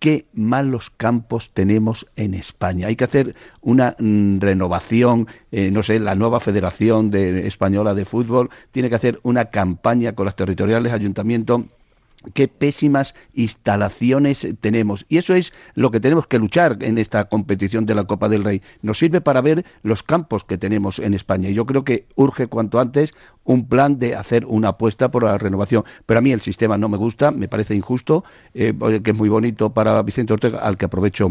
qué 0.00 0.26
malos 0.32 0.90
campos 0.90 1.50
tenemos 1.54 2.06
en 2.16 2.34
España. 2.34 2.88
Hay 2.88 2.96
que 2.96 3.04
hacer 3.04 3.36
una 3.60 3.94
mm, 3.98 4.38
renovación, 4.40 5.28
eh, 5.52 5.70
no 5.70 5.82
sé, 5.84 6.00
la 6.00 6.16
nueva 6.16 6.40
Federación 6.40 7.10
de, 7.10 7.46
Española 7.46 7.94
de 7.94 8.06
Fútbol 8.06 8.50
tiene 8.72 8.88
que 8.88 8.96
hacer 8.96 9.20
una 9.22 9.46
campaña 9.46 10.14
con 10.14 10.24
las 10.24 10.34
territoriales, 10.36 10.92
ayuntamientos 10.92 11.62
qué 12.34 12.48
pésimas 12.48 13.14
instalaciones 13.34 14.46
tenemos. 14.60 15.06
Y 15.08 15.18
eso 15.18 15.34
es 15.34 15.52
lo 15.74 15.90
que 15.90 16.00
tenemos 16.00 16.26
que 16.26 16.38
luchar 16.38 16.78
en 16.80 16.98
esta 16.98 17.28
competición 17.28 17.86
de 17.86 17.94
la 17.94 18.04
Copa 18.04 18.28
del 18.28 18.44
Rey. 18.44 18.62
Nos 18.82 18.98
sirve 18.98 19.20
para 19.20 19.40
ver 19.40 19.64
los 19.82 20.02
campos 20.02 20.44
que 20.44 20.58
tenemos 20.58 20.98
en 20.98 21.14
España. 21.14 21.48
Y 21.48 21.54
yo 21.54 21.66
creo 21.66 21.84
que 21.84 22.06
urge 22.16 22.46
cuanto 22.46 22.80
antes 22.80 23.14
un 23.44 23.68
plan 23.68 23.98
de 23.98 24.14
hacer 24.14 24.44
una 24.46 24.68
apuesta 24.68 25.10
por 25.10 25.24
la 25.24 25.38
renovación. 25.38 25.84
Pero 26.06 26.18
a 26.18 26.20
mí 26.20 26.32
el 26.32 26.40
sistema 26.40 26.76
no 26.76 26.88
me 26.88 26.98
gusta, 26.98 27.30
me 27.30 27.48
parece 27.48 27.74
injusto, 27.74 28.24
eh, 28.54 28.74
que 29.02 29.10
es 29.10 29.16
muy 29.16 29.28
bonito 29.28 29.70
para 29.70 30.02
Vicente 30.02 30.32
Ortega, 30.32 30.58
al 30.58 30.76
que 30.76 30.84
aprovecho 30.84 31.28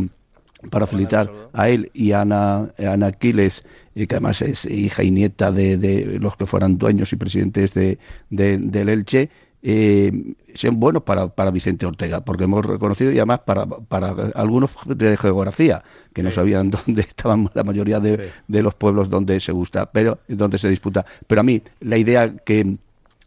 para 0.71 0.87
felicitar 0.87 1.31
a 1.53 1.69
él 1.69 1.89
y 1.93 2.11
a 2.11 2.21
Ana, 2.21 2.69
a 2.77 2.91
Ana 2.91 3.07
Aquiles, 3.07 3.63
que 3.95 4.07
además 4.09 4.41
es 4.41 4.65
hija 4.65 5.03
y 5.03 5.11
nieta 5.11 5.51
de, 5.51 5.77
de 5.77 6.19
los 6.19 6.35
que 6.35 6.45
fueran 6.45 6.77
dueños 6.77 7.13
y 7.13 7.15
presidentes 7.15 7.73
de, 7.73 7.97
de, 8.29 8.57
del 8.57 8.89
Elche, 8.89 9.29
eh, 9.61 10.11
sean 10.53 10.79
buenos 10.79 11.03
para, 11.03 11.27
para 11.27 11.51
Vicente 11.51 11.85
Ortega, 11.85 12.21
porque 12.21 12.45
hemos 12.45 12.65
reconocido 12.65 13.11
y 13.11 13.17
además 13.17 13.39
para, 13.39 13.65
para 13.65 14.09
algunos 14.35 14.71
de 14.85 15.17
geografía, 15.17 15.83
que 16.13 16.21
sí. 16.21 16.25
no 16.25 16.31
sabían 16.31 16.69
dónde 16.85 17.01
estaban 17.01 17.49
la 17.53 17.63
mayoría 17.63 17.99
de, 17.99 18.17
sí. 18.17 18.31
de, 18.47 18.63
los 18.63 18.75
pueblos 18.75 19.09
donde 19.09 19.39
se 19.39 19.51
gusta, 19.51 19.91
pero 19.91 20.19
donde 20.27 20.57
se 20.57 20.69
disputa. 20.69 21.05
Pero 21.27 21.41
a 21.41 21.43
mí, 21.43 21.61
la 21.81 21.97
idea 21.97 22.35
que 22.37 22.77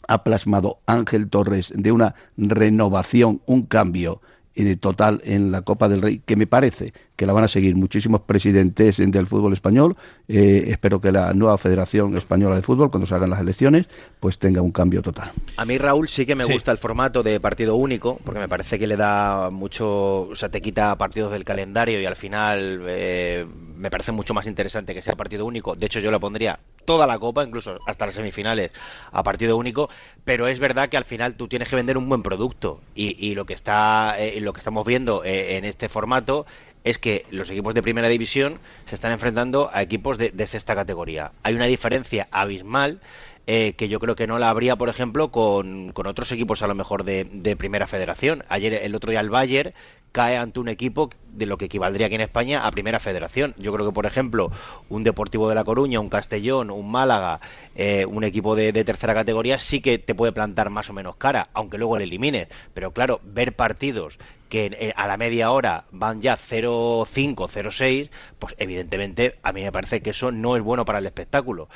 ha 0.08 0.24
plasmado 0.24 0.78
Ángel 0.86 1.28
Torres 1.28 1.72
de 1.74 1.92
una 1.92 2.14
renovación, 2.36 3.40
un 3.46 3.62
cambio 3.62 4.20
eh, 4.54 4.76
total 4.76 5.20
en 5.24 5.50
la 5.50 5.62
Copa 5.62 5.88
del 5.88 6.02
Rey, 6.02 6.20
que 6.24 6.36
me 6.36 6.46
parece 6.46 6.92
que 7.16 7.26
la 7.26 7.32
van 7.32 7.44
a 7.44 7.48
seguir 7.48 7.76
muchísimos 7.76 8.20
presidentes 8.22 8.96
del 8.98 9.26
fútbol 9.26 9.52
español. 9.52 9.96
Eh, 10.28 10.64
espero 10.68 11.00
que 11.00 11.12
la 11.12 11.32
nueva 11.34 11.56
Federación 11.56 12.16
Española 12.16 12.56
de 12.56 12.62
Fútbol, 12.62 12.90
cuando 12.90 13.06
se 13.06 13.14
hagan 13.14 13.30
las 13.30 13.40
elecciones, 13.40 13.86
pues 14.20 14.38
tenga 14.38 14.60
un 14.60 14.72
cambio 14.72 15.02
total. 15.02 15.30
A 15.56 15.64
mí, 15.64 15.78
Raúl, 15.78 16.08
sí 16.08 16.26
que 16.26 16.34
me 16.34 16.44
sí. 16.44 16.52
gusta 16.52 16.72
el 16.72 16.78
formato 16.78 17.22
de 17.22 17.38
partido 17.40 17.76
único, 17.76 18.18
porque 18.24 18.40
me 18.40 18.48
parece 18.48 18.78
que 18.78 18.86
le 18.86 18.96
da 18.96 19.50
mucho, 19.50 20.22
o 20.22 20.34
sea, 20.34 20.48
te 20.48 20.60
quita 20.60 20.96
partidos 20.98 21.32
del 21.32 21.44
calendario 21.44 22.00
y 22.00 22.06
al 22.06 22.16
final 22.16 22.82
eh, 22.88 23.46
me 23.82 23.90
parece 23.90 24.12
mucho 24.12 24.32
más 24.32 24.46
interesante 24.46 24.94
que 24.94 25.02
sea 25.02 25.16
partido 25.16 25.44
único. 25.44 25.74
De 25.74 25.86
hecho, 25.86 25.98
yo 25.98 26.12
lo 26.12 26.20
pondría 26.20 26.60
toda 26.84 27.04
la 27.04 27.18
Copa, 27.18 27.42
incluso 27.42 27.80
hasta 27.84 28.06
las 28.06 28.14
semifinales, 28.14 28.70
a 29.10 29.24
partido 29.24 29.56
único, 29.56 29.90
pero 30.24 30.46
es 30.46 30.60
verdad 30.60 30.88
que 30.88 30.96
al 30.96 31.04
final 31.04 31.34
tú 31.34 31.48
tienes 31.48 31.68
que 31.68 31.74
vender 31.74 31.98
un 31.98 32.08
buen 32.08 32.22
producto 32.22 32.80
y, 32.94 33.34
lo 33.34 33.44
que 33.44 33.54
está, 33.54 34.14
eh, 34.20 34.40
lo 34.40 34.52
que 34.52 34.60
estamos 34.60 34.86
viendo 34.86 35.24
eh, 35.24 35.56
en 35.56 35.64
este 35.64 35.88
formato 35.88 36.46
es 36.84 36.98
que 36.98 37.26
los 37.32 37.50
equipos 37.50 37.74
de 37.74 37.82
primera 37.82 38.08
división 38.08 38.60
se 38.86 38.94
están 38.94 39.10
enfrentando 39.10 39.68
a 39.72 39.82
equipos 39.82 40.16
de, 40.16 40.30
de 40.30 40.46
sexta 40.46 40.76
categoría. 40.76 41.32
Hay 41.42 41.54
una 41.54 41.66
diferencia 41.66 42.28
abismal 42.30 43.00
eh, 43.48 43.74
que 43.76 43.88
yo 43.88 43.98
creo 43.98 44.14
que 44.14 44.28
no 44.28 44.38
la 44.38 44.50
habría, 44.50 44.76
por 44.76 44.88
ejemplo, 44.88 45.32
con, 45.32 45.90
con 45.92 46.06
otros 46.06 46.30
equipos 46.30 46.62
a 46.62 46.68
lo 46.68 46.76
mejor 46.76 47.02
de, 47.02 47.24
de 47.24 47.56
Primera 47.56 47.88
Federación. 47.88 48.44
Ayer, 48.48 48.74
el 48.74 48.94
otro 48.94 49.10
día, 49.10 49.18
el 49.18 49.30
Bayern 49.30 49.74
cae 50.12 50.36
ante 50.36 50.60
un 50.60 50.68
equipo 50.68 51.10
de 51.32 51.46
lo 51.46 51.56
que 51.56 51.64
equivaldría 51.64 52.06
aquí 52.06 52.14
en 52.14 52.20
España 52.20 52.66
a 52.66 52.70
Primera 52.70 53.00
Federación. 53.00 53.54
Yo 53.56 53.72
creo 53.72 53.86
que, 53.86 53.92
por 53.92 54.06
ejemplo, 54.06 54.52
un 54.90 55.02
Deportivo 55.02 55.48
de 55.48 55.54
La 55.54 55.64
Coruña, 55.64 55.98
un 55.98 56.10
Castellón, 56.10 56.70
un 56.70 56.90
Málaga, 56.90 57.40
eh, 57.74 58.04
un 58.04 58.22
equipo 58.22 58.54
de, 58.54 58.72
de, 58.72 58.84
tercera 58.84 59.14
categoría 59.14 59.58
sí 59.58 59.80
que 59.80 59.98
te 59.98 60.14
puede 60.14 60.32
plantar 60.32 60.70
más 60.70 60.90
o 60.90 60.92
menos 60.92 61.16
cara, 61.16 61.48
aunque 61.54 61.78
luego 61.78 61.98
le 61.98 62.04
elimines. 62.04 62.48
Pero 62.74 62.92
claro, 62.92 63.20
ver 63.24 63.56
partidos 63.56 64.18
que 64.50 64.66
eh, 64.78 64.92
a 64.96 65.06
la 65.06 65.16
media 65.16 65.50
hora 65.50 65.86
van 65.90 66.20
ya 66.20 66.36
0-5, 66.36 67.06
0-6, 67.48 68.10
pues 68.38 68.54
evidentemente 68.58 69.38
a 69.42 69.52
mí 69.52 69.62
me 69.62 69.72
parece 69.72 70.02
que 70.02 70.10
eso 70.10 70.30
no 70.30 70.56
es 70.56 70.62
bueno 70.62 70.84
para 70.84 70.98
el 70.98 71.06
espectáculo. 71.06 71.70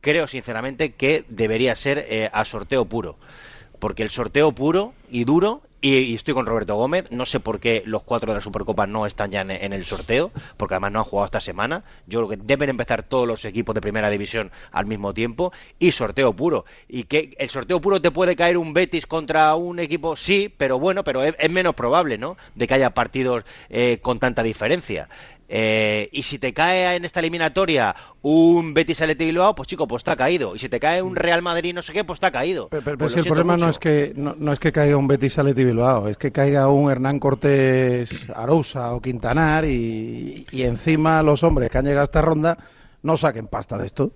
Creo 0.00 0.26
sinceramente 0.26 0.94
que 0.94 1.24
debería 1.28 1.76
ser 1.76 2.06
eh, 2.08 2.30
a 2.32 2.44
sorteo 2.44 2.86
puro 2.86 3.18
porque 3.78 4.02
el 4.02 4.10
sorteo 4.10 4.52
puro 4.52 4.94
y 5.10 5.24
duro 5.24 5.62
y, 5.80 6.14
estoy 6.14 6.34
con 6.34 6.46
Roberto 6.46 6.74
Gómez. 6.76 7.06
No 7.10 7.26
sé 7.26 7.40
por 7.40 7.60
qué 7.60 7.82
los 7.86 8.02
cuatro 8.02 8.32
de 8.32 8.36
la 8.36 8.40
Supercopa 8.40 8.86
no 8.86 9.06
están 9.06 9.30
ya 9.30 9.42
en, 9.42 9.72
el 9.72 9.84
sorteo, 9.84 10.32
porque 10.56 10.74
además 10.74 10.92
no 10.92 10.98
han 11.00 11.04
jugado 11.04 11.26
esta 11.26 11.40
semana. 11.40 11.84
Yo 12.06 12.20
creo 12.20 12.30
que 12.30 12.44
deben 12.44 12.70
empezar 12.70 13.02
todos 13.02 13.26
los 13.26 13.44
equipos 13.44 13.74
de 13.74 13.80
primera 13.80 14.10
división 14.10 14.50
al 14.72 14.86
mismo 14.86 15.14
tiempo. 15.14 15.52
Y 15.78 15.92
sorteo 15.92 16.32
puro. 16.32 16.64
Y 16.88 17.04
que 17.04 17.34
el 17.38 17.48
sorteo 17.48 17.80
puro 17.80 18.00
te 18.00 18.10
puede 18.10 18.36
caer 18.36 18.56
un 18.56 18.74
Betis 18.74 19.06
contra 19.06 19.54
un 19.54 19.78
equipo, 19.78 20.16
sí, 20.16 20.52
pero 20.56 20.78
bueno, 20.78 21.04
pero 21.04 21.22
es, 21.22 21.50
menos 21.50 21.74
probable, 21.74 22.18
¿no? 22.18 22.36
De 22.54 22.66
que 22.66 22.74
haya 22.74 22.90
partidos 22.90 23.44
eh, 23.68 23.98
con 24.02 24.18
tanta 24.18 24.42
diferencia. 24.42 25.08
Eh, 25.48 26.08
y 26.12 26.22
si 26.22 26.38
te 26.38 26.52
cae 26.52 26.96
en 26.96 27.04
esta 27.04 27.20
eliminatoria 27.20 27.94
un 28.22 28.74
Betis 28.74 29.00
Athletic 29.00 29.28
Bilbao, 29.28 29.54
pues 29.54 29.68
chico, 29.68 29.86
pues 29.86 30.00
está 30.00 30.16
caído. 30.16 30.56
Y 30.56 30.58
si 30.58 30.68
te 30.68 30.80
cae 30.80 31.02
un 31.02 31.16
Real 31.16 31.42
Madrid 31.42 31.74
no 31.74 31.82
sé 31.82 31.92
qué, 31.92 32.04
pues 32.04 32.16
está 32.16 32.30
caído. 32.30 32.68
Pero, 32.68 32.98
pues 32.98 33.16
el 33.16 33.24
problema 33.24 33.56
no 33.56 33.68
es 33.68 33.78
que 33.78 34.12
no, 34.16 34.52
es 34.52 34.58
que 34.58 34.72
caiga 34.72 34.96
un 34.96 35.08
Betis 35.08 35.38
Athletic 35.38 35.66
Bilbao, 35.66 36.08
es 36.08 36.16
que 36.16 36.32
caiga 36.32 36.68
un 36.68 36.90
Hernán 36.90 37.18
Cortés 37.18 38.28
Arousa 38.34 38.94
o 38.94 39.00
Quintanar 39.00 39.64
y, 39.64 40.46
y 40.50 40.62
encima 40.62 41.22
los 41.22 41.42
hombres 41.42 41.70
que 41.70 41.78
han 41.78 41.84
llegado 41.84 42.02
a 42.02 42.04
esta 42.04 42.22
ronda 42.22 42.58
no 43.02 43.16
saquen 43.16 43.46
pasta 43.46 43.78
de 43.78 43.86
esto. 43.86 44.12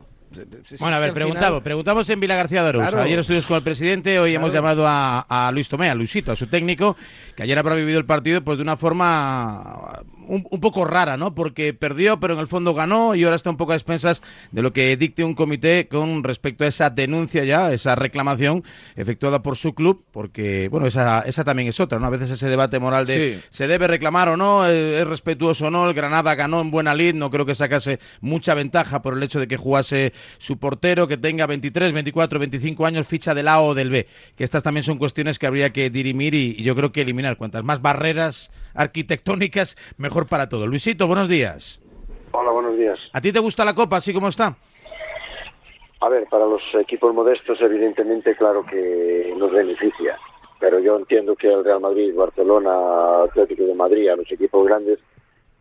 Bueno, 0.79 0.97
a 0.97 0.99
ver, 1.01 1.13
preguntamos, 1.13 1.63
preguntamos 1.63 2.09
en 2.09 2.21
Vila 2.21 2.37
García 2.37 2.63
de 2.63 2.69
Arousa. 2.69 3.03
Ayer 3.03 3.19
estuvimos 3.19 3.47
con 3.47 3.57
el 3.57 3.63
presidente, 3.65 4.19
hoy 4.21 4.35
hemos 4.35 4.53
llamado 4.53 4.87
a, 4.87 5.21
a, 5.29 5.51
Luis 5.51 5.69
Tomé, 5.69 5.91
a 5.91 5.95
Luisito, 5.95 6.31
a 6.31 6.37
su 6.37 6.47
técnico, 6.47 6.97
que 7.35 7.43
ayer 7.43 7.59
habrá 7.59 7.75
vivido 7.75 7.99
el 7.99 8.05
partido 8.05 8.41
pues 8.43 8.59
de 8.59 8.63
una 8.63 8.77
forma 8.77 10.05
un, 10.31 10.61
poco 10.61 10.85
rara, 10.85 11.17
¿no? 11.17 11.35
Porque 11.35 11.75
perdió, 11.75 12.21
pero 12.21 12.35
en 12.35 12.41
el 12.41 12.47
fondo 12.47 12.75
ganó 12.75 13.15
y 13.15 13.25
ahora 13.25 13.37
está 13.37 13.51
un 13.51 13.57
poco 13.57 13.73
a 13.73 13.75
expensas 13.75 14.23
de 14.53 14.63
lo 14.63 14.73
que 14.73 14.97
dicte 14.97 15.25
un 15.25 15.35
comité 15.35 15.89
con 15.89 16.23
respecto 16.23 16.65
a 16.65 16.69
esa 16.69 16.91
denuncia 16.91 17.45
ya, 17.45 17.73
esa 17.73 17.97
reclamación 17.97 18.63
efectuada 18.97 19.43
por 19.43 19.57
su 19.57 19.75
club, 19.75 20.05
porque, 20.13 20.69
bueno, 20.69 20.87
esa, 20.87 21.23
esa 21.23 21.43
también 21.43 21.69
es 21.69 21.81
otra, 21.81 21.99
¿no? 21.99 22.07
A 22.07 22.11
veces 22.11 22.31
ese 22.31 22.49
debate 22.49 22.79
moral 22.79 23.07
de 23.07 23.41
se 23.51 23.67
debe 23.67 23.89
reclamar 23.89 24.29
o 24.29 24.37
no, 24.37 24.67
es 24.67 25.07
respetuoso 25.07 25.67
o 25.67 25.71
no, 25.71 25.89
el 25.89 25.95
Granada 25.95 26.35
ganó 26.35 26.61
en 26.61 26.71
buena 26.71 26.95
lid, 26.95 27.15
no 27.15 27.31
creo 27.31 27.45
que 27.47 27.55
sacase 27.55 27.99
mucha 28.21 28.55
ventaja 28.55 29.03
por 29.03 29.15
el 29.15 29.23
hecho 29.23 29.41
de 29.41 29.49
que 29.49 29.57
jugase 29.57 30.13
su 30.39 30.59
portero, 30.59 31.09
que 31.09 31.17
tenga 31.17 31.47
23, 31.47 31.93
24, 31.93 32.39
25 32.39 32.87
años, 32.87 33.07
ficha 33.07 33.35
del 33.35 33.49
A 33.49 33.61
o 33.61 33.75
del 33.75 33.91
B, 33.91 34.07
que 34.37 34.45
estas 34.45 34.63
también 34.63 34.85
son 34.85 34.99
cuestiones 34.99 35.39
que 35.39 35.47
habría 35.47 35.71
que 35.71 35.91
dirimir 35.91 36.35
y, 36.35 36.57
y 36.59 36.63
yo 36.63 36.75
creo 36.75 36.93
que 36.93 37.03
eliminar. 37.03 37.37
Cuantas 37.37 37.65
más 37.65 37.83
barreras 37.83 38.51
arquitectónicas, 38.75 39.77
mejor 39.97 40.27
para 40.27 40.49
todo. 40.49 40.67
Luisito, 40.67 41.07
buenos 41.07 41.29
días. 41.29 41.81
Hola, 42.33 42.51
buenos 42.53 42.77
días. 42.77 42.99
¿A 43.13 43.21
ti 43.21 43.33
te 43.33 43.41
gusta 43.41 43.65
la 43.65 43.75
Copa 43.75 43.97
así 43.97 44.13
como 44.13 44.29
está? 44.29 44.57
A 46.01 46.09
ver, 46.09 46.27
para 46.31 46.47
los 46.47 46.63
equipos 46.81 47.13
modestos, 47.15 47.61
evidentemente, 47.61 48.35
claro 48.35 48.65
que 48.65 49.35
nos 49.37 49.53
beneficia. 49.53 50.17
Pero 50.59 50.79
yo 50.79 50.97
entiendo 50.97 51.37
que 51.37 51.49
el 51.53 51.65
Real 51.65 51.81
Madrid, 51.81 52.15
Barcelona, 52.15 53.25
Atlético 53.25 53.65
de 53.65 53.75
Madrid, 53.75 54.09
a 54.09 54.17
los 54.17 54.31
equipos 54.31 54.67
grandes, 54.67 54.99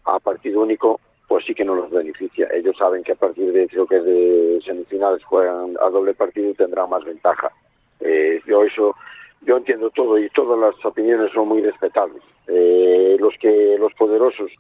a 0.06 0.20
partido 0.20 0.62
único, 0.62 1.00
pues 1.30 1.46
sí 1.46 1.54
que 1.54 1.64
no 1.64 1.76
los 1.76 1.92
beneficia. 1.92 2.50
Ellos 2.52 2.76
saben 2.76 3.04
que 3.04 3.12
a 3.12 3.16
partir 3.16 3.54
de, 3.54 3.68
creo 3.68 3.86
que 3.86 4.02
de 4.02 4.60
semifinales 4.66 5.24
juegan 5.24 5.78
a 5.80 5.90
doble 5.90 6.16
partido 6.16 6.50
y 6.50 6.56
tendrán 6.56 6.90
más 6.90 7.06
ventaja. 7.06 7.52
Eh, 8.00 8.42
yo 8.48 8.64
eso 8.64 8.96
yo 9.42 9.56
entiendo 9.56 9.92
todo 9.92 10.18
y 10.18 10.28
todas 10.32 10.60
las 10.60 10.84
opiniones 10.84 11.32
son 11.32 11.48
muy 11.48 11.62
respetables. 11.62 12.24
Eh, 12.48 13.16
los 13.20 13.36
que 13.40 13.78
los 13.80 13.94
poderosos 13.94 14.52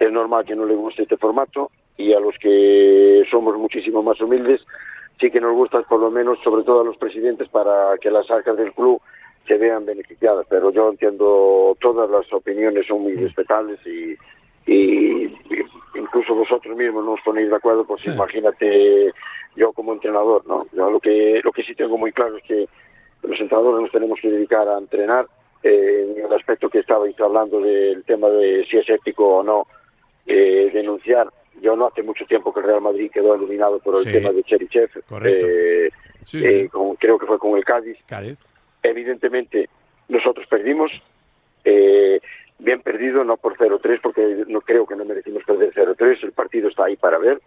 es 0.00 0.12
normal 0.12 0.44
que 0.44 0.56
no 0.56 0.66
les 0.66 0.76
guste 0.76 1.02
este 1.02 1.16
formato 1.16 1.70
y 1.96 2.12
a 2.12 2.18
los 2.18 2.36
que 2.38 3.24
somos 3.30 3.56
muchísimo 3.56 4.02
más 4.02 4.20
humildes 4.20 4.60
sí 5.20 5.30
que 5.30 5.40
nos 5.40 5.54
gusta 5.54 5.82
por 5.82 6.00
lo 6.00 6.10
menos 6.10 6.38
sobre 6.42 6.64
todo 6.64 6.80
a 6.80 6.84
los 6.84 6.96
presidentes 6.96 7.48
para 7.48 7.96
que 8.00 8.10
las 8.10 8.30
arcas 8.30 8.56
del 8.56 8.72
club 8.72 9.00
se 9.46 9.56
vean 9.56 9.86
beneficiadas 9.86 10.46
pero 10.48 10.70
yo 10.70 10.90
entiendo 10.90 11.76
todas 11.80 12.08
las 12.10 12.32
opiniones 12.32 12.86
son 12.86 13.02
muy 13.02 13.16
respetables 13.16 13.84
y, 13.86 14.16
y, 14.70 15.34
incluso 15.94 16.34
vosotros 16.34 16.76
mismos 16.76 17.04
no 17.04 17.12
os 17.12 17.20
ponéis 17.22 17.48
de 17.50 17.56
acuerdo 17.56 17.84
pues 17.84 18.04
imagínate 18.06 19.12
yo 19.56 19.72
como 19.72 19.92
entrenador 19.92 20.46
no 20.46 20.66
yo 20.72 20.90
lo 20.90 21.00
que 21.00 21.40
lo 21.42 21.52
que 21.52 21.62
sí 21.62 21.74
tengo 21.74 21.96
muy 21.98 22.12
claro 22.12 22.36
es 22.36 22.44
que 22.44 22.68
los 23.22 23.40
entrenadores 23.40 23.82
nos 23.82 23.92
tenemos 23.92 24.18
que 24.20 24.30
dedicar 24.30 24.68
a 24.68 24.78
entrenar. 24.78 25.26
Eh, 25.62 26.14
en 26.16 26.24
el 26.24 26.32
aspecto 26.32 26.70
que 26.70 26.78
estabais 26.78 27.18
hablando 27.20 27.60
del 27.60 28.04
tema 28.04 28.28
de 28.28 28.64
si 28.70 28.76
es 28.76 28.88
ético 28.88 29.38
o 29.38 29.42
no 29.42 29.66
eh, 30.24 30.70
denunciar, 30.72 31.28
yo 31.60 31.74
no 31.74 31.88
hace 31.88 32.02
mucho 32.04 32.24
tiempo 32.26 32.54
que 32.54 32.60
el 32.60 32.66
Real 32.66 32.80
Madrid 32.80 33.10
quedó 33.12 33.34
eliminado 33.34 33.80
por 33.80 33.96
el 33.96 34.12
tema 34.12 34.30
de 34.30 34.44
Cherichev, 34.44 34.90
eh, 35.24 35.90
eh 36.32 36.68
creo 36.98 37.18
que 37.18 37.26
fue 37.26 37.38
con 37.40 37.56
el 37.56 37.64
Cádiz. 37.64 37.98
Cádiz. 38.06 38.38
Evidentemente, 38.84 39.68
nosotros 40.08 40.46
perdimos, 40.46 40.92
eh, 41.64 42.20
bien 42.58 42.80
perdido, 42.80 43.24
no 43.24 43.36
por 43.36 43.56
0-3, 43.56 44.00
porque 44.02 44.44
no 44.48 44.60
creo 44.60 44.86
que 44.86 44.96
no 44.96 45.04
merecimos 45.04 45.44
perder 45.44 45.72
0-3, 45.72 46.24
el 46.24 46.32
partido 46.32 46.68
está 46.68 46.84
ahí 46.86 46.96
para 46.96 47.18
ver, 47.18 47.40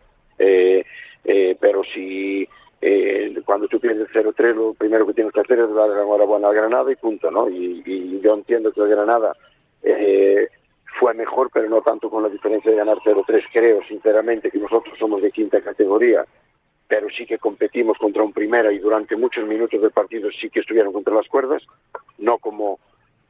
pero 1.59 1.83
si 1.93 2.47
eh, 2.83 3.39
cuando 3.45 3.67
tú 3.67 3.79
pierdes 3.79 4.09
0-3 4.09 4.55
lo 4.55 4.73
primero 4.73 5.05
que 5.05 5.13
tienes 5.13 5.31
que 5.31 5.41
hacer 5.41 5.59
es 5.59 5.73
dar 5.73 5.87
la 5.87 6.01
enhorabuena 6.01 6.49
a 6.49 6.53
Granada 6.53 6.91
y 6.91 6.95
punto, 6.95 7.29
¿no? 7.29 7.47
Y, 7.47 8.19
yo 8.21 8.33
entiendo 8.33 8.71
que 8.71 8.81
el 8.81 8.87
Granada 8.87 9.35
eh, 9.83 10.47
fue 10.99 11.13
mejor, 11.13 11.49
pero 11.53 11.69
no 11.69 11.81
tanto 11.81 12.09
con 12.09 12.23
la 12.23 12.29
diferencia 12.29 12.69
de 12.69 12.77
ganar 12.77 12.97
0-3. 12.97 13.43
Creo, 13.51 13.81
sinceramente, 13.87 14.51
que 14.51 14.59
nosotros 14.59 14.95
somos 14.99 15.21
de 15.23 15.31
quinta 15.31 15.59
categoría, 15.61 16.23
pero 16.87 17.07
sí 17.09 17.25
que 17.25 17.39
competimos 17.39 17.97
contra 17.97 18.21
un 18.21 18.33
primera 18.33 18.71
y 18.71 18.77
durante 18.77 19.15
muchos 19.15 19.47
minutos 19.47 19.81
del 19.81 19.91
partido 19.91 20.29
sí 20.31 20.49
que 20.49 20.59
estuvieron 20.59 20.93
contra 20.93 21.15
las 21.15 21.27
cuerdas, 21.27 21.63
no 22.19 22.37
como 22.37 22.79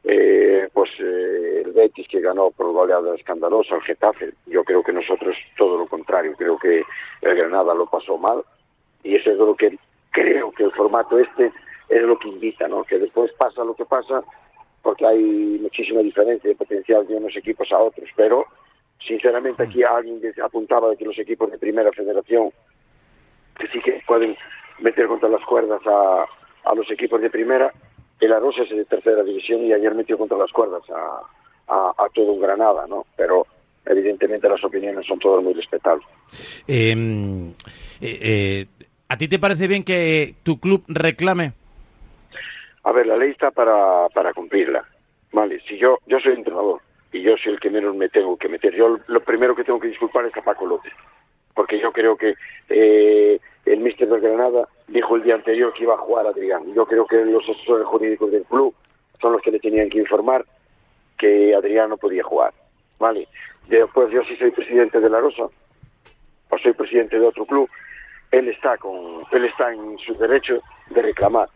eh, 0.03 0.69
pues 0.73 0.89
eh, 0.99 1.63
el 1.65 1.71
Betis 1.73 2.07
que 2.07 2.21
ganó 2.21 2.51
por 2.51 2.71
goleada 2.71 3.15
escandalosa, 3.15 3.75
el 3.75 3.81
Getafe. 3.81 4.33
Yo 4.47 4.63
creo 4.63 4.83
que 4.83 4.93
nosotros 4.93 5.35
todo 5.57 5.77
lo 5.77 5.87
contrario, 5.87 6.33
creo 6.37 6.57
que 6.57 6.83
el 7.21 7.35
Granada 7.35 7.73
lo 7.73 7.85
pasó 7.85 8.17
mal 8.17 8.43
y 9.03 9.15
eso 9.15 9.31
es 9.31 9.37
lo 9.37 9.55
que 9.55 9.77
creo 10.11 10.51
que 10.51 10.63
el 10.63 10.71
formato 10.71 11.19
este 11.19 11.51
es 11.89 12.01
lo 12.03 12.17
que 12.17 12.29
invita, 12.29 12.67
¿no? 12.67 12.83
Que 12.83 12.99
después 12.99 13.31
pasa 13.33 13.63
lo 13.63 13.75
que 13.75 13.85
pasa, 13.85 14.23
porque 14.81 15.05
hay 15.05 15.59
muchísima 15.61 16.01
diferencia 16.01 16.49
de 16.49 16.55
potencial 16.55 17.05
de 17.05 17.15
unos 17.15 17.35
equipos 17.35 17.71
a 17.71 17.77
otros, 17.77 18.09
pero 18.15 18.45
sinceramente 19.05 19.63
aquí 19.63 19.83
alguien 19.83 20.21
apuntaba 20.43 20.89
de 20.89 20.97
que 20.97 21.05
los 21.05 21.19
equipos 21.19 21.51
de 21.51 21.57
primera 21.57 21.91
federación 21.91 22.51
que 23.59 23.67
sí 23.67 23.79
que 23.81 24.01
pueden 24.07 24.37
meter 24.79 25.07
contra 25.07 25.29
las 25.29 25.43
cuerdas 25.45 25.81
a, 25.85 26.25
a 26.63 26.75
los 26.75 26.89
equipos 26.89 27.21
de 27.21 27.29
primera, 27.29 27.71
el 28.21 28.31
Arosa 28.31 28.61
es 28.61 28.69
de 28.69 28.85
tercera 28.85 29.23
división 29.23 29.65
y 29.65 29.73
ayer 29.73 29.93
metió 29.95 30.17
contra 30.17 30.37
las 30.37 30.51
cuerdas 30.51 30.83
a, 30.89 31.21
a, 31.67 32.07
todo 32.13 32.31
un 32.31 32.41
Granada, 32.41 32.85
¿no? 32.87 33.05
Pero 33.17 33.47
evidentemente 33.85 34.47
las 34.47 34.63
opiniones 34.63 35.05
son 35.07 35.19
todas 35.19 35.43
muy 35.43 35.53
respetables. 35.53 36.05
Em, 36.67 37.49
eh, 37.99 38.19
eh, 38.21 38.65
¿A 39.09 39.17
ti 39.17 39.27
te 39.27 39.39
parece 39.39 39.67
bien 39.67 39.83
que 39.83 40.35
tu 40.43 40.59
club 40.59 40.83
reclame? 40.87 41.53
A 42.83 42.91
ver, 42.91 43.07
la 43.07 43.17
ley 43.17 43.31
está 43.31 43.51
para, 43.51 44.07
para 44.09 44.33
cumplirla. 44.33 44.83
Vale, 45.33 45.59
si 45.67 45.77
yo, 45.77 45.97
yo 46.05 46.19
soy 46.19 46.33
entrenador 46.33 46.81
y 47.11 47.21
yo 47.21 47.35
soy 47.37 47.53
el 47.53 47.59
que 47.59 47.69
menos 47.69 47.95
me 47.95 48.09
tengo 48.09 48.37
que 48.37 48.49
meter, 48.49 48.75
yo 48.75 48.99
lo 49.07 49.19
primero 49.21 49.55
que 49.55 49.63
tengo 49.63 49.79
que 49.79 49.87
disculpar 49.87 50.25
es 50.25 50.37
a 50.37 50.41
Paco 50.41 50.65
López, 50.65 50.93
porque 51.53 51.79
yo 51.79 51.91
creo 51.91 52.15
que 52.15 52.35
eh, 52.69 53.39
el 53.65 53.79
míster 53.79 54.07
de 54.07 54.19
Granada 54.19 54.67
dijo 54.87 55.15
el 55.15 55.23
día 55.23 55.35
anterior 55.35 55.73
que 55.73 55.83
iba 55.83 55.95
a 55.95 55.99
jugar 55.99 56.25
a 56.25 56.29
Adrián. 56.29 56.73
Yo 56.73 56.85
creo 56.85 57.05
que 57.05 57.23
los 57.25 57.47
asesores 57.47 57.85
jurídicos 57.87 58.31
del 58.31 58.43
club 58.43 58.73
son 59.21 59.33
los 59.33 59.41
que 59.41 59.51
le 59.51 59.59
tenían 59.59 59.89
que 59.89 59.99
informar 59.99 60.45
que 61.17 61.53
Adrián 61.55 61.89
no 61.89 61.97
podía 61.97 62.23
jugar. 62.23 62.53
Vale, 62.99 63.27
después 63.67 64.11
yo 64.11 64.23
sí 64.23 64.35
soy 64.37 64.51
presidente 64.51 64.99
de 64.99 65.09
La 65.09 65.19
Rosa, 65.19 65.43
o 66.49 66.57
soy 66.57 66.73
presidente 66.73 67.19
de 67.19 67.25
otro 67.25 67.45
club, 67.45 67.69
él 68.31 68.47
está 68.47 68.77
con 68.77 69.23
él 69.31 69.45
está 69.45 69.73
en 69.73 69.97
su 69.99 70.13
derecho 70.15 70.61
de 70.89 71.01
reclamar 71.01 71.49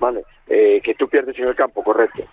vale 0.00 0.24
eh, 0.48 0.80
que 0.82 0.94
tú 0.94 1.08
pierdes 1.08 1.38
en 1.38 1.48
el 1.48 1.54
campo 1.54 1.84
correcto 1.84 2.24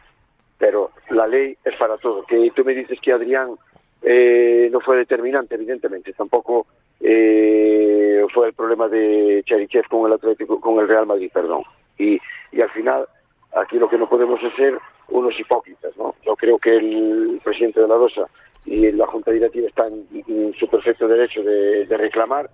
pero 0.58 0.92
la 1.10 1.28
ley 1.28 1.58
es 1.64 1.76
para 1.76 1.98
todo 1.98 2.24
que 2.24 2.52
tú 2.56 2.64
me 2.64 2.74
dices 2.74 3.00
que 3.02 3.12
Adrián 3.12 3.56
eh, 4.02 4.70
no 4.72 4.80
fue 4.80 4.98
determinante 4.98 5.56
evidentemente 5.56 6.14
tampoco 6.14 6.68
eh, 7.02 8.26
fue 8.34 8.48
el 8.48 8.54
problema 8.54 8.88
de 8.88 9.44
Cherichev 9.46 9.88
con 9.88 10.06
el 10.06 10.14
Atlético, 10.14 10.60
con 10.60 10.80
el 10.80 10.88
Real 10.88 11.06
Madrid, 11.06 11.32
perdón. 11.34 11.64
Y, 11.98 12.20
y 12.52 12.62
al 12.62 12.70
final, 12.72 13.08
aquí 13.54 13.78
lo 13.78 13.90
que 13.90 13.98
no 13.98 14.08
podemos 14.10 14.42
es 14.44 14.54
ser 14.56 14.78
unos 15.10 15.38
hipócritas, 15.40 15.96
¿no? 15.98 16.16
Yo 16.26 16.36
creo 16.36 16.58
que 16.58 16.76
el 16.76 17.42
presidente 17.44 17.82
de 17.82 17.88
la 17.88 17.96
Rosa 17.96 18.28
y 18.66 18.92
la 18.92 19.08
Junta 19.08 19.32
Directiva 19.32 19.68
están 19.68 20.06
en 20.14 20.54
su 20.54 20.68
perfecto 20.68 21.08
derecho 21.08 21.42
de, 21.44 21.86
reclamar. 21.90 22.50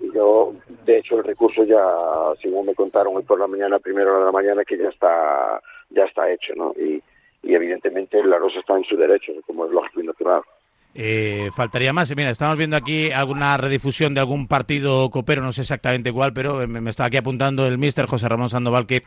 Y 0.00 0.10
yo, 0.14 0.54
de 0.86 0.98
hecho, 0.98 1.18
el 1.18 1.24
recurso 1.24 1.64
ya, 1.64 1.84
según 2.40 2.66
me 2.66 2.74
contaron 2.74 3.16
hoy 3.16 3.22
por 3.22 3.38
la 3.38 3.46
mañana, 3.46 3.78
primera 3.78 4.10
hora 4.10 4.20
de 4.20 4.26
la 4.26 4.32
mañana, 4.32 4.64
que 4.64 4.78
ya 4.78 4.88
está, 4.88 5.60
ya 5.90 6.04
está 6.04 6.30
hecho, 6.30 6.54
¿no? 6.56 6.72
Y, 6.78 7.02
y 7.42 7.54
evidentemente 7.54 8.22
la 8.24 8.38
Rosa 8.38 8.60
está 8.60 8.76
en 8.76 8.84
su 8.84 8.96
derecho, 8.96 9.32
como 9.46 9.66
es 9.66 9.72
lógico 9.72 10.00
y 10.00 10.06
natural. 10.06 10.42
Eh, 10.92 11.50
faltaría 11.54 11.92
más. 11.92 12.14
Mira, 12.16 12.30
estamos 12.30 12.56
viendo 12.56 12.76
aquí 12.76 13.10
alguna 13.12 13.56
redifusión 13.56 14.12
de 14.12 14.20
algún 14.20 14.48
partido 14.48 15.08
copero, 15.10 15.40
no 15.42 15.52
sé 15.52 15.60
exactamente 15.62 16.12
cuál, 16.12 16.32
pero 16.32 16.66
me, 16.66 16.80
me 16.80 16.90
está 16.90 17.04
aquí 17.04 17.16
apuntando 17.16 17.66
el 17.66 17.78
mister 17.78 18.06
José 18.06 18.28
Ramón 18.28 18.50
Sandoval 18.50 18.86
que, 18.88 19.04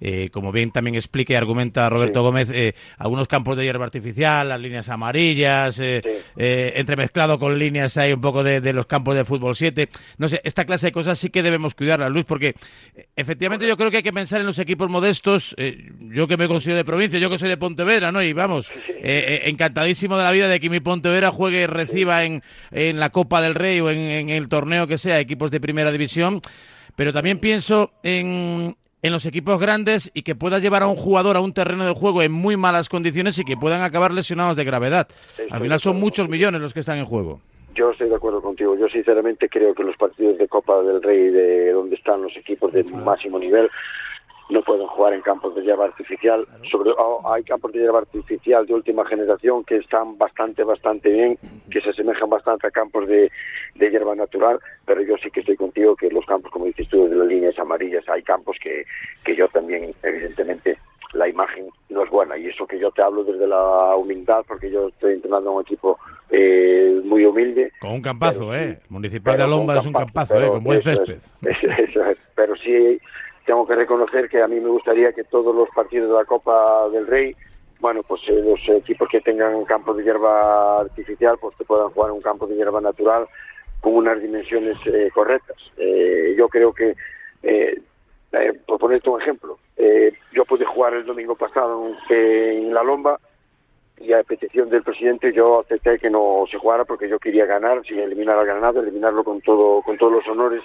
eh, 0.00 0.28
como 0.30 0.52
bien 0.52 0.70
también 0.70 0.94
explica 0.94 1.32
y 1.32 1.36
argumenta 1.36 1.90
Roberto 1.90 2.22
Gómez, 2.22 2.50
eh, 2.52 2.74
algunos 2.98 3.26
campos 3.26 3.56
de 3.56 3.64
hierba 3.64 3.84
artificial, 3.84 4.48
las 4.48 4.60
líneas 4.60 4.88
amarillas, 4.88 5.80
eh, 5.80 6.02
eh, 6.36 6.72
entremezclado 6.76 7.38
con 7.40 7.58
líneas 7.58 7.96
hay 7.96 8.12
un 8.12 8.20
poco 8.20 8.44
de, 8.44 8.60
de 8.60 8.72
los 8.72 8.86
campos 8.86 9.16
de 9.16 9.24
fútbol 9.24 9.56
7. 9.56 9.88
No 10.18 10.28
sé, 10.28 10.40
esta 10.44 10.64
clase 10.64 10.86
de 10.86 10.92
cosas 10.92 11.18
sí 11.18 11.30
que 11.30 11.42
debemos 11.42 11.74
cuidarlas, 11.74 12.12
Luis, 12.12 12.24
porque 12.26 12.54
eh, 12.94 13.08
efectivamente 13.16 13.66
yo 13.66 13.76
creo 13.76 13.90
que 13.90 13.96
hay 13.98 14.02
que 14.04 14.12
pensar 14.12 14.40
en 14.40 14.46
los 14.46 14.60
equipos 14.60 14.88
modestos. 14.88 15.54
eh, 15.58 15.90
yo 16.12 16.28
que 16.28 16.36
me 16.36 16.46
considero 16.46 16.76
de 16.76 16.84
provincia, 16.84 17.18
yo 17.18 17.28
que 17.28 17.38
soy 17.38 17.48
de 17.48 17.56
Pontevedra, 17.56 18.12
¿no? 18.12 18.22
Y 18.22 18.32
vamos, 18.32 18.70
eh, 18.88 19.02
eh, 19.02 19.40
encantadísimo 19.46 20.16
de 20.16 20.22
la 20.22 20.30
vida 20.30 20.46
de 20.46 20.60
que 20.60 20.70
mi 20.70 20.78
Pontevedra 20.78 21.23
juegue 21.30 21.62
y 21.62 21.66
reciba 21.66 22.24
en, 22.24 22.42
en 22.70 23.00
la 23.00 23.10
Copa 23.10 23.40
del 23.40 23.54
Rey 23.54 23.80
o 23.80 23.90
en, 23.90 23.98
en 23.98 24.30
el 24.30 24.48
torneo 24.48 24.86
que 24.86 24.98
sea 24.98 25.20
equipos 25.20 25.50
de 25.50 25.60
primera 25.60 25.92
división. 25.92 26.40
Pero 26.96 27.12
también 27.12 27.38
pienso 27.38 27.90
en, 28.02 28.76
en 29.02 29.12
los 29.12 29.26
equipos 29.26 29.60
grandes 29.60 30.10
y 30.14 30.22
que 30.22 30.34
pueda 30.34 30.60
llevar 30.60 30.82
a 30.82 30.86
un 30.86 30.96
jugador 30.96 31.36
a 31.36 31.40
un 31.40 31.52
terreno 31.52 31.84
de 31.84 31.92
juego 31.92 32.22
en 32.22 32.32
muy 32.32 32.56
malas 32.56 32.88
condiciones 32.88 33.38
y 33.38 33.44
que 33.44 33.56
puedan 33.56 33.82
acabar 33.82 34.12
lesionados 34.12 34.56
de 34.56 34.64
gravedad. 34.64 35.08
Al 35.50 35.60
final 35.60 35.80
son 35.80 36.00
muchos 36.00 36.28
millones 36.28 36.60
los 36.60 36.72
que 36.72 36.80
están 36.80 36.98
en 36.98 37.04
juego. 37.04 37.40
Yo 37.74 37.90
estoy 37.90 38.08
de 38.08 38.14
acuerdo 38.14 38.40
contigo. 38.40 38.76
Yo 38.78 38.88
sinceramente 38.88 39.48
creo 39.48 39.74
que 39.74 39.82
los 39.82 39.96
partidos 39.96 40.38
de 40.38 40.46
Copa 40.46 40.80
del 40.82 41.02
Rey, 41.02 41.30
de 41.30 41.72
donde 41.72 41.96
están 41.96 42.22
los 42.22 42.36
equipos 42.36 42.72
de 42.72 42.84
máximo 42.84 43.38
nivel, 43.38 43.68
no 44.50 44.62
pueden 44.62 44.86
jugar 44.86 45.14
en 45.14 45.22
campos 45.22 45.54
de 45.54 45.62
hierba 45.62 45.86
artificial. 45.86 46.46
Sobre, 46.70 46.90
oh, 46.98 47.22
hay 47.32 47.42
campos 47.44 47.72
de 47.72 47.80
hierba 47.80 48.00
artificial 48.00 48.66
de 48.66 48.74
última 48.74 49.04
generación 49.06 49.64
que 49.64 49.76
están 49.76 50.18
bastante, 50.18 50.62
bastante 50.64 51.10
bien, 51.10 51.38
que 51.70 51.80
se 51.80 51.90
asemejan 51.90 52.28
bastante 52.28 52.66
a 52.66 52.70
campos 52.70 53.08
de, 53.08 53.30
de 53.74 53.90
hierba 53.90 54.14
natural, 54.14 54.58
pero 54.84 55.02
yo 55.02 55.16
sí 55.18 55.30
que 55.30 55.40
estoy 55.40 55.56
contigo 55.56 55.96
que 55.96 56.10
los 56.10 56.26
campos, 56.26 56.50
como 56.50 56.66
dices 56.66 56.88
tú, 56.88 57.08
de 57.08 57.16
las 57.16 57.26
líneas 57.26 57.58
amarillas, 57.58 58.08
hay 58.08 58.22
campos 58.22 58.56
que, 58.62 58.84
que 59.24 59.34
yo 59.34 59.48
también, 59.48 59.94
evidentemente, 60.02 60.78
la 61.14 61.28
imagen 61.28 61.68
no 61.88 62.04
es 62.04 62.10
buena. 62.10 62.36
Y 62.36 62.46
eso 62.46 62.66
que 62.66 62.78
yo 62.78 62.90
te 62.90 63.02
hablo 63.02 63.24
desde 63.24 63.46
la 63.46 63.96
humildad, 63.96 64.44
porque 64.46 64.70
yo 64.70 64.88
estoy 64.88 65.14
entrenando 65.14 65.50
a 65.50 65.52
un 65.54 65.62
equipo 65.62 65.98
eh, 66.30 67.00
muy 67.04 67.24
humilde. 67.24 67.72
Con 67.80 67.92
un 67.92 68.02
campazo, 68.02 68.54
¿eh? 68.54 68.80
Municipal 68.88 69.36
de 69.36 69.42
Alomba 69.44 69.78
es 69.78 69.86
un 69.86 69.92
campazo, 69.92 70.34
¿eh? 70.34 70.38
pero 70.40 70.52
Con 70.54 70.64
buen 70.64 70.78
eso 70.78 70.90
es, 70.90 70.98
césped. 70.98 71.18
eso 71.78 72.04
es. 72.04 72.18
Pero 72.34 72.56
sí 72.56 73.00
tengo 73.44 73.66
que 73.66 73.74
reconocer 73.74 74.28
que 74.28 74.42
a 74.42 74.48
mí 74.48 74.60
me 74.60 74.70
gustaría 74.70 75.12
que 75.12 75.24
todos 75.24 75.54
los 75.54 75.68
partidos 75.70 76.10
de 76.10 76.16
la 76.16 76.24
Copa 76.24 76.88
del 76.90 77.06
Rey, 77.06 77.34
bueno, 77.80 78.02
pues 78.02 78.22
eh, 78.28 78.42
los 78.42 78.60
equipos 78.78 79.08
que 79.08 79.20
tengan 79.20 79.64
campos 79.64 79.96
de 79.96 80.04
hierba 80.04 80.80
artificial, 80.80 81.36
pues 81.40 81.56
que 81.56 81.64
puedan 81.64 81.90
jugar 81.90 82.12
un 82.12 82.22
campo 82.22 82.46
de 82.46 82.56
hierba 82.56 82.80
natural 82.80 83.26
con 83.84 83.96
unas 83.96 84.20
dimensiones 84.20 84.78
eh, 84.86 85.10
correctas. 85.12 85.58
Eh, 85.76 86.34
yo 86.38 86.48
creo 86.48 86.72
que, 86.72 86.94
eh, 87.42 87.82
por 88.66 88.78
ponerte 88.78 89.10
un 89.10 89.20
ejemplo, 89.20 89.58
yo 90.32 90.44
pude 90.46 90.64
jugar 90.64 90.94
el 90.94 91.04
domingo 91.04 91.36
pasado 91.36 91.92
en, 92.08 92.72
La 92.72 92.82
Lomba 92.82 93.20
y 93.98 94.12
a 94.12 94.22
petición 94.24 94.70
del 94.70 94.82
presidente 94.82 95.32
yo 95.32 95.60
acepté 95.60 95.98
que 95.98 96.10
no 96.10 96.44
se 96.50 96.58
jugara 96.58 96.84
porque 96.84 97.08
yo 97.08 97.18
quería 97.18 97.44
ganar, 97.44 97.84
sin 97.86 98.00
eliminar 98.00 98.38
a 98.38 98.44
Granada, 98.44 98.80
eliminarlo 98.80 99.22
con 99.22 99.40
todo 99.42 99.82
con 99.82 99.96
todos 99.98 100.12
los 100.14 100.26
honores, 100.26 100.62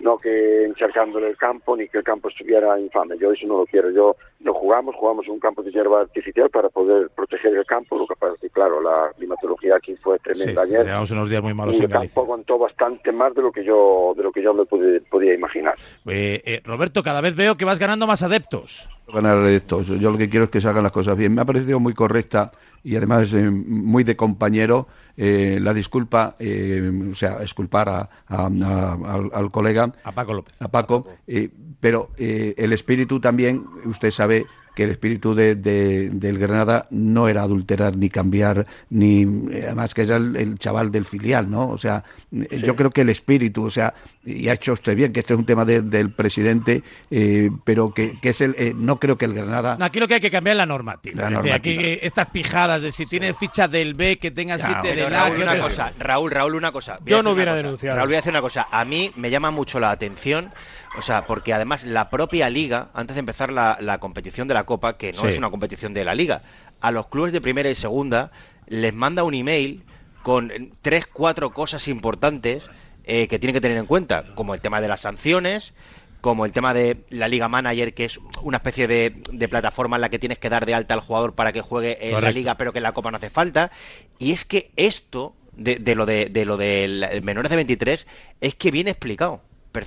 no 0.00 0.18
que 0.18 0.64
encharcándole 0.64 1.28
el 1.28 1.36
campo 1.36 1.76
ni 1.76 1.88
que 1.88 1.98
el 1.98 2.04
campo 2.04 2.28
estuviera 2.28 2.78
infame. 2.80 3.16
Yo 3.18 3.32
eso 3.32 3.46
no 3.46 3.58
lo 3.58 3.66
quiero. 3.66 3.90
Yo 3.90 4.16
no 4.40 4.52
jugamos, 4.54 4.94
jugamos 4.96 5.26
en 5.26 5.32
un 5.32 5.40
campo 5.40 5.62
de 5.62 5.70
hierba 5.70 6.00
artificial 6.00 6.48
para 6.50 6.68
poder 6.70 7.10
proteger 7.14 7.54
el 7.54 7.64
campo. 7.66 7.98
Lo 7.98 8.06
que 8.06 8.14
pasa 8.18 8.34
es 8.34 8.40
que, 8.40 8.50
claro, 8.50 8.80
la 8.82 9.12
climatología 9.16 9.76
aquí 9.76 9.94
fue 9.96 10.16
Sí, 10.18 10.22
tremenda 10.24 10.62
ayer. 10.62 10.84
llevamos 10.86 11.10
unos 11.10 11.28
días 11.30 11.42
muy 11.42 11.54
malos 11.54 11.74
y 11.74 11.78
en 11.78 11.84
el 11.84 11.88
Galicia. 11.90 12.14
campo 12.14 12.22
aguantó 12.22 12.58
bastante 12.58 13.12
más 13.12 13.34
de 13.34 13.42
lo 13.42 13.52
que 13.52 13.62
yo 13.64 14.14
de 14.16 14.22
lo 14.22 14.32
que 14.32 14.42
yo 14.42 14.54
me 14.54 14.64
pude- 14.64 15.00
podía 15.02 15.34
imaginar. 15.34 15.74
Eh, 16.06 16.42
eh, 16.44 16.60
Roberto, 16.64 17.02
cada 17.02 17.20
vez 17.20 17.36
veo 17.36 17.56
que 17.56 17.64
vas 17.64 17.78
ganando 17.78 18.06
más 18.06 18.22
adeptos. 18.22 18.88
ganar 19.12 19.44
esto. 19.46 19.82
Yo 19.82 20.12
lo 20.12 20.16
que 20.18 20.28
quiero 20.30 20.44
es 20.44 20.50
que 20.50 20.60
se 20.60 20.68
hagan 20.68 20.84
las 20.84 20.92
cosas 20.92 21.18
bien. 21.18 21.34
Me 21.34 21.40
ha 21.42 21.44
parecido 21.44 21.80
muy 21.80 21.94
correcta 21.94 22.52
y 22.82 22.96
además 22.96 23.32
eh, 23.32 23.50
muy 23.50 24.04
de 24.04 24.16
compañero 24.16 24.88
eh, 25.16 25.58
la 25.60 25.74
disculpa, 25.74 26.34
eh, 26.38 27.08
o 27.10 27.14
sea, 27.14 27.42
exculpar 27.42 27.88
a, 27.88 28.10
a- 28.26 28.46
a- 28.46 28.92
al, 29.14 29.30
al 29.32 29.50
colega. 29.50 29.92
A 30.04 30.12
Paco 30.12 30.32
López. 30.34 30.54
A 30.60 30.68
Paco, 30.68 31.06
eh, 31.26 31.50
pero 31.80 32.10
el 32.18 32.72
espíritu 32.72 33.20
también, 33.20 33.64
usted 33.84 34.10
sabe 34.10 34.46
que 34.80 34.84
el 34.84 34.90
espíritu 34.92 35.34
de, 35.34 35.56
de- 35.56 36.08
del 36.10 36.38
Granada 36.38 36.86
no 36.90 37.28
era 37.28 37.42
adulterar 37.42 37.98
ni 37.98 38.08
cambiar, 38.08 38.64
ni 38.88 39.24
eh, 39.52 39.64
además 39.66 39.92
que 39.92 40.02
era 40.04 40.16
el, 40.16 40.36
el 40.36 40.58
chaval 40.58 40.90
del 40.90 41.04
filial, 41.04 41.50
¿no? 41.50 41.68
O 41.68 41.76
sea, 41.76 42.02
eh, 42.32 42.62
yo 42.64 42.74
creo 42.76 42.90
que 42.90 43.02
el 43.02 43.10
espíritu, 43.10 43.64
o 43.64 43.70
sea, 43.70 43.92
y 44.24 44.48
ha 44.48 44.54
hecho 44.54 44.72
usted 44.72 44.96
bien, 44.96 45.12
que 45.12 45.20
este 45.20 45.34
es 45.34 45.38
un 45.38 45.44
tema 45.44 45.66
de- 45.66 45.82
del 45.82 46.10
presidente, 46.12 46.82
eh, 47.10 47.50
pero 47.64 47.92
que, 47.92 48.18
que 48.20 48.30
es 48.30 48.40
el, 48.40 48.54
eh, 48.56 48.72
no 48.74 48.98
creo 48.98 49.18
que 49.18 49.26
el 49.26 49.34
Granada... 49.34 49.76
No, 49.78 49.84
aquí 49.84 50.00
lo 50.00 50.08
que 50.08 50.14
hay 50.14 50.20
que 50.22 50.30
cambiar 50.30 50.54
es 50.54 50.58
la 50.58 50.66
normativa. 50.66 51.28
La 51.28 51.36
decir, 51.42 51.52
aquí 51.52 51.70
eh, 51.78 51.98
estas 52.02 52.28
pijadas 52.30 52.80
de 52.80 52.90
si 52.92 53.04
tienes 53.04 53.36
ficha 53.36 53.68
del 53.68 53.92
B, 53.92 54.16
que 54.18 54.30
tengan 54.30 54.58
siete 54.60 54.94
del 54.96 55.12
A. 55.14 55.28
Raúl, 55.28 55.42
una 55.42 55.58
cosa, 55.58 55.92
Raúl, 55.98 56.30
Raúl, 56.30 56.54
una 56.54 56.72
cosa. 56.72 56.98
Yo 57.04 57.22
no 57.22 57.32
hubiera 57.32 57.54
denunciado. 57.54 57.96
Raúl, 57.98 58.08
voy 58.08 58.14
a 58.14 58.18
decir 58.20 58.30
una 58.32 58.40
cosa. 58.40 58.66
A 58.70 58.84
mí 58.86 59.12
me 59.16 59.28
llama 59.30 59.50
mucho 59.50 59.78
la 59.78 59.90
atención, 59.90 60.50
o 60.96 61.02
sea, 61.02 61.26
porque 61.26 61.52
además 61.54 61.84
la 61.84 62.10
propia 62.10 62.50
liga, 62.50 62.88
antes 62.94 63.14
de 63.16 63.20
empezar 63.20 63.52
la, 63.52 63.78
la 63.80 63.98
competición 63.98 64.48
de 64.48 64.54
la 64.54 64.64
Copa, 64.64 64.96
que 64.96 65.12
no 65.12 65.22
Sí. 65.22 65.28
es 65.28 65.38
una 65.38 65.50
competición 65.50 65.94
de 65.94 66.04
la 66.04 66.14
liga, 66.14 66.42
a 66.80 66.90
los 66.90 67.06
clubes 67.08 67.32
de 67.32 67.40
primera 67.40 67.70
y 67.70 67.74
segunda 67.74 68.30
les 68.66 68.94
manda 68.94 69.22
un 69.24 69.34
email 69.34 69.84
con 70.22 70.52
tres, 70.82 71.06
cuatro 71.06 71.50
cosas 71.52 71.88
importantes 71.88 72.68
eh, 73.04 73.26
que 73.28 73.38
tienen 73.38 73.54
que 73.54 73.60
tener 73.60 73.78
en 73.78 73.86
cuenta, 73.86 74.24
como 74.34 74.54
el 74.54 74.60
tema 74.60 74.80
de 74.80 74.88
las 74.88 75.00
sanciones, 75.00 75.72
como 76.20 76.44
el 76.44 76.52
tema 76.52 76.74
de 76.74 76.98
la 77.08 77.28
Liga 77.28 77.48
Manager, 77.48 77.94
que 77.94 78.04
es 78.04 78.20
una 78.42 78.58
especie 78.58 78.86
de, 78.86 79.22
de 79.32 79.48
plataforma 79.48 79.96
en 79.96 80.02
la 80.02 80.10
que 80.10 80.18
tienes 80.18 80.38
que 80.38 80.50
dar 80.50 80.66
de 80.66 80.74
alta 80.74 80.92
al 80.94 81.00
jugador 81.00 81.34
para 81.34 81.50
que 81.52 81.62
juegue 81.62 82.10
en 82.10 82.20
la 82.22 82.30
liga, 82.30 82.56
pero 82.56 82.72
que 82.72 82.78
en 82.78 82.82
la 82.82 82.92
Copa 82.92 83.10
no 83.10 83.16
hace 83.16 83.30
falta. 83.30 83.70
Y 84.18 84.32
es 84.32 84.44
que 84.44 84.70
esto, 84.76 85.34
de, 85.56 85.76
de 85.76 85.94
lo 85.94 86.04
de, 86.04 86.26
de 86.26 86.44
lo 86.44 86.58
del 86.58 87.20
menores 87.22 87.48
de 87.50 87.56
23, 87.56 88.06
es 88.42 88.54
que 88.54 88.70
viene 88.70 88.90
explicado. 88.90 89.40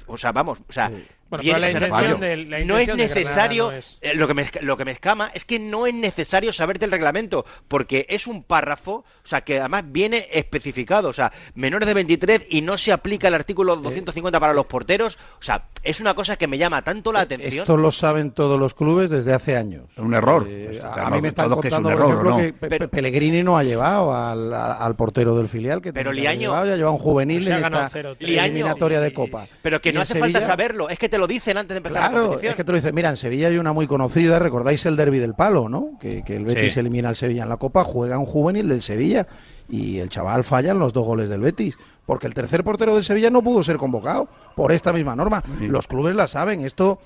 O 0.08 0.18
sea, 0.18 0.32
vamos, 0.32 0.60
o 0.68 0.72
sea, 0.72 0.92
Bueno, 1.30 1.44
pero 1.46 1.58
la 1.58 1.68
o 1.68 1.70
sea, 1.72 1.80
intención 1.80 2.68
no- 2.68 2.78
es 2.78 2.96
necesario, 2.96 3.72
no 3.72 3.78
es- 3.78 3.98
eh, 4.02 4.14
lo, 4.14 4.28
que 4.28 4.34
me, 4.36 4.46
lo 4.62 4.78
que 4.78 4.86
me 4.86 4.92
escama 4.92 5.32
es 5.34 5.46
que 5.46 5.58
no 5.58 5.88
es 5.88 5.94
necesario 5.96 6.54
saberte 6.54 6.86
el 6.86 6.92
reglamento, 6.92 7.44
porque 7.68 8.06
es 8.10 8.28
un 8.28 8.44
párrafo, 8.44 8.94
o 9.24 9.28
sea, 9.28 9.42
que 9.42 9.60
además 9.60 9.84
viene 9.88 10.28
especificado, 10.32 11.10
o 11.10 11.14
sea, 11.14 11.32
menores 11.56 11.88
de 11.88 11.94
23 11.96 12.42
y 12.50 12.62
no 12.62 12.78
se 12.78 12.92
aplica 12.92 13.30
el 13.30 13.34
artículo 13.34 13.76
250 13.78 14.40
para 14.40 14.54
los 14.54 14.68
porteros, 14.68 15.18
o 15.40 15.44
sea, 15.44 15.66
es 15.82 16.00
una 16.00 16.14
cosa 16.14 16.36
que 16.38 16.46
me 16.48 16.58
llama 16.60 16.84
tanto 16.84 17.12
la 17.12 17.22
atención. 17.22 17.64
Esto 17.64 17.78
lo 17.78 17.92
saben 17.92 18.30
todos 18.32 18.60
los 18.60 18.74
clubes 18.76 19.10
desde 19.10 19.34
hace 19.34 19.58
años. 19.58 19.86
Es 19.94 20.00
un 20.00 20.14
error. 20.14 20.46
Eh, 20.48 20.80
Pues, 20.80 20.84
a 20.84 21.10
mí 21.10 21.22
me 21.22 21.30
están 21.30 21.50
todo 21.50 21.62
que 21.62 21.68
es 21.70 21.74
un 21.74 21.84
contando, 21.84 22.04
por 22.06 22.12
error, 22.14 22.28
ejemplo, 22.28 22.30
¿no? 22.32 22.38
que 22.38 22.54
Pe- 22.70 22.80
Pe- 22.80 22.88
Pellegrini 22.90 23.42
no 23.44 23.58
ha 23.58 23.64
llevado 23.64 24.16
al, 24.16 24.54
al 24.54 24.96
portero 24.96 25.36
del 25.36 25.48
filial, 25.50 25.82
que 25.82 25.92
Pero 25.94 26.12
Liaño- 26.14 26.40
llevado, 26.52 26.66
ya 26.68 26.76
lleva 26.76 26.92
un 26.92 26.98
juvenil 27.00 27.52
ha 27.52 27.58
en 27.58 27.64
esta 27.64 27.90
0-3. 27.90 28.18
eliminatoria 28.20 29.00
de 29.02 29.14
Copa. 29.14 29.46
Pero 29.62 29.82
que 29.82 29.92
no 29.92 30.02
hace 30.02 30.20
falta 30.20 30.40
saberlo, 30.42 30.90
es 30.90 31.00
que 31.00 31.10
te 31.14 31.20
lo 31.20 31.28
dicen 31.28 31.58
antes 31.60 31.76
de 31.76 31.78
empezar 31.78 32.02
la 32.02 32.10
Claro, 32.10 32.24
competición. 32.24 32.52
es 32.52 32.58
que 32.58 32.64
te 32.64 32.72
lo 32.72 32.76
dice. 32.76 32.92
Mira, 32.92 33.10
en 33.12 33.18
Sevilla 33.18 33.50
hay 33.50 33.60
una 33.60 33.72
muy 33.72 33.86
conocida, 33.86 34.40
recordáis 34.40 34.84
el 34.88 34.96
derby 34.96 35.20
del 35.20 35.36
palo, 35.36 35.70
¿no? 35.70 35.92
Que, 36.02 36.24
que 36.24 36.36
el 36.36 36.44
Betis 36.44 36.74
Sí. 36.74 36.80
elimina 36.80 37.10
al 37.10 37.16
Sevilla 37.16 37.44
en 37.44 37.50
la 37.50 37.58
Copa, 37.58 37.84
juega 37.84 38.18
un 38.18 38.26
juvenil 38.26 38.68
del 38.68 38.82
Sevilla 38.82 39.28
y 39.70 40.00
el 40.00 40.10
chaval 40.10 40.44
falla 40.44 40.72
en 40.72 40.80
los 40.80 40.92
dos 40.92 41.06
goles 41.06 41.30
del 41.30 41.42
Betis. 41.42 41.78
Porque 42.08 42.26
el 42.26 42.34
tercer 42.34 42.64
portero 42.64 42.96
del 42.96 43.04
Sevilla 43.04 43.30
no 43.30 43.44
pudo 43.44 43.64
ser 43.64 43.78
convocado 43.78 44.28
por 44.56 44.72
esta 44.72 44.92
misma 44.92 45.16
norma. 45.16 45.44
Los 45.62 45.88
clubes 45.88 46.16
la 46.16 46.26
saben. 46.28 46.62
Esto, 46.66 46.98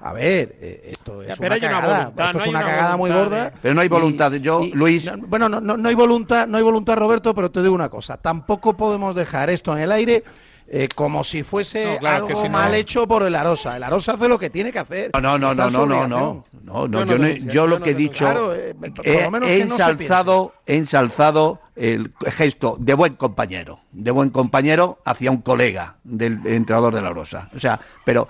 a 0.00 0.12
ver, 0.12 0.56
eh, 0.60 0.82
esto 0.90 1.22
es 1.24 1.36
pero 1.38 1.56
una 1.56 1.60
cagada. 1.60 1.98
voluntad, 2.04 2.26
esto 2.26 2.38
no 2.38 2.38
es 2.38 2.44
hay 2.44 2.50
una 2.50 2.58
una 2.60 2.68
cagada 2.68 2.96
muy 2.96 3.10
voluntad 3.10 3.30
gorda. 3.38 3.52
Pero 3.60 3.74
no 3.74 3.80
hay 3.80 3.88
voluntad. 3.88 4.32
Yo, 4.34 4.60
Y- 4.62 4.70
Luis, 4.74 5.10
no, 5.14 5.26
bueno, 5.26 5.48
no, 5.48 5.60
no, 5.60 5.76
no 5.76 5.88
hay 5.88 5.94
voluntad, 5.96 6.46
no 6.46 6.56
hay 6.56 6.62
voluntad, 6.62 6.94
Roberto, 6.96 7.34
pero 7.34 7.50
te 7.50 7.60
digo 7.62 7.74
una 7.74 7.88
cosa. 7.88 8.16
Tampoco 8.16 8.76
podemos 8.76 9.14
dejar 9.16 9.50
esto 9.50 9.72
en 9.76 9.82
el 9.82 9.90
aire 9.90 10.22
eh, 10.68 10.88
como 10.94 11.22
si 11.24 11.42
fuese 11.42 11.92
No, 11.94 11.98
claro, 11.98 12.26
que 12.26 12.32
algo 12.32 12.42
si 12.44 12.48
no- 12.48 12.58
mal 12.58 12.74
hecho 12.74 13.06
por 13.06 13.22
el 13.22 13.34
Arosa. 13.34 13.76
El 13.76 13.82
Arosa 13.82 14.14
hace 14.14 14.28
lo 14.28 14.38
que 14.38 14.50
tiene 14.50 14.72
que 14.72 14.78
hacer. 14.80 15.10
No, 15.14 15.20
no, 15.20 15.38
no, 15.38 15.54
no, 15.54 15.70
no, 15.70 15.86
no, 15.86 16.06
no. 16.08 16.44
No, 16.64 16.88
no, 16.88 17.26
Yo 17.28 17.66
lo 17.66 17.80
que 17.80 17.90
he 17.90 17.94
dicho, 17.94 18.24
Claro, 18.24 18.52
eh, 18.54 18.74
he, 19.04 19.22
lo 19.22 19.30
menos 19.30 19.48
he 19.48 19.60
ensalzado, 19.60 20.52
he 20.66 20.76
ensalzado 20.76 21.60
el 21.76 22.12
gesto 22.26 22.76
de 22.80 22.94
buen 22.94 23.14
compañero, 23.14 23.80
de 23.92 24.10
buen 24.10 24.30
compañero 24.30 24.98
hacia 25.04 25.30
un 25.30 25.42
colega 25.42 25.96
del 26.02 26.40
entrenador 26.46 26.94
de 26.94 27.02
la 27.02 27.10
Rosa. 27.10 27.48
O 27.54 27.60
sea, 27.60 27.80
pero 28.04 28.28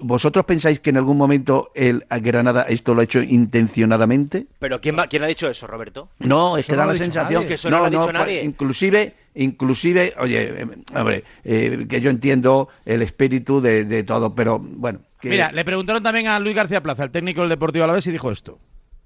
¿vosotros 0.00 0.44
pensáis 0.44 0.80
que 0.80 0.90
en 0.90 0.96
algún 0.96 1.16
momento 1.16 1.70
el 1.74 2.04
Granada 2.08 2.62
esto 2.68 2.94
lo 2.94 3.00
ha 3.00 3.04
hecho 3.04 3.20
intencionadamente? 3.22 4.46
Pero 4.58 4.80
¿quién, 4.80 4.98
va- 4.98 5.06
quién 5.06 5.22
ha 5.22 5.26
dicho 5.26 5.48
eso, 5.48 5.66
Roberto? 5.66 6.08
No, 6.18 6.56
es 6.56 6.64
Eso 6.64 6.72
que 6.72 6.76
no 6.76 6.78
da 6.86 6.92
la 6.92 6.98
sensación. 6.98 7.46
Que 7.46 7.54
eso 7.54 7.70
no 7.70 7.78
lo 7.78 7.84
ha 7.84 7.90
dicho 7.90 8.12
nadie. 8.12 8.44
Inclusive, 8.44 9.14
inclusive, 9.34 10.14
oye, 10.18 10.62
eh, 10.62 10.66
hombre, 10.94 11.24
eh, 11.44 11.86
que 11.88 12.00
yo 12.00 12.10
entiendo 12.10 12.68
el 12.84 13.02
espíritu 13.02 13.60
de, 13.60 13.84
de 13.84 14.02
todo, 14.02 14.34
pero 14.34 14.58
bueno. 14.58 15.00
que- 15.20 15.28
Mira, 15.30 15.52
le 15.52 15.64
preguntaron 15.64 16.02
también 16.02 16.26
a 16.28 16.38
Luis 16.40 16.56
García 16.56 16.82
Plaza, 16.82 17.04
el 17.04 17.10
técnico 17.10 17.40
del 17.42 17.50
Deportivo 17.50 17.84
Alavés, 17.84 18.06
y 18.06 18.10
dijo 18.12 18.30
esto. 18.30 18.58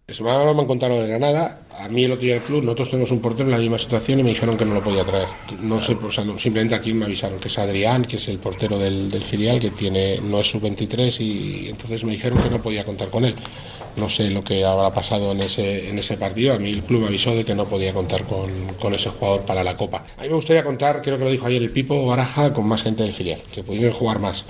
Se 0.07 0.23
me 0.23 0.31
han 0.31 0.67
contado 0.67 1.01
de 1.01 1.09
Granada. 1.09 1.61
A 1.81 1.89
mí 1.89 2.05
el 2.05 2.13
otro 2.13 2.25
día 2.25 2.35
del 2.35 2.43
club, 2.43 2.63
nosotros 2.63 2.91
tenemos 2.91 3.11
un 3.11 3.21
portero 3.23 3.47
en 3.47 3.53
la 3.53 3.59
misma 3.59 3.79
situación 3.79 4.21
y 4.21 4.23
me 4.23 4.29
dijeron 4.29 4.55
que 4.59 4.67
no 4.67 4.75
lo 4.75 4.83
podía 4.83 5.03
traer. 5.03 5.27
No 5.63 5.81
sé, 5.81 5.95
o 6.01 6.11
sea, 6.11 6.25
no, 6.25 6.37
simplemente 6.37 6.75
aquí 6.75 6.93
me 6.93 7.07
avisaron 7.07 7.41
que 7.41 7.49
es 7.49 7.59
Adrián, 7.59 8.05
que 8.05 8.17
es 8.17 8.29
el 8.29 8.39
portero 8.39 8.79
del, 8.79 9.11
del 9.11 9.25
filial, 9.25 9.61
que 9.61 9.71
tiene 9.71 10.19
no 10.21 10.41
es 10.41 10.51
sub-23 10.51 11.21
y 11.23 11.69
entonces 11.71 12.05
me 12.05 12.13
dijeron 12.13 12.39
que 12.43 12.51
no 12.51 12.61
podía 12.61 12.85
contar 12.85 13.09
con 13.09 13.25
él. 13.25 13.35
No 13.97 14.11
sé 14.11 14.29
lo 14.31 14.45
que 14.45 14.63
habrá 14.63 14.93
pasado 14.93 15.33
en 15.33 15.41
ese, 15.41 15.89
en 15.89 15.99
ese 15.99 16.19
partido. 16.19 16.53
A 16.53 16.59
mí 16.59 16.71
el 16.71 16.83
club 16.83 17.01
me 17.01 17.07
avisó 17.07 17.35
de 17.35 17.43
que 17.47 17.55
no 17.55 17.65
podía 17.65 17.95
contar 17.95 18.25
con, 18.25 18.51
con 18.79 18.93
ese 18.93 19.09
jugador 19.09 19.47
para 19.47 19.65
la 19.65 19.75
Copa. 19.75 20.05
A 20.19 20.23
mí 20.23 20.29
me 20.29 20.35
gustaría 20.35 20.63
contar, 20.65 21.01
creo 21.01 21.17
que 21.17 21.25
lo 21.25 21.31
dijo 21.31 21.47
ayer 21.47 21.63
el 21.63 21.71
Pipo 21.71 22.05
Baraja, 22.07 22.53
con 22.53 22.67
más 22.69 22.83
gente 22.83 23.03
del 23.05 23.13
filial, 23.13 23.41
que 23.55 23.63
pudieran 23.65 23.93
jugar 23.93 24.19
más. 24.19 24.49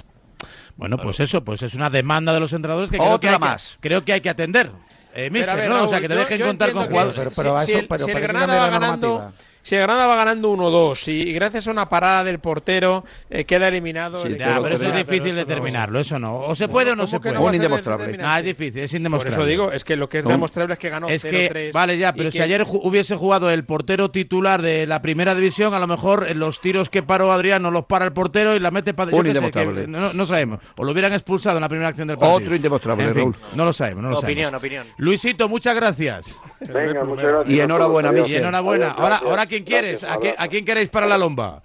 Bueno, 0.76 0.96
pues 0.98 1.20
eso, 1.20 1.44
pues 1.44 1.62
es 1.62 1.74
una 1.74 1.90
demanda 1.90 2.32
de 2.34 2.40
los 2.40 2.52
entrenadores 2.52 2.90
que 2.90 2.96
creo 2.98 3.10
Otra 3.12 3.20
que 3.20 3.28
hay 3.28 3.34
que- 3.34 3.38
más. 3.38 3.76
creo 3.80 4.04
que 4.04 4.12
hay 4.14 4.20
que 4.20 4.30
atender. 4.30 4.72
Eh, 5.14 5.30
mister, 5.30 5.50
a 5.50 5.54
ver, 5.54 5.68
¿no? 5.70 5.84
o 5.84 5.88
sea, 5.88 6.00
que 6.00 6.08
te 6.08 6.14
yo- 6.14 6.20
dejen 6.20 6.38
yo 6.38 6.46
contar 6.46 6.72
con 6.72 6.86
jugadores. 6.86 7.18
Pero- 7.18 7.30
pero 7.36 7.60
si 7.60 7.72
eso- 7.72 7.80
pero- 7.88 8.04
si 8.04 8.10
el 8.10 8.14
pero 8.16 8.22
Granada 8.32 8.46
va 8.58 8.66
la 8.66 8.70
ganando, 8.70 9.08
normativa. 9.08 9.32
Si 9.64 9.74
el 9.76 9.80
Granada 9.80 10.06
va 10.06 10.16
ganando 10.16 10.52
1-2 10.54 11.08
y 11.10 11.32
gracias 11.32 11.66
a 11.66 11.70
una 11.70 11.88
parada 11.88 12.22
del 12.22 12.38
portero 12.38 13.02
eh, 13.30 13.44
queda 13.46 13.68
eliminado. 13.68 14.20
Sí, 14.20 14.28
el 14.28 14.38
Ya, 14.38 14.60
pero 14.62 14.76
eso 14.76 14.84
es 14.90 14.94
difícil 14.96 15.34
determinarlo, 15.34 15.98
eso 16.00 16.18
no. 16.18 16.40
O 16.40 16.54
se 16.54 16.68
puede 16.68 16.90
o 16.92 16.94
no 16.94 17.04
¿Cómo 17.04 17.10
se 17.10 17.18
puede. 17.20 17.34
no 17.34 17.54
indemostrable. 17.54 18.18
Ah, 18.22 18.40
es 18.40 18.44
difícil, 18.44 18.82
es 18.82 18.90
Por 18.90 18.96
indemostrable. 18.98 19.36
eso 19.42 19.46
digo, 19.48 19.72
es 19.72 19.82
que 19.82 19.96
lo 19.96 20.08
que 20.08 20.18
es 20.18 20.22
¿Cómo? 20.24 20.34
demostrable 20.34 20.74
es 20.74 20.78
que 20.78 20.88
ganó 20.90 21.08
Es 21.08 21.24
0-3. 21.24 21.30
que, 21.52 21.70
vale, 21.72 21.96
ya, 21.96 22.12
pero 22.12 22.30
si 22.30 22.36
que- 22.38 22.44
ayer 22.44 22.64
ju- 22.66 22.80
hubiese 22.82 23.16
jugado 23.16 23.50
el 23.50 23.64
portero 23.64 24.10
titular 24.10 24.60
de 24.60 24.86
la 24.86 25.00
primera 25.00 25.34
división, 25.34 25.72
a 25.72 25.78
lo 25.78 25.86
mejor 25.86 26.26
en 26.28 26.38
los 26.38 26.60
tiros 26.60 26.90
que 26.90 27.02
paró 27.02 27.32
Adrián 27.32 27.62
no 27.62 27.70
los 27.70 27.86
para 27.86 28.04
el 28.04 28.12
portero 28.12 28.54
y 28.54 28.58
la 28.60 28.70
mete 28.70 28.92
para. 28.92 29.16
Un 29.16 29.22
sé, 29.22 29.28
indemostrable. 29.28 29.80
que 29.82 29.86
no, 29.88 30.12
no 30.12 30.26
sabemos. 30.26 30.60
O 30.76 30.84
lo 30.84 30.92
hubieran 30.92 31.14
expulsado 31.14 31.56
en 31.56 31.62
la 31.62 31.68
primera 31.70 31.88
acción 31.88 32.06
del 32.08 32.18
partido. 32.18 32.36
Otro 32.36 32.54
indemostrable, 32.54 33.04
En 33.04 33.14
fin, 33.14 33.22
Raúl. 33.32 33.36
No 33.54 33.64
lo 33.64 33.72
sabemos, 33.72 34.02
no 34.02 34.10
lo 34.10 34.18
Opinión, 34.18 34.50
sabemos. 34.50 34.60
opinión. 34.60 34.86
Luisito, 34.98 35.48
muchas 35.48 35.74
gracias. 35.74 36.26
Venga, 36.60 37.02
muchas 37.04 37.24
gracias. 37.24 37.48
Y 37.56 37.60
enhorabuena, 37.60 38.10
Adiós. 38.10 38.28
Y 38.28 38.36
enhorabuena. 38.36 38.90
Ahora, 38.90 39.20
gracias. 39.24 39.53
¿Quién 39.54 39.64
quieres? 39.64 40.00
Gracias, 40.02 40.10
¿A, 40.16 40.20
qué- 40.20 40.34
a 40.36 40.48
quién 40.48 40.64
queréis 40.64 40.88
para 40.88 41.06
la 41.06 41.16
lomba? 41.18 41.60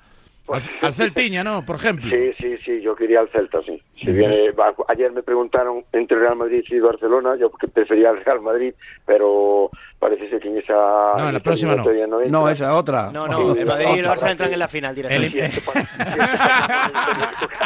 Al, 0.51 0.61
al 0.81 0.93
Celtiña, 0.95 1.43
¿no? 1.43 1.63
Por 1.63 1.75
ejemplo. 1.75 2.09
Sí, 2.09 2.33
sí, 2.39 2.57
sí, 2.65 2.81
yo 2.81 2.95
quería 2.95 3.19
al 3.19 3.29
Celta, 3.29 3.61
sí. 3.63 3.79
Si 3.95 4.11
viene, 4.11 4.51
ayer 4.87 5.11
me 5.11 5.21
preguntaron 5.21 5.83
entre 5.93 6.17
Real 6.17 6.35
Madrid 6.37 6.63
y 6.69 6.79
Barcelona, 6.79 7.35
yo 7.39 7.51
prefería 7.51 8.09
el 8.09 8.23
Real 8.25 8.41
Madrid, 8.41 8.73
pero 9.05 9.69
parece 9.99 10.29
ser 10.29 10.39
que 10.39 10.47
en 10.47 10.57
esa 10.57 10.73
No, 11.17 11.27
en 11.27 11.33
la 11.33 11.39
próxima 11.41 11.75
no. 11.75 11.83
no, 11.83 11.91
entra. 11.91 12.29
No, 12.29 12.49
esa 12.49 12.75
otra. 12.75 13.11
No, 13.11 13.27
no, 13.27 13.53
el 13.53 13.65
Madrid 13.65 13.85
y 13.95 13.99
el 13.99 14.05
Otra, 14.05 14.15
Barça 14.27 14.31
entran 14.31 14.53
en 14.53 14.59
la 14.59 14.67
final 14.67 14.95
directamente. 14.95 15.51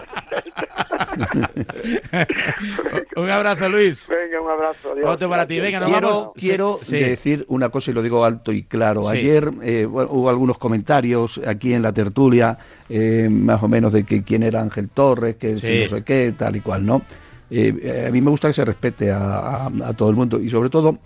Un 3.16 3.30
abrazo, 3.30 3.70
Luis. 3.70 4.06
Venga, 4.08 4.42
un 4.42 4.50
abrazo. 4.50 4.92
Adiós. 4.94 5.10
Otro 5.10 5.30
para 5.30 5.48
ti. 5.48 5.60
Venga, 5.60 5.80
nos 5.80 5.90
Quiero, 5.90 6.08
vamos. 6.08 6.32
quiero 6.36 6.80
Sí, 6.84 7.00
decir 7.00 7.46
una 7.48 7.70
cosa 7.70 7.92
y 7.92 7.94
lo 7.94 8.02
digo 8.02 8.26
alto 8.26 8.52
y 8.52 8.64
claro. 8.64 9.04
Sí. 9.12 9.18
Ayer 9.20 9.50
eh, 9.64 9.86
bueno, 9.86 10.10
hubo 10.12 10.30
algunos 10.30 10.58
comentarios 10.58 11.40
aquí 11.46 11.74
en 11.74 11.82
la 11.84 11.94
tertulia, 11.94 12.58
eh, 12.90 13.28
más 13.30 13.62
o 13.64 13.68
menos 13.68 13.94
de 13.94 14.06
que 14.06 14.24
quién 14.24 14.44
era 14.44 14.62
Ángel 14.62 14.90
Torres, 14.90 15.36
que 15.36 15.58
Sí. 15.58 15.68
si 15.68 15.80
no 15.82 15.88
sé 15.88 16.04
qué, 16.04 16.34
tal 16.38 16.56
y 16.56 16.62
cual, 16.62 16.86
¿no? 16.86 17.02
Eh, 17.52 17.74
eh, 17.84 18.06
a 18.08 18.12
mí 18.12 18.22
me 18.22 18.32
gusta 18.32 18.48
que 18.48 18.54
se 18.54 18.66
respete 18.66 19.12
a, 19.12 19.18
a- 19.18 19.70
a 19.86 19.94
todo 19.94 20.10
el 20.10 20.16
mundo 20.16 20.40
y 20.40 20.50
sobre 20.50 20.70
todo 20.70 20.98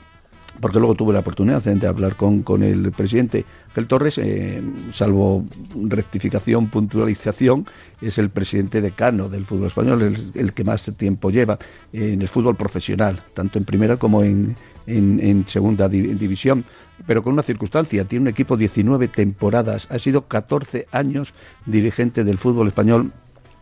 porque 0.61 0.79
luego 0.79 0.95
tuve 0.95 1.13
la 1.13 1.19
oportunidad 1.19 1.61
de 1.63 1.87
hablar 1.87 2.15
con, 2.15 2.41
con 2.43 2.63
el 2.63 2.91
presidente 2.91 3.45
Ángel 3.69 3.87
Torres, 3.87 4.17
eh, 4.17 4.61
salvo 4.91 5.45
rectificación, 5.83 6.67
puntualización, 6.67 7.65
es 8.01 8.17
el 8.17 8.29
presidente 8.29 8.81
decano 8.81 9.29
del 9.29 9.45
fútbol 9.45 9.67
español, 9.67 10.01
el, 10.01 10.17
el 10.33 10.53
que 10.53 10.63
más 10.63 10.91
tiempo 10.97 11.29
lleva 11.29 11.57
en 11.93 12.21
el 12.21 12.27
fútbol 12.27 12.55
profesional, 12.55 13.21
tanto 13.33 13.59
en 13.59 13.65
primera 13.65 13.97
como 13.97 14.23
en, 14.23 14.55
en- 14.87 15.45
segunda 15.47 15.87
di- 15.89 16.13
división, 16.15 16.65
pero 17.05 17.21
con 17.23 17.33
una 17.33 17.43
circunstancia, 17.43 18.05
tiene 18.05 18.23
un 18.23 18.27
equipo 18.29 18.57
19 18.57 19.07
temporadas, 19.09 19.87
ha 19.91 19.99
sido 19.99 20.27
14 20.27 20.87
años 20.91 21.33
dirigente 21.65 22.23
del 22.23 22.37
fútbol 22.37 22.67
español 22.67 23.11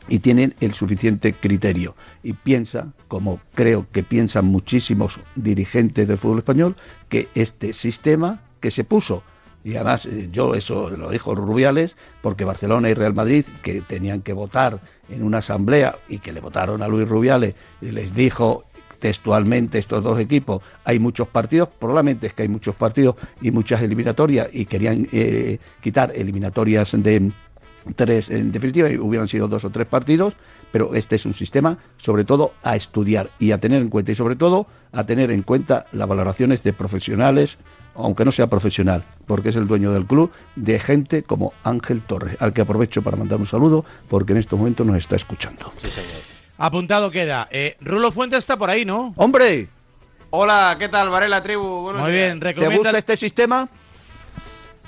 y 0.08 0.20
tienen 0.20 0.56
el 0.60 0.74
suficiente 0.74 1.34
criterio. 1.34 1.96
Y 2.24 2.34
piensa, 2.34 2.94
como 3.08 3.40
creo 3.54 3.88
que 3.92 4.04
piensan 4.04 4.46
muchísimos 4.46 5.20
dirigentes 5.36 6.08
del 6.08 6.18
fútbol 6.18 6.40
español, 6.40 6.76
que 7.10 7.28
este 7.36 7.74
sistema 7.74 8.42
que 8.60 8.72
se 8.72 8.84
puso 8.84 9.24
y 9.66 9.76
además 9.76 10.06
eh, 10.06 10.30
yo 10.32 10.54
eso 10.54 10.92
lo 10.92 11.10
dijo 11.10 11.34
Rubiales 11.34 11.96
porque 12.22 12.46
Barcelona 12.46 12.90
y 12.90 12.94
Real 12.94 13.16
Madrid 13.16 13.46
que 13.64 13.82
tenían 13.82 14.22
que 14.22 14.32
votar 14.32 14.80
en 15.10 15.24
una 15.24 15.40
asamblea 15.40 15.98
y 16.08 16.20
que 16.20 16.32
le 16.32 16.40
votaron 16.40 16.84
a 16.84 16.88
Luis 16.88 17.10
Rubiales 17.10 17.56
y 17.82 17.92
les 17.92 18.14
dijo 18.14 18.64
textualmente 19.00 19.80
estos 19.80 20.04
dos 20.04 20.20
equipos 20.20 20.62
hay 20.84 21.00
muchos 21.00 21.28
partidos 21.28 21.70
probablemente 21.80 22.28
es 22.28 22.36
que 22.36 22.44
hay 22.44 22.48
muchos 22.48 22.76
partidos 22.76 23.16
y 23.42 23.50
muchas 23.50 23.82
eliminatorias 23.82 24.50
y 24.54 24.66
querían 24.66 25.08
eh, 25.12 25.58
quitar 25.82 26.12
eliminatorias 26.16 26.92
de 26.96 27.32
tres 27.96 28.30
en 28.30 28.52
definitiva 28.52 28.90
y 28.90 28.98
hubieran 28.98 29.28
sido 29.28 29.48
dos 29.48 29.66
o 29.66 29.70
tres 29.70 29.88
partidos 29.88 30.36
pero 30.72 30.96
este 30.96 31.16
es 31.16 31.26
un 31.26 31.34
sistema 31.34 31.78
sobre 31.98 32.24
todo 32.24 32.54
a 32.64 32.76
estudiar 32.76 33.30
y 33.40 33.52
a 33.52 33.60
tener 33.60 33.82
en 33.82 33.90
cuenta 33.90 34.12
y 34.12 34.16
sobre 34.16 34.36
todo 34.36 34.68
a 34.92 35.04
tener 35.06 35.32
en 35.32 35.44
cuenta 35.44 35.86
las 35.92 36.08
valoraciones 36.08 36.64
de 36.64 36.74
profesionales 36.74 37.58
aunque 37.94 38.26
no 38.26 38.32
sea 38.32 38.48
profesional 38.48 39.04
porque 39.26 39.50
es 39.50 39.56
el 39.56 39.68
dueño 39.68 39.92
del 39.92 40.06
club 40.06 40.32
de 40.56 40.80
gente 40.80 41.24
como 41.24 41.54
Ángel 41.64 42.02
Torres 42.02 42.38
al 42.40 42.54
que 42.54 42.62
aprovecho 42.62 43.02
para 43.02 43.18
mandar 43.18 43.40
un 43.40 43.46
saludo 43.46 43.86
porque 44.10 44.34
en 44.34 44.40
estos 44.40 44.58
momentos 44.58 44.86
nos 44.86 44.98
está 44.98 45.16
escuchando 45.16 45.72
Apuntado 46.58 47.12
queda. 47.12 47.50
Eh, 47.52 47.76
Rulo 47.82 48.14
Fuentes 48.14 48.40
está 48.40 48.56
por 48.56 48.70
ahí, 48.70 48.86
¿no? 48.86 49.14
hombre 49.18 49.68
Hola, 50.30 50.76
¿qué 50.78 50.90
tal, 50.90 51.10
Varela 51.10 51.42
Tribu? 51.42 51.82
Buenos 51.84 52.02
Muy 52.02 52.12
días. 52.12 52.38
bien, 52.40 52.56
¿te 52.56 52.76
gusta 52.76 52.98
este 52.98 53.16
sistema? 53.16 53.70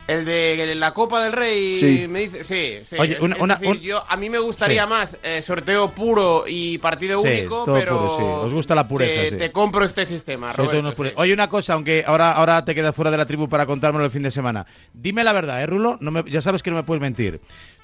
El 0.08 0.24
de 0.24 0.74
la 0.76 0.94
Copa 0.94 1.22
del 1.22 1.34
Rey, 1.34 1.80
Sí. 1.82 2.08
me 2.08 2.20
dice, 2.22 2.44
sí, 2.46 2.80
sí. 2.86 2.96
Oye, 2.98 3.18
una- 3.20 3.36
es 3.36 3.42
una- 3.42 3.56
decir, 3.56 3.76
un- 3.76 3.80
yo, 3.82 4.04
a 4.08 4.16
mí 4.16 4.30
me 4.30 4.40
gustaría 4.40 4.84
Sí. 4.84 4.90
más 4.90 5.18
eh, 5.22 5.42
sorteo 5.42 5.90
puro 5.92 6.46
y 6.48 6.78
partido 6.78 7.22
Sí, 7.22 7.28
único, 7.28 7.66
todo 7.66 7.76
pero 7.76 7.98
puro, 8.00 8.18
sí. 8.18 8.46
Os 8.48 8.54
gusta 8.54 8.74
la 8.74 8.88
pureza, 8.88 9.22
te, 9.24 9.30
sí. 9.32 9.36
te 9.38 9.52
compro 9.52 9.84
este 9.84 10.06
sistema, 10.06 10.54
Roberto. 10.54 10.94
Oye, 11.18 11.34
una 11.34 11.50
cosa, 11.50 11.74
aunque 11.74 12.06
ahora, 12.08 12.32
ahora 12.32 12.64
te 12.64 12.74
quedas 12.74 12.96
fuera 12.96 13.12
de 13.12 13.18
la 13.18 13.26
tribu 13.26 13.50
para 13.50 13.66
contármelo 13.66 14.06
el 14.06 14.12
fin 14.12 14.24
de 14.24 14.32
semana. 14.32 14.66
Dime 14.94 15.26
la 15.26 15.34
verdad, 15.34 15.62
¿eh, 15.62 15.66
Rulo? 15.66 15.98
No 16.00 16.12
me- 16.12 16.24
ya 16.32 16.40
sabes 16.40 16.64
que 16.64 16.70
no 16.70 16.78
me 16.78 16.84
puedes 16.84 17.02
mentir. 17.02 17.42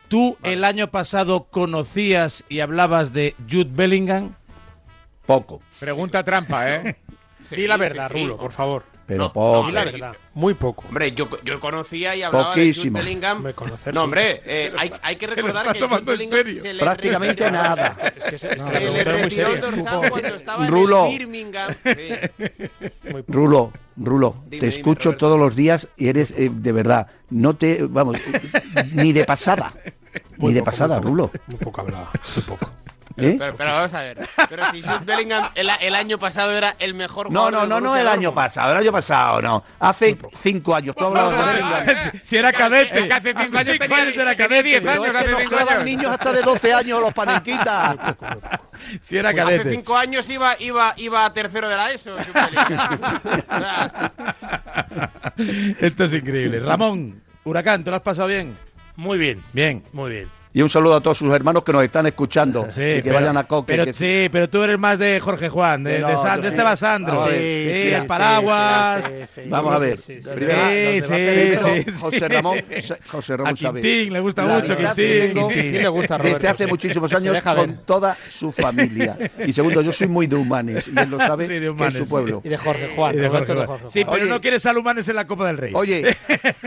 ¿Tú 0.07 0.37
el 0.43 0.63
año 0.63 0.87
pasado 0.91 1.47
conocías 1.51 2.45
y 2.47 2.61
hablabas 2.61 3.11
de 3.11 3.35
Jude 3.51 3.69
Bellingham? 3.71 4.33
Poco 5.25 5.61
Pregunta 5.79 6.23
trampa, 6.23 6.73
¿eh? 6.73 6.95
Sí, 7.49 7.57
Di 7.57 7.67
la 7.67 7.75
sí, 7.75 7.79
verdad, 7.81 8.09
sí. 8.13 8.21
Rulo, 8.23 8.37
por 8.37 8.51
favor. 8.53 8.83
Pero 9.05 9.23
No, 9.23 9.33
poco 9.33 9.67
Di 9.67 9.73
la 9.73 9.83
verdad. 9.85 10.15
Muy 10.35 10.53
poco. 10.53 10.85
Hombre, 10.87 11.11
yo, 11.11 11.27
yo 11.43 11.59
conocía 11.59 12.15
y 12.15 12.23
hablaba 12.23 12.49
Poquísimo. 12.53 12.97
de 12.97 13.03
Jude 13.03 13.03
Bellingham. 13.13 13.43
Me 13.43 13.53
conocer, 13.53 13.93
no, 13.93 14.03
hombre, 14.03 14.41
eh, 14.45 14.71
hay, 14.77 14.91
hay 15.01 15.15
que 15.17 15.27
recordar 15.27 15.71
que 15.73 15.79
Jude 15.81 16.01
Bellingham 16.01 16.55
se 16.55 16.73
le 16.73 16.79
prácticamente 16.83 17.43
retiró- 17.45 17.51
nada 17.51 17.97
Es 18.17 18.23
que 18.25 18.37
se, 18.39 18.53
es 18.53 18.61
que 18.63 18.71
Se 18.79 18.89
le 18.91 19.03
retiró 19.03 19.53
el 19.53 19.61
dorsal 19.61 20.09
cuando 20.09 20.35
estaba 20.35 20.67
Rulo. 20.67 21.05
en 21.05 21.11
el 21.11 21.17
Birmingham. 21.19 21.75
Sí. 21.83 21.91
Muy 23.11 23.21
poco. 23.23 23.33
Rulo, 23.33 23.73
Rulo, 23.97 24.35
Dime, 24.45 24.49
te 24.49 24.55
dime, 24.55 24.67
escucho 24.69 25.09
Roberto. 25.09 25.25
todos 25.27 25.39
los 25.39 25.55
días 25.55 25.89
y 25.97 26.07
eres 26.07 26.31
eh, 26.37 26.49
de 26.51 26.71
verdad, 26.71 27.07
no 27.29 27.55
te, 27.55 27.83
vamos, 27.83 28.17
ni 28.93 29.13
de 29.13 29.25
pasada, 29.25 29.73
Muy 30.37 30.49
ni 30.49 30.53
de 30.55 30.59
poco, 30.61 30.65
pasada, 30.65 30.95
muy 30.95 31.01
poco. 31.03 31.09
Rulo. 31.09 31.31
Muy 31.47 31.57
poco 31.57 31.81
hablaba, 31.81 32.11
muy 32.35 32.43
poco. 32.43 32.71
¿Eh? 33.17 33.35
Pero, 33.37 33.55
pero 33.55 33.71
vamos 33.71 33.93
a 33.93 34.01
ver. 34.01 34.27
Pero 34.49 34.63
si 34.71 34.81
Jude 34.81 34.99
Bellingham 35.05 35.49
el, 35.55 35.69
el 35.81 35.95
año 35.95 36.17
pasado 36.17 36.51
era 36.51 36.75
el 36.79 36.93
mejor 36.93 37.31
No, 37.31 37.45
jugador 37.45 37.53
no, 37.53 37.67
no, 37.67 37.81
no 37.81 37.89
Borussia 37.89 38.01
el 38.01 38.07
año 38.07 38.33
pasado, 38.33 38.71
el 38.71 38.77
año 38.79 38.91
pasado 38.91 39.41
no, 39.41 39.63
hace 39.79 40.17
cinco 40.33 40.75
años, 40.75 40.95
tú 40.95 41.05
hablabas 41.05 41.37
de 41.37 41.53
Bellingham. 41.53 42.11
si 42.23 42.37
era 42.37 42.51
cadete. 42.53 43.11
Hace 43.13 43.33
cinco 43.37 43.57
años 43.57 43.77
tenía, 43.79 43.97
años 43.97 44.17
era 44.17 44.35
cadete. 44.35 44.63
10 44.63 44.81
Pero 44.81 44.91
años, 44.91 45.05
es 45.05 45.11
que 45.11 45.17
hace 45.19 45.31
nos 45.31 45.41
cinco 45.41 45.55
años. 45.71 45.85
niños 45.85 46.11
hasta 46.11 46.31
de 46.33 46.41
12 46.41 46.73
años 46.73 47.01
los 47.01 47.13
panenquitas. 47.13 47.97
Si 49.01 49.15
era 49.17 49.29
Hace 49.29 49.37
cadete. 49.37 49.71
cinco 49.71 49.95
años 49.97 50.29
iba, 50.29 50.55
iba, 50.59 50.93
iba 50.97 51.23
a 51.25 51.31
tercero 51.31 51.69
de 51.69 51.77
la 51.77 51.91
ESO. 51.91 52.17
Esto 55.79 56.03
es 56.05 56.13
increíble. 56.13 56.59
Ramón, 56.59 57.21
Huracán, 57.45 57.83
¿te 57.83 57.89
lo 57.89 57.95
has 57.95 58.01
pasado 58.01 58.27
bien? 58.27 58.55
Muy 58.95 59.17
bien, 59.17 59.41
Bien. 59.53 59.83
muy 59.93 60.09
bien. 60.11 60.42
Y 60.55 60.61
un 60.61 60.69
saludo 60.69 60.95
a 60.95 61.01
todos 61.01 61.17
sus 61.17 61.33
hermanos 61.33 61.63
que 61.63 61.73
nos 61.73 61.83
están 61.83 62.05
escuchando. 62.05 62.67
Sí, 62.73 62.81
y 62.81 62.95
que 62.95 63.01
pero- 63.03 63.15
vayan 63.15 63.37
a 63.37 63.43
Coque. 63.45 63.73
Pero, 63.73 63.85
que 63.85 63.93
sí, 63.93 64.29
pero 64.31 64.49
tú 64.49 64.61
eres 64.63 64.77
más 64.79 64.97
de 64.99 65.19
Jorge 65.19 65.49
Juan, 65.49 65.83
de, 65.83 65.99
No, 65.99 66.07
de, 66.09 66.15
San- 66.17 66.41
de 66.41 66.47
sí. 66.47 66.53
Esteban 66.53 66.77
Sandro. 66.77 67.13
Vamos 67.15 67.27
a 67.29 67.31
Sí, 67.31 67.37
ver. 67.37 67.75
sí, 67.75 67.81
Sí, 67.81 67.87
el 67.93 68.01
sí, 68.01 68.07
paraguas. 68.07 69.03
Vamos 69.47 69.75
a 69.75 69.79
ver. 69.79 69.97
Sí, 69.99 70.19
Primero, 70.33 70.69
sí, 70.69 71.01
sí, 71.01 71.07
primero, 71.07 71.75
sí, 71.75 71.83
sí. 71.85 71.91
José 71.99 72.27
Ramón, 72.29 72.57
José 73.07 73.37
Ramón 73.37 73.53
A. 73.53 73.55
Quintín 73.55 74.13
le 74.13 74.19
gusta 74.19 74.45
La 74.45 74.53
mucho, 74.55 74.75
Quintín. 74.77 74.93
que 74.95 75.31
tengo 75.33 75.49
Quintín. 75.49 75.81
Le 75.81 75.87
gusta 75.87 76.15
a 76.15 76.17
Desde 76.17 76.29
Roberto, 76.29 76.49
hace 76.49 76.63
sí. 76.65 76.69
muchísimos 76.69 77.13
años 77.13 77.41
con 77.41 77.55
ver. 77.55 77.77
toda 77.85 78.17
su 78.29 78.51
familia. 78.51 79.17
Y 79.45 79.53
segundo, 79.53 79.81
yo 79.81 79.91
soy 79.91 80.07
muy 80.07 80.27
de 80.27 80.35
Humanes 80.35 80.85
y 80.87 80.99
él 80.99 81.09
lo 81.09 81.17
sabe, 81.17 81.47
Sí, 81.47 81.53
de 81.53 81.59
que 81.59 81.65
es 81.65 81.71
Humanes, 81.71 81.97
su 81.97 82.07
pueblo. 82.07 82.41
Y 82.43 82.49
de 82.49 82.57
Jorge 82.57 82.89
Juan. 82.95 83.15
De 83.15 83.27
Roberto 83.27 83.47
Jorge 83.47 83.59
de 83.61 83.65
Juan. 83.67 83.79
Jorge 83.79 83.93
Sí, 83.93 84.03
Juan. 84.03 84.15
pero 84.19 84.29
no 84.29 84.41
quieres 84.41 84.65
a 84.65 84.73
Lumanes 84.73 85.07
en 85.07 85.15
la 85.15 85.25
Copa 85.27 85.47
del 85.47 85.57
Rey. 85.57 85.71
Oye, 85.75 86.15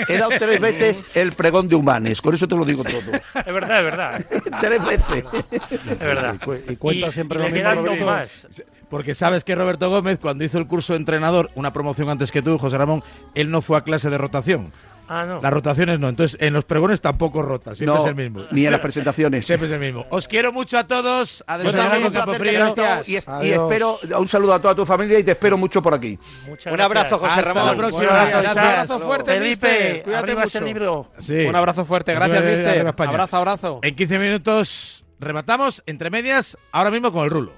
he 0.08 0.18
dado 0.18 0.30
tres 0.38 0.60
veces 0.60 1.04
el 1.14 1.32
pregón 1.32 1.68
de 1.68 1.76
Humanes, 1.76 2.20
con 2.20 2.34
eso 2.34 2.46
te 2.48 2.56
lo 2.56 2.64
digo 2.64 2.84
todo. 2.84 3.12
Es 3.34 3.52
verdad, 3.54 3.76
es 3.78 3.85
verdad. 3.85 4.24
tres 4.61 4.85
veces. 4.85 5.24
Es 5.51 5.98
verdad. 5.98 6.36
Y 6.69 6.77
cuenta 6.77 7.11
siempre 7.11 7.39
y 7.39 7.43
lo 7.43 7.51
mismo, 7.51 7.74
Roberto. 7.74 8.05
más. 8.07 8.47
Porque 8.89 9.15
sabes 9.15 9.43
que 9.43 9.55
Roberto 9.55 9.90
Gómez, 9.90 10.19
cuando 10.20 10.44
hizo 10.44 10.59
el 10.59 10.66
curso 10.66 10.93
de 10.93 10.98
entrenador, 10.98 11.51
una 11.55 11.73
promoción 11.73 12.09
antes 12.09 12.31
que 12.31 12.43
tú, 12.43 12.57
José 12.57 12.78
Ramón, 12.78 13.03
él 13.35 13.51
no 13.51 13.61
fue 13.62 13.77
a 13.77 13.81
clase 13.81 14.11
de 14.11 14.19
rotación. 14.19 14.73
Ah, 15.08 15.24
no. 15.26 15.40
Las 15.40 15.52
rotaciones 15.52 16.00
no. 16.00 16.08
Entonces, 16.08 16.36
en 16.40 16.52
los 16.52 16.64
pregones 16.64 17.00
tampoco 17.00 17.42
rota, 17.42 17.74
siempre 17.74 17.94
No, 17.96 18.02
es 18.02 18.08
el 18.08 18.14
mismo. 18.16 18.44
ni 18.50 18.66
en 18.66 18.72
las 18.72 18.80
presentaciones. 18.80 19.46
Siempre 19.46 19.68
es 19.68 19.72
el 19.74 19.80
mismo. 19.80 20.04
Os 20.10 20.26
quiero 20.28 20.52
mucho 20.52 20.76
a 20.78 20.86
todos. 20.86 21.44
A 21.46 21.54
Pues 21.56 21.66
desayunar 21.74 21.90
también, 21.92 22.02
con 22.02 22.12
un 22.12 22.18
Campo 22.18 22.30
placer 22.32 22.46
Frío. 22.48 22.74
tenerte 22.74 23.10
Y, 23.44 23.46
y 23.48 23.52
espero, 23.52 23.96
un 24.18 24.28
saludo 24.28 24.54
a 24.54 24.60
toda 24.60 24.74
tu 24.74 24.84
familia 24.86 25.18
y 25.18 25.24
te 25.24 25.30
espero 25.32 25.56
mucho 25.56 25.80
por 25.82 25.94
aquí. 25.94 26.18
Muchas 26.48 26.72
Un 26.72 26.80
abrazo, 26.80 27.18
gracias. 27.18 27.20
José 27.20 27.40
Hasta 27.40 27.52
Ramón. 27.54 27.66
la 27.66 27.76
próxima. 27.76 28.02
Un 28.02 28.08
abrazo, 28.16 28.30
Gracias. 28.42 28.56
Un 28.56 28.62
abrazo 28.72 28.98
fuerte, 29.00 29.30
Felipe, 29.32 29.48
mister. 29.48 30.02
Cuídate 30.02 30.36
mucho. 30.36 30.60
libro. 30.60 31.12
Sí. 31.20 31.34
Un 31.44 31.56
abrazo 31.56 31.84
fuerte. 31.84 32.14
Gracias, 32.14 32.38
Arriba, 32.38 32.50
mister. 32.52 33.08
Abrazo, 33.08 33.36
abrazo. 33.36 33.78
En 33.82 33.94
15 33.94 34.18
minutos 34.18 35.04
rematamos 35.20 35.82
entre 35.86 36.10
medias, 36.10 36.58
ahora 36.72 36.90
mismo 36.90 37.12
con 37.12 37.24
el 37.24 37.30
rulo. 37.30 37.52